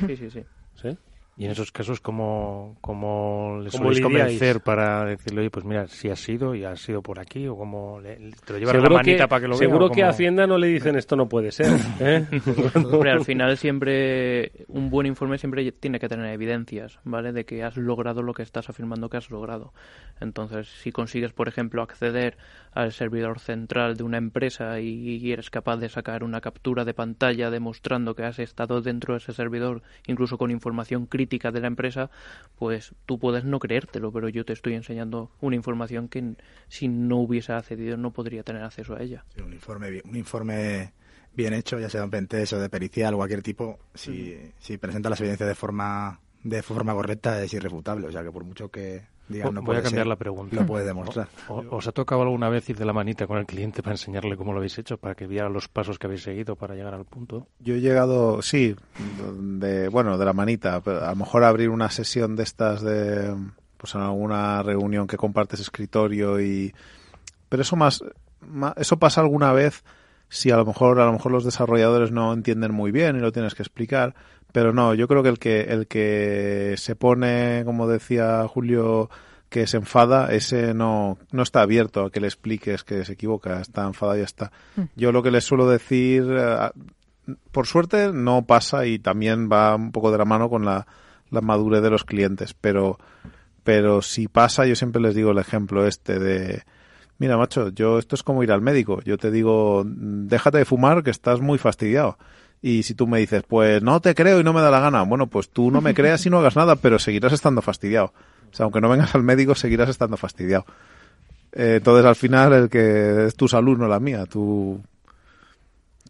sí 0.09 0.17
sí 0.17 0.31
sí 0.31 0.43
¿Sí? 0.75 0.99
Y 1.39 1.45
en 1.45 1.51
esos 1.51 1.71
casos, 1.71 2.01
¿cómo, 2.01 2.79
cómo 2.81 3.59
les 3.61 3.73
¿Cómo 3.73 3.85
soléis 3.85 4.01
convencer 4.01 4.63
para 4.63 5.05
decirle, 5.05 5.41
oye, 5.41 5.51
pues 5.51 5.67
mira, 5.67 5.87
si 5.87 6.09
has 6.09 6.19
sido 6.19 6.55
y 6.55 6.65
has 6.65 6.81
sido 6.81 7.03
por 7.03 7.19
aquí, 7.19 7.47
o 7.47 7.55
cómo 7.55 8.01
le, 8.01 8.17
te 8.43 8.55
lo 8.55 8.59
llevas 8.59 8.77
la 8.77 8.89
manita 8.89 9.25
que, 9.25 9.29
para 9.29 9.41
que 9.43 9.49
lo 9.49 9.59
vea? 9.59 9.69
seguro 9.69 9.91
que 9.91 10.03
a 10.03 10.09
Hacienda 10.09 10.47
no 10.47 10.57
le 10.57 10.69
dicen 10.69 10.97
esto 10.97 11.15
no 11.15 11.29
puede 11.29 11.53
ser. 11.53 11.79
¿eh? 12.01 12.25
Hombre, 12.75 13.11
al 13.11 13.23
final 13.27 13.59
siempre 13.59 14.51
un 14.69 14.89
buen 14.89 15.07
informe 15.07 15.37
siempre 15.37 15.71
tiene 15.73 15.99
que 15.99 16.09
tener 16.09 16.33
evidencias, 16.33 17.01
¿vale? 17.05 17.33
De 17.33 17.45
que 17.45 17.63
has 17.63 17.77
logrado 17.77 18.23
lo 18.23 18.33
que 18.33 18.43
estás 18.43 18.71
afirmando 18.71 19.11
que 19.11 19.19
has 19.19 19.29
logrado. 19.31 19.75
Entonces, 20.21 20.69
si 20.69 20.91
consigues, 20.91 21.35
por 21.35 21.49
ejemplo, 21.49 21.83
acceder 21.83 22.39
al 22.73 22.93
servidor 22.93 23.41
central 23.41 23.99
de 23.99 24.05
una 24.05 24.17
empresa 24.17 24.81
y 24.81 25.33
eres 25.33 25.51
capaz 25.51 25.77
de 25.77 25.91
sacar 25.91 26.25
una 26.25 26.41
captura 26.41 26.87
de 26.87 26.95
pantalla 26.95 27.51
demostrando 27.51 28.15
que 28.15 28.25
has 28.25 28.39
estado 28.39 28.81
dentro 28.81 29.13
de 29.13 29.19
ese 29.19 29.35
servidor, 29.35 29.83
incluso 30.07 30.39
con 30.39 30.51
información 30.51 31.05
crítica 31.05 31.26
de 31.27 31.61
la 31.61 31.67
empresa, 31.67 32.11
pues 32.59 32.95
tú 33.05 33.19
puedes 33.19 33.45
no 33.45 33.59
creértelo, 33.59 34.13
pero 34.13 34.29
yo 34.29 34.45
te 34.45 34.53
estoy 34.53 34.75
enseñando 34.75 35.31
una 35.41 35.57
información 35.57 36.09
que 36.09 36.35
si 36.69 36.89
no 36.89 37.19
hubiese 37.19 37.53
accedido 37.53 37.97
no 37.97 38.13
podría 38.13 38.43
tener 38.43 38.63
acceso 38.63 38.97
a 38.97 39.03
ella. 39.03 39.25
Sí, 39.35 39.43
un 39.43 39.53
informe 39.53 39.91
bien, 39.91 40.03
un 40.09 40.17
informe 40.17 40.93
bien 41.35 41.53
hecho, 41.53 41.79
ya 41.79 41.91
sea 41.91 42.01
de 42.01 42.05
un 42.07 42.11
pentest 42.11 42.55
o 42.55 42.59
de 42.59 42.69
pericial 42.69 43.15
o 43.15 43.19
cualquier 43.19 43.43
tipo, 43.43 43.79
si, 43.95 44.37
si 44.59 44.79
presenta 44.79 45.11
las 45.11 45.21
evidencias 45.21 45.49
de 45.49 45.55
forma 45.55 46.21
de 46.43 46.63
forma 46.63 46.95
correcta 46.95 47.43
es 47.43 47.53
irrefutable, 47.55 48.07
o 48.07 48.13
sea 48.13 48.23
que 48.23 48.31
por 48.31 48.45
mucho 48.45 48.71
que 48.71 49.03
no 49.29 49.63
Voy 49.63 49.77
a 49.77 49.83
cambiar 49.83 50.03
ser, 50.03 50.07
la 50.07 50.17
pregunta. 50.17 50.55
lo 50.57 50.67
puede 50.67 50.85
demostrar. 50.85 51.29
O- 51.49 51.65
¿Os 51.77 51.87
ha 51.89 51.93
tocado 51.93 52.23
alguna 52.23 52.49
vez 52.49 52.69
ir 52.71 52.77
de 52.79 52.85
la 52.85 52.93
manita 52.93 53.27
con 53.27 53.39
el 53.39 53.47
cliente 53.47 53.83
para 53.83 53.95
enseñarle 53.95 54.37
cómo 54.37 54.53
lo 54.53 54.59
habéis 54.59 54.79
hecho, 54.79 54.99
para 54.99 55.15
que 55.15 55.27
viera 55.27 55.49
los 55.49 55.69
pasos 55.69 55.99
que 55.99 56.07
habéis 56.07 56.23
seguido 56.23 56.57
para 56.57 56.75
llegar 56.75 56.95
al 56.95 57.05
punto? 57.05 57.47
Yo 57.59 57.75
he 57.75 57.81
llegado, 57.81 58.41
sí, 58.43 58.77
de, 59.39 59.89
bueno, 59.89 60.19
de 60.19 60.25
la 60.25 60.33
manita, 60.33 60.77
a 60.85 61.11
lo 61.11 61.17
mejor 61.17 61.45
abrir 61.45 61.71
una 61.71 61.91
sesión 61.91 62.37
de 62.37 62.43
estas 62.43 62.83
de, 62.83 63.35
pues 63.77 63.95
en 63.95 64.01
alguna 64.03 64.63
reunión 64.63 65.07
que 65.07 65.17
compartes 65.17 65.61
escritorio 65.61 66.41
y, 66.41 66.75
pero 67.49 67.63
eso 67.63 67.77
más, 67.77 68.03
eso 68.77 68.99
pasa 68.99 69.21
alguna 69.21 69.53
vez 69.53 69.83
si 70.29 70.51
a 70.51 70.57
lo 70.57 70.65
mejor, 70.65 71.01
a 71.01 71.07
lo 71.07 71.13
mejor 71.13 71.33
los 71.33 71.45
desarrolladores 71.45 72.11
no 72.11 72.33
entienden 72.33 72.73
muy 72.73 72.91
bien 72.91 73.17
y 73.17 73.21
lo 73.21 73.33
tienes 73.33 73.55
que 73.55 73.63
explicar, 73.63 74.15
pero 74.53 74.73
no, 74.73 74.95
yo 74.95 75.07
creo 75.09 75.23
que 75.23 75.29
el 75.29 75.39
que, 75.39 75.61
el 75.63 75.87
que 75.87 76.75
se 76.79 76.97
pone, 76.97 77.63
como 77.65 77.87
decía 77.87 78.47
Julio, 78.49 79.11
que 79.49 79.67
se 79.67 79.77
enfada, 79.77 80.33
ese 80.33 80.75
no, 80.75 81.19
no 81.31 81.43
está 81.43 81.63
abierto 81.63 82.05
a 82.05 82.11
que 82.11 82.21
le 82.21 82.27
expliques 82.27 82.83
que 82.83 83.05
se 83.05 83.13
equivoca, 83.13 83.61
está 83.61 83.85
enfadado 83.85 84.17
y 84.17 84.21
ya 84.21 84.25
está. 84.25 84.53
Mm. 84.77 84.83
Yo 84.97 85.13
lo 85.13 85.23
que 85.23 85.31
les 85.31 85.45
suelo 85.45 85.69
decir, 85.69 86.27
eh, 86.29 86.71
por 87.53 87.67
suerte 87.67 88.13
no 88.13 88.47
pasa 88.47 88.87
y 88.87 88.99
también 88.99 89.49
va 89.51 89.75
un 89.77 89.93
poco 89.93 90.11
de 90.11 90.19
la 90.19 90.25
mano 90.25 90.49
con 90.49 90.65
la, 90.65 90.87
la 91.31 91.41
madurez 91.41 91.83
de 91.83 91.91
los 91.91 92.05
clientes, 92.05 92.55
pero, 92.55 92.99
pero 93.63 94.03
si 94.03 94.29
pasa, 94.29 94.67
yo 94.67 94.75
siempre 94.75 95.03
les 95.03 95.15
digo 95.15 95.31
el 95.31 95.39
ejemplo 95.39 95.87
este 95.87 96.19
de, 96.19 96.63
mira 97.19 97.37
macho, 97.37 97.71
yo 97.71 97.99
esto 97.99 98.15
es 98.15 98.23
como 98.23 98.43
ir 98.43 98.53
al 98.53 98.61
médico, 98.61 99.01
yo 99.03 99.19
te 99.19 99.31
digo, 99.31 99.85
déjate 99.87 100.59
de 100.59 100.65
fumar 100.65 101.03
que 101.03 101.11
estás 101.11 101.41
muy 101.41 101.59
fastidiado. 101.59 102.19
Y 102.63 102.83
si 102.83 102.95
tú 102.95 103.07
me 103.07 103.19
dices, 103.19 103.43
pues 103.47 103.83
no 103.83 104.01
te 104.01 104.15
creo 104.15 104.41
y 104.41 104.45
no 104.45 104.53
me 104.53 104.61
da 104.61 104.71
la 104.71 104.81
gana, 104.81 105.03
bueno, 105.03 105.27
pues 105.27 105.51
tú 105.51 105.71
no 105.71 105.81
me 105.81 105.95
creas 105.95 106.25
y 106.27 106.31
no 106.31 106.39
hagas 106.39 106.57
nada, 106.57 106.77
pero 106.77 106.99
seguirás 106.99 107.33
estando 107.33 107.63
fastidiado. 107.63 108.13
O 108.51 108.55
sea, 108.57 108.65
aunque 108.65 108.81
no 108.81 108.89
vengas 108.89 109.15
al 109.15 109.23
médico, 109.23 109.55
seguirás 109.55 109.89
estando 109.89 110.17
fastidiado. 110.17 110.65
Eh, 111.53 111.77
entonces, 111.77 112.05
al 112.05 112.17
final, 112.17 112.53
el 112.53 112.69
que 112.69 113.27
es 113.27 113.37
tu 113.37 113.49
salud, 113.49 113.79
no 113.79 113.89
la 113.89 114.01
mía, 114.01 114.27
tú, 114.27 114.83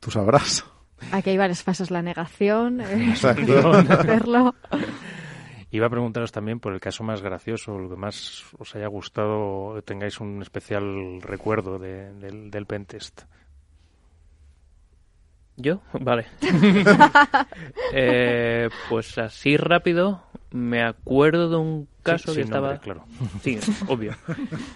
tú 0.01 0.11
sabrás. 0.11 0.65
Aquí 1.13 1.31
hay 1.31 1.37
varias 1.37 1.63
fases, 1.63 1.91
la 1.91 2.03
negación, 2.03 2.81
eh. 2.81 3.15
Iba 5.71 5.87
a 5.87 5.91
preguntaros 5.91 6.31
también 6.33 6.61
por 6.61 6.73
el 6.73 6.81
caso 6.81 7.03
más 7.05 7.23
gracioso, 7.23 7.77
lo 7.79 7.91
que 7.91 7.97
más 7.97 8.45
os 8.59 8.75
haya 8.77 8.87
gustado, 8.87 9.83
tengáis 9.83 10.21
un 10.21 10.41
especial 10.43 11.21
recuerdo 11.23 11.79
de- 11.79 12.13
del, 12.15 12.51
del 12.51 12.67
pentest. 12.67 13.23
¿Yo? 15.57 15.81
Vale. 16.01 16.27
Eh, 17.93 18.69
pues 18.91 19.17
así 19.19 19.57
rápido, 19.57 20.23
me 20.51 20.83
acuerdo 20.83 21.49
de 21.49 21.57
un 21.57 21.89
caso 22.03 22.29
sin 22.33 22.35
que 22.37 22.41
estaba... 22.43 22.69
nombre, 22.75 22.83
claro. 22.85 23.05
Sí, 23.43 23.59
obvio. 23.89 24.13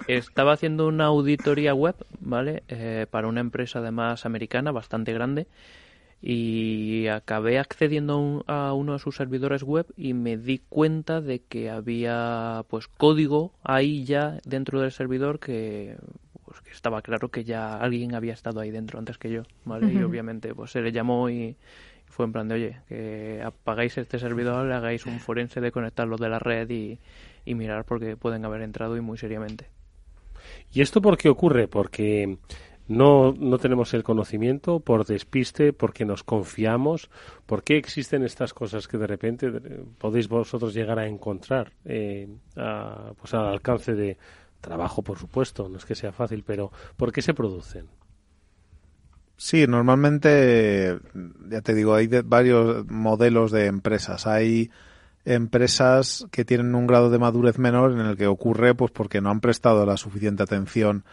Estaba 0.07 0.53
haciendo 0.53 0.87
una 0.89 1.07
auditoría 1.07 1.75
web, 1.75 1.97
¿vale? 2.21 2.63
Eh, 2.69 3.07
para 3.11 3.29
una 3.29 3.41
empresa 3.41 3.81
además 3.81 4.25
americana 4.25 4.71
bastante 4.73 5.13
grande 5.13 5.47
y 6.23 7.07
acabé 7.09 7.59
accediendo 7.59 8.15
a, 8.15 8.17
un- 8.19 8.45
a 8.47 8.73
uno 8.75 8.93
de 8.95 8.99
sus 8.99 9.17
servidores 9.17 9.63
web 9.63 9.87
y 9.97 10.13
me 10.15 10.37
di 10.37 10.59
cuenta 10.69 11.21
de 11.21 11.41
que 11.41 11.71
había 11.71 12.65
pues 12.69 12.89
código 12.89 13.53
ahí 13.63 14.05
ya 14.05 14.39
dentro 14.45 14.81
del 14.81 14.93
servidor 14.93 15.39
que 15.41 15.97
pues 16.45 16.61
que 16.63 16.71
estaba 16.73 17.01
claro 17.03 17.31
que 17.31 17.45
ya 17.45 17.77
alguien 17.79 18.15
había 18.15 18.33
estado 18.35 18.61
ahí 18.61 18.71
dentro 18.71 18.99
antes 18.99 19.19
que 19.19 19.31
yo, 19.31 19.43
¿vale? 19.65 19.93
Y 19.93 20.03
obviamente 20.03 20.55
pues 20.55 20.73
se 20.73 20.83
le 20.83 20.93
llamó 20.93 21.31
y 21.31 21.57
fue 22.07 22.27
en 22.27 22.33
plan 22.33 22.49
de, 22.49 22.55
oye, 22.57 22.77
que 22.89 23.41
apagáis 23.45 23.97
este 23.97 24.19
servidor, 24.19 24.67
le 24.67 24.75
hagáis 24.75 25.07
un 25.07 25.21
forense 25.21 25.61
de 25.61 25.71
conectarlo 25.71 26.17
de 26.17 26.29
la 26.29 26.41
red 26.41 26.69
y, 26.69 26.99
y 27.45 27.55
mirar 27.55 27.85
porque 27.85 28.17
pueden 28.17 28.45
haber 28.45 28.63
entrado 28.63 28.97
y 28.97 29.01
muy 29.01 29.17
seriamente. 29.17 29.67
¿Y 30.73 30.81
esto 30.81 31.01
por 31.01 31.17
qué 31.17 31.29
ocurre? 31.29 31.69
Porque 31.69 32.39
no, 32.91 33.33
no 33.39 33.59
tenemos 33.59 33.95
el 33.95 34.03
conocimiento, 34.03 34.81
por 34.81 35.07
despiste, 35.07 35.73
porque 35.73 36.05
nos 36.05 36.25
confiamos. 36.25 37.09
¿Por 37.47 37.63
qué 37.63 37.77
existen 37.77 38.25
estas 38.25 38.53
cosas 38.53 38.89
que 38.89 38.99
de 38.99 39.07
repente 39.07 39.47
eh, 39.47 39.85
podéis 39.99 40.29
vosotros 40.29 40.75
llegar 40.75 40.99
a 40.99 41.07
encontrar 41.07 41.73
eh, 41.85 42.29
a- 42.57 43.13
pues 43.19 43.33
al 43.35 43.47
alcance 43.47 43.95
de 43.95 44.19
trabajo, 44.61 45.03
por 45.03 45.19
supuesto? 45.19 45.69
No 45.69 45.77
es 45.79 45.85
que 45.87 45.95
sea 45.95 46.13
fácil, 46.13 46.43
pero 46.45 46.73
¿por 46.97 47.13
qué 47.13 47.23
se 47.23 47.33
producen? 47.33 47.87
Sí, 49.37 49.67
normalmente, 49.67 50.99
ya 51.49 51.63
te 51.63 51.75
digo, 51.75 51.95
hay 51.95 52.09
de- 52.09 52.23
varios 52.23 52.87
modelos 52.91 53.53
de 53.53 53.67
empresas. 53.67 54.27
Hay 54.27 54.71
empresas 55.25 56.27
que 56.31 56.45
tienen 56.45 56.75
un 56.75 56.87
grado 56.87 57.11
de 57.11 57.19
madurez 57.19 57.59
menor 57.59 57.93
en 57.93 58.01
el 58.01 58.17
que 58.17 58.27
ocurre 58.27 58.75
pues 58.75 58.91
porque 58.91 59.21
no 59.21 59.31
han 59.31 59.41
prestado 59.41 59.87
la 59.87 59.97
suficiente 59.97 60.43
atención 60.43 61.05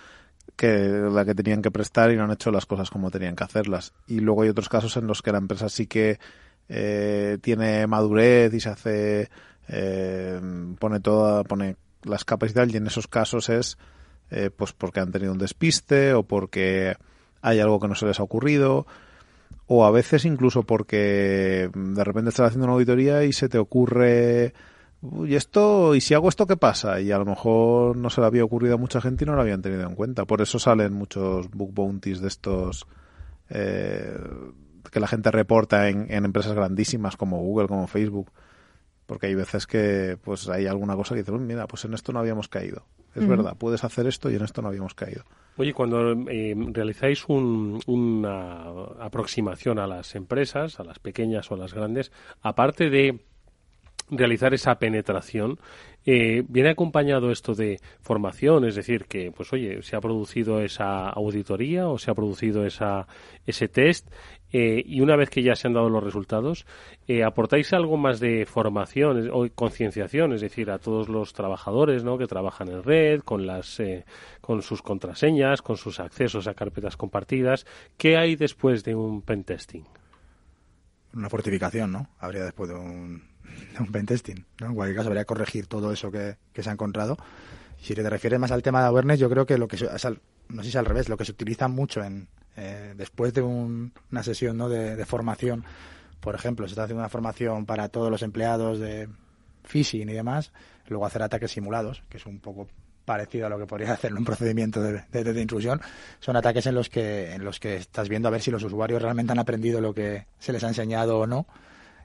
que 0.55 0.77
la 0.77 1.25
que 1.25 1.35
tenían 1.35 1.61
que 1.61 1.71
prestar 1.71 2.11
y 2.11 2.15
no 2.15 2.23
han 2.23 2.31
hecho 2.31 2.51
las 2.51 2.65
cosas 2.65 2.89
como 2.89 3.11
tenían 3.11 3.35
que 3.35 3.43
hacerlas. 3.43 3.93
Y 4.07 4.19
luego 4.19 4.43
hay 4.43 4.49
otros 4.49 4.69
casos 4.69 4.97
en 4.97 5.07
los 5.07 5.21
que 5.21 5.31
la 5.31 5.37
empresa 5.37 5.69
sí 5.69 5.87
que 5.87 6.19
eh, 6.69 7.37
tiene 7.41 7.87
madurez 7.87 8.53
y 8.53 8.59
se 8.59 8.69
hace 8.69 9.29
eh, 9.69 10.39
pone 10.79 10.99
toda 10.99 11.43
pone 11.43 11.77
las 12.03 12.25
capacidades 12.25 12.73
y 12.73 12.77
en 12.77 12.87
esos 12.87 13.07
casos 13.07 13.49
es 13.49 13.77
eh, 14.31 14.49
pues 14.55 14.73
porque 14.73 14.99
han 14.99 15.11
tenido 15.11 15.31
un 15.31 15.37
despiste 15.37 16.13
o 16.13 16.23
porque 16.23 16.95
hay 17.41 17.59
algo 17.59 17.79
que 17.79 17.87
no 17.87 17.95
se 17.95 18.05
les 18.05 18.19
ha 18.19 18.23
ocurrido 18.23 18.85
o 19.67 19.85
a 19.85 19.91
veces 19.91 20.25
incluso 20.25 20.63
porque 20.63 21.69
de 21.73 22.03
repente 22.03 22.29
estás 22.29 22.47
haciendo 22.47 22.65
una 22.65 22.73
auditoría 22.73 23.23
y 23.23 23.31
se 23.31 23.47
te 23.47 23.57
ocurre 23.57 24.53
y 25.25 25.35
esto 25.35 25.93
y 25.95 26.01
si 26.01 26.13
hago 26.13 26.27
esto 26.29 26.47
qué 26.47 26.57
pasa 26.57 26.99
y 26.99 27.11
a 27.11 27.17
lo 27.19 27.25
mejor 27.25 27.97
no 27.97 28.09
se 28.09 28.19
le 28.21 28.27
había 28.27 28.43
ocurrido 28.43 28.75
a 28.75 28.77
mucha 28.77 28.99
gente 29.01 29.23
y 29.23 29.27
no 29.27 29.35
lo 29.35 29.41
habían 29.41 29.61
tenido 29.61 29.83
en 29.87 29.95
cuenta. 29.95 30.25
Por 30.25 30.41
eso 30.41 30.57
salen 30.59 30.93
muchos 30.93 31.49
book 31.51 31.73
bounties 31.73 32.19
de 32.21 32.27
estos 32.27 32.87
eh, 33.49 34.17
que 34.91 34.99
la 34.99 35.07
gente 35.07 35.31
reporta 35.31 35.89
en, 35.89 36.07
en 36.11 36.25
empresas 36.25 36.53
grandísimas 36.53 37.17
como 37.17 37.37
Google 37.39 37.67
como 37.67 37.87
Facebook. 37.87 38.31
Porque 39.05 39.27
hay 39.27 39.35
veces 39.35 39.67
que 39.67 40.17
pues 40.21 40.49
hay 40.49 40.65
alguna 40.67 40.95
cosa 40.97 41.15
que 41.15 41.21
dices, 41.21 41.39
mira, 41.39 41.65
pues 41.67 41.85
en 41.85 41.93
esto 41.93 42.11
no 42.11 42.19
habíamos 42.19 42.49
caído. 42.49 42.83
Es 43.15 43.25
verdad, 43.27 43.55
puedes 43.57 43.83
hacer 43.85 44.05
esto 44.05 44.29
y 44.29 44.35
en 44.35 44.43
esto 44.43 44.61
no 44.61 44.67
habíamos 44.67 44.93
caído. 44.93 45.23
Oye, 45.55 45.73
cuando 45.73 46.11
eh, 46.29 46.53
realizáis 46.73 47.23
un- 47.29 47.79
una 47.87 48.65
aproximación 48.99 49.79
a 49.79 49.87
las 49.87 50.13
empresas, 50.15 50.79
a 50.79 50.83
las 50.83 50.99
pequeñas 50.99 51.49
o 51.49 51.55
a 51.55 51.57
las 51.57 51.73
grandes, 51.73 52.11
aparte 52.41 52.89
de 52.89 53.25
realizar 54.09 54.53
esa 54.53 54.79
penetración, 54.79 55.59
eh, 56.05 56.43
viene 56.47 56.69
acompañado 56.69 57.31
esto 57.31 57.53
de 57.53 57.79
formación, 57.99 58.65
es 58.65 58.75
decir, 58.75 59.05
que, 59.05 59.31
pues 59.31 59.51
oye, 59.51 59.81
se 59.81 59.95
ha 59.95 60.01
producido 60.01 60.61
esa 60.61 61.09
auditoría 61.09 61.89
o 61.89 61.97
se 61.97 62.11
ha 62.11 62.15
producido 62.15 62.65
esa, 62.65 63.07
ese 63.45 63.67
test 63.67 64.07
eh, 64.51 64.81
y 64.85 65.01
una 65.01 65.15
vez 65.15 65.29
que 65.29 65.43
ya 65.43 65.55
se 65.55 65.67
han 65.67 65.73
dado 65.73 65.89
los 65.89 66.03
resultados, 66.03 66.65
eh, 67.07 67.23
¿aportáis 67.23 67.73
algo 67.73 67.97
más 67.97 68.19
de 68.19 68.45
formación 68.45 69.29
o 69.33 69.47
concienciación, 69.53 70.33
es 70.33 70.41
decir, 70.41 70.71
a 70.71 70.79
todos 70.79 71.09
los 71.09 71.33
trabajadores 71.33 72.03
¿no? 72.03 72.17
que 72.17 72.27
trabajan 72.27 72.69
en 72.69 72.83
red, 72.83 73.21
con, 73.21 73.45
las, 73.45 73.79
eh, 73.79 74.05
con 74.39 74.61
sus 74.61 74.81
contraseñas, 74.81 75.61
con 75.61 75.75
sus 75.75 75.99
accesos 75.99 76.47
a 76.47 76.53
carpetas 76.53 76.95
compartidas? 76.95 77.65
¿Qué 77.97 78.17
hay 78.17 78.35
después 78.35 78.83
de 78.83 78.95
un 78.95 79.21
pentesting? 79.21 79.85
Una 81.13 81.29
fortificación, 81.29 81.91
¿no? 81.91 82.09
Habría 82.19 82.43
después 82.43 82.69
de 82.69 82.75
un, 82.75 83.23
un 83.79 83.91
pentesting, 83.91 84.45
¿no? 84.61 84.67
En 84.67 84.75
cualquier 84.75 84.97
caso, 84.97 85.07
habría 85.09 85.23
que 85.23 85.27
corregir 85.27 85.67
todo 85.67 85.91
eso 85.91 86.11
que, 86.11 86.37
que 86.53 86.63
se 86.63 86.69
ha 86.69 86.73
encontrado. 86.73 87.17
Si 87.81 87.93
te 87.93 88.09
refieres 88.09 88.39
más 88.39 88.51
al 88.51 88.63
tema 88.63 88.81
de 88.81 88.87
awareness, 88.87 89.19
yo 89.19 89.29
creo 89.29 89.45
que 89.45 89.57
lo 89.57 89.67
que 89.67 89.75
es 89.75 90.05
al- 90.05 90.19
no 90.49 90.57
sé 90.57 90.63
si 90.63 90.69
es 90.69 90.75
al 90.77 90.85
revés, 90.85 91.09
lo 91.09 91.17
que 91.17 91.25
se 91.25 91.31
utiliza 91.31 91.67
mucho 91.67 92.03
en 92.03 92.27
eh, 92.59 92.93
después 92.97 93.33
de 93.33 93.41
un- 93.43 93.93
una 94.11 94.23
sesión 94.23 94.57
de, 94.57 94.95
de 94.95 95.05
formación, 95.05 95.63
por 96.19 96.33
ejemplo, 96.33 96.65
se 96.67 96.71
está 96.71 96.85
haciendo 96.85 97.01
una 97.01 97.09
formación 97.09 97.67
para 97.67 97.89
todos 97.89 98.09
los 98.09 98.23
empleados 98.23 98.79
de 98.79 99.07
phishing 99.63 100.09
y 100.09 100.13
demás, 100.13 100.51
luego 100.87 101.05
hacer 101.05 101.21
ataques 101.21 101.51
simulados, 101.51 102.01
que 102.09 102.17
es 102.17 102.25
un 102.25 102.39
poco 102.39 102.67
parecido 103.05 103.45
a 103.45 103.49
lo 103.49 103.59
que 103.59 103.67
podría 103.67 103.91
hacer 103.93 104.11
un 104.13 104.25
procedimiento 104.25 104.81
de, 104.81 105.03
de- 105.11 105.33
de 105.33 105.41
intrusión, 105.41 105.79
son 106.19 106.35
ataques 106.35 106.65
en 106.65 106.73
los 106.73 106.89
que 106.89 107.33
en 107.33 107.43
los 107.43 107.59
que 107.59 107.75
estás 107.75 108.09
viendo 108.09 108.27
a 108.27 108.31
ver 108.31 108.41
si 108.41 108.49
los 108.49 108.63
usuarios 108.63 109.01
realmente 109.03 109.33
han 109.33 109.39
aprendido 109.39 109.79
lo 109.79 109.93
que 109.93 110.25
se 110.39 110.51
les 110.51 110.63
ha 110.63 110.67
enseñado 110.69 111.19
o 111.19 111.27
no 111.27 111.45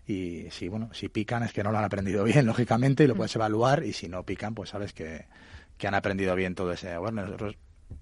y 0.06 0.50
si 0.50 0.68
bueno 0.68 0.90
si 0.92 1.08
pican 1.08 1.42
es 1.42 1.52
que 1.52 1.62
no 1.62 1.70
lo 1.70 1.78
han 1.78 1.84
aprendido 1.84 2.24
bien 2.24 2.46
lógicamente 2.46 3.04
y 3.04 3.06
lo 3.06 3.14
puedes 3.14 3.34
evaluar 3.36 3.84
y 3.84 3.92
si 3.92 4.08
no 4.08 4.24
pican 4.24 4.54
pues 4.54 4.70
sabes 4.70 4.92
que, 4.92 5.26
que 5.78 5.86
han 5.86 5.94
aprendido 5.94 6.34
bien 6.34 6.54
todo 6.54 6.72
ese 6.72 6.92
awareness. 6.92 7.26
Nosotros 7.26 7.56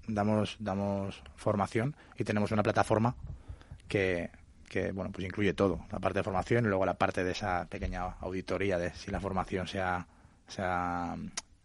damos 0.07 0.55
damos 0.59 1.21
formación 1.35 1.95
y 2.17 2.23
tenemos 2.23 2.51
una 2.51 2.63
plataforma 2.63 3.15
que 3.87 4.29
que 4.71 4.93
bueno 4.93 5.11
pues 5.11 5.25
incluye 5.25 5.53
todo 5.53 5.81
la 5.91 5.99
parte 5.99 6.19
de 6.19 6.23
formación 6.23 6.63
y 6.63 6.69
luego 6.69 6.85
la 6.85 6.93
parte 6.93 7.25
de 7.25 7.31
esa 7.31 7.65
pequeña 7.65 8.03
auditoría 8.21 8.77
de 8.77 8.93
si 8.93 9.11
la 9.11 9.19
formación 9.19 9.67
se 9.67 9.81
ha, 9.81 10.07
se 10.47 10.61
ha, 10.61 11.17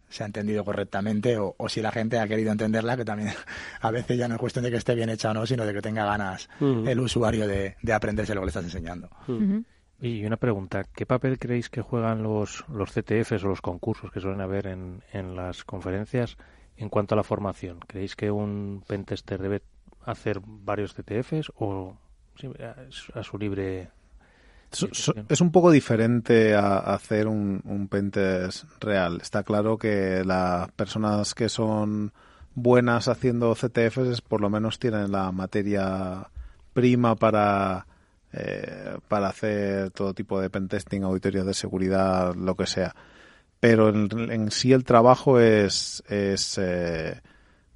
se 0.09 0.23
ha 0.23 0.25
entendido 0.25 0.65
correctamente 0.65 1.37
o, 1.37 1.55
o 1.57 1.69
si 1.69 1.81
la 1.81 1.93
gente 1.93 2.19
ha 2.19 2.27
querido 2.27 2.51
entenderla 2.51 2.97
que 2.97 3.05
también 3.05 3.31
a 3.81 3.91
veces 3.91 4.17
ya 4.17 4.27
no 4.27 4.35
es 4.35 4.41
cuestión 4.41 4.65
de 4.65 4.71
que 4.71 4.77
esté 4.77 4.93
bien 4.93 5.09
hecha 5.09 5.31
o 5.31 5.33
no 5.33 5.45
sino 5.45 5.65
de 5.65 5.73
que 5.73 5.81
tenga 5.81 6.03
ganas 6.03 6.49
el 6.59 6.99
usuario 6.99 7.47
de, 7.47 7.77
de 7.81 7.93
aprenderse 7.93 8.35
lo 8.35 8.41
que 8.41 8.47
le 8.47 8.49
estás 8.49 8.65
enseñando 8.65 9.09
Y 9.99 10.25
una 10.25 10.37
pregunta, 10.37 10.83
¿qué 10.83 11.05
papel 11.05 11.39
creéis 11.39 11.69
que 11.69 11.81
juegan 11.81 12.21
los, 12.21 12.65
los 12.69 12.91
CTFs 12.91 13.43
o 13.43 13.47
los 13.47 13.61
concursos 13.61 14.11
que 14.11 14.19
suelen 14.19 14.41
haber 14.41 14.67
en, 14.67 15.01
en 15.11 15.35
las 15.35 15.63
conferencias 15.63 16.37
en 16.77 16.89
cuanto 16.89 17.15
a 17.15 17.17
la 17.17 17.23
formación? 17.23 17.79
¿Creéis 17.79 18.15
que 18.15 18.29
un 18.29 18.83
pentester 18.87 19.41
debe 19.41 19.63
hacer 20.05 20.39
varios 20.45 20.93
CTFs 20.93 21.51
o 21.55 21.97
a, 23.13 23.23
su 23.23 23.37
libre... 23.37 23.89
Es 25.29 25.41
un 25.41 25.51
poco 25.51 25.71
diferente 25.71 26.53
a, 26.53 26.77
a 26.77 26.93
hacer 26.93 27.27
un, 27.27 27.61
un 27.63 27.87
pentest 27.87 28.65
real. 28.79 29.19
Está 29.21 29.43
claro 29.43 29.77
que 29.77 30.23
las 30.25 30.69
personas 30.73 31.33
que 31.33 31.49
son 31.49 32.11
buenas 32.53 33.07
haciendo 33.07 33.55
CTFs 33.55 34.21
por 34.21 34.41
lo 34.41 34.49
menos 34.49 34.77
tienen 34.77 35.11
la 35.11 35.31
materia 35.31 36.29
prima 36.73 37.15
para, 37.15 37.87
eh, 38.39 38.97
para 39.07 39.29
hacer 39.29 39.89
todo 39.91 40.13
tipo 40.13 40.39
de 40.39 40.51
pentesting, 40.51 41.03
auditorías 41.03 41.45
de 41.45 41.55
seguridad, 41.55 42.35
lo 42.35 42.55
que 42.55 42.67
sea. 42.67 42.95
Pero 43.59 43.89
en, 43.89 44.51
sí 44.51 44.73
el 44.73 44.83
trabajo 44.83 45.39
es, 45.39 46.03
es, 46.07 46.59
eh, 46.59 47.19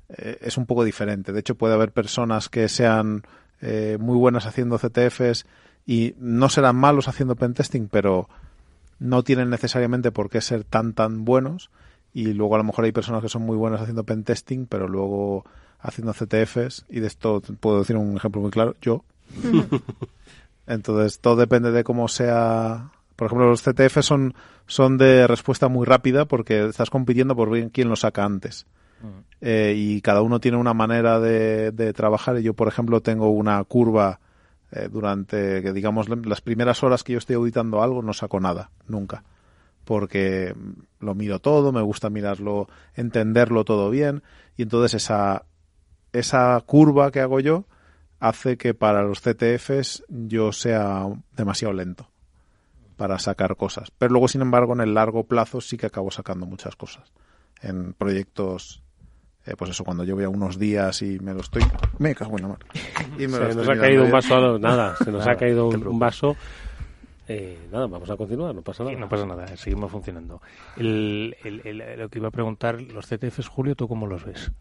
es 0.08 0.58
un 0.58 0.68
poco 0.68 0.84
diferente. 0.84 1.32
De 1.32 1.40
hecho, 1.40 1.56
puede 1.56 1.74
haber 1.74 1.92
personas 1.92 2.48
que 2.48 2.70
sean 2.70 3.24
eh, 3.62 3.98
muy 4.00 4.18
buenas 4.18 4.46
haciendo 4.46 4.78
CTFs 4.78 5.46
y 5.88 6.14
no 6.20 6.48
serán 6.50 6.76
malos 6.76 7.08
haciendo 7.08 7.36
pentesting, 7.36 7.88
pero 7.88 8.30
no 9.00 9.24
tienen 9.24 9.50
necesariamente 9.50 10.12
por 10.12 10.30
qué 10.30 10.42
ser 10.42 10.64
tan 10.64 10.94
tan 10.94 11.26
buenos. 11.26 11.72
Y 12.14 12.34
luego 12.34 12.54
a 12.54 12.60
lo 12.60 12.66
mejor 12.66 12.86
hay 12.86 12.92
personas 12.92 13.24
que 13.24 13.30
son 13.30 13.42
muy 13.42 13.58
buenas 13.58 13.82
haciendo 13.82 14.04
pentesting, 14.04 14.68
pero 14.68 14.88
luego 14.88 15.44
haciendo 15.80 16.14
CTFs, 16.14 16.86
y 16.88 17.00
de 17.00 17.08
esto 17.08 17.42
puedo 17.60 17.80
decir 17.80 17.98
un 17.98 18.16
ejemplo 18.16 18.42
muy 18.42 18.52
claro, 18.52 18.76
yo. 18.80 19.04
Entonces 20.72 21.20
todo 21.20 21.36
depende 21.36 21.72
de 21.72 21.84
cómo 21.84 22.08
sea. 22.08 22.92
Por 23.18 23.28
ejemplo, 23.28 23.50
los 23.50 23.62
CTF 23.62 24.02
son, 24.02 24.34
son 24.68 24.98
de 24.98 25.28
respuesta 25.28 25.68
muy 25.68 25.86
rápida 25.86 26.26
porque 26.26 26.66
estás 26.66 26.90
compitiendo 26.90 27.36
por 27.36 27.50
ver 27.50 27.70
quién 27.72 27.90
lo 27.90 27.96
saca 27.96 28.24
antes. 28.24 28.66
Eh, 29.42 29.74
y 29.76 30.02
cada 30.02 30.22
uno 30.22 30.40
tiene 30.40 30.58
una 30.58 30.74
manera 30.74 31.20
de, 31.20 31.72
de 31.72 31.92
trabajar. 31.92 32.38
Y 32.40 32.44
yo, 32.44 32.54
por 32.54 32.70
ejemplo, 32.70 33.02
tengo 33.02 33.32
una 33.32 33.62
curva 33.66 34.20
eh, 34.72 34.88
durante, 34.90 35.62
que 35.62 35.74
digamos, 35.74 36.08
las 36.08 36.40
primeras 36.40 36.82
horas 36.84 37.04
que 37.04 37.14
yo 37.14 37.18
estoy 37.18 37.36
auditando 37.36 37.84
algo, 37.84 38.02
no 38.02 38.14
saco 38.14 38.40
nada, 38.40 38.72
nunca. 38.88 39.24
Porque 39.84 40.56
lo 41.00 41.16
miro 41.16 41.40
todo, 41.40 41.74
me 41.74 41.82
gusta 41.82 42.10
mirarlo, 42.10 42.70
entenderlo 42.96 43.66
todo 43.66 43.90
bien. 43.90 44.24
Y 44.56 44.62
entonces 44.62 45.04
esa, 45.04 45.44
esa 46.14 46.62
curva 46.66 47.12
que 47.12 47.20
hago 47.20 47.42
yo 47.42 47.66
hace 48.22 48.56
que 48.58 48.74
para 48.74 49.02
los 49.04 49.20
CTFs 49.20 50.06
yo 50.08 50.54
sea 50.54 51.08
demasiado 51.36 51.74
lento 51.74 52.08
para 52.96 53.20
sacar 53.20 53.58
cosas. 53.58 53.92
Pero 53.98 54.12
luego, 54.12 54.28
sin 54.30 54.42
embargo, 54.42 54.74
en 54.74 54.80
el 54.82 54.94
largo 54.94 55.26
plazo 55.26 55.60
sí 55.60 55.76
que 55.76 55.88
acabo 55.88 56.10
sacando 56.12 56.46
muchas 56.46 56.76
cosas. 56.78 57.12
En 57.62 57.94
proyectos, 57.94 58.84
eh, 59.46 59.56
pues 59.58 59.72
eso, 59.72 59.84
cuando 59.84 60.04
yo 60.04 60.16
veo 60.16 60.30
unos 60.30 60.58
días 60.60 61.02
y 61.02 61.20
me 61.20 61.34
lo 61.34 61.42
estoy... 61.42 61.64
Me 61.98 62.14
cago 62.16 62.38
en 62.38 62.44
la 62.44 62.48
mar. 62.50 62.60
Y 63.18 63.22
me 63.28 63.28
se 63.30 63.40
lo 63.40 63.54
nos 63.56 63.70
ha 63.70 63.76
caído 63.76 64.06
un 64.06 64.12
vaso, 64.12 64.36
a- 64.36 64.60
nada, 64.60 64.96
se 64.98 65.12
nos 65.12 65.20
Nada, 65.22 65.32
ha 65.32 65.36
caído 65.38 65.68
un, 65.68 65.88
un 65.88 66.00
vaso. 66.00 66.36
Eh, 67.28 67.58
nada, 67.72 67.88
vamos 67.88 68.10
a 68.10 68.18
continuar, 68.18 68.54
no 68.54 68.62
pasa 68.62 68.84
nada. 68.84 68.96
No 68.98 69.10
pasa 69.10 69.26
nada, 69.26 69.48
seguimos 69.58 69.90
funcionando. 69.92 70.42
El, 70.78 71.36
el- 71.44 71.62
el- 71.66 72.00
lo 72.00 72.10
que 72.10 72.20
iba 72.20 72.28
a 72.28 72.32
preguntar, 72.32 72.80
los 72.82 73.08
CTFs, 73.08 73.48
Julio, 73.48 73.76
¿tú 73.76 73.88
cómo 73.88 74.06
los 74.06 74.26
ves? 74.26 74.52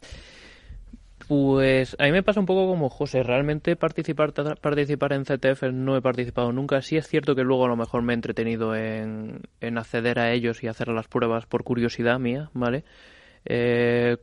Pues 1.30 1.94
a 2.00 2.07
mí 2.07 2.11
me 2.11 2.24
pasa 2.24 2.40
un 2.40 2.46
poco 2.46 2.66
como 2.66 2.90
José. 2.90 3.22
Realmente 3.22 3.76
participar, 3.76 4.32
participar 4.61 5.12
en 5.12 5.24
CTF 5.24 5.62
no 5.72 5.96
he 5.96 6.02
participado 6.02 6.50
nunca. 6.52 6.82
Sí 6.82 6.96
es 6.96 7.07
cierto 7.07 7.36
que 7.36 7.44
luego 7.44 7.66
a 7.66 7.68
lo 7.68 7.76
mejor 7.76 8.02
me 8.02 8.12
he 8.12 8.16
entretenido 8.16 8.74
en, 8.74 9.42
en 9.61 9.78
acceder 9.78 10.18
a 10.18 10.32
ellos 10.32 10.64
y 10.64 10.66
hacer 10.66 10.88
las 10.88 11.07
pruebas 11.07 11.46
por 11.46 11.62
curiosidad 11.62 12.18
mía, 12.18 12.50
¿vale? 12.52 12.84
Eh, 13.44 14.18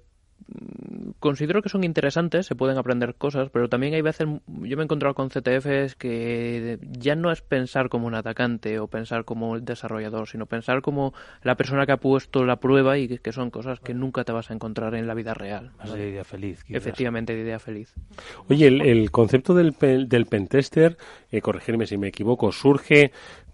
considero 1.19 1.61
que 1.61 1.69
son 1.69 1.83
interesantes, 1.83 2.45
se 2.45 2.55
pueden 2.55 2.77
aprender 2.77 3.15
cosas, 3.15 3.49
pero 3.49 3.69
también 3.69 3.93
hay 3.93 4.01
veces, 4.01 4.27
yo 4.47 4.77
me 4.77 4.83
he 4.83 4.85
encontrado 4.85 5.15
con 5.15 5.29
CTFs 5.29 5.95
que 5.95 6.79
ya 6.81 7.15
no 7.15 7.31
es 7.31 7.41
pensar 7.41 7.89
como 7.89 8.07
un 8.07 8.15
atacante 8.15 8.79
o 8.79 8.87
pensar 8.87 9.25
como 9.25 9.55
el 9.55 9.65
desarrollador, 9.65 10.27
sino 10.27 10.45
pensar 10.45 10.81
como 10.81 11.13
la 11.43 11.55
persona 11.55 11.85
que 11.85 11.91
ha 11.91 11.97
puesto 11.97 12.45
la 12.45 12.57
prueba 12.57 12.97
y 12.97 13.17
que, 13.17 13.31
son 13.31 13.51
cosas 13.51 13.79
que 13.79 13.93
nunca 13.93 14.23
te 14.23 14.31
vas 14.31 14.49
a 14.49 14.53
encontrar 14.53 14.95
en 14.95 15.05
la 15.05 15.13
vida 15.13 15.33
real. 15.33 15.71
Más 15.77 15.93
de 15.93 16.09
idea 16.09 16.23
feliz. 16.23 16.63
quizás. 16.63 16.81
Efectivamente, 16.81 17.35
de 17.35 17.41
idea 17.41 17.59
feliz. 17.59 17.93
Oye, 18.49 18.67
el, 18.67 18.81
el 18.81 19.11
concepto 19.11 19.53
del, 19.53 19.75
del 20.07 20.25
pentester, 20.25 20.97
eh, 21.31 21.41
corregirme 21.41 21.85
si 21.85 21.97
me 21.97 22.07
equivoco, 22.07 22.51
surge 22.51 23.11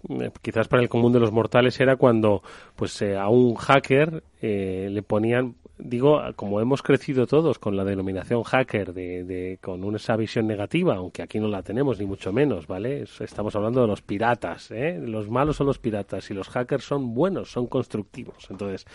eh, 0.08 0.30
quizás 0.42 0.68
para 0.68 0.82
el 0.82 0.88
común 0.88 1.12
de 1.12 1.20
los 1.20 1.32
mortales 1.32 1.80
era 1.80 1.96
cuando 1.96 2.42
pues 2.76 3.00
eh, 3.00 3.16
a 3.16 3.28
un 3.28 3.54
hacker 3.54 4.22
eh, 4.42 4.88
le 4.90 5.02
ponían 5.02 5.54
digo, 5.78 6.20
como 6.36 6.60
hemos 6.60 6.82
crecido 6.82 7.26
todos 7.26 7.58
con 7.58 7.76
la 7.76 7.84
denominación 7.84 8.42
hacker, 8.42 8.92
de, 8.92 9.24
de, 9.24 9.58
con 9.60 9.94
esa 9.94 10.16
visión 10.16 10.46
negativa, 10.46 10.96
aunque 10.96 11.22
aquí 11.22 11.40
no 11.40 11.48
la 11.48 11.62
tenemos 11.62 11.98
ni 11.98 12.06
mucho 12.06 12.32
menos, 12.32 12.66
¿vale? 12.66 13.04
Estamos 13.20 13.54
hablando 13.56 13.80
de 13.80 13.88
los 13.88 14.02
piratas, 14.02 14.70
¿eh? 14.70 14.98
Los 15.00 15.28
malos 15.28 15.56
son 15.56 15.66
los 15.66 15.78
piratas 15.78 16.30
y 16.30 16.34
los 16.34 16.48
hackers 16.48 16.84
son 16.84 17.14
buenos, 17.14 17.50
son 17.50 17.66
constructivos. 17.66 18.48
Entonces, 18.50 18.86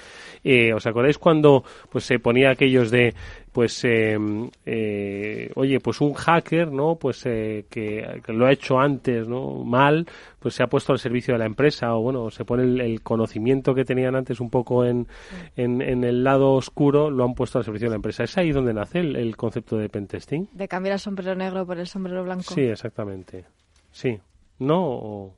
eh, 0.43 0.73
¿os 0.73 0.85
acordáis 0.85 1.17
cuando 1.17 1.63
pues 1.89 2.05
se 2.05 2.19
ponía 2.19 2.51
aquellos 2.51 2.91
de 2.91 3.13
pues 3.51 3.83
em, 3.83 4.49
eh, 4.65 5.51
oye 5.55 5.79
pues 5.79 6.01
un 6.01 6.13
hacker 6.13 6.71
no 6.71 6.95
pues 6.95 7.25
eh, 7.25 7.65
que, 7.69 8.21
lo 8.27 8.45
ha 8.45 8.51
hecho 8.51 8.79
antes 8.79 9.27
no 9.27 9.63
mal 9.63 10.05
pues 10.39 10.55
se 10.55 10.63
ha 10.63 10.67
puesto 10.67 10.93
al 10.93 10.99
servicio 10.99 11.33
de 11.33 11.39
la 11.39 11.45
empresa 11.45 11.95
o 11.95 12.01
bueno 12.01 12.29
se 12.29 12.45
pone 12.45 12.63
el, 12.63 13.01
conocimiento 13.01 13.73
que 13.73 13.85
tenían 13.85 14.15
antes 14.15 14.39
un 14.39 14.49
poco 14.49 14.85
en, 14.85 15.07
en, 15.55 16.03
el 16.03 16.23
lado 16.23 16.53
oscuro 16.53 17.09
lo 17.09 17.23
han 17.23 17.33
puesto 17.33 17.57
al 17.57 17.65
servicio 17.65 17.87
de 17.87 17.91
la 17.91 17.95
empresa. 17.95 18.23
Es 18.23 18.37
ahí 18.37 18.51
donde 18.51 18.73
nace 18.73 18.99
el, 18.99 19.35
concepto 19.35 19.77
de 19.77 19.89
pentesting. 19.89 20.49
De 20.51 20.67
cambiar 20.67 20.93
el 20.93 20.99
sombrero 20.99 21.35
negro 21.35 21.65
por 21.65 21.77
el 21.77 21.87
sombrero 21.87 22.23
blanco. 22.23 22.53
Sí 22.53 22.61
exactamente. 22.61 23.45
Sí. 23.91 24.19
No 24.59 25.33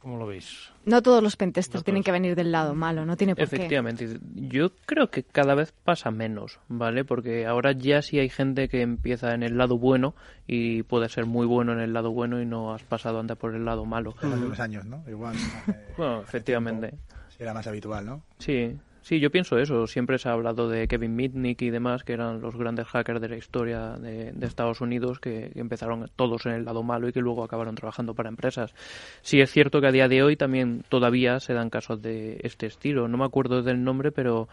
¿Cómo 0.00 0.16
lo 0.16 0.26
veis? 0.26 0.70
No 0.86 1.02
todos 1.02 1.22
los 1.22 1.36
pentesters 1.36 1.84
tienen 1.84 2.02
que 2.02 2.10
venir 2.10 2.34
del 2.34 2.50
lado 2.50 2.74
malo, 2.74 3.04
no 3.04 3.18
tiene 3.18 3.34
por 3.34 3.44
Efectivamente. 3.44 4.18
Yo 4.34 4.70
creo 4.86 5.10
que 5.10 5.22
cada 5.22 5.54
vez 5.54 5.72
pasa 5.72 6.10
menos, 6.10 6.58
¿vale? 6.68 7.04
Porque 7.04 7.46
ahora 7.46 7.72
ya 7.72 8.00
sí 8.00 8.18
hay 8.18 8.30
gente 8.30 8.70
que 8.70 8.80
empieza 8.80 9.34
en 9.34 9.42
el 9.42 9.58
lado 9.58 9.76
bueno 9.76 10.14
y 10.46 10.84
puede 10.84 11.10
ser 11.10 11.26
muy 11.26 11.46
bueno 11.46 11.74
en 11.74 11.80
el 11.80 11.92
lado 11.92 12.12
bueno 12.12 12.40
y 12.40 12.46
no 12.46 12.72
has 12.72 12.82
pasado 12.82 13.20
antes 13.20 13.36
por 13.36 13.54
el 13.54 13.66
lado 13.66 13.84
malo. 13.84 14.14
Hace 14.16 14.26
unos 14.26 14.58
años, 14.58 14.86
¿no? 14.86 15.04
Igual. 15.06 15.36
bueno, 15.98 16.22
efectivamente. 16.22 16.94
Era 17.38 17.52
más 17.52 17.66
habitual, 17.66 18.06
¿no? 18.06 18.22
Sí, 18.38 18.74
Sí, 19.02 19.18
yo 19.18 19.30
pienso 19.30 19.58
eso. 19.58 19.86
Siempre 19.86 20.18
se 20.18 20.28
ha 20.28 20.32
hablado 20.32 20.68
de 20.68 20.86
Kevin 20.86 21.16
Mitnick 21.16 21.62
y 21.62 21.70
demás, 21.70 22.04
que 22.04 22.12
eran 22.12 22.40
los 22.40 22.56
grandes 22.56 22.86
hackers 22.86 23.20
de 23.20 23.28
la 23.28 23.36
historia 23.36 23.96
de, 23.98 24.32
Estados 24.42 24.80
Unidos, 24.80 25.20
que, 25.20 25.50
empezaron 25.54 26.10
todos 26.16 26.46
en 26.46 26.52
el 26.52 26.64
lado 26.64 26.82
malo 26.82 27.08
y 27.08 27.12
que 27.12 27.20
luego 27.20 27.42
acabaron 27.42 27.74
trabajando 27.74 28.14
para 28.14 28.28
empresas. 28.28 28.74
Sí 29.22 29.40
es 29.40 29.50
cierto 29.50 29.80
que 29.80 29.86
a 29.86 29.92
día 29.92 30.08
de 30.08 30.22
hoy 30.22 30.36
también 30.36 30.84
todavía 30.88 31.40
se 31.40 31.54
dan 31.54 31.70
casos 31.70 32.02
de 32.02 32.40
este 32.42 32.66
estilo. 32.66 33.08
No 33.08 33.16
me 33.16 33.24
acuerdo 33.24 33.62
del 33.62 33.82
nombre, 33.82 34.12
pero 34.12 34.48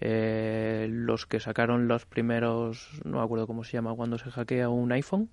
eh, 0.00 0.88
los 0.90 1.24
que 1.24 1.40
sacaron 1.40 1.88
los 1.88 2.04
primeros, 2.04 2.90
no 3.04 3.18
me 3.18 3.24
acuerdo 3.24 3.46
cómo 3.46 3.64
se 3.64 3.72
llama, 3.72 3.94
cuando 3.94 4.18
se 4.18 4.30
hackea 4.30 4.68
un 4.68 4.92
iPhone. 4.92 5.30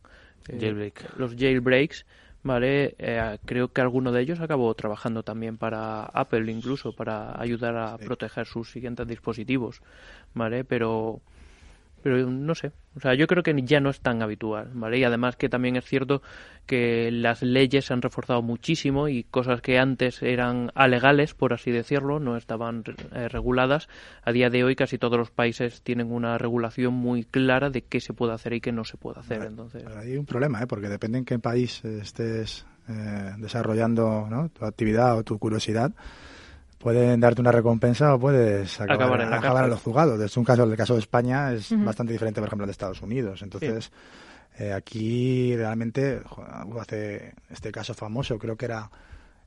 Eh, 0.50 0.92
los 1.18 1.36
jailbreaks 1.36 2.06
¿vale? 2.44 2.96
Eh, 3.00 3.40
creo 3.46 3.72
que 3.74 3.82
alguno 3.82 4.12
de 4.12 4.22
ellos 4.22 4.40
acabó 4.42 4.74
trabajando 4.76 5.24
también 5.24 5.58
para 5.58 6.04
Apple 6.06 6.52
incluso, 6.52 6.94
para 6.94 7.40
ayudar 7.42 7.78
a 7.78 7.98
proteger 7.98 8.46
sus 8.46 8.72
siguientes 8.72 9.08
dispositivos, 9.08 9.82
¿vale? 10.34 10.66
Pero 10.66 11.24
pero 12.04 12.30
no 12.30 12.54
sé, 12.54 12.74
o 12.96 13.00
sea, 13.00 13.16
yo 13.16 13.28
creo 13.28 13.42
que 13.42 13.56
ya 13.64 13.80
no 13.80 13.90
es 13.90 14.02
tan 14.02 14.22
habitual, 14.22 14.70
¿vale? 14.74 15.00
Y 15.00 15.06
además 15.06 15.38
que 15.38 15.48
también 15.48 15.78
es 15.78 15.86
cierto 15.86 16.22
que 16.66 17.10
las 17.12 17.42
leyes 17.42 17.86
se 17.86 17.94
han 17.94 18.02
reforzado 18.02 18.42
muchísimo 18.42 19.08
y 19.08 19.24
cosas 19.24 19.62
que 19.62 19.80
antes 19.80 20.22
eran 20.22 20.72
alegales, 20.76 21.34
por 21.34 21.54
así 21.54 21.72
decirlo, 21.72 22.20
no 22.20 22.36
estaban 22.36 22.84
eh, 23.14 23.30
reguladas, 23.30 23.88
a 24.22 24.34
día 24.34 24.50
de 24.50 24.66
hoy 24.66 24.76
casi 24.76 24.98
todos 24.98 25.18
los 25.18 25.32
países 25.32 25.82
tienen 25.82 26.12
una 26.12 26.38
regulación 26.38 26.94
muy 26.94 27.24
clara 27.24 27.70
de 27.70 27.84
qué 27.84 28.02
se 28.02 28.14
puede 28.14 28.34
hacer 28.34 28.52
y 28.54 28.62
qué 28.62 28.74
no 28.74 28.84
se 28.84 28.98
puede 28.98 29.22
hacer, 29.22 29.44
entonces... 29.44 29.86
hay 29.96 30.18
un 30.18 30.26
problema, 30.26 30.62
¿eh? 30.62 30.68
Porque 30.68 30.90
depende 30.90 31.20
en 31.20 31.26
qué 31.26 31.40
país 31.40 31.84
estés 31.86 32.66
eh, 32.90 33.32
desarrollando 33.38 34.28
¿no? 34.30 34.50
tu 34.50 34.66
actividad 34.66 35.18
o 35.18 35.24
tu 35.24 35.40
curiosidad, 35.40 35.94
pueden 36.84 37.22
darte 37.22 37.40
una 37.40 37.52
recompensa 37.52 38.14
o 38.14 38.20
puedes 38.20 38.80
acabar, 38.82 39.22
en, 39.22 39.70
los 39.70 39.82
juzgados. 39.82 40.20
Es 40.20 40.36
un 40.36 40.44
caso, 40.44 40.66
el 40.66 40.76
caso 40.76 40.96
de 40.96 41.00
España 41.00 41.54
es 41.54 41.74
bastante 41.84 42.12
diferente, 42.12 42.42
por 42.42 42.48
ejemplo, 42.48 42.66
de 42.68 42.74
Estados 42.74 43.02
Unidos. 43.02 43.42
Entonces, 43.42 43.90
eh, 44.60 44.74
aquí 44.74 45.56
realmente 45.56 46.22
hace 46.78 47.34
este 47.50 47.72
caso 47.72 47.94
famoso, 47.94 48.38
creo 48.38 48.58
que 48.58 48.66
era, 48.66 48.90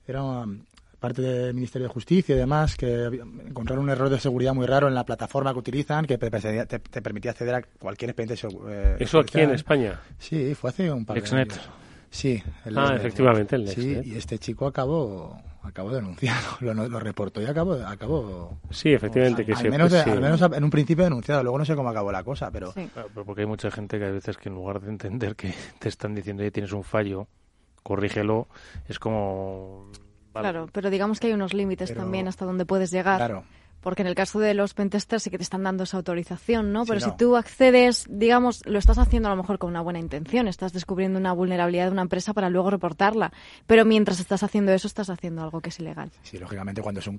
era 0.09 0.23
parte 0.99 1.21
del 1.21 1.53
Ministerio 1.53 1.89
de 1.89 1.93
Justicia 1.93 2.35
y 2.35 2.39
demás, 2.39 2.75
que 2.75 3.05
encontraron 3.47 3.85
un 3.85 3.91
error 3.91 4.09
de 4.09 4.19
seguridad 4.19 4.55
muy 4.55 4.67
raro 4.67 4.89
en 4.89 4.95
la 4.95 5.05
plataforma 5.05 5.53
que 5.53 5.59
utilizan 5.59 6.07
que 6.07 6.17
te, 6.17 6.31
permitía 7.03 7.33
acceder 7.33 7.55
a 7.55 7.63
cualquier 7.79 8.13
expediente. 8.13 8.49
Eh, 8.67 8.97
¿Eso 8.99 9.19
aquí 9.19 9.41
en 9.41 9.51
España? 9.51 10.01
Sí, 10.19 10.55
fue 10.55 10.71
hace 10.71 10.91
un 10.91 11.05
par 11.05 11.21
de 11.21 11.37
años. 11.37 11.61
Sí, 12.09 12.43
ah, 12.75 12.95
efectivamente, 12.97 13.57
el 13.57 13.69
Sí, 13.69 14.01
y 14.03 14.17
este 14.17 14.39
chico 14.39 14.67
acabó 14.67 15.39
acabó 15.67 15.91
denunciado, 15.91 16.57
lo, 16.61 16.75
lo 16.75 17.01
reportó 17.01 17.43
y 17.43 17.47
acabó, 17.47 17.75
acabó 17.75 18.59
Sí, 18.71 18.93
efectivamente 18.93 19.45
que 19.45 19.53
al 19.53 19.71
Menos, 19.71 19.93
Al 19.93 20.21
menos 20.21 20.41
en 20.43 20.65
un 20.65 20.71
principio 20.71 21.05
denunciado, 21.05 21.43
luego 21.43 21.59
no 21.59 21.65
sé 21.65 21.75
cómo 21.75 21.89
acabó 21.89 22.13
la 22.13 22.23
cosa, 22.23 22.51
pero... 22.51 22.73
Porque 23.15 23.43
hay 23.43 23.47
mucha 23.47 23.71
gente 23.71 23.99
que 23.99 24.05
a 24.05 24.11
veces 24.11 24.37
que 24.37 24.49
en 24.49 24.55
lugar 24.55 24.81
de 24.81 24.91
entender 24.91 25.37
que 25.37 25.53
te 25.79 25.89
están 25.89 26.15
diciendo 26.15 26.43
que 26.43 26.51
tienes 26.51 26.73
un 26.73 26.85
fallo, 26.85 27.29
corrígelo, 27.83 28.49
es 28.89 28.99
como... 28.99 29.91
Claro, 30.33 30.69
pero 30.71 30.91
digamos 30.91 31.19
que 31.19 31.29
hay 31.29 31.33
unos 31.33 31.55
límites 31.55 31.95
también 31.95 32.29
hasta 32.29 32.45
donde 32.45 32.67
puedes 32.67 32.91
llegar. 32.91 33.17
Claro. 33.17 33.45
Porque 33.87 34.03
en 34.03 34.09
el 34.09 34.17
caso 34.17 34.41
de 34.41 34.53
los 34.53 34.75
pentesters 34.75 35.23
sí 35.23 35.31
que 35.31 35.37
te 35.39 35.45
están 35.45 35.63
dando 35.63 35.85
esa 35.85 35.97
autorización, 35.97 36.73
¿no? 36.73 36.85
Pero 36.87 36.99
si 36.99 37.13
tú 37.17 37.37
accedes, 37.37 38.05
digamos, 38.11 38.67
lo 38.67 38.81
estás 38.81 38.99
haciendo 38.99 39.29
a 39.29 39.31
lo 39.31 39.37
mejor 39.37 39.61
con 39.61 39.71
una 39.71 39.81
buena 39.81 40.01
intención, 40.01 40.49
estás 40.49 40.73
descubriendo 40.73 41.21
una 41.21 41.33
vulnerabilidad 41.33 41.85
de 41.85 41.93
una 41.93 42.03
empresa 42.03 42.33
para 42.33 42.51
luego 42.51 42.69
reportarla. 42.69 43.33
Pero 43.65 43.85
mientras 43.85 44.19
estás 44.19 44.43
haciendo 44.43 44.73
eso, 44.73 44.89
estás 44.89 45.09
haciendo 45.09 45.45
algo 45.45 45.61
que 45.61 45.69
es 45.69 45.79
ilegal. 45.79 46.11
Sí, 46.25 46.37
lógicamente 46.37 46.83
cuando 46.83 46.99
es 46.99 47.07
un, 47.07 47.17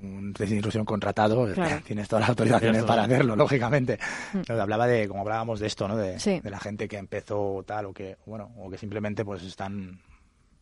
un, 0.00 0.32
de 0.32 0.46
intrusión 0.54 0.84
contratado, 0.84 1.48
tienes 1.84 2.06
todas 2.06 2.20
las 2.20 2.28
autorizaciones 2.30 2.84
para 2.84 3.02
hacerlo, 3.02 3.34
lógicamente. 3.34 3.98
Hmm. 4.32 4.60
Hablaba 4.60 4.86
de, 4.86 5.08
como 5.08 5.22
hablábamos 5.22 5.58
de 5.58 5.66
esto, 5.66 5.88
¿no? 5.88 5.96
De, 5.96 6.18
de 6.18 6.50
la 6.50 6.60
gente 6.60 6.86
que 6.86 6.98
empezó 6.98 7.64
tal 7.66 7.86
o 7.86 7.92
que, 7.92 8.16
bueno, 8.26 8.52
o 8.58 8.70
que 8.70 8.78
simplemente 8.78 9.24
pues 9.24 9.42
están 9.42 9.98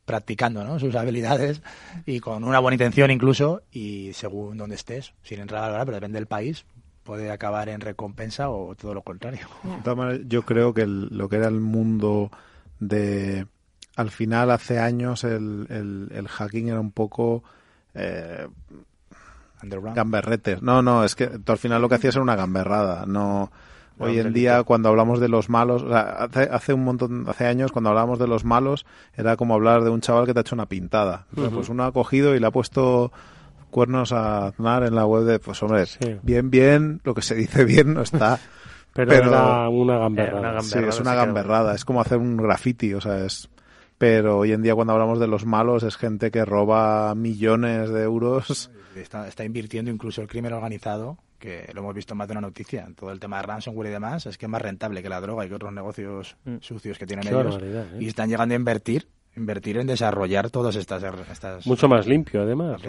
practicando 0.09 0.65
¿no? 0.65 0.81
sus 0.81 0.97
habilidades 0.97 1.61
y 2.07 2.19
con 2.19 2.43
una 2.43 2.61
buena 2.61 2.77
intención 2.77 3.11
incluso 3.11 3.61
y 3.71 4.11
según 4.15 4.57
donde 4.57 4.75
estés, 4.75 5.13
sin 5.23 5.39
entrar 5.39 5.63
a 5.63 5.69
la 5.69 5.75
hora, 5.75 5.85
pero 5.85 5.97
depende 5.97 6.19
del 6.19 6.27
país, 6.27 6.65
puede 7.05 7.31
acabar 7.31 7.69
en 7.69 7.83
recompensa 7.83 8.49
o 8.49 8.75
todo 8.75 8.95
lo 8.95 9.03
contrario. 9.03 9.47
yo 10.27 10.43
creo 10.43 10.73
que 10.73 10.87
lo 10.87 11.29
que 11.29 11.37
era 11.37 11.49
el 11.49 11.61
mundo 11.61 12.31
de... 12.81 13.47
Al 13.97 14.11
final, 14.11 14.51
hace 14.51 14.79
años, 14.79 15.25
el, 15.25 15.67
el, 16.11 16.29
hacking 16.29 16.69
era 16.69 16.81
un 16.81 16.93
poco... 16.93 17.43
Eh, 17.95 18.47
gamberretes. 19.63 20.63
No, 20.63 20.83
no, 20.83 21.05
es 21.05 21.17
que 21.17 21.27
tú 21.27 21.53
al 21.53 21.59
final 21.59 21.83
lo 21.83 21.89
que 21.89 21.97
hacías 21.97 22.15
era 22.15 22.23
una 22.23 22.37
gamberrada. 22.37 23.05
No, 23.07 23.51
Hoy 23.99 24.19
en 24.19 24.33
día, 24.33 24.63
cuando 24.63 24.89
hablamos 24.89 25.21
de 25.21 25.29
los 25.29 25.49
malos, 25.49 25.85
hace, 25.91 26.73
un 26.73 26.85
montón, 26.85 27.25
hace 27.29 27.47
años, 27.47 27.73
cuando 27.73 27.91
hablábamos 27.91 28.19
de 28.19 28.29
los 28.29 28.45
malos, 28.45 28.87
era 29.17 29.37
como 29.37 29.55
hablar 29.55 29.83
de 29.83 29.91
un 29.91 30.01
chaval 30.01 30.27
que 30.27 30.33
te 30.33 30.41
ha 30.41 30.43
hecho 30.43 30.55
una 30.55 30.67
pintada. 30.67 31.27
Pues 31.35 31.69
uno 31.69 31.85
ha 31.85 31.93
cogido 31.93 32.35
y 32.35 32.41
le 32.41 32.47
ha 32.47 32.51
puesto 32.51 33.13
cuernos 33.71 34.13
a 34.13 34.47
Aznar 34.47 34.85
en 34.85 34.95
la 34.95 35.05
web 35.05 35.25
de, 35.25 35.39
pues 35.39 35.63
hombre, 35.63 35.85
bien, 36.23 36.51
bien, 36.51 37.01
lo 37.05 37.15
que 37.15 37.23
se 37.23 37.35
dice 37.35 37.65
bien 37.65 37.95
no 37.95 38.03
está. 38.03 38.39
pero, 38.93 39.13
era 39.13 39.69
una 39.69 39.99
gamberrada. 39.99 40.61
sí, 40.61 40.79
es 40.79 41.01
una 41.01 41.15
gamberrada. 41.15 41.75
Es 41.75 41.85
como 41.85 42.01
hacer 42.01 42.19
un 42.19 42.37
graffiti, 42.37 42.95
o 42.95 43.01
sea, 43.01 43.25
es... 43.25 43.49
Pero 43.99 44.39
hoy 44.39 44.53
en 44.53 44.63
día 44.63 44.77
cuando 44.77 44.93
hablamos 44.93 45.19
de 45.19 45.27
los 45.27 45.45
malos 45.45 45.83
es 45.83 45.97
gente 45.97 46.31
que 46.31 46.45
roba 46.45 47.17
millones 47.17 47.91
de 47.91 48.05
euros. 48.05 48.71
Está, 48.95 49.27
está 49.27 49.45
invirtiendo 49.45 49.91
incluso 49.91 50.23
el 50.23 50.29
crimen 50.29 50.53
organizado 50.53 51.19
que 51.39 51.71
lo 51.73 51.81
hemos 51.81 51.95
visto 51.95 52.15
más 52.15 52.29
de 52.29 52.33
una 52.33 52.41
noticia, 52.41 52.85
en 52.85 52.95
todo 52.95 53.11
el 53.11 53.21
tema 53.21 53.39
de 53.39 53.45
ransomware 53.45 53.89
y 53.89 53.93
demás, 53.93 54.27
es 54.27 54.37
que 54.39 54.47
es 54.47 54.51
más 54.51 54.63
rentable 54.63 55.03
que 55.03 55.09
la 55.09 55.21
droga 55.21 55.45
y 55.45 55.49
que 55.49 55.55
otros 55.55 55.73
negocios 55.73 56.37
mm. 56.45 56.57
sucios 56.61 56.99
que 56.99 57.07
tienen 57.07 57.27
ellos. 57.27 57.59
¿eh? 57.63 57.99
Y 58.01 58.09
están 58.09 58.29
llegando 58.29 58.55
a 58.55 58.57
invertir 58.57 59.09
invertir 59.37 59.77
en 59.77 59.87
desarrollar 59.87 60.51
todas 60.51 60.75
estas, 60.75 61.01
estas 61.31 61.65
mucho 61.65 61.87
más 61.87 62.09
limpio 62.09 62.43
además 62.43 62.83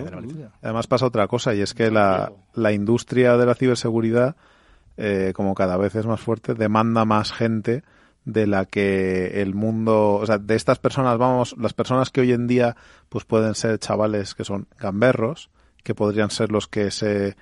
además 0.64 0.88
pasa 0.88 1.06
otra 1.06 1.28
cosa 1.28 1.54
y 1.54 1.62
es 1.62 1.76
que 1.76 1.92
la, 1.92 2.32
la 2.56 2.72
industria 2.72 3.38
de 3.38 3.46
la 3.46 3.54
ciberseguridad 3.54 4.36
eh, 4.98 5.32
como 5.36 5.54
cada 5.54 5.78
vez 5.78 5.94
es 5.94 6.08
más 6.08 6.20
fuerte 6.20 6.56
demanda 6.56 7.06
más 7.06 7.32
gente 7.34 7.84
de 8.26 8.48
la 8.48 8.66
que 8.66 9.42
el 9.42 9.56
mundo, 9.56 10.16
o 10.16 10.26
sea, 10.26 10.38
de 10.38 10.56
estas 10.56 10.80
personas, 10.80 11.18
vamos, 11.18 11.56
las 11.58 11.74
personas 11.74 12.12
que 12.12 12.22
hoy 12.22 12.32
en 12.32 12.48
día 12.48 12.76
pues 13.10 13.26
pueden 13.26 13.56
ser 13.56 13.80
chavales 13.80 14.36
que 14.36 14.44
son 14.44 14.68
gamberros, 14.80 15.50
que 15.84 15.96
podrían 15.96 16.30
ser 16.30 16.52
los 16.52 16.68
que 16.68 16.92
se 16.92 17.36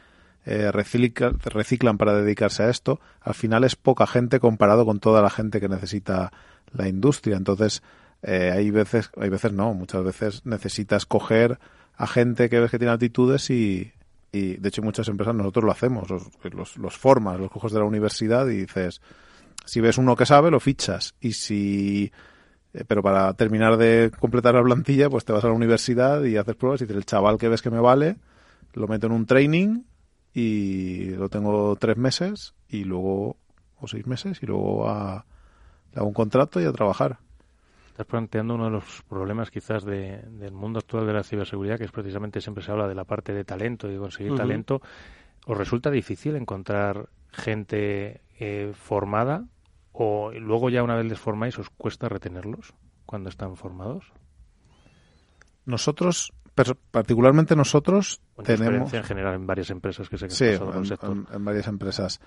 eh, 0.50 0.72
reciclan, 0.72 1.98
para 1.98 2.14
dedicarse 2.14 2.64
a 2.64 2.70
esto, 2.70 3.02
al 3.20 3.34
final 3.34 3.66
es 3.66 3.76
poca 3.76 4.08
gente 4.08 4.40
comparado 4.40 4.86
con 4.86 5.02
toda 5.02 5.22
la 5.22 5.30
gente 5.30 5.60
que 5.60 5.68
necesita 5.68 6.32
la 6.72 6.88
industria. 6.88 7.36
Entonces, 7.36 7.84
eh, 8.22 8.52
hay 8.54 8.72
veces, 8.72 9.12
hay 9.20 9.28
veces 9.28 9.52
no, 9.52 9.74
muchas 9.74 10.06
veces 10.06 10.46
necesitas 10.46 11.06
coger 11.06 11.60
a 11.98 12.08
gente 12.08 12.50
que 12.50 12.62
ves 12.62 12.72
que 12.72 12.80
tiene 12.80 12.94
actitudes 12.94 13.50
y, 13.50 13.92
y 14.32 14.56
de 14.56 14.70
hecho 14.70 14.82
muchas 14.82 15.10
empresas 15.10 15.36
nosotros 15.36 15.66
lo 15.66 15.72
hacemos, 15.72 16.10
los, 16.10 16.78
los, 16.78 16.98
formas, 16.98 17.38
los 17.38 17.52
coges 17.52 17.74
de 17.74 17.80
la 17.80 17.86
universidad 17.86 18.48
y 18.48 18.62
dices, 18.62 19.02
si 19.66 19.82
ves 19.82 19.98
uno 19.98 20.16
que 20.16 20.26
sabe, 20.26 20.50
lo 20.50 20.62
fichas. 20.62 21.14
Y 21.20 21.34
si 21.34 22.10
eh, 22.74 22.86
pero 22.88 23.04
para 23.04 23.34
terminar 23.34 23.76
de 23.76 24.12
completar 24.18 24.56
la 24.56 24.64
plantilla, 24.64 25.10
pues 25.10 25.26
te 25.26 25.34
vas 25.34 25.44
a 25.44 25.48
la 25.48 25.54
universidad 25.54 26.24
y 26.24 26.38
haces 26.38 26.56
pruebas 26.56 26.80
y 26.80 26.86
dices, 26.86 26.96
el 26.96 27.06
chaval 27.06 27.38
que 27.38 27.50
ves 27.50 27.62
que 27.62 27.70
me 27.70 27.82
vale, 27.82 28.16
lo 28.76 28.88
meto 28.88 29.08
en 29.08 29.14
un 29.14 29.26
training 29.26 29.84
y 30.40 31.10
lo 31.16 31.30
tengo 31.30 31.76
tres 31.78 31.98
meses 31.98 32.54
y 32.70 32.84
luego, 32.84 33.38
o 33.80 33.88
seis 33.88 34.06
meses, 34.06 34.38
y 34.44 34.46
luego 34.46 34.88
a, 34.88 35.26
un 35.96 36.14
contrato 36.14 36.62
y 36.62 36.66
a 36.66 36.72
trabajar. 36.72 37.18
Estás 37.88 38.06
planteando 38.06 38.54
uno 38.54 38.66
de 38.66 38.70
los 38.70 39.02
problemas 39.10 39.50
quizás 39.50 39.84
de- 39.84 40.22
del 40.22 40.52
mundo 40.52 40.78
actual 40.78 41.08
de 41.08 41.14
la 41.14 41.24
ciberseguridad, 41.24 41.80
que 41.80 41.86
es 41.86 41.92
precisamente 41.92 42.40
siempre 42.40 42.64
se 42.64 42.72
habla 42.72 42.88
de 42.88 42.94
la 42.94 43.04
parte 43.06 43.34
de 43.34 43.44
talento 43.46 43.88
y 43.90 43.94
de 43.94 43.98
conseguir 43.98 44.34
talento. 44.36 44.80
¿Os 45.48 45.58
resulta 45.58 45.90
difícil 45.90 46.36
encontrar 46.36 47.10
gente 47.32 48.22
eh, 48.40 48.74
formada 48.76 49.46
o 49.92 50.30
luego 50.32 50.70
ya 50.70 50.84
una 50.84 50.96
vez 50.96 51.08
les 51.08 51.20
formáis 51.20 51.58
os 51.58 51.72
cuesta 51.72 52.10
retenerlos 52.10 52.76
cuando 53.08 53.30
están 53.30 53.56
formados? 53.58 54.12
Nosotros, 55.66 56.32
particularmente 56.92 57.56
nosotros, 57.56 58.22
tenemos... 58.44 58.94
en 58.94 59.04
general 59.04 59.36
en 59.36 59.48
varias 59.48 59.70
empresas 59.70 60.10
que 60.10 60.18
sé 60.18 60.28
que 60.28 60.34
has 60.34 60.38
Sí, 60.38 60.46
pasado 60.46 60.66
por 60.66 60.76
el 60.76 60.80
en, 60.82 60.86
sector. 60.86 61.12
en- 61.12 61.28
en 61.34 61.46
varias 61.46 61.68
empresas. 61.68 62.20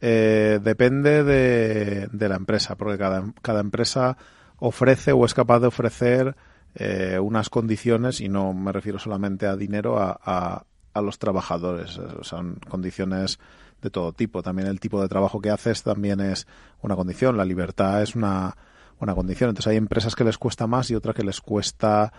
Eh, 0.00 0.60
depende 0.62 1.24
de, 1.24 2.08
de 2.12 2.28
la 2.28 2.36
empresa, 2.36 2.76
porque 2.76 2.98
cada, 2.98 3.24
cada 3.42 3.60
empresa 3.60 4.16
ofrece 4.58 5.12
o 5.12 5.24
es 5.24 5.34
capaz 5.34 5.60
de 5.60 5.66
ofrecer 5.68 6.36
eh, 6.74 7.18
unas 7.18 7.48
condiciones, 7.48 8.20
y 8.20 8.28
no 8.28 8.52
me 8.52 8.72
refiero 8.72 8.98
solamente 8.98 9.46
a 9.46 9.56
dinero, 9.56 9.98
a, 9.98 10.18
a, 10.22 10.64
a 10.92 11.00
los 11.00 11.18
trabajadores. 11.18 11.96
Eh, 11.98 12.02
Son 12.22 12.56
condiciones 12.68 13.38
de 13.80 13.90
todo 13.90 14.12
tipo. 14.12 14.42
También 14.42 14.68
el 14.68 14.80
tipo 14.80 15.00
de 15.00 15.08
trabajo 15.08 15.40
que 15.40 15.50
haces 15.50 15.82
también 15.82 16.20
es 16.20 16.46
una 16.82 16.96
condición. 16.96 17.36
La 17.36 17.44
libertad 17.44 18.02
es 18.02 18.14
una, 18.14 18.54
una 19.00 19.14
condición. 19.14 19.50
Entonces 19.50 19.70
hay 19.70 19.76
empresas 19.76 20.14
que 20.14 20.24
les 20.24 20.36
cuesta 20.38 20.66
más 20.66 20.90
y 20.90 20.94
otras 20.94 21.14
que 21.14 21.22
les 21.24 21.40
cuesta 21.40 22.12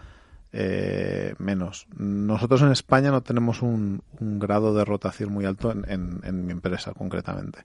eh, 0.54 1.36
menos. 1.38 1.88
Nosotros 1.98 2.62
en 2.62 2.72
España 2.72 3.12
no 3.12 3.22
tenemos 3.22 3.62
un, 3.62 4.02
grado 4.20 4.74
de 4.74 4.86
rotación 4.86 5.32
muy 5.32 5.46
alto 5.46 5.72
en, 5.72 5.84
en- 5.90 6.22
en 6.24 6.46
mi 6.46 6.52
empresa 6.52 6.94
concretamente. 6.94 7.60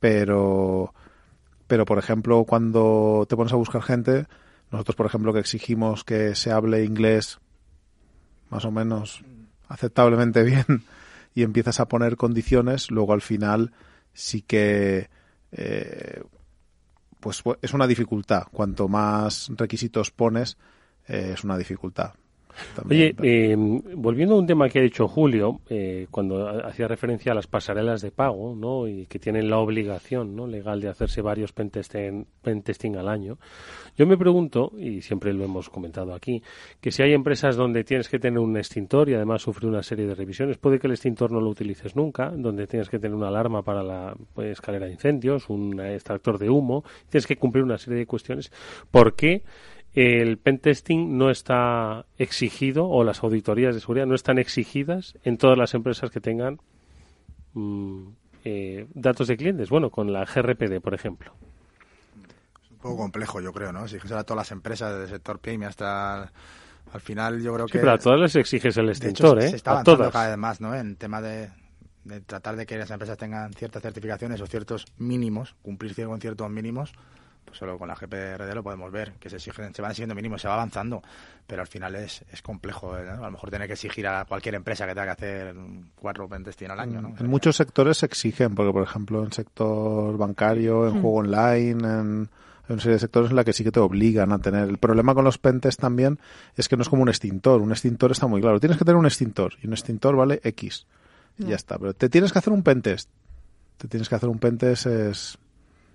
Pero, 0.00 0.94
pero 1.66 1.84
por 1.84 1.98
ejemplo, 1.98 2.44
cuando 2.44 3.26
te 3.28 3.36
pones 3.36 3.52
a 3.52 3.56
buscar 3.56 3.82
gente, 3.82 4.26
nosotros 4.70 4.96
por 4.96 5.06
ejemplo 5.06 5.32
que 5.32 5.40
exigimos 5.40 6.04
que 6.04 6.34
se 6.34 6.52
hable 6.52 6.84
inglés 6.84 7.38
más 8.50 8.64
o 8.64 8.70
menos 8.70 9.22
aceptablemente 9.68 10.42
bien 10.44 10.84
y 11.34 11.42
empiezas 11.42 11.80
a 11.80 11.88
poner 11.88 12.16
condiciones, 12.16 12.90
luego 12.90 13.12
al 13.12 13.20
final 13.22 13.72
sí 14.12 14.42
que 14.42 15.08
eh, 15.52 16.22
pues 17.20 17.42
fu- 17.42 17.56
es 17.60 17.74
una 17.74 17.86
dificultad. 17.86 18.44
Cuanto 18.52 18.88
más 18.88 19.50
requisitos 19.56 20.10
pones, 20.10 20.56
eh, 21.08 21.30
es 21.34 21.44
una 21.44 21.56
dificultad. 21.58 22.12
Oye, 22.88 23.14
eh, 23.22 23.54
volviendo 23.96 24.34
a 24.34 24.38
un 24.38 24.46
tema 24.46 24.66
que 24.70 24.78
ha 24.78 24.82
dicho 24.82 25.06
Julio, 25.08 25.60
eh, 25.68 26.06
cuando 26.10 26.48
ha- 26.48 26.66
hacía 26.68 26.88
referencia 26.88 27.32
a 27.32 27.34
las 27.34 27.46
pasarelas 27.46 28.00
de 28.00 28.10
pago, 28.10 28.56
¿no? 28.56 28.88
Y 28.88 29.04
que 29.08 29.18
tienen 29.18 29.50
la 29.50 29.58
obligación, 29.58 30.34
¿no? 30.34 30.46
Legal 30.46 30.80
de 30.80 30.88
hacerse 30.88 31.20
varios 31.20 31.52
pentesting, 31.52 32.26
pentesting 32.40 32.96
al 32.96 33.10
año. 33.10 33.36
Yo 33.98 34.06
me 34.06 34.16
pregunto, 34.16 34.72
y 34.78 35.02
siempre 35.02 35.34
lo 35.34 35.44
hemos 35.44 35.68
comentado 35.68 36.14
aquí, 36.14 36.42
que 36.80 36.90
si 36.90 37.02
hay 37.02 37.12
empresas 37.12 37.56
donde 37.56 37.84
tienes 37.84 38.08
que 38.08 38.18
tener 38.18 38.38
un 38.38 38.56
extintor 38.56 39.10
y 39.10 39.14
además 39.14 39.42
sufrir 39.42 39.68
una 39.68 39.82
serie 39.82 40.06
de 40.06 40.14
revisiones, 40.14 40.56
puede 40.56 40.78
que 40.78 40.86
el 40.86 40.94
extintor 40.94 41.30
no 41.32 41.42
lo 41.42 41.50
utilices 41.50 41.94
nunca, 41.94 42.30
donde 42.34 42.66
tienes 42.66 42.88
que 42.88 42.98
tener 42.98 43.14
una 43.14 43.28
alarma 43.28 43.60
para 43.62 43.82
la 43.82 44.16
pues, 44.32 44.52
escalera 44.52 44.86
de 44.86 44.92
incendios, 44.92 45.50
un 45.50 45.78
extractor 45.78 46.38
de 46.38 46.48
humo, 46.48 46.84
tienes 47.10 47.26
que 47.26 47.36
cumplir 47.36 47.64
una 47.64 47.76
serie 47.76 47.98
de 47.98 48.06
cuestiones. 48.06 48.50
¿Por 48.90 49.14
qué? 49.14 49.42
El 49.96 50.36
pentesting 50.36 51.16
no 51.16 51.30
está 51.30 52.04
exigido 52.18 52.86
o 52.86 53.02
las 53.02 53.22
auditorías 53.24 53.74
de 53.74 53.80
seguridad 53.80 54.04
no 54.06 54.14
están 54.14 54.38
exigidas 54.38 55.16
en 55.24 55.38
todas 55.38 55.56
las 55.56 55.72
empresas 55.72 56.10
que 56.10 56.20
tengan 56.20 56.60
mm, 57.54 58.08
eh, 58.44 58.86
datos 58.94 59.26
de 59.28 59.38
clientes. 59.38 59.70
Bueno, 59.70 59.90
con 59.90 60.12
la 60.12 60.26
GRPD, 60.26 60.80
por 60.82 60.92
ejemplo. 60.92 61.32
un 62.70 62.76
poco 62.78 62.96
complejo, 62.98 63.40
yo 63.40 63.52
creo, 63.52 63.72
¿no? 63.72 63.88
Si 63.88 63.96
a 63.96 64.22
todas 64.24 64.36
las 64.36 64.52
empresas 64.52 64.98
del 64.98 65.08
sector 65.08 65.38
PYME 65.40 65.66
hasta... 65.66 66.30
Al 66.92 67.00
final 67.00 67.42
yo 67.42 67.52
creo 67.54 67.66
Sí, 67.66 67.72
que... 67.72 67.78
pero 67.80 67.92
a 67.92 67.98
todas 67.98 68.20
les 68.20 68.36
exiges 68.36 68.76
el 68.76 68.86
De 68.86 68.92
hecho, 68.92 69.06
extintor, 69.08 69.42
¿eh? 69.42 69.48
Se 69.48 69.56
está 69.56 69.70
a 69.70 69.74
avanzando 69.74 69.96
todas. 69.98 70.12
cada 70.12 70.28
vez 70.28 70.38
más, 70.38 70.60
¿no? 70.60 70.74
En 70.74 70.94
tema 70.96 71.20
de, 71.20 71.50
de 72.04 72.20
tratar 72.20 72.54
de 72.54 72.66
que 72.66 72.76
las 72.78 72.90
empresas 72.90 73.18
tengan 73.18 73.52
ciertas 73.54 73.82
certificaciones 73.82 74.40
o 74.40 74.46
ciertos 74.46 74.84
mínimos, 74.98 75.56
cumplir 75.62 75.94
con 76.06 76.20
ciertos 76.20 76.48
mínimos, 76.48 76.92
pues 77.46 77.56
solo 77.58 77.78
con 77.78 77.88
la 77.88 77.94
GPRD 77.94 78.54
lo 78.54 78.62
podemos 78.62 78.92
ver, 78.92 79.12
que 79.14 79.30
se 79.30 79.36
exigen, 79.36 79.72
se 79.74 79.80
van 79.80 79.92
exigiendo 79.92 80.14
mínimos, 80.14 80.42
se 80.42 80.48
va 80.48 80.54
avanzando, 80.54 81.02
pero 81.46 81.62
al 81.62 81.68
final 81.68 81.94
es, 81.94 82.22
es 82.30 82.42
complejo, 82.42 82.98
¿eh? 82.98 83.04
¿no? 83.06 83.22
A 83.22 83.26
lo 83.26 83.30
mejor 83.30 83.50
tener 83.50 83.66
que 83.66 83.72
exigir 83.74 84.06
a 84.06 84.24
cualquier 84.26 84.56
empresa 84.56 84.84
que 84.86 84.92
tenga 84.92 85.06
que 85.06 85.10
hacer 85.12 85.54
cuatro 85.94 86.28
pentesting 86.28 86.70
al 86.70 86.80
año, 86.80 87.00
¿no? 87.00 87.14
En 87.18 87.26
muchos 87.28 87.56
sectores 87.56 87.96
se 87.98 88.06
exigen, 88.06 88.54
porque 88.54 88.72
por 88.72 88.82
ejemplo 88.82 89.24
en 89.24 89.32
sector 89.32 90.16
bancario, 90.18 90.86
en 90.88 90.98
Mm. 90.98 91.00
juego 91.00 91.16
online, 91.16 91.70
en, 91.88 92.28
hay 92.68 92.72
una 92.72 92.82
serie 92.82 92.94
de 92.94 92.98
sectores 93.00 93.30
en 93.30 93.36
la 93.36 93.44
que 93.44 93.52
sí 93.52 93.62
que 93.62 93.70
te 93.70 93.78
obligan 93.78 94.32
a 94.32 94.40
tener. 94.40 94.68
El 94.68 94.78
problema 94.78 95.14
con 95.14 95.24
los 95.24 95.38
pentes 95.38 95.76
también 95.76 96.18
es 96.56 96.68
que 96.68 96.76
no 96.76 96.82
es 96.82 96.88
como 96.88 97.02
un 97.02 97.08
extintor. 97.08 97.60
Un 97.62 97.70
extintor 97.70 98.10
está 98.10 98.26
muy 98.26 98.40
claro. 98.40 98.58
Tienes 98.58 98.76
que 98.76 98.84
tener 98.84 98.96
un 98.98 99.06
extintor 99.06 99.54
y 99.62 99.68
un 99.68 99.72
extintor 99.72 100.16
vale 100.16 100.40
X. 100.42 100.84
Y 101.38 101.44
Ya. 101.44 101.48
ya 101.50 101.54
está. 101.56 101.78
Pero 101.78 101.94
te 101.94 102.08
tienes 102.08 102.32
que 102.32 102.40
hacer 102.40 102.52
un 102.52 102.64
pentest. 102.64 103.08
Te 103.76 103.86
tienes 103.86 104.08
que 104.08 104.16
hacer 104.16 104.28
un 104.28 104.40
pentest 104.40 104.86
es... 104.86 105.38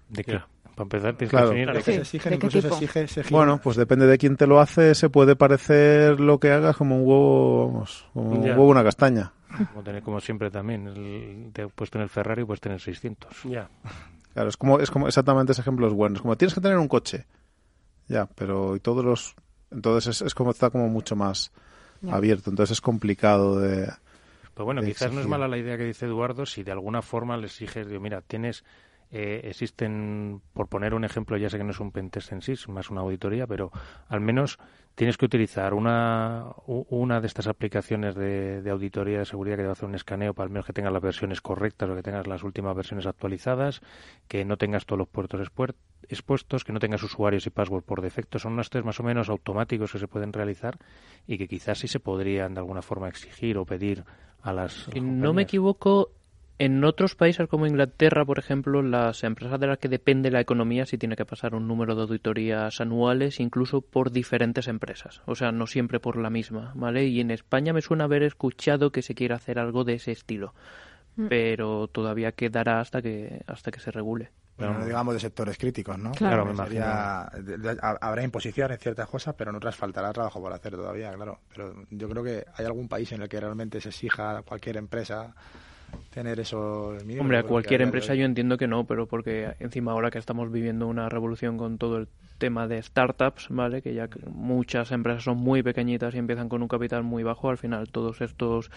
¿De 0.07 0.23
qué? 0.23 0.39
Para 0.75 0.83
empezar, 0.83 1.15
tienes 1.15 1.29
Claro. 1.31 1.49
que 1.49 1.55
definir 1.55 1.65
Claro, 1.65 1.79
de 1.79 1.83
qué. 1.83 1.91
se 1.93 2.01
exigen, 2.01 2.33
incluso 2.33 2.61
se 2.61 2.67
exige, 2.67 3.07
se 3.07 3.21
exige- 3.21 3.31
Bueno, 3.35 3.59
pues 3.61 3.75
depende 3.77 4.07
de 4.07 4.17
quién 4.17 4.37
te 4.37 4.47
lo 4.47 4.59
hace, 4.59 4.95
se 4.95 5.09
puede 5.09 5.35
parecer 5.35 6.19
lo 6.19 6.39
que 6.39 6.51
hagas 6.51 6.77
como 6.77 6.95
un 6.97 7.01
huevo, 7.07 7.67
vamos, 7.67 8.05
como 8.13 8.31
un 8.31 8.43
Ya. 8.43 8.51
huevo 8.51 8.67
una 8.67 8.83
castaña. 8.83 9.33
Como, 9.69 9.83
tener, 9.83 10.01
como 10.01 10.19
siempre 10.21 10.49
también, 10.49 10.87
el, 10.87 11.49
te 11.51 11.67
puedes 11.67 11.91
tener 11.91 12.07
Ferrari, 12.07 12.45
puedes 12.45 12.61
tener 12.61 12.79
600. 12.79 13.43
Ya. 13.43 13.69
Claro, 14.33 14.47
es 14.47 14.55
como, 14.55 14.79
es 14.79 14.89
como 14.89 15.07
exactamente 15.07 15.51
ese 15.51 15.59
ejemplo 15.61 15.87
es 15.87 15.93
bueno. 15.93 16.15
Es 16.15 16.21
como 16.21 16.37
tienes 16.37 16.53
que 16.55 16.61
tener 16.61 16.77
un 16.77 16.87
coche. 16.87 17.25
Ya, 18.07 18.27
pero 18.33 18.75
y 18.77 18.79
todos 18.79 19.03
los. 19.03 19.35
Entonces 19.71 20.15
es, 20.15 20.27
es 20.27 20.33
como 20.35 20.51
está 20.51 20.69
como 20.69 20.87
mucho 20.87 21.17
más 21.17 21.51
Ya. 22.01 22.15
abierto. 22.15 22.49
Entonces 22.49 22.71
es 22.77 22.81
complicado 22.81 23.59
de. 23.59 23.91
Pues 24.53 24.63
bueno, 24.65 24.81
de 24.81 24.87
quizás 24.87 25.07
no 25.07 25.07
es 25.07 25.25
exigir. 25.25 25.29
mala 25.29 25.47
la 25.49 25.57
idea 25.57 25.77
que 25.77 25.83
dice 25.83 26.05
Eduardo 26.05 26.45
si 26.45 26.63
de 26.63 26.71
alguna 26.71 27.01
forma 27.01 27.35
le 27.35 27.47
exiges, 27.47 27.87
digo, 27.89 27.99
mira, 28.01 28.21
tienes, 28.21 28.63
eh, 29.11 29.41
existen, 29.43 30.41
por 30.53 30.67
poner 30.67 30.93
un 30.93 31.03
ejemplo, 31.03 31.35
ya 31.37 31.49
sé 31.49 31.57
que 31.57 31.63
no 31.63 31.71
es 31.71 31.79
un 31.79 31.91
pentest 31.91 32.31
en 32.31 32.41
sí, 32.41 32.53
es 32.53 32.69
más 32.69 32.89
una 32.89 33.01
auditoría, 33.01 33.45
pero 33.45 33.71
al 34.07 34.21
menos 34.21 34.57
tienes 34.95 35.17
que 35.17 35.25
utilizar 35.25 35.73
una, 35.73 36.45
una 36.65 37.19
de 37.19 37.27
estas 37.27 37.47
aplicaciones 37.47 38.15
de, 38.15 38.61
de 38.61 38.69
auditoría 38.71 39.19
de 39.19 39.25
seguridad 39.25 39.57
que 39.57 39.63
te 39.63 39.67
va 39.67 39.71
a 39.71 39.73
hacer 39.73 39.89
un 39.89 39.95
escaneo 39.95 40.33
para 40.33 40.45
al 40.45 40.51
menos 40.51 40.65
que 40.65 40.73
tengas 40.73 40.93
las 40.93 41.01
versiones 41.01 41.41
correctas 41.41 41.89
o 41.89 41.95
que 41.95 42.03
tengas 42.03 42.25
las 42.27 42.43
últimas 42.43 42.75
versiones 42.75 43.05
actualizadas, 43.05 43.81
que 44.29 44.45
no 44.45 44.57
tengas 44.57 44.85
todos 44.85 44.99
los 44.99 45.07
puertos 45.09 45.41
expuestos, 46.07 46.63
que 46.63 46.71
no 46.71 46.79
tengas 46.79 47.03
usuarios 47.03 47.45
y 47.47 47.49
password 47.49 47.83
por 47.83 48.01
defecto. 48.01 48.39
Son 48.39 48.53
unos 48.53 48.69
test 48.69 48.85
más 48.85 48.99
o 48.99 49.03
menos 49.03 49.29
automáticos 49.29 49.91
que 49.91 49.99
se 49.99 50.07
pueden 50.07 50.31
realizar 50.31 50.77
y 51.27 51.37
que 51.37 51.47
quizás 51.47 51.79
sí 51.79 51.87
se 51.87 51.99
podrían 51.99 52.53
de 52.53 52.59
alguna 52.59 52.81
forma 52.81 53.09
exigir 53.09 53.57
o 53.57 53.65
pedir 53.65 54.05
a 54.41 54.53
las 54.53 54.87
Si 54.91 55.01
no 55.01 55.33
me 55.33 55.43
equivoco, 55.43 56.11
en 56.59 56.83
otros 56.83 57.15
países 57.15 57.47
como 57.47 57.65
Inglaterra, 57.65 58.23
por 58.23 58.37
ejemplo, 58.37 58.81
las 58.83 59.23
empresas 59.23 59.59
de 59.59 59.67
las 59.67 59.79
que 59.79 59.89
depende 59.89 60.29
la 60.29 60.41
economía 60.41 60.85
sí 60.85 60.97
tiene 60.97 61.15
que 61.15 61.25
pasar 61.25 61.55
un 61.55 61.67
número 61.67 61.95
de 61.95 62.03
auditorías 62.03 62.79
anuales, 62.81 63.39
incluso 63.39 63.81
por 63.81 64.11
diferentes 64.11 64.67
empresas. 64.67 65.21
O 65.25 65.33
sea, 65.35 65.51
no 65.51 65.65
siempre 65.65 65.99
por 65.99 66.17
la 66.17 66.29
misma, 66.29 66.71
¿vale? 66.75 67.05
Y 67.07 67.19
en 67.19 67.31
España 67.31 67.73
me 67.73 67.81
suena 67.81 68.03
haber 68.03 68.21
escuchado 68.23 68.91
que 68.91 69.01
se 69.01 69.15
quiere 69.15 69.33
hacer 69.33 69.57
algo 69.57 69.83
de 69.83 69.93
ese 69.95 70.11
estilo. 70.11 70.53
Mm. 71.15 71.27
Pero 71.27 71.87
todavía 71.87 72.31
quedará 72.31 72.79
hasta 72.79 73.01
que 73.01 73.41
hasta 73.47 73.71
que 73.71 73.79
se 73.79 73.91
regule. 73.91 74.29
Pero 74.55 74.77
no 74.77 74.85
digamos 74.85 75.15
de 75.15 75.19
sectores 75.19 75.57
críticos, 75.57 75.97
¿no? 75.97 76.11
Claro. 76.11 76.45
Me 76.45 76.55
sería- 76.55 77.29
de- 77.41 77.57
de- 77.57 77.77
ha- 77.81 77.97
habrá 77.99 78.21
imposición 78.23 78.71
en 78.71 78.77
ciertas 78.77 79.07
cosas, 79.09 79.33
pero 79.35 79.49
en 79.49 79.55
otras 79.57 79.75
faltará 79.75 80.13
trabajo 80.13 80.39
por 80.39 80.53
hacer 80.53 80.73
todavía, 80.73 81.11
claro. 81.13 81.39
Pero 81.53 81.73
yo 81.89 82.07
creo 82.07 82.23
que 82.23 82.45
hay 82.55 82.65
algún 82.65 82.87
país 82.87 83.11
en 83.13 83.23
el 83.23 83.27
que 83.29 83.39
realmente 83.39 83.81
se 83.81 83.89
exija 83.89 84.37
a 84.37 84.41
cualquier 84.43 84.77
empresa 84.77 85.33
tener 86.13 86.39
esos 86.39 87.03
mínimos. 87.03 87.21
Hombre, 87.21 87.37
a 87.37 87.43
cualquier 87.43 87.81
empresa 87.81 88.15
yo 88.15 88.25
entiendo 88.25 88.57
que 88.57 88.67
no, 88.67 88.85
pero 88.85 89.07
porque 89.07 89.53
encima 89.59 89.91
ahora 89.91 90.11
que 90.11 90.19
estamos 90.19 90.51
viviendo 90.51 90.87
una 90.87 91.09
revolución 91.09 91.57
con 91.57 91.77
todo 91.77 91.97
el 91.97 92.07
tema 92.37 92.67
de 92.67 92.81
startups, 92.81 93.47
¿vale? 93.49 93.81
Que 93.81 93.93
ya 93.93 94.09
muchas 94.33 94.91
empresas 94.91 95.23
son 95.23 95.37
muy 95.37 95.61
pequeñitas 95.61 96.15
y 96.15 96.17
empiezan 96.17 96.49
con 96.49 96.61
un 96.61 96.67
capital 96.67 97.03
muy 97.03 97.23
bajo, 97.23 97.49
al 97.49 97.57
final 97.57 97.89
todos 97.89 98.19
estos 98.21 98.71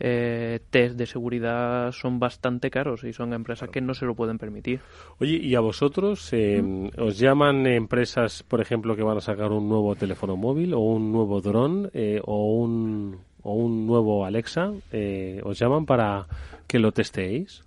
eh, 0.00 0.60
test 0.70 0.96
de 0.96 1.04
seguridad 1.04 1.92
son 1.92 2.18
bastante 2.18 2.70
caros 2.70 3.04
y 3.04 3.12
son 3.12 3.34
empresas 3.34 3.68
que 3.68 3.82
no 3.82 3.92
se 3.92 4.06
lo 4.06 4.14
pueden 4.14 4.38
permitir. 4.38 4.80
Oye, 5.18 5.36
¿y 5.36 5.54
a 5.54 5.60
vosotros 5.60 6.30
eh, 6.32 6.90
os 6.96 7.18
llaman 7.18 7.66
empresas, 7.66 8.42
por 8.42 8.62
ejemplo, 8.62 8.96
que 8.96 9.02
van 9.02 9.18
a 9.18 9.20
sacar 9.20 9.52
un 9.52 9.68
nuevo 9.68 9.94
teléfono 9.96 10.36
móvil 10.36 10.72
o 10.72 10.80
un 10.80 11.12
nuevo 11.12 11.42
dron 11.42 11.90
eh, 11.92 12.22
o, 12.24 12.54
un, 12.54 13.18
o 13.42 13.54
un 13.54 13.86
nuevo 13.86 14.24
Alexa? 14.24 14.72
eh, 14.92 15.40
¿Os 15.44 15.58
llaman 15.58 15.86
para 15.86 16.26
que 16.66 16.78
lo 16.78 16.92
testéis? 16.92 17.62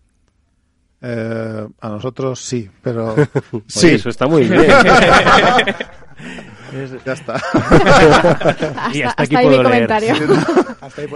Eh, 1.01 1.67
a 1.81 1.89
nosotros 1.89 2.39
sí, 2.39 2.69
pero. 2.81 3.13
Oye, 3.77 3.95
eso 3.95 4.09
está 4.09 4.27
muy 4.27 4.43
bien. 4.45 4.65
Ya 7.05 7.13
está. 7.13 7.35
y 8.93 9.01
hasta, 9.03 9.21
aquí 9.21 9.35
ahí 9.35 9.47
mi 9.47 9.61
comentario. 9.61 10.15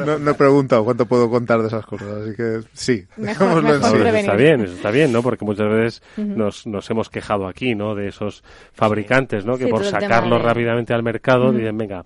no, 0.06 0.20
no, 0.20 0.32
he 0.32 0.34
preguntado 0.36 0.84
cuánto 0.86 1.08
puedo 1.08 1.30
contar 1.32 1.62
de 1.62 1.68
esas 1.68 1.84
cosas, 1.86 2.08
así 2.10 2.36
que 2.36 2.60
sí. 2.74 3.06
Mejor, 3.18 3.64
mejor 3.64 4.06
está 4.06 4.36
bien, 4.36 4.62
está 4.62 4.92
bien, 4.92 5.12
¿no? 5.12 5.24
Porque 5.24 5.46
muchas 5.46 5.68
veces 5.68 6.04
nos, 6.16 6.68
nos 6.68 6.88
hemos 6.92 7.10
quejado 7.10 7.48
aquí, 7.48 7.74
¿no? 7.74 7.96
De 7.96 8.10
esos 8.10 8.44
fabricantes, 8.74 9.46
¿no? 9.46 9.58
Que 9.58 9.68
por 9.68 9.84
sacarlo 9.84 10.38
rápidamente 10.38 10.94
al 10.94 11.02
mercado 11.02 11.52
dicen, 11.52 11.76
venga, 11.76 12.06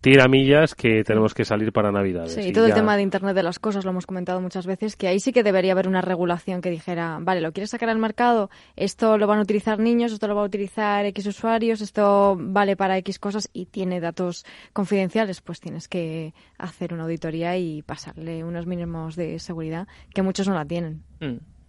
tiramillas 0.00 0.74
que 0.74 1.04
tenemos 1.04 1.34
que 1.34 1.44
salir 1.44 1.72
para 1.72 1.92
Navidad. 1.92 2.26
Sí, 2.26 2.40
y 2.40 2.52
todo 2.52 2.66
el 2.66 2.74
tema 2.74 2.96
de 2.96 3.02
Internet 3.02 3.34
de 3.34 3.42
las 3.42 3.58
cosas 3.58 3.84
lo 3.84 3.90
hemos 3.90 4.06
comentado 4.06 4.40
muchas 4.40 4.66
veces, 4.66 4.96
que 4.96 5.08
ahí 5.08 5.20
sí 5.20 5.32
que 5.32 5.42
debería 5.42 5.72
haber 5.72 5.88
una 5.88 6.00
regulación 6.00 6.60
que 6.60 6.70
dijera, 6.70 7.18
vale, 7.20 7.40
¿lo 7.40 7.52
quieres 7.52 7.70
sacar 7.70 7.90
al 7.90 7.98
mercado? 7.98 8.50
Esto 8.76 9.18
lo 9.18 9.26
van 9.26 9.38
a 9.38 9.42
utilizar 9.42 9.78
niños, 9.78 10.12
esto 10.12 10.26
lo 10.26 10.34
va 10.34 10.42
a 10.42 10.46
utilizar 10.46 11.04
X 11.06 11.26
usuarios, 11.26 11.80
esto 11.80 12.36
vale 12.38 12.76
para 12.76 12.96
X 12.98 13.18
cosas 13.18 13.50
y 13.52 13.66
tiene 13.66 14.00
datos 14.00 14.44
confidenciales, 14.72 15.40
pues 15.42 15.60
tienes 15.60 15.88
que 15.88 16.34
hacer 16.56 16.94
una 16.94 17.04
auditoría 17.04 17.56
y 17.58 17.82
pasarle 17.82 18.42
unos 18.44 18.66
mínimos 18.66 19.16
de 19.16 19.38
seguridad 19.38 19.86
que 20.14 20.22
muchos 20.22 20.48
no 20.48 20.54
la 20.54 20.64
tienen. 20.64 21.02
Mm. 21.20 21.59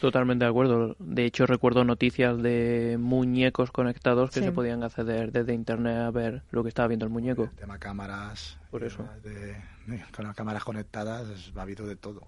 Totalmente 0.00 0.44
de 0.44 0.50
acuerdo. 0.50 0.96
De 0.98 1.24
hecho, 1.24 1.46
recuerdo 1.46 1.84
noticias 1.84 2.40
de 2.42 2.96
muñecos 2.98 3.70
conectados 3.70 4.30
que 4.30 4.40
se 4.40 4.52
podían 4.52 4.82
acceder 4.82 5.32
desde 5.32 5.54
internet 5.54 5.98
a 5.98 6.10
ver 6.10 6.42
lo 6.50 6.62
que 6.62 6.68
estaba 6.68 6.88
viendo 6.88 7.06
el 7.06 7.12
muñeco. 7.12 7.44
El 7.44 7.50
tema 7.50 7.78
cámaras. 7.78 8.58
Por 8.70 8.84
eso. 8.84 9.06
con 10.16 10.24
las 10.24 10.36
cámaras 10.36 10.64
conectadas 10.64 11.52
ha 11.54 11.62
habido 11.62 11.86
de 11.86 11.96
todo. 11.96 12.22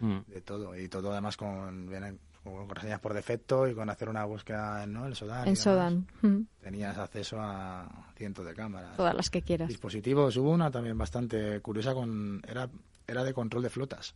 Mm. 0.00 0.18
De 0.26 0.40
todo. 0.40 0.76
Y 0.76 0.88
todo 0.88 1.12
además 1.12 1.36
con, 1.36 1.88
vienen, 1.88 2.18
con 2.42 2.68
reseñas 2.68 3.00
por 3.00 3.14
defecto 3.14 3.68
y 3.68 3.74
con 3.74 3.88
hacer 3.90 4.08
una 4.08 4.24
búsqueda 4.24 4.84
en 4.84 4.92
¿no? 4.92 5.06
el 5.06 5.14
Sodan. 5.14 5.48
En 5.48 5.56
Sodan. 5.56 6.06
Mm. 6.22 6.40
Tenías 6.60 6.96
acceso 6.98 7.36
a 7.40 7.88
cientos 8.16 8.46
de 8.46 8.54
cámaras. 8.54 8.96
Todas 8.96 9.14
las 9.14 9.30
que 9.30 9.42
quieras. 9.42 9.68
Dispositivos. 9.68 10.36
Hubo 10.36 10.50
una 10.50 10.70
también 10.70 10.96
bastante 10.96 11.60
curiosa 11.60 11.94
con... 11.94 12.42
Era, 12.48 12.68
era 13.06 13.24
de 13.24 13.34
control 13.34 13.64
de 13.64 13.70
flotas 13.70 14.14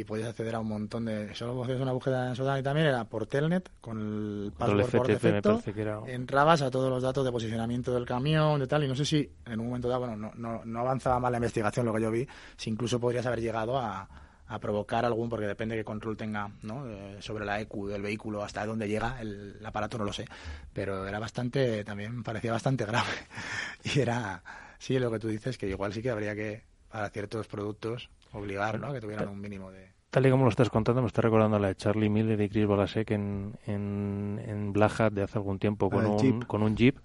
y 0.00 0.04
podías 0.04 0.28
acceder 0.28 0.54
a 0.54 0.60
un 0.60 0.68
montón 0.68 1.04
de... 1.04 1.34
Solo 1.34 1.62
hacías 1.62 1.80
una 1.80 1.92
búsqueda 1.92 2.28
en 2.28 2.36
Sodan 2.36 2.58
y 2.58 2.62
también 2.62 2.86
era 2.86 3.04
por 3.04 3.26
Telnet, 3.26 3.70
con 3.80 3.98
el 3.98 4.52
password 4.52 4.90
por 4.90 5.06
defecto, 5.06 5.62
entrabas 6.06 6.62
a 6.62 6.70
todos 6.70 6.90
los 6.90 7.02
datos 7.02 7.24
de 7.24 7.32
posicionamiento 7.32 7.92
del 7.92 8.06
camión, 8.06 8.60
de 8.60 8.66
tal, 8.66 8.84
y 8.84 8.88
no 8.88 8.94
sé 8.94 9.04
si 9.04 9.30
en 9.46 9.60
un 9.60 9.66
momento 9.66 9.88
dado, 9.88 10.00
bueno, 10.00 10.16
no, 10.16 10.32
no, 10.34 10.64
no 10.64 10.80
avanzaba 10.80 11.18
más 11.20 11.30
la 11.30 11.38
investigación 11.38 11.86
lo 11.86 11.94
que 11.94 12.02
yo 12.02 12.10
vi, 12.10 12.26
si 12.56 12.70
incluso 12.70 13.00
podrías 13.00 13.26
haber 13.26 13.40
llegado 13.40 13.78
a, 13.78 14.08
a 14.48 14.58
provocar 14.58 15.04
algún, 15.04 15.28
porque 15.28 15.46
depende 15.46 15.76
de 15.76 15.82
qué 15.82 15.84
control 15.84 16.16
tenga 16.16 16.50
¿no? 16.62 16.88
Eh, 16.88 17.16
sobre 17.20 17.44
la 17.44 17.60
EQ 17.60 17.88
del 17.88 18.02
vehículo, 18.02 18.42
hasta 18.42 18.64
dónde 18.64 18.88
llega 18.88 19.20
el, 19.20 19.60
aparato, 19.64 19.98
no 19.98 20.04
lo 20.04 20.12
sé, 20.12 20.24
pero 20.72 21.06
era 21.06 21.18
bastante, 21.18 21.84
también 21.84 22.22
parecía 22.22 22.52
bastante 22.52 22.84
grave. 22.86 23.12
y 23.84 24.00
era, 24.00 24.42
sí, 24.78 24.98
lo 24.98 25.10
que 25.10 25.18
tú 25.18 25.28
dices, 25.28 25.58
que 25.58 25.68
igual 25.68 25.92
sí 25.92 26.02
que 26.02 26.10
habría 26.10 26.34
que, 26.34 26.64
para 26.90 27.08
ciertos 27.10 27.46
productos, 27.46 28.10
obligar, 28.32 28.80
¿no? 28.80 28.92
Que 28.92 29.00
tuvieran 29.00 29.28
un 29.28 29.40
mínimo 29.40 29.70
de... 29.70 29.92
Tal 30.10 30.26
y 30.26 30.30
como 30.30 30.44
lo 30.44 30.50
estás 30.50 30.70
contando, 30.70 31.02
me 31.02 31.08
está 31.08 31.20
recordando 31.20 31.58
la 31.58 31.68
de 31.68 31.74
Charlie 31.76 32.08
Miller 32.08 32.40
y 32.40 32.48
Chris 32.48 32.66
Balasek 32.66 33.10
en, 33.10 33.58
en, 33.66 34.40
en 34.42 34.72
Black 34.72 35.00
Hat 35.00 35.12
de 35.12 35.22
hace 35.22 35.36
algún 35.36 35.58
tiempo 35.58 35.90
con, 35.90 36.06
un, 36.06 36.42
con 36.42 36.62
un 36.62 36.76
Jeep 36.76 36.96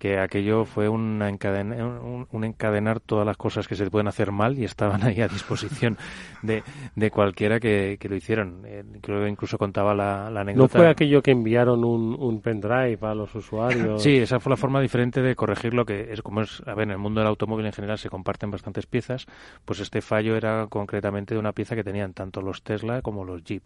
que 0.00 0.18
aquello 0.18 0.64
fue 0.64 0.88
un, 0.88 1.20
un, 1.20 2.44
encadenar 2.44 3.00
todas 3.00 3.26
las 3.26 3.36
cosas 3.36 3.68
que 3.68 3.76
se 3.76 3.90
pueden 3.90 4.08
hacer 4.08 4.32
mal 4.32 4.58
y 4.58 4.64
estaban 4.64 5.02
ahí 5.02 5.20
a 5.20 5.28
disposición 5.28 5.98
de, 6.42 6.62
de 6.96 7.10
cualquiera 7.10 7.60
que, 7.60 7.98
que, 8.00 8.08
lo 8.08 8.16
hicieron. 8.16 8.62
Eh, 8.64 8.82
creo 9.02 9.22
que 9.22 9.28
incluso 9.28 9.58
contaba 9.58 9.94
la, 9.94 10.28
anécdota. 10.28 10.62
¿No 10.62 10.68
fue 10.68 10.88
aquello 10.88 11.20
que 11.20 11.32
enviaron 11.32 11.84
un, 11.84 12.16
un 12.18 12.40
pendrive 12.40 12.96
a 13.02 13.14
los 13.14 13.34
usuarios? 13.34 14.02
Sí, 14.02 14.16
esa 14.16 14.40
fue 14.40 14.48
la 14.48 14.56
forma 14.56 14.80
diferente 14.80 15.20
de 15.20 15.36
corregir 15.36 15.74
lo 15.74 15.84
que 15.84 16.10
es 16.10 16.22
como 16.22 16.40
es, 16.40 16.62
a 16.66 16.72
ver, 16.72 16.84
en 16.84 16.92
el 16.92 16.98
mundo 16.98 17.20
del 17.20 17.28
automóvil 17.28 17.66
en 17.66 17.72
general 17.72 17.98
se 17.98 18.08
comparten 18.08 18.50
bastantes 18.50 18.86
piezas, 18.86 19.26
pues 19.66 19.80
este 19.80 20.00
fallo 20.00 20.34
era 20.34 20.66
concretamente 20.68 21.34
de 21.34 21.40
una 21.40 21.52
pieza 21.52 21.76
que 21.76 21.84
tenían 21.84 22.14
tanto 22.14 22.40
los 22.40 22.62
Tesla 22.62 23.02
como 23.02 23.22
los 23.22 23.44
Jeep 23.44 23.64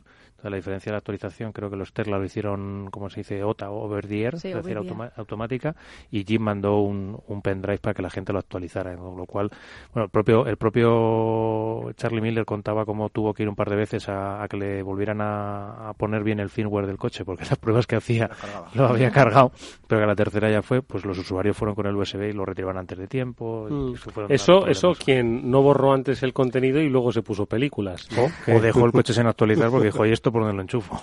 la 0.50 0.56
diferencia 0.56 0.90
de 0.90 0.94
la 0.94 0.98
actualización, 0.98 1.52
creo 1.52 1.70
que 1.70 1.76
los 1.76 1.92
Tesla 1.92 2.18
lo 2.18 2.24
hicieron, 2.24 2.88
como 2.90 3.08
se 3.08 3.20
dice, 3.20 3.42
OTA, 3.42 3.70
over 3.70 4.06
the 4.06 4.22
air, 4.22 4.34
es 4.34 4.42
decir, 4.42 4.76
automática, 5.16 5.74
y 6.10 6.23
Jim 6.26 6.42
mandó 6.42 6.78
un, 6.78 7.18
un, 7.28 7.42
pendrive 7.42 7.78
para 7.78 7.94
que 7.94 8.02
la 8.02 8.10
gente 8.10 8.32
lo 8.32 8.38
actualizara, 8.38 8.96
con 8.96 9.16
lo 9.16 9.26
cual, 9.26 9.50
bueno, 9.92 10.04
el 10.04 10.10
propio, 10.10 10.46
el 10.46 10.56
propio 10.56 11.92
Charlie 11.96 12.20
Miller 12.20 12.44
contaba 12.44 12.84
cómo 12.84 13.08
tuvo 13.10 13.34
que 13.34 13.42
ir 13.42 13.48
un 13.48 13.54
par 13.54 13.70
de 13.70 13.76
veces 13.76 14.08
a, 14.08 14.46
que 14.48 14.56
le 14.56 14.82
volvieran 14.82 15.20
a, 15.20 15.92
poner 15.96 16.24
bien 16.24 16.40
el 16.40 16.50
firmware 16.50 16.86
del 16.86 16.98
coche, 16.98 17.24
porque 17.24 17.44
las 17.50 17.58
pruebas 17.58 17.86
que 17.86 17.96
hacía 17.96 18.30
lo, 18.74 18.86
había 18.86 19.10
cargado, 19.10 19.52
pero 19.86 20.00
que 20.00 20.06
la 20.06 20.16
tercera 20.16 20.50
ya 20.50 20.62
fue, 20.62 20.82
pues 20.82 21.04
los 21.04 21.18
usuarios 21.18 21.56
fueron 21.56 21.74
con 21.74 21.86
el 21.86 21.94
USB 21.94 22.30
y 22.30 22.32
lo 22.32 22.44
retiraban 22.44 22.78
antes 22.78 22.98
de 22.98 23.06
tiempo. 23.06 23.66
Mm. 23.70 23.94
Eso, 24.28 24.66
eso 24.66 24.94
quien 24.94 25.50
no 25.50 25.62
borró 25.62 25.92
antes 25.92 26.22
el 26.22 26.32
contenido 26.32 26.80
y 26.80 26.88
luego 26.88 27.12
se 27.12 27.22
puso 27.22 27.46
películas. 27.46 28.08
O, 28.48 28.60
dejó 28.60 28.86
el 28.86 28.92
coche 28.92 29.12
sin 29.12 29.26
actualizar 29.26 29.70
porque 29.70 29.86
dijo, 29.86 30.06
¿y 30.06 30.12
esto 30.24 30.32
por 30.32 30.42
donde 30.42 30.56
lo 30.56 30.62
enchufo. 30.62 31.00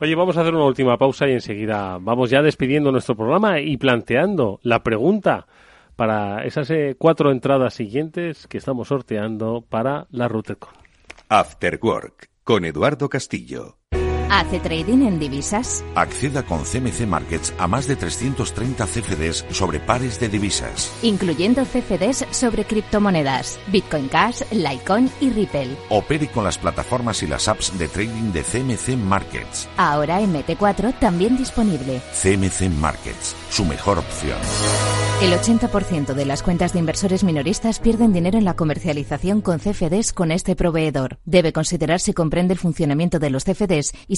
Oye, 0.00 0.14
vamos 0.14 0.36
a 0.36 0.42
hacer 0.42 0.54
una 0.54 0.64
última 0.64 0.96
pausa 0.96 1.28
y 1.28 1.32
enseguida 1.32 1.98
vamos 2.00 2.30
ya 2.30 2.42
despidiendo 2.42 2.92
nuestro 2.92 3.16
programa 3.16 3.60
y 3.60 3.76
planteando 3.76 4.47
la 4.62 4.82
pregunta 4.82 5.46
para 5.96 6.44
esas 6.44 6.70
eh, 6.70 6.94
cuatro 6.96 7.32
entradas 7.32 7.74
siguientes 7.74 8.46
que 8.46 8.58
estamos 8.58 8.88
sorteando 8.88 9.64
para 9.68 10.06
la 10.10 10.28
RouterCon. 10.28 10.72
After 11.28 11.78
Work 11.82 12.30
con 12.44 12.64
Eduardo 12.64 13.08
Castillo. 13.08 13.77
¿Hace 14.30 14.60
trading 14.60 15.06
en 15.06 15.18
divisas? 15.18 15.84
Acceda 15.94 16.44
con 16.44 16.64
CMC 16.64 17.06
Markets 17.06 17.54
a 17.58 17.66
más 17.66 17.86
de 17.86 17.96
330 17.96 18.86
CFDs 18.86 19.46
sobre 19.50 19.80
pares 19.80 20.20
de 20.20 20.28
divisas. 20.28 20.92
Incluyendo 21.02 21.64
CFDs 21.64 22.26
sobre 22.30 22.64
criptomonedas, 22.64 23.58
Bitcoin 23.68 24.08
Cash, 24.08 24.42
Litecoin 24.50 25.10
y 25.20 25.30
Ripple. 25.30 25.76
Opere 25.88 26.28
con 26.28 26.44
las 26.44 26.58
plataformas 26.58 27.22
y 27.22 27.26
las 27.26 27.48
apps 27.48 27.76
de 27.78 27.88
trading 27.88 28.32
de 28.32 28.42
CMC 28.42 28.96
Markets. 28.98 29.68
Ahora 29.76 30.20
MT4 30.20 30.98
también 30.98 31.36
disponible. 31.36 32.00
CMC 32.12 32.68
Markets, 32.78 33.34
su 33.50 33.64
mejor 33.64 33.98
opción. 33.98 34.38
El 35.22 35.32
80% 35.32 36.14
de 36.14 36.24
las 36.24 36.44
cuentas 36.44 36.72
de 36.72 36.78
inversores 36.78 37.24
minoristas 37.24 37.80
pierden 37.80 38.12
dinero 38.12 38.38
en 38.38 38.44
la 38.44 38.54
comercialización 38.54 39.40
con 39.40 39.58
CFDs 39.58 40.12
con 40.12 40.30
este 40.30 40.54
proveedor. 40.54 41.18
Debe 41.24 41.52
considerar 41.52 41.98
si 41.98 42.12
comprende 42.12 42.54
el 42.54 42.60
funcionamiento 42.60 43.18
de 43.18 43.30
los 43.30 43.42
CFDs 43.42 43.94
y 44.06 44.17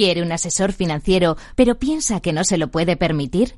¿Quiere 0.00 0.22
un 0.22 0.32
asesor 0.32 0.72
financiero, 0.72 1.36
pero 1.56 1.78
piensa 1.78 2.20
que 2.20 2.32
no 2.32 2.42
se 2.42 2.56
lo 2.56 2.70
puede 2.70 2.96
permitir? 2.96 3.56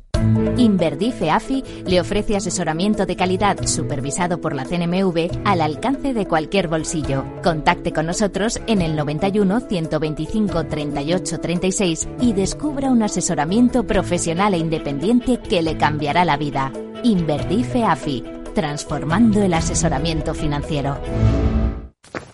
Inverdife 0.57 1.31
AFI 1.31 1.63
le 1.87 2.01
ofrece 2.01 2.35
asesoramiento 2.35 3.07
de 3.07 3.15
calidad 3.15 3.65
supervisado 3.65 4.41
por 4.41 4.53
la 4.53 4.65
CNMV 4.65 5.31
al 5.45 5.61
alcance 5.61 6.13
de 6.15 6.27
cualquier 6.27 6.67
bolsillo. 6.67 7.25
Contacte 7.45 7.93
con 7.93 8.07
nosotros 8.07 8.61
en 8.67 8.83
el 8.83 8.97
91 8.97 9.61
125 9.69 10.67
38 10.67 11.39
36 11.39 12.09
y 12.21 12.33
descubra 12.33 12.91
un 12.91 13.05
asesoramiento 13.05 13.87
profesional 13.87 14.55
e 14.55 14.59
independiente 14.59 15.39
que 15.39 15.63
le 15.63 15.77
cambiará 15.77 16.25
la 16.25 16.39
vida. 16.39 16.73
Inverdife 17.05 17.85
AFI, 17.85 18.25
transformando 18.53 19.41
el 19.45 19.55
asesoramiento 19.55 20.35
financiero. 20.35 20.99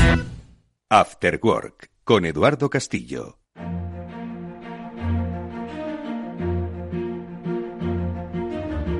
After 0.90 1.40
Work 1.42 1.90
con 2.04 2.24
Eduardo 2.24 2.70
Castillo. 2.70 3.40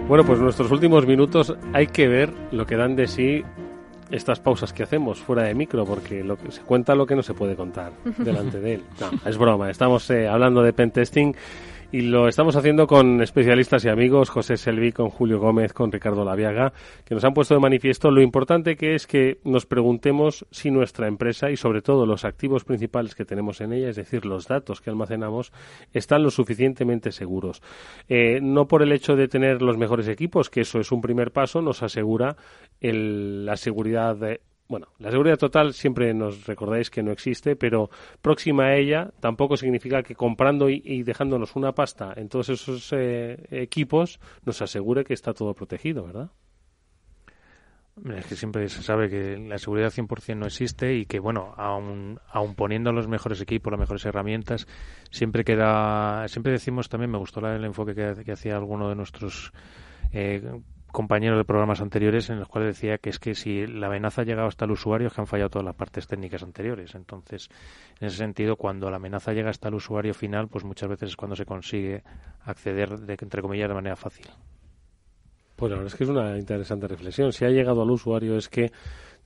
Bueno, 0.06 0.24
pues 0.26 0.39
nuestros 0.39 0.70
últimos 0.70 1.06
minutos 1.06 1.55
hay 1.72 1.86
que 1.86 2.09
ver 2.09 2.31
lo 2.52 2.66
que 2.66 2.76
dan 2.76 2.94
de 2.94 3.06
sí 3.06 3.43
estas 4.10 4.39
pausas 4.39 4.72
que 4.74 4.82
hacemos 4.82 5.18
fuera 5.18 5.44
de 5.44 5.55
micro, 5.55 5.86
porque 5.86 6.22
lo 6.22 6.36
que 6.36 6.52
se 6.52 6.60
cuenta 6.60 6.94
lo 6.94 7.06
que 7.06 7.16
no 7.16 7.22
se 7.22 7.32
puede 7.32 7.56
contar 7.56 7.93
delante 8.18 8.60
de 8.60 8.74
él. 8.74 8.82
No, 9.01 9.10
es 9.28 9.39
broma. 9.39 9.70
Estamos 9.70 10.09
eh, 10.10 10.28
hablando 10.28 10.62
de 10.62 10.74
pentesting 10.74 11.35
y 11.94 12.00
lo 12.00 12.26
estamos 12.26 12.56
haciendo 12.56 12.88
con 12.88 13.22
especialistas 13.22 13.84
y 13.84 13.88
amigos, 13.88 14.28
José 14.28 14.56
Selvi, 14.56 14.90
con 14.90 15.10
Julio 15.10 15.38
Gómez, 15.38 15.72
con 15.72 15.92
Ricardo 15.92 16.24
Laviaga, 16.24 16.72
que 17.04 17.14
nos 17.14 17.22
han 17.22 17.34
puesto 17.34 17.54
de 17.54 17.60
manifiesto 17.60 18.10
lo 18.10 18.20
importante 18.20 18.74
que 18.74 18.96
es 18.96 19.06
que 19.06 19.38
nos 19.44 19.64
preguntemos 19.64 20.44
si 20.50 20.72
nuestra 20.72 21.06
empresa 21.06 21.52
y 21.52 21.56
sobre 21.56 21.82
todo 21.82 22.04
los 22.04 22.24
activos 22.24 22.64
principales 22.64 23.14
que 23.14 23.24
tenemos 23.24 23.60
en 23.60 23.72
ella, 23.72 23.90
es 23.90 23.94
decir, 23.94 24.26
los 24.26 24.48
datos 24.48 24.80
que 24.80 24.90
almacenamos, 24.90 25.52
están 25.92 26.24
lo 26.24 26.32
suficientemente 26.32 27.12
seguros. 27.12 27.62
Eh, 28.08 28.40
no 28.42 28.66
por 28.66 28.82
el 28.82 28.90
hecho 28.90 29.14
de 29.14 29.28
tener 29.28 29.62
los 29.62 29.78
mejores 29.78 30.08
equipos, 30.08 30.50
que 30.50 30.62
eso 30.62 30.80
es 30.80 30.90
un 30.90 31.00
primer 31.00 31.30
paso, 31.30 31.62
nos 31.62 31.84
asegura 31.84 32.34
la 32.80 33.56
seguridad 33.56 34.16
de 34.16 34.40
bueno, 34.66 34.88
la 34.98 35.10
seguridad 35.10 35.36
total 35.36 35.74
siempre 35.74 36.14
nos 36.14 36.46
recordáis 36.46 36.90
que 36.90 37.02
no 37.02 37.12
existe, 37.12 37.54
pero 37.54 37.90
próxima 38.22 38.66
a 38.66 38.76
ella 38.76 39.10
tampoco 39.20 39.56
significa 39.56 40.02
que 40.02 40.14
comprando 40.14 40.70
y, 40.70 41.02
dejándonos 41.02 41.54
una 41.54 41.72
pasta 41.72 42.14
en 42.16 42.28
todos 42.28 42.48
esos 42.48 42.92
eh, 42.92 43.46
equipos 43.50 44.20
nos 44.44 44.62
asegure 44.62 45.04
que 45.04 45.14
está 45.14 45.34
todo 45.34 45.54
protegido, 45.54 46.04
¿verdad? 46.04 46.30
Es 48.16 48.26
que 48.26 48.34
siempre 48.34 48.68
se 48.68 48.82
sabe 48.82 49.08
que 49.08 49.38
la 49.38 49.56
seguridad 49.56 49.92
100% 49.92 50.36
no 50.36 50.46
existe 50.46 50.94
y 50.94 51.06
que, 51.06 51.20
bueno, 51.20 51.54
aun, 51.56 52.18
aun 52.28 52.56
poniendo 52.56 52.90
los 52.90 53.06
mejores 53.06 53.40
equipos, 53.40 53.70
las 53.70 53.78
mejores 53.78 54.04
herramientas, 54.04 54.66
siempre 55.10 55.44
queda. 55.44 56.26
Siempre 56.26 56.50
decimos 56.50 56.88
también, 56.88 57.12
me 57.12 57.18
gustó 57.18 57.46
el 57.46 57.64
enfoque 57.64 57.94
que, 57.94 58.32
hacía 58.32 58.56
alguno 58.56 58.88
de 58.88 58.96
nuestros 58.96 59.52
eh, 60.12 60.42
compañeros 60.94 61.36
de 61.36 61.44
programas 61.44 61.80
anteriores 61.80 62.30
en 62.30 62.38
los 62.38 62.48
cuales 62.48 62.76
decía 62.76 62.98
que 62.98 63.10
es 63.10 63.18
que 63.18 63.34
si 63.34 63.66
la 63.66 63.88
amenaza 63.88 64.22
ha 64.22 64.24
llegado 64.24 64.46
hasta 64.46 64.64
el 64.64 64.70
usuario 64.70 65.08
es 65.08 65.12
que 65.12 65.20
han 65.20 65.26
fallado 65.26 65.50
todas 65.50 65.66
las 65.66 65.74
partes 65.74 66.06
técnicas 66.06 66.44
anteriores. 66.44 66.94
Entonces, 66.94 67.50
en 68.00 68.06
ese 68.06 68.16
sentido, 68.16 68.54
cuando 68.56 68.88
la 68.90 68.96
amenaza 68.96 69.32
llega 69.32 69.50
hasta 69.50 69.68
el 69.68 69.74
usuario 69.74 70.14
final, 70.14 70.46
pues 70.46 70.64
muchas 70.64 70.88
veces 70.88 71.10
es 71.10 71.16
cuando 71.16 71.34
se 71.34 71.44
consigue 71.44 72.04
acceder, 72.44 73.00
de, 73.00 73.16
entre 73.20 73.42
comillas, 73.42 73.68
de 73.68 73.74
manera 73.74 73.96
fácil. 73.96 74.26
Pues 75.56 75.70
la 75.70 75.76
verdad 75.78 75.92
es 75.92 75.98
que 75.98 76.04
es 76.04 76.10
una 76.10 76.38
interesante 76.38 76.86
reflexión. 76.86 77.32
Si 77.32 77.44
ha 77.44 77.50
llegado 77.50 77.82
al 77.82 77.90
usuario 77.90 78.36
es 78.36 78.48
que 78.48 78.70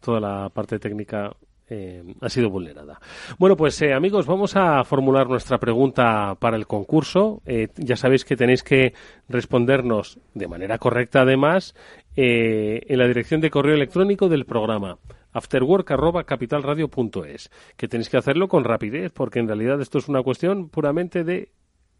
toda 0.01 0.21
la 0.21 0.49
parte 0.49 0.79
técnica 0.79 1.37
eh, 1.71 2.03
ha 2.21 2.29
sido 2.29 2.51
vulnerada. 2.51 3.01
Bueno, 3.39 3.57
pues 3.57 3.81
eh, 3.83 3.93
amigos, 3.93 4.27
vamos 4.27 4.57
a 4.57 4.83
formular 4.85 5.29
nuestra 5.29 5.59
pregunta 5.59 6.37
para 6.39 6.57
el 6.57 6.67
concurso. 6.67 7.43
Eh, 7.45 7.69
ya 7.77 7.97
sabéis 7.97 8.25
que 8.25 8.37
tenéis 8.37 8.63
que 8.63 8.95
respondernos 9.29 10.19
de 10.35 10.49
manera 10.49 10.79
correcta, 10.79 11.23
además, 11.23 11.75
en 12.17 12.99
la 12.99 13.07
dirección 13.07 13.41
de 13.41 13.51
correo 13.51 13.75
electrónico 13.75 14.29
del 14.29 14.45
programa 14.45 14.99
afterwork@capitalradio.es, 15.33 17.51
que 17.77 17.87
tenéis 17.87 18.09
que 18.09 18.17
hacerlo 18.17 18.49
con 18.49 18.65
rapidez, 18.65 19.13
porque 19.13 19.39
en 19.39 19.47
realidad 19.47 19.81
esto 19.81 19.99
es 19.99 20.09
una 20.09 20.23
cuestión 20.23 20.69
puramente 20.69 21.23
de 21.23 21.51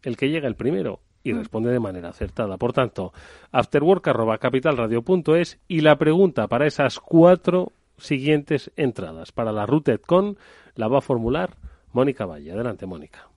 el 0.03 0.17
que 0.17 0.29
llega 0.29 0.47
el 0.47 0.55
primero 0.55 0.99
y 1.23 1.33
responde 1.33 1.71
de 1.71 1.79
manera 1.79 2.09
acertada. 2.09 2.57
Por 2.57 2.73
tanto, 2.73 3.13
afterwork.capitalradio.es 3.51 5.59
y 5.67 5.81
la 5.81 5.97
pregunta 5.97 6.47
para 6.47 6.65
esas 6.65 6.99
cuatro 6.99 7.71
siguientes 7.99 8.71
entradas. 8.75 9.31
Para 9.31 9.51
la 9.51 9.65
RootedCon 9.65 10.37
la 10.75 10.87
va 10.87 10.99
a 10.99 11.01
formular 11.01 11.57
Mónica 11.93 12.25
Valle. 12.25 12.51
Adelante, 12.51 12.85
Mónica. 12.85 13.29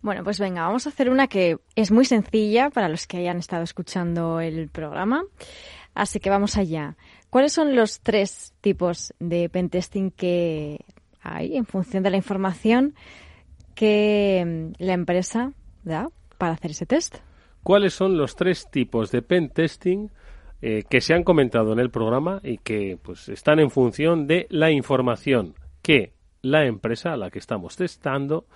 Bueno, 0.00 0.24
pues 0.24 0.40
venga, 0.40 0.62
vamos 0.62 0.86
a 0.86 0.90
hacer 0.90 1.10
una 1.10 1.28
que 1.28 1.58
es 1.76 1.92
muy 1.92 2.04
sencilla 2.04 2.70
para 2.70 2.88
los 2.88 3.06
que 3.06 3.18
hayan 3.18 3.38
estado 3.38 3.62
escuchando 3.62 4.40
el 4.40 4.68
programa. 4.68 5.24
Así 5.94 6.20
que 6.20 6.30
vamos 6.30 6.56
allá. 6.56 6.96
¿Cuáles 7.30 7.52
son 7.52 7.76
los 7.76 8.00
tres 8.00 8.52
tipos 8.60 9.14
de 9.20 9.48
pentesting 9.48 10.10
que 10.10 10.80
hay 11.22 11.56
en 11.56 11.66
función 11.66 12.02
de 12.02 12.10
la 12.10 12.16
información 12.16 12.94
que 13.74 14.44
mm, 14.44 14.82
la 14.82 14.92
empresa 14.92 15.52
da 15.84 16.08
para 16.36 16.54
hacer 16.54 16.72
ese 16.72 16.86
test? 16.86 17.16
¿Cuáles 17.62 17.94
son 17.94 18.16
los 18.16 18.34
tres 18.34 18.68
tipos 18.70 19.12
de 19.12 19.22
pentesting 19.22 20.10
eh, 20.64 20.84
que 20.88 21.00
se 21.00 21.12
han 21.12 21.24
comentado 21.24 21.72
en 21.72 21.80
el 21.80 21.90
programa 21.90 22.40
y 22.44 22.58
que 22.58 22.96
pues 23.02 23.28
están 23.28 23.58
en 23.58 23.68
función 23.68 24.28
de 24.28 24.46
la 24.48 24.70
información 24.70 25.56
que 25.82 26.12
la 26.40 26.66
empresa 26.66 27.12
a 27.12 27.16
la 27.16 27.30
que 27.30 27.40
estamos 27.40 27.74
testando 27.74 28.46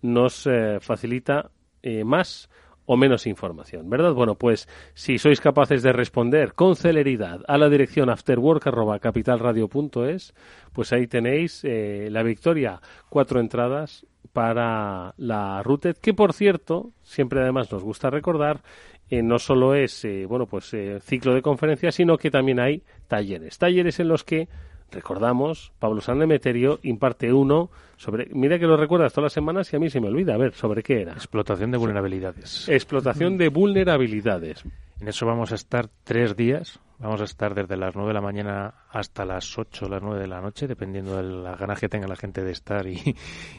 nos 0.00 0.46
eh, 0.46 0.78
facilita 0.80 1.50
eh, 1.82 2.02
más 2.02 2.48
o 2.86 2.96
menos 2.96 3.26
información, 3.26 3.90
¿verdad? 3.90 4.14
Bueno, 4.14 4.36
pues 4.36 4.70
si 4.94 5.18
sois 5.18 5.42
capaces 5.42 5.82
de 5.82 5.92
responder 5.92 6.54
con 6.54 6.76
celeridad 6.76 7.42
a 7.46 7.58
la 7.58 7.68
dirección 7.68 8.08
afterwork@capitalradio.es, 8.08 10.32
pues 10.72 10.94
ahí 10.94 11.06
tenéis 11.06 11.62
la 11.62 12.22
victoria, 12.22 12.80
cuatro 13.10 13.38
entradas 13.38 14.06
para 14.32 15.12
la 15.18 15.62
Routed, 15.62 15.98
que 15.98 16.14
por 16.14 16.32
cierto, 16.32 16.92
siempre 17.02 17.42
además 17.42 17.70
nos 17.70 17.82
gusta 17.82 18.08
recordar, 18.10 18.62
eh, 19.10 19.22
no 19.22 19.38
solo 19.38 19.74
es 19.74 20.04
eh, 20.04 20.24
bueno 20.26 20.46
pues 20.46 20.72
eh, 20.72 21.00
ciclo 21.00 21.34
de 21.34 21.42
conferencias, 21.42 21.96
sino 21.96 22.16
que 22.16 22.30
también 22.30 22.60
hay 22.60 22.82
talleres. 23.08 23.58
Talleres 23.58 24.00
en 24.00 24.08
los 24.08 24.24
que 24.24 24.48
recordamos, 24.90 25.72
Pablo 25.78 26.00
San 26.00 26.18
Demeterio 26.18 26.78
imparte 26.82 27.32
uno 27.32 27.70
sobre, 27.96 28.28
mira 28.32 28.58
que 28.58 28.66
lo 28.66 28.76
recuerdas 28.76 29.12
todas 29.12 29.26
las 29.26 29.32
semanas 29.32 29.72
y 29.72 29.76
a 29.76 29.78
mí 29.78 29.90
se 29.90 30.00
me 30.00 30.08
olvida, 30.08 30.34
a 30.34 30.38
ver, 30.38 30.54
¿sobre 30.54 30.82
qué 30.82 31.02
era? 31.02 31.12
Explotación 31.12 31.70
de 31.70 31.78
vulnerabilidades. 31.78 32.68
Explotación 32.68 33.36
de 33.36 33.48
vulnerabilidades. 33.48 34.64
En 35.00 35.08
eso 35.08 35.26
vamos 35.26 35.52
a 35.52 35.54
estar 35.54 35.88
tres 36.04 36.36
días, 36.36 36.80
Vamos 37.00 37.22
a 37.22 37.24
estar 37.24 37.54
desde 37.54 37.78
las 37.78 37.94
9 37.94 38.08
de 38.08 38.14
la 38.14 38.20
mañana 38.20 38.74
hasta 38.90 39.24
las 39.24 39.58
8 39.58 39.86
o 39.86 39.88
las 39.88 40.02
9 40.02 40.20
de 40.20 40.26
la 40.28 40.42
noche, 40.42 40.66
dependiendo 40.66 41.16
de 41.16 41.22
las 41.22 41.58
ganas 41.58 41.80
que 41.80 41.88
tenga 41.88 42.06
la 42.06 42.16
gente 42.16 42.44
de 42.44 42.52
estar 42.52 42.86
y, 42.86 43.16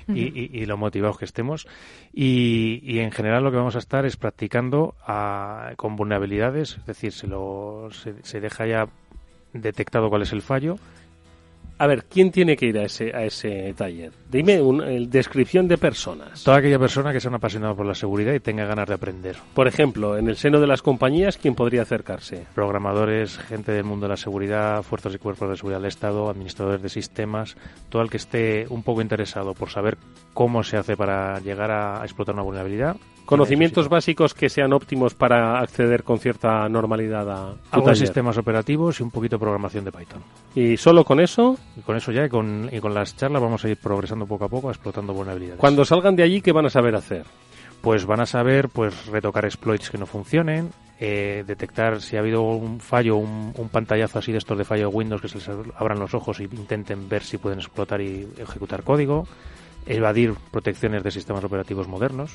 y, 0.07 0.65
lo 0.67 0.77
motivados 0.77 1.17
que 1.17 1.25
estemos. 1.25 1.67
Y, 2.13 2.99
en 2.99 3.11
general 3.11 3.43
lo 3.43 3.49
que 3.49 3.57
vamos 3.57 3.75
a 3.75 3.79
estar 3.79 4.05
es 4.05 4.15
practicando 4.15 4.95
con 5.75 5.95
vulnerabilidades, 5.95 6.77
es 6.77 6.85
decir, 6.85 7.13
se, 7.13 7.25
lo, 7.25 7.89
se 7.91 8.39
deja 8.39 8.67
ya 8.67 8.87
detectado 9.53 10.09
cuál 10.09 10.21
es 10.21 10.33
el 10.33 10.43
fallo 10.43 10.77
a 11.81 11.87
ver, 11.87 12.05
¿quién 12.05 12.29
tiene 12.29 12.55
que 12.55 12.67
ir 12.67 12.77
a 12.77 12.83
ese, 12.83 13.11
a 13.11 13.23
ese 13.23 13.73
taller? 13.75 14.11
Dime 14.29 14.61
una 14.61 14.85
descripción 14.85 15.67
de 15.67 15.79
personas. 15.79 16.43
Toda 16.43 16.57
aquella 16.57 16.77
persona 16.77 17.11
que 17.11 17.19
sea 17.19 17.29
un 17.29 17.37
apasionado 17.37 17.75
por 17.75 17.87
la 17.87 17.95
seguridad 17.95 18.35
y 18.35 18.39
tenga 18.39 18.65
ganas 18.65 18.87
de 18.87 18.93
aprender. 18.93 19.37
Por 19.55 19.67
ejemplo, 19.67 20.15
en 20.15 20.27
el 20.27 20.35
seno 20.35 20.59
de 20.59 20.67
las 20.67 20.83
compañías, 20.83 21.37
¿quién 21.37 21.55
podría 21.55 21.81
acercarse? 21.81 22.45
Programadores, 22.53 23.39
gente 23.39 23.71
del 23.71 23.83
mundo 23.83 24.05
de 24.05 24.09
la 24.11 24.17
seguridad, 24.17 24.83
fuerzas 24.83 25.15
y 25.15 25.17
cuerpos 25.17 25.49
de 25.49 25.57
seguridad 25.57 25.79
del 25.79 25.87
Estado, 25.87 26.29
administradores 26.29 26.83
de 26.83 26.89
sistemas, 26.89 27.57
todo 27.89 28.03
el 28.03 28.11
que 28.11 28.17
esté 28.17 28.67
un 28.69 28.83
poco 28.83 29.01
interesado 29.01 29.55
por 29.55 29.71
saber 29.71 29.97
cómo 30.35 30.61
se 30.61 30.77
hace 30.77 30.95
para 30.95 31.39
llegar 31.39 31.71
a 31.71 32.03
explotar 32.03 32.35
una 32.35 32.43
vulnerabilidad, 32.43 32.97
Conocimientos 33.25 33.87
básicos 33.87 34.33
que 34.33 34.49
sean 34.49 34.73
óptimos 34.73 35.13
para 35.13 35.59
acceder 35.59 36.03
con 36.03 36.19
cierta 36.19 36.67
normalidad 36.67 37.29
a 37.29 37.55
algunos 37.71 37.97
sistemas 37.97 38.37
operativos 38.37 38.99
y 38.99 39.03
un 39.03 39.11
poquito 39.11 39.37
de 39.37 39.39
programación 39.39 39.85
de 39.85 39.91
Python. 39.91 40.21
¿Y 40.53 40.77
solo 40.77 41.05
con 41.05 41.19
eso? 41.19 41.57
Y 41.77 41.81
con 41.81 41.95
eso 41.95 42.11
ya 42.11 42.25
y 42.25 42.29
con, 42.29 42.69
y 42.71 42.79
con 42.79 42.93
las 42.93 43.15
charlas 43.15 43.41
vamos 43.41 43.63
a 43.63 43.69
ir 43.69 43.77
progresando 43.77 44.25
poco 44.25 44.45
a 44.45 44.49
poco, 44.49 44.69
explotando 44.69 45.13
vulnerabilidades. 45.13 45.59
Cuando 45.59 45.85
salgan 45.85 46.15
de 46.15 46.23
allí, 46.23 46.41
¿qué 46.41 46.51
van 46.51 46.65
a 46.65 46.69
saber 46.69 46.95
hacer? 46.95 47.25
Pues 47.81 48.05
van 48.05 48.19
a 48.19 48.25
saber 48.25 48.69
pues 48.69 49.07
retocar 49.07 49.45
exploits 49.45 49.89
que 49.89 49.97
no 49.97 50.05
funcionen, 50.05 50.69
eh, 50.99 51.43
detectar 51.47 52.01
si 52.01 52.15
ha 52.15 52.19
habido 52.19 52.43
un 52.43 52.79
fallo, 52.79 53.15
un, 53.15 53.53
un, 53.57 53.69
pantallazo 53.69 54.19
así 54.19 54.31
de 54.31 54.37
estos 54.37 54.57
de 54.57 54.65
fallo 54.65 54.89
de 54.89 54.95
Windows 54.95 55.21
que 55.21 55.29
se 55.29 55.37
les 55.37 55.49
abran 55.75 55.99
los 55.99 56.13
ojos 56.13 56.39
y 56.41 56.43
intenten 56.43 57.09
ver 57.09 57.23
si 57.23 57.37
pueden 57.37 57.59
explotar 57.59 58.01
y 58.01 58.27
ejecutar 58.37 58.83
código 58.83 59.25
evadir 59.85 60.33
protecciones 60.51 61.03
de 61.03 61.11
sistemas 61.11 61.43
operativos 61.43 61.87
modernos. 61.87 62.31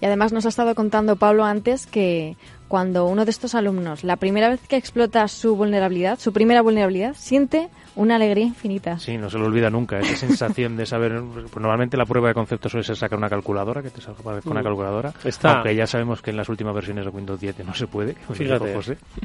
Y 0.00 0.06
además 0.06 0.32
nos 0.32 0.46
ha 0.46 0.48
estado 0.48 0.74
contando 0.74 1.16
Pablo 1.16 1.44
antes 1.44 1.86
que 1.86 2.36
cuando 2.68 3.06
uno 3.06 3.24
de 3.24 3.30
estos 3.30 3.54
alumnos, 3.54 4.04
la 4.04 4.16
primera 4.16 4.48
vez 4.48 4.60
que 4.66 4.76
explota 4.76 5.28
su 5.28 5.56
vulnerabilidad, 5.56 6.18
su 6.18 6.32
primera 6.32 6.62
vulnerabilidad, 6.62 7.14
siente 7.16 7.68
una 7.96 8.16
alegría 8.16 8.46
infinita. 8.46 8.98
Sí, 8.98 9.18
no 9.18 9.28
se 9.28 9.38
lo 9.38 9.46
olvida 9.46 9.70
nunca, 9.70 9.98
esa 9.98 10.16
sensación 10.16 10.76
de 10.76 10.86
saber. 10.86 11.20
Pues 11.32 11.56
normalmente 11.56 11.96
la 11.96 12.06
prueba 12.06 12.28
de 12.28 12.34
concepto 12.34 12.68
suele 12.68 12.84
ser 12.84 12.96
sacar 12.96 13.18
una 13.18 13.28
calculadora, 13.28 13.82
que 13.82 13.90
te 13.90 14.00
salga 14.00 14.22
con 14.22 14.52
una 14.52 14.60
mm. 14.60 14.64
calculadora. 14.64 15.12
Está, 15.24 15.54
aunque 15.54 15.74
ya 15.74 15.86
sabemos 15.86 16.22
que 16.22 16.30
en 16.30 16.36
las 16.36 16.48
últimas 16.48 16.74
versiones 16.74 17.04
de 17.04 17.10
Windows 17.10 17.40
10 17.40 17.64
no 17.64 17.74
se 17.74 17.86
puede. 17.86 18.14
Fíjate, 18.14 18.74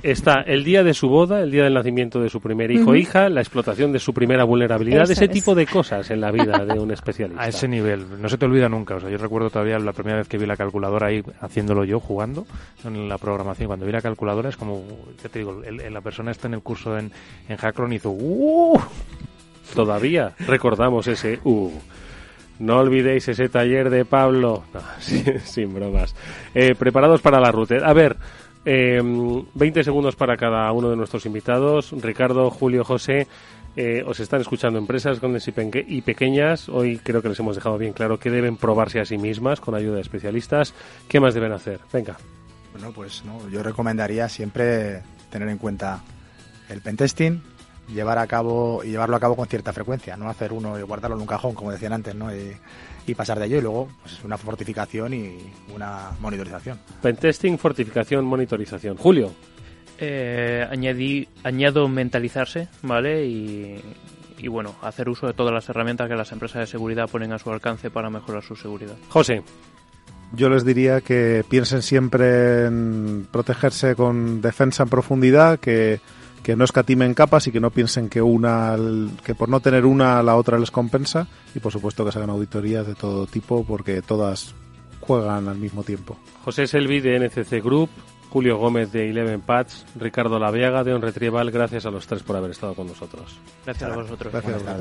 está 0.03 0.41
el 0.41 0.63
día 0.63 0.83
de 0.83 0.93
su 0.93 1.07
boda, 1.07 1.41
el 1.41 1.51
día 1.51 1.63
del 1.63 1.73
nacimiento 1.73 2.19
de 2.19 2.29
su 2.29 2.41
primer 2.41 2.71
hijo 2.71 2.91
o 2.91 2.95
hija, 2.95 3.29
la 3.29 3.41
explotación 3.41 3.91
de 3.91 3.99
su 3.99 4.13
primera 4.13 4.43
vulnerabilidad, 4.43 5.09
ese 5.09 5.27
tipo 5.27 5.55
de 5.55 5.65
cosas 5.65 6.09
en 6.11 6.21
la 6.21 6.31
vida 6.31 6.65
de 6.65 6.79
un 6.79 6.91
especialista. 6.97 7.41
A 7.41 7.47
ese 7.47 7.67
nivel, 7.67 8.21
no 8.21 8.27
se 8.29 8.37
te 8.37 8.45
olvida 8.45 8.69
nunca. 8.69 8.95
O 8.95 8.99
sea, 8.99 9.09
yo 9.09 9.17
recuerdo 9.17 9.49
todavía 9.49 9.79
la 9.79 9.93
primera 9.93 10.17
vez 10.17 10.27
que 10.27 10.37
vi 10.37 10.45
la 10.45 10.57
calculadora 10.57 11.07
ahí 11.07 11.23
haciéndolo 11.41 11.85
yo, 11.85 11.99
jugando 11.99 12.45
en 12.83 13.07
la 13.07 13.17
programación. 13.17 13.67
Cuando 13.67 13.85
vi 13.85 13.91
la 13.91 14.01
calculadora 14.01 14.49
es 14.49 14.57
como, 14.57 14.83
ya 15.21 15.29
te 15.29 15.39
digo, 15.39 15.61
la 15.89 16.01
persona 16.01 16.31
está 16.31 16.47
en 16.47 16.55
el 16.55 16.61
curso 16.61 16.97
en, 16.97 17.11
en 17.47 17.57
Hackron 17.57 17.93
y 17.93 17.97
hizo 17.97 18.09
¡Uh! 18.09 18.56
Todavía 19.73 20.33
recordamos 20.47 21.07
ese 21.07 21.39
uh. 21.43 21.71
No 22.59 22.77
olvidéis 22.79 23.27
ese 23.27 23.49
taller 23.49 23.89
de 23.91 24.03
Pablo. 24.05 24.63
sin, 25.43 25.73
bromas. 25.73 26.15
Eh, 26.55 26.73
preparados 26.73 27.21
para 27.21 27.39
la 27.39 27.51
ruta. 27.51 27.75
A 27.83 27.93
ver, 27.93 28.17
Eh, 28.69 28.99
20 29.53 29.81
segundos 29.83 30.17
para 30.17 30.35
cada 30.35 30.69
uno 30.73 30.89
de 30.89 30.97
nuestros 30.97 31.25
invitados. 31.25 31.93
Ricardo, 32.01 32.49
Julio, 32.49 32.83
José. 32.83 33.25
Eh, 33.77 34.03
os 34.05 34.19
están 34.19 34.41
escuchando 34.41 34.77
empresas 34.79 35.21
grandes 35.21 35.47
y, 35.47 35.51
peque- 35.53 35.85
y 35.87 36.01
pequeñas. 36.01 36.67
Hoy 36.67 36.97
creo 37.01 37.21
que 37.21 37.29
les 37.29 37.39
hemos 37.39 37.55
dejado 37.55 37.77
bien 37.77 37.93
claro 37.93 38.19
que 38.19 38.29
deben 38.31 38.57
probarse 38.57 38.99
a 38.99 39.05
sí 39.05 39.17
mismas 39.17 39.61
con 39.61 39.73
ayuda 39.75 39.95
de 39.95 40.01
especialistas. 40.01 40.73
¿Qué 41.07 41.19
más 41.21 41.33
deben 41.33 41.53
hacer? 41.53 41.79
Venga. 41.93 42.17
Bueno, 42.73 42.91
pues 42.91 43.23
no, 43.23 43.47
yo 43.49 43.63
recomendaría 43.63 44.27
siempre 44.27 45.01
tener 45.29 45.47
en 45.47 45.59
cuenta 45.59 46.01
el 46.67 46.81
pentesting, 46.81 47.41
llevar 47.87 48.17
a 48.17 48.27
cabo 48.27 48.81
y 48.83 48.89
llevarlo 48.89 49.15
a 49.15 49.19
cabo 49.19 49.35
con 49.35 49.47
cierta 49.47 49.73
frecuencia, 49.73 50.17
no 50.17 50.29
hacer 50.29 50.53
uno 50.53 50.77
y 50.77 50.81
guardarlo 50.81 51.15
en 51.15 51.21
un 51.21 51.27
cajón, 51.27 51.53
como 51.55 51.71
decían 51.71 51.93
antes, 51.93 52.15
¿no? 52.15 52.33
Y, 52.35 52.55
y 53.05 53.15
pasar 53.15 53.39
de 53.39 53.45
ello 53.45 53.57
y 53.57 53.61
luego 53.61 53.87
pues, 54.01 54.23
una 54.23 54.37
fortificación 54.37 55.13
y 55.13 55.37
una 55.73 56.11
monitorización. 56.19 56.79
Pentesting, 57.01 57.57
fortificación, 57.57 58.25
monitorización. 58.25 58.97
Julio. 58.97 59.31
Eh, 59.99 60.67
añadí, 60.69 61.27
añado 61.43 61.87
mentalizarse, 61.87 62.67
¿vale? 62.83 63.25
Y, 63.25 63.81
y 64.37 64.47
bueno, 64.47 64.75
hacer 64.81 65.09
uso 65.09 65.25
de 65.25 65.33
todas 65.33 65.53
las 65.53 65.67
herramientas 65.69 66.07
que 66.07 66.15
las 66.15 66.31
empresas 66.31 66.59
de 66.59 66.67
seguridad 66.67 67.09
ponen 67.09 67.33
a 67.33 67.39
su 67.39 67.49
alcance 67.49 67.89
para 67.89 68.09
mejorar 68.09 68.43
su 68.43 68.55
seguridad. 68.55 68.95
José. 69.09 69.41
Yo 70.33 70.49
les 70.49 70.65
diría 70.65 70.99
que 70.99 71.45
piensen 71.49 71.81
siempre 71.81 72.65
en 72.65 73.27
protegerse 73.31 73.95
con 73.95 74.41
defensa 74.41 74.83
en 74.83 74.89
profundidad, 74.89 75.57
que, 75.57 76.01
que 76.47 76.55
no 76.55 76.63
escatimen 76.63 77.13
capas 77.13 77.45
y 77.47 77.51
que 77.51 77.59
no 77.59 77.71
piensen 77.71 78.07
que 78.07 78.21
una 78.21 78.77
que 79.25 79.35
por 79.35 79.49
no 79.49 79.59
tener 79.59 79.85
una 79.85 80.23
la 80.23 80.37
otra 80.37 80.57
les 80.57 80.71
compensa 80.71 81.27
y 81.53 81.59
por 81.59 81.73
supuesto 81.73 82.05
que 82.05 82.13
se 82.13 82.19
hagan 82.19 82.29
auditorías 82.29 82.87
de 82.87 82.95
todo 82.95 83.27
tipo 83.27 83.65
porque 83.65 84.01
todas 84.01 84.55
juegan 85.01 85.49
al 85.49 85.57
mismo 85.57 85.83
tiempo. 85.83 86.17
José 86.45 86.65
Selvi 86.65 87.01
de 87.01 87.19
NCC 87.19 87.61
Group, 87.61 87.89
Julio 88.37 88.59
Gómez 88.59 88.91
de 88.91 89.09
Eleven 89.09 89.41
Patch, 89.41 89.73
Ricardo 89.95 90.37
Laviaga 90.37 90.83
de 90.83 90.93
On 90.93 91.01
Retrieval, 91.01 91.49
gracias 91.49 91.87
a 91.87 91.89
los 91.89 92.05
tres 92.05 92.21
por 92.21 92.35
haber 92.35 92.51
estado 92.51 92.75
con 92.75 92.85
nosotros. 92.85 93.39
Gracias 93.65 93.91
a 93.91 93.95
vosotros. 93.95 94.31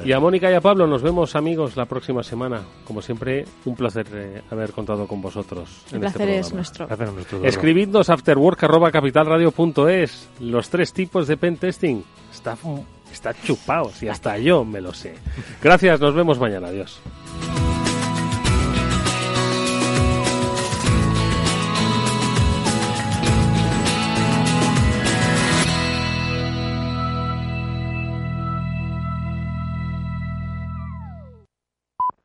Y 0.04 0.12
a 0.12 0.20
Mónica 0.20 0.50
y 0.50 0.54
a 0.54 0.60
Pablo 0.60 0.86
nos 0.86 1.00
vemos 1.00 1.34
amigos 1.34 1.74
la 1.74 1.86
próxima 1.86 2.22
semana. 2.22 2.60
Como 2.86 3.00
siempre, 3.00 3.46
un 3.64 3.74
placer 3.74 4.08
eh, 4.12 4.42
haber 4.50 4.72
contado 4.72 5.06
con 5.06 5.22
vosotros. 5.22 5.84
El 5.90 5.96
en 5.96 6.04
este 6.04 6.18
placer 6.18 6.34
es 6.34 6.40
programa. 6.40 6.56
nuestro. 6.56 6.86
Placer 6.86 7.08
es 7.08 7.14
nuestro. 7.14 7.44
Escribidnos 7.46 8.10
afterwork.capitalradio.es 8.10 10.28
los 10.40 10.68
tres 10.68 10.92
tipos 10.92 11.26
de 11.26 11.38
pentesting. 11.38 12.04
Está, 12.30 12.58
está 13.10 13.32
chupado, 13.32 13.88
si 13.88 14.06
hasta 14.06 14.36
yo 14.36 14.66
me 14.66 14.82
lo 14.82 14.92
sé. 14.92 15.14
Gracias, 15.62 15.98
nos 15.98 16.14
vemos 16.14 16.38
mañana. 16.38 16.68
Adiós. 16.68 17.00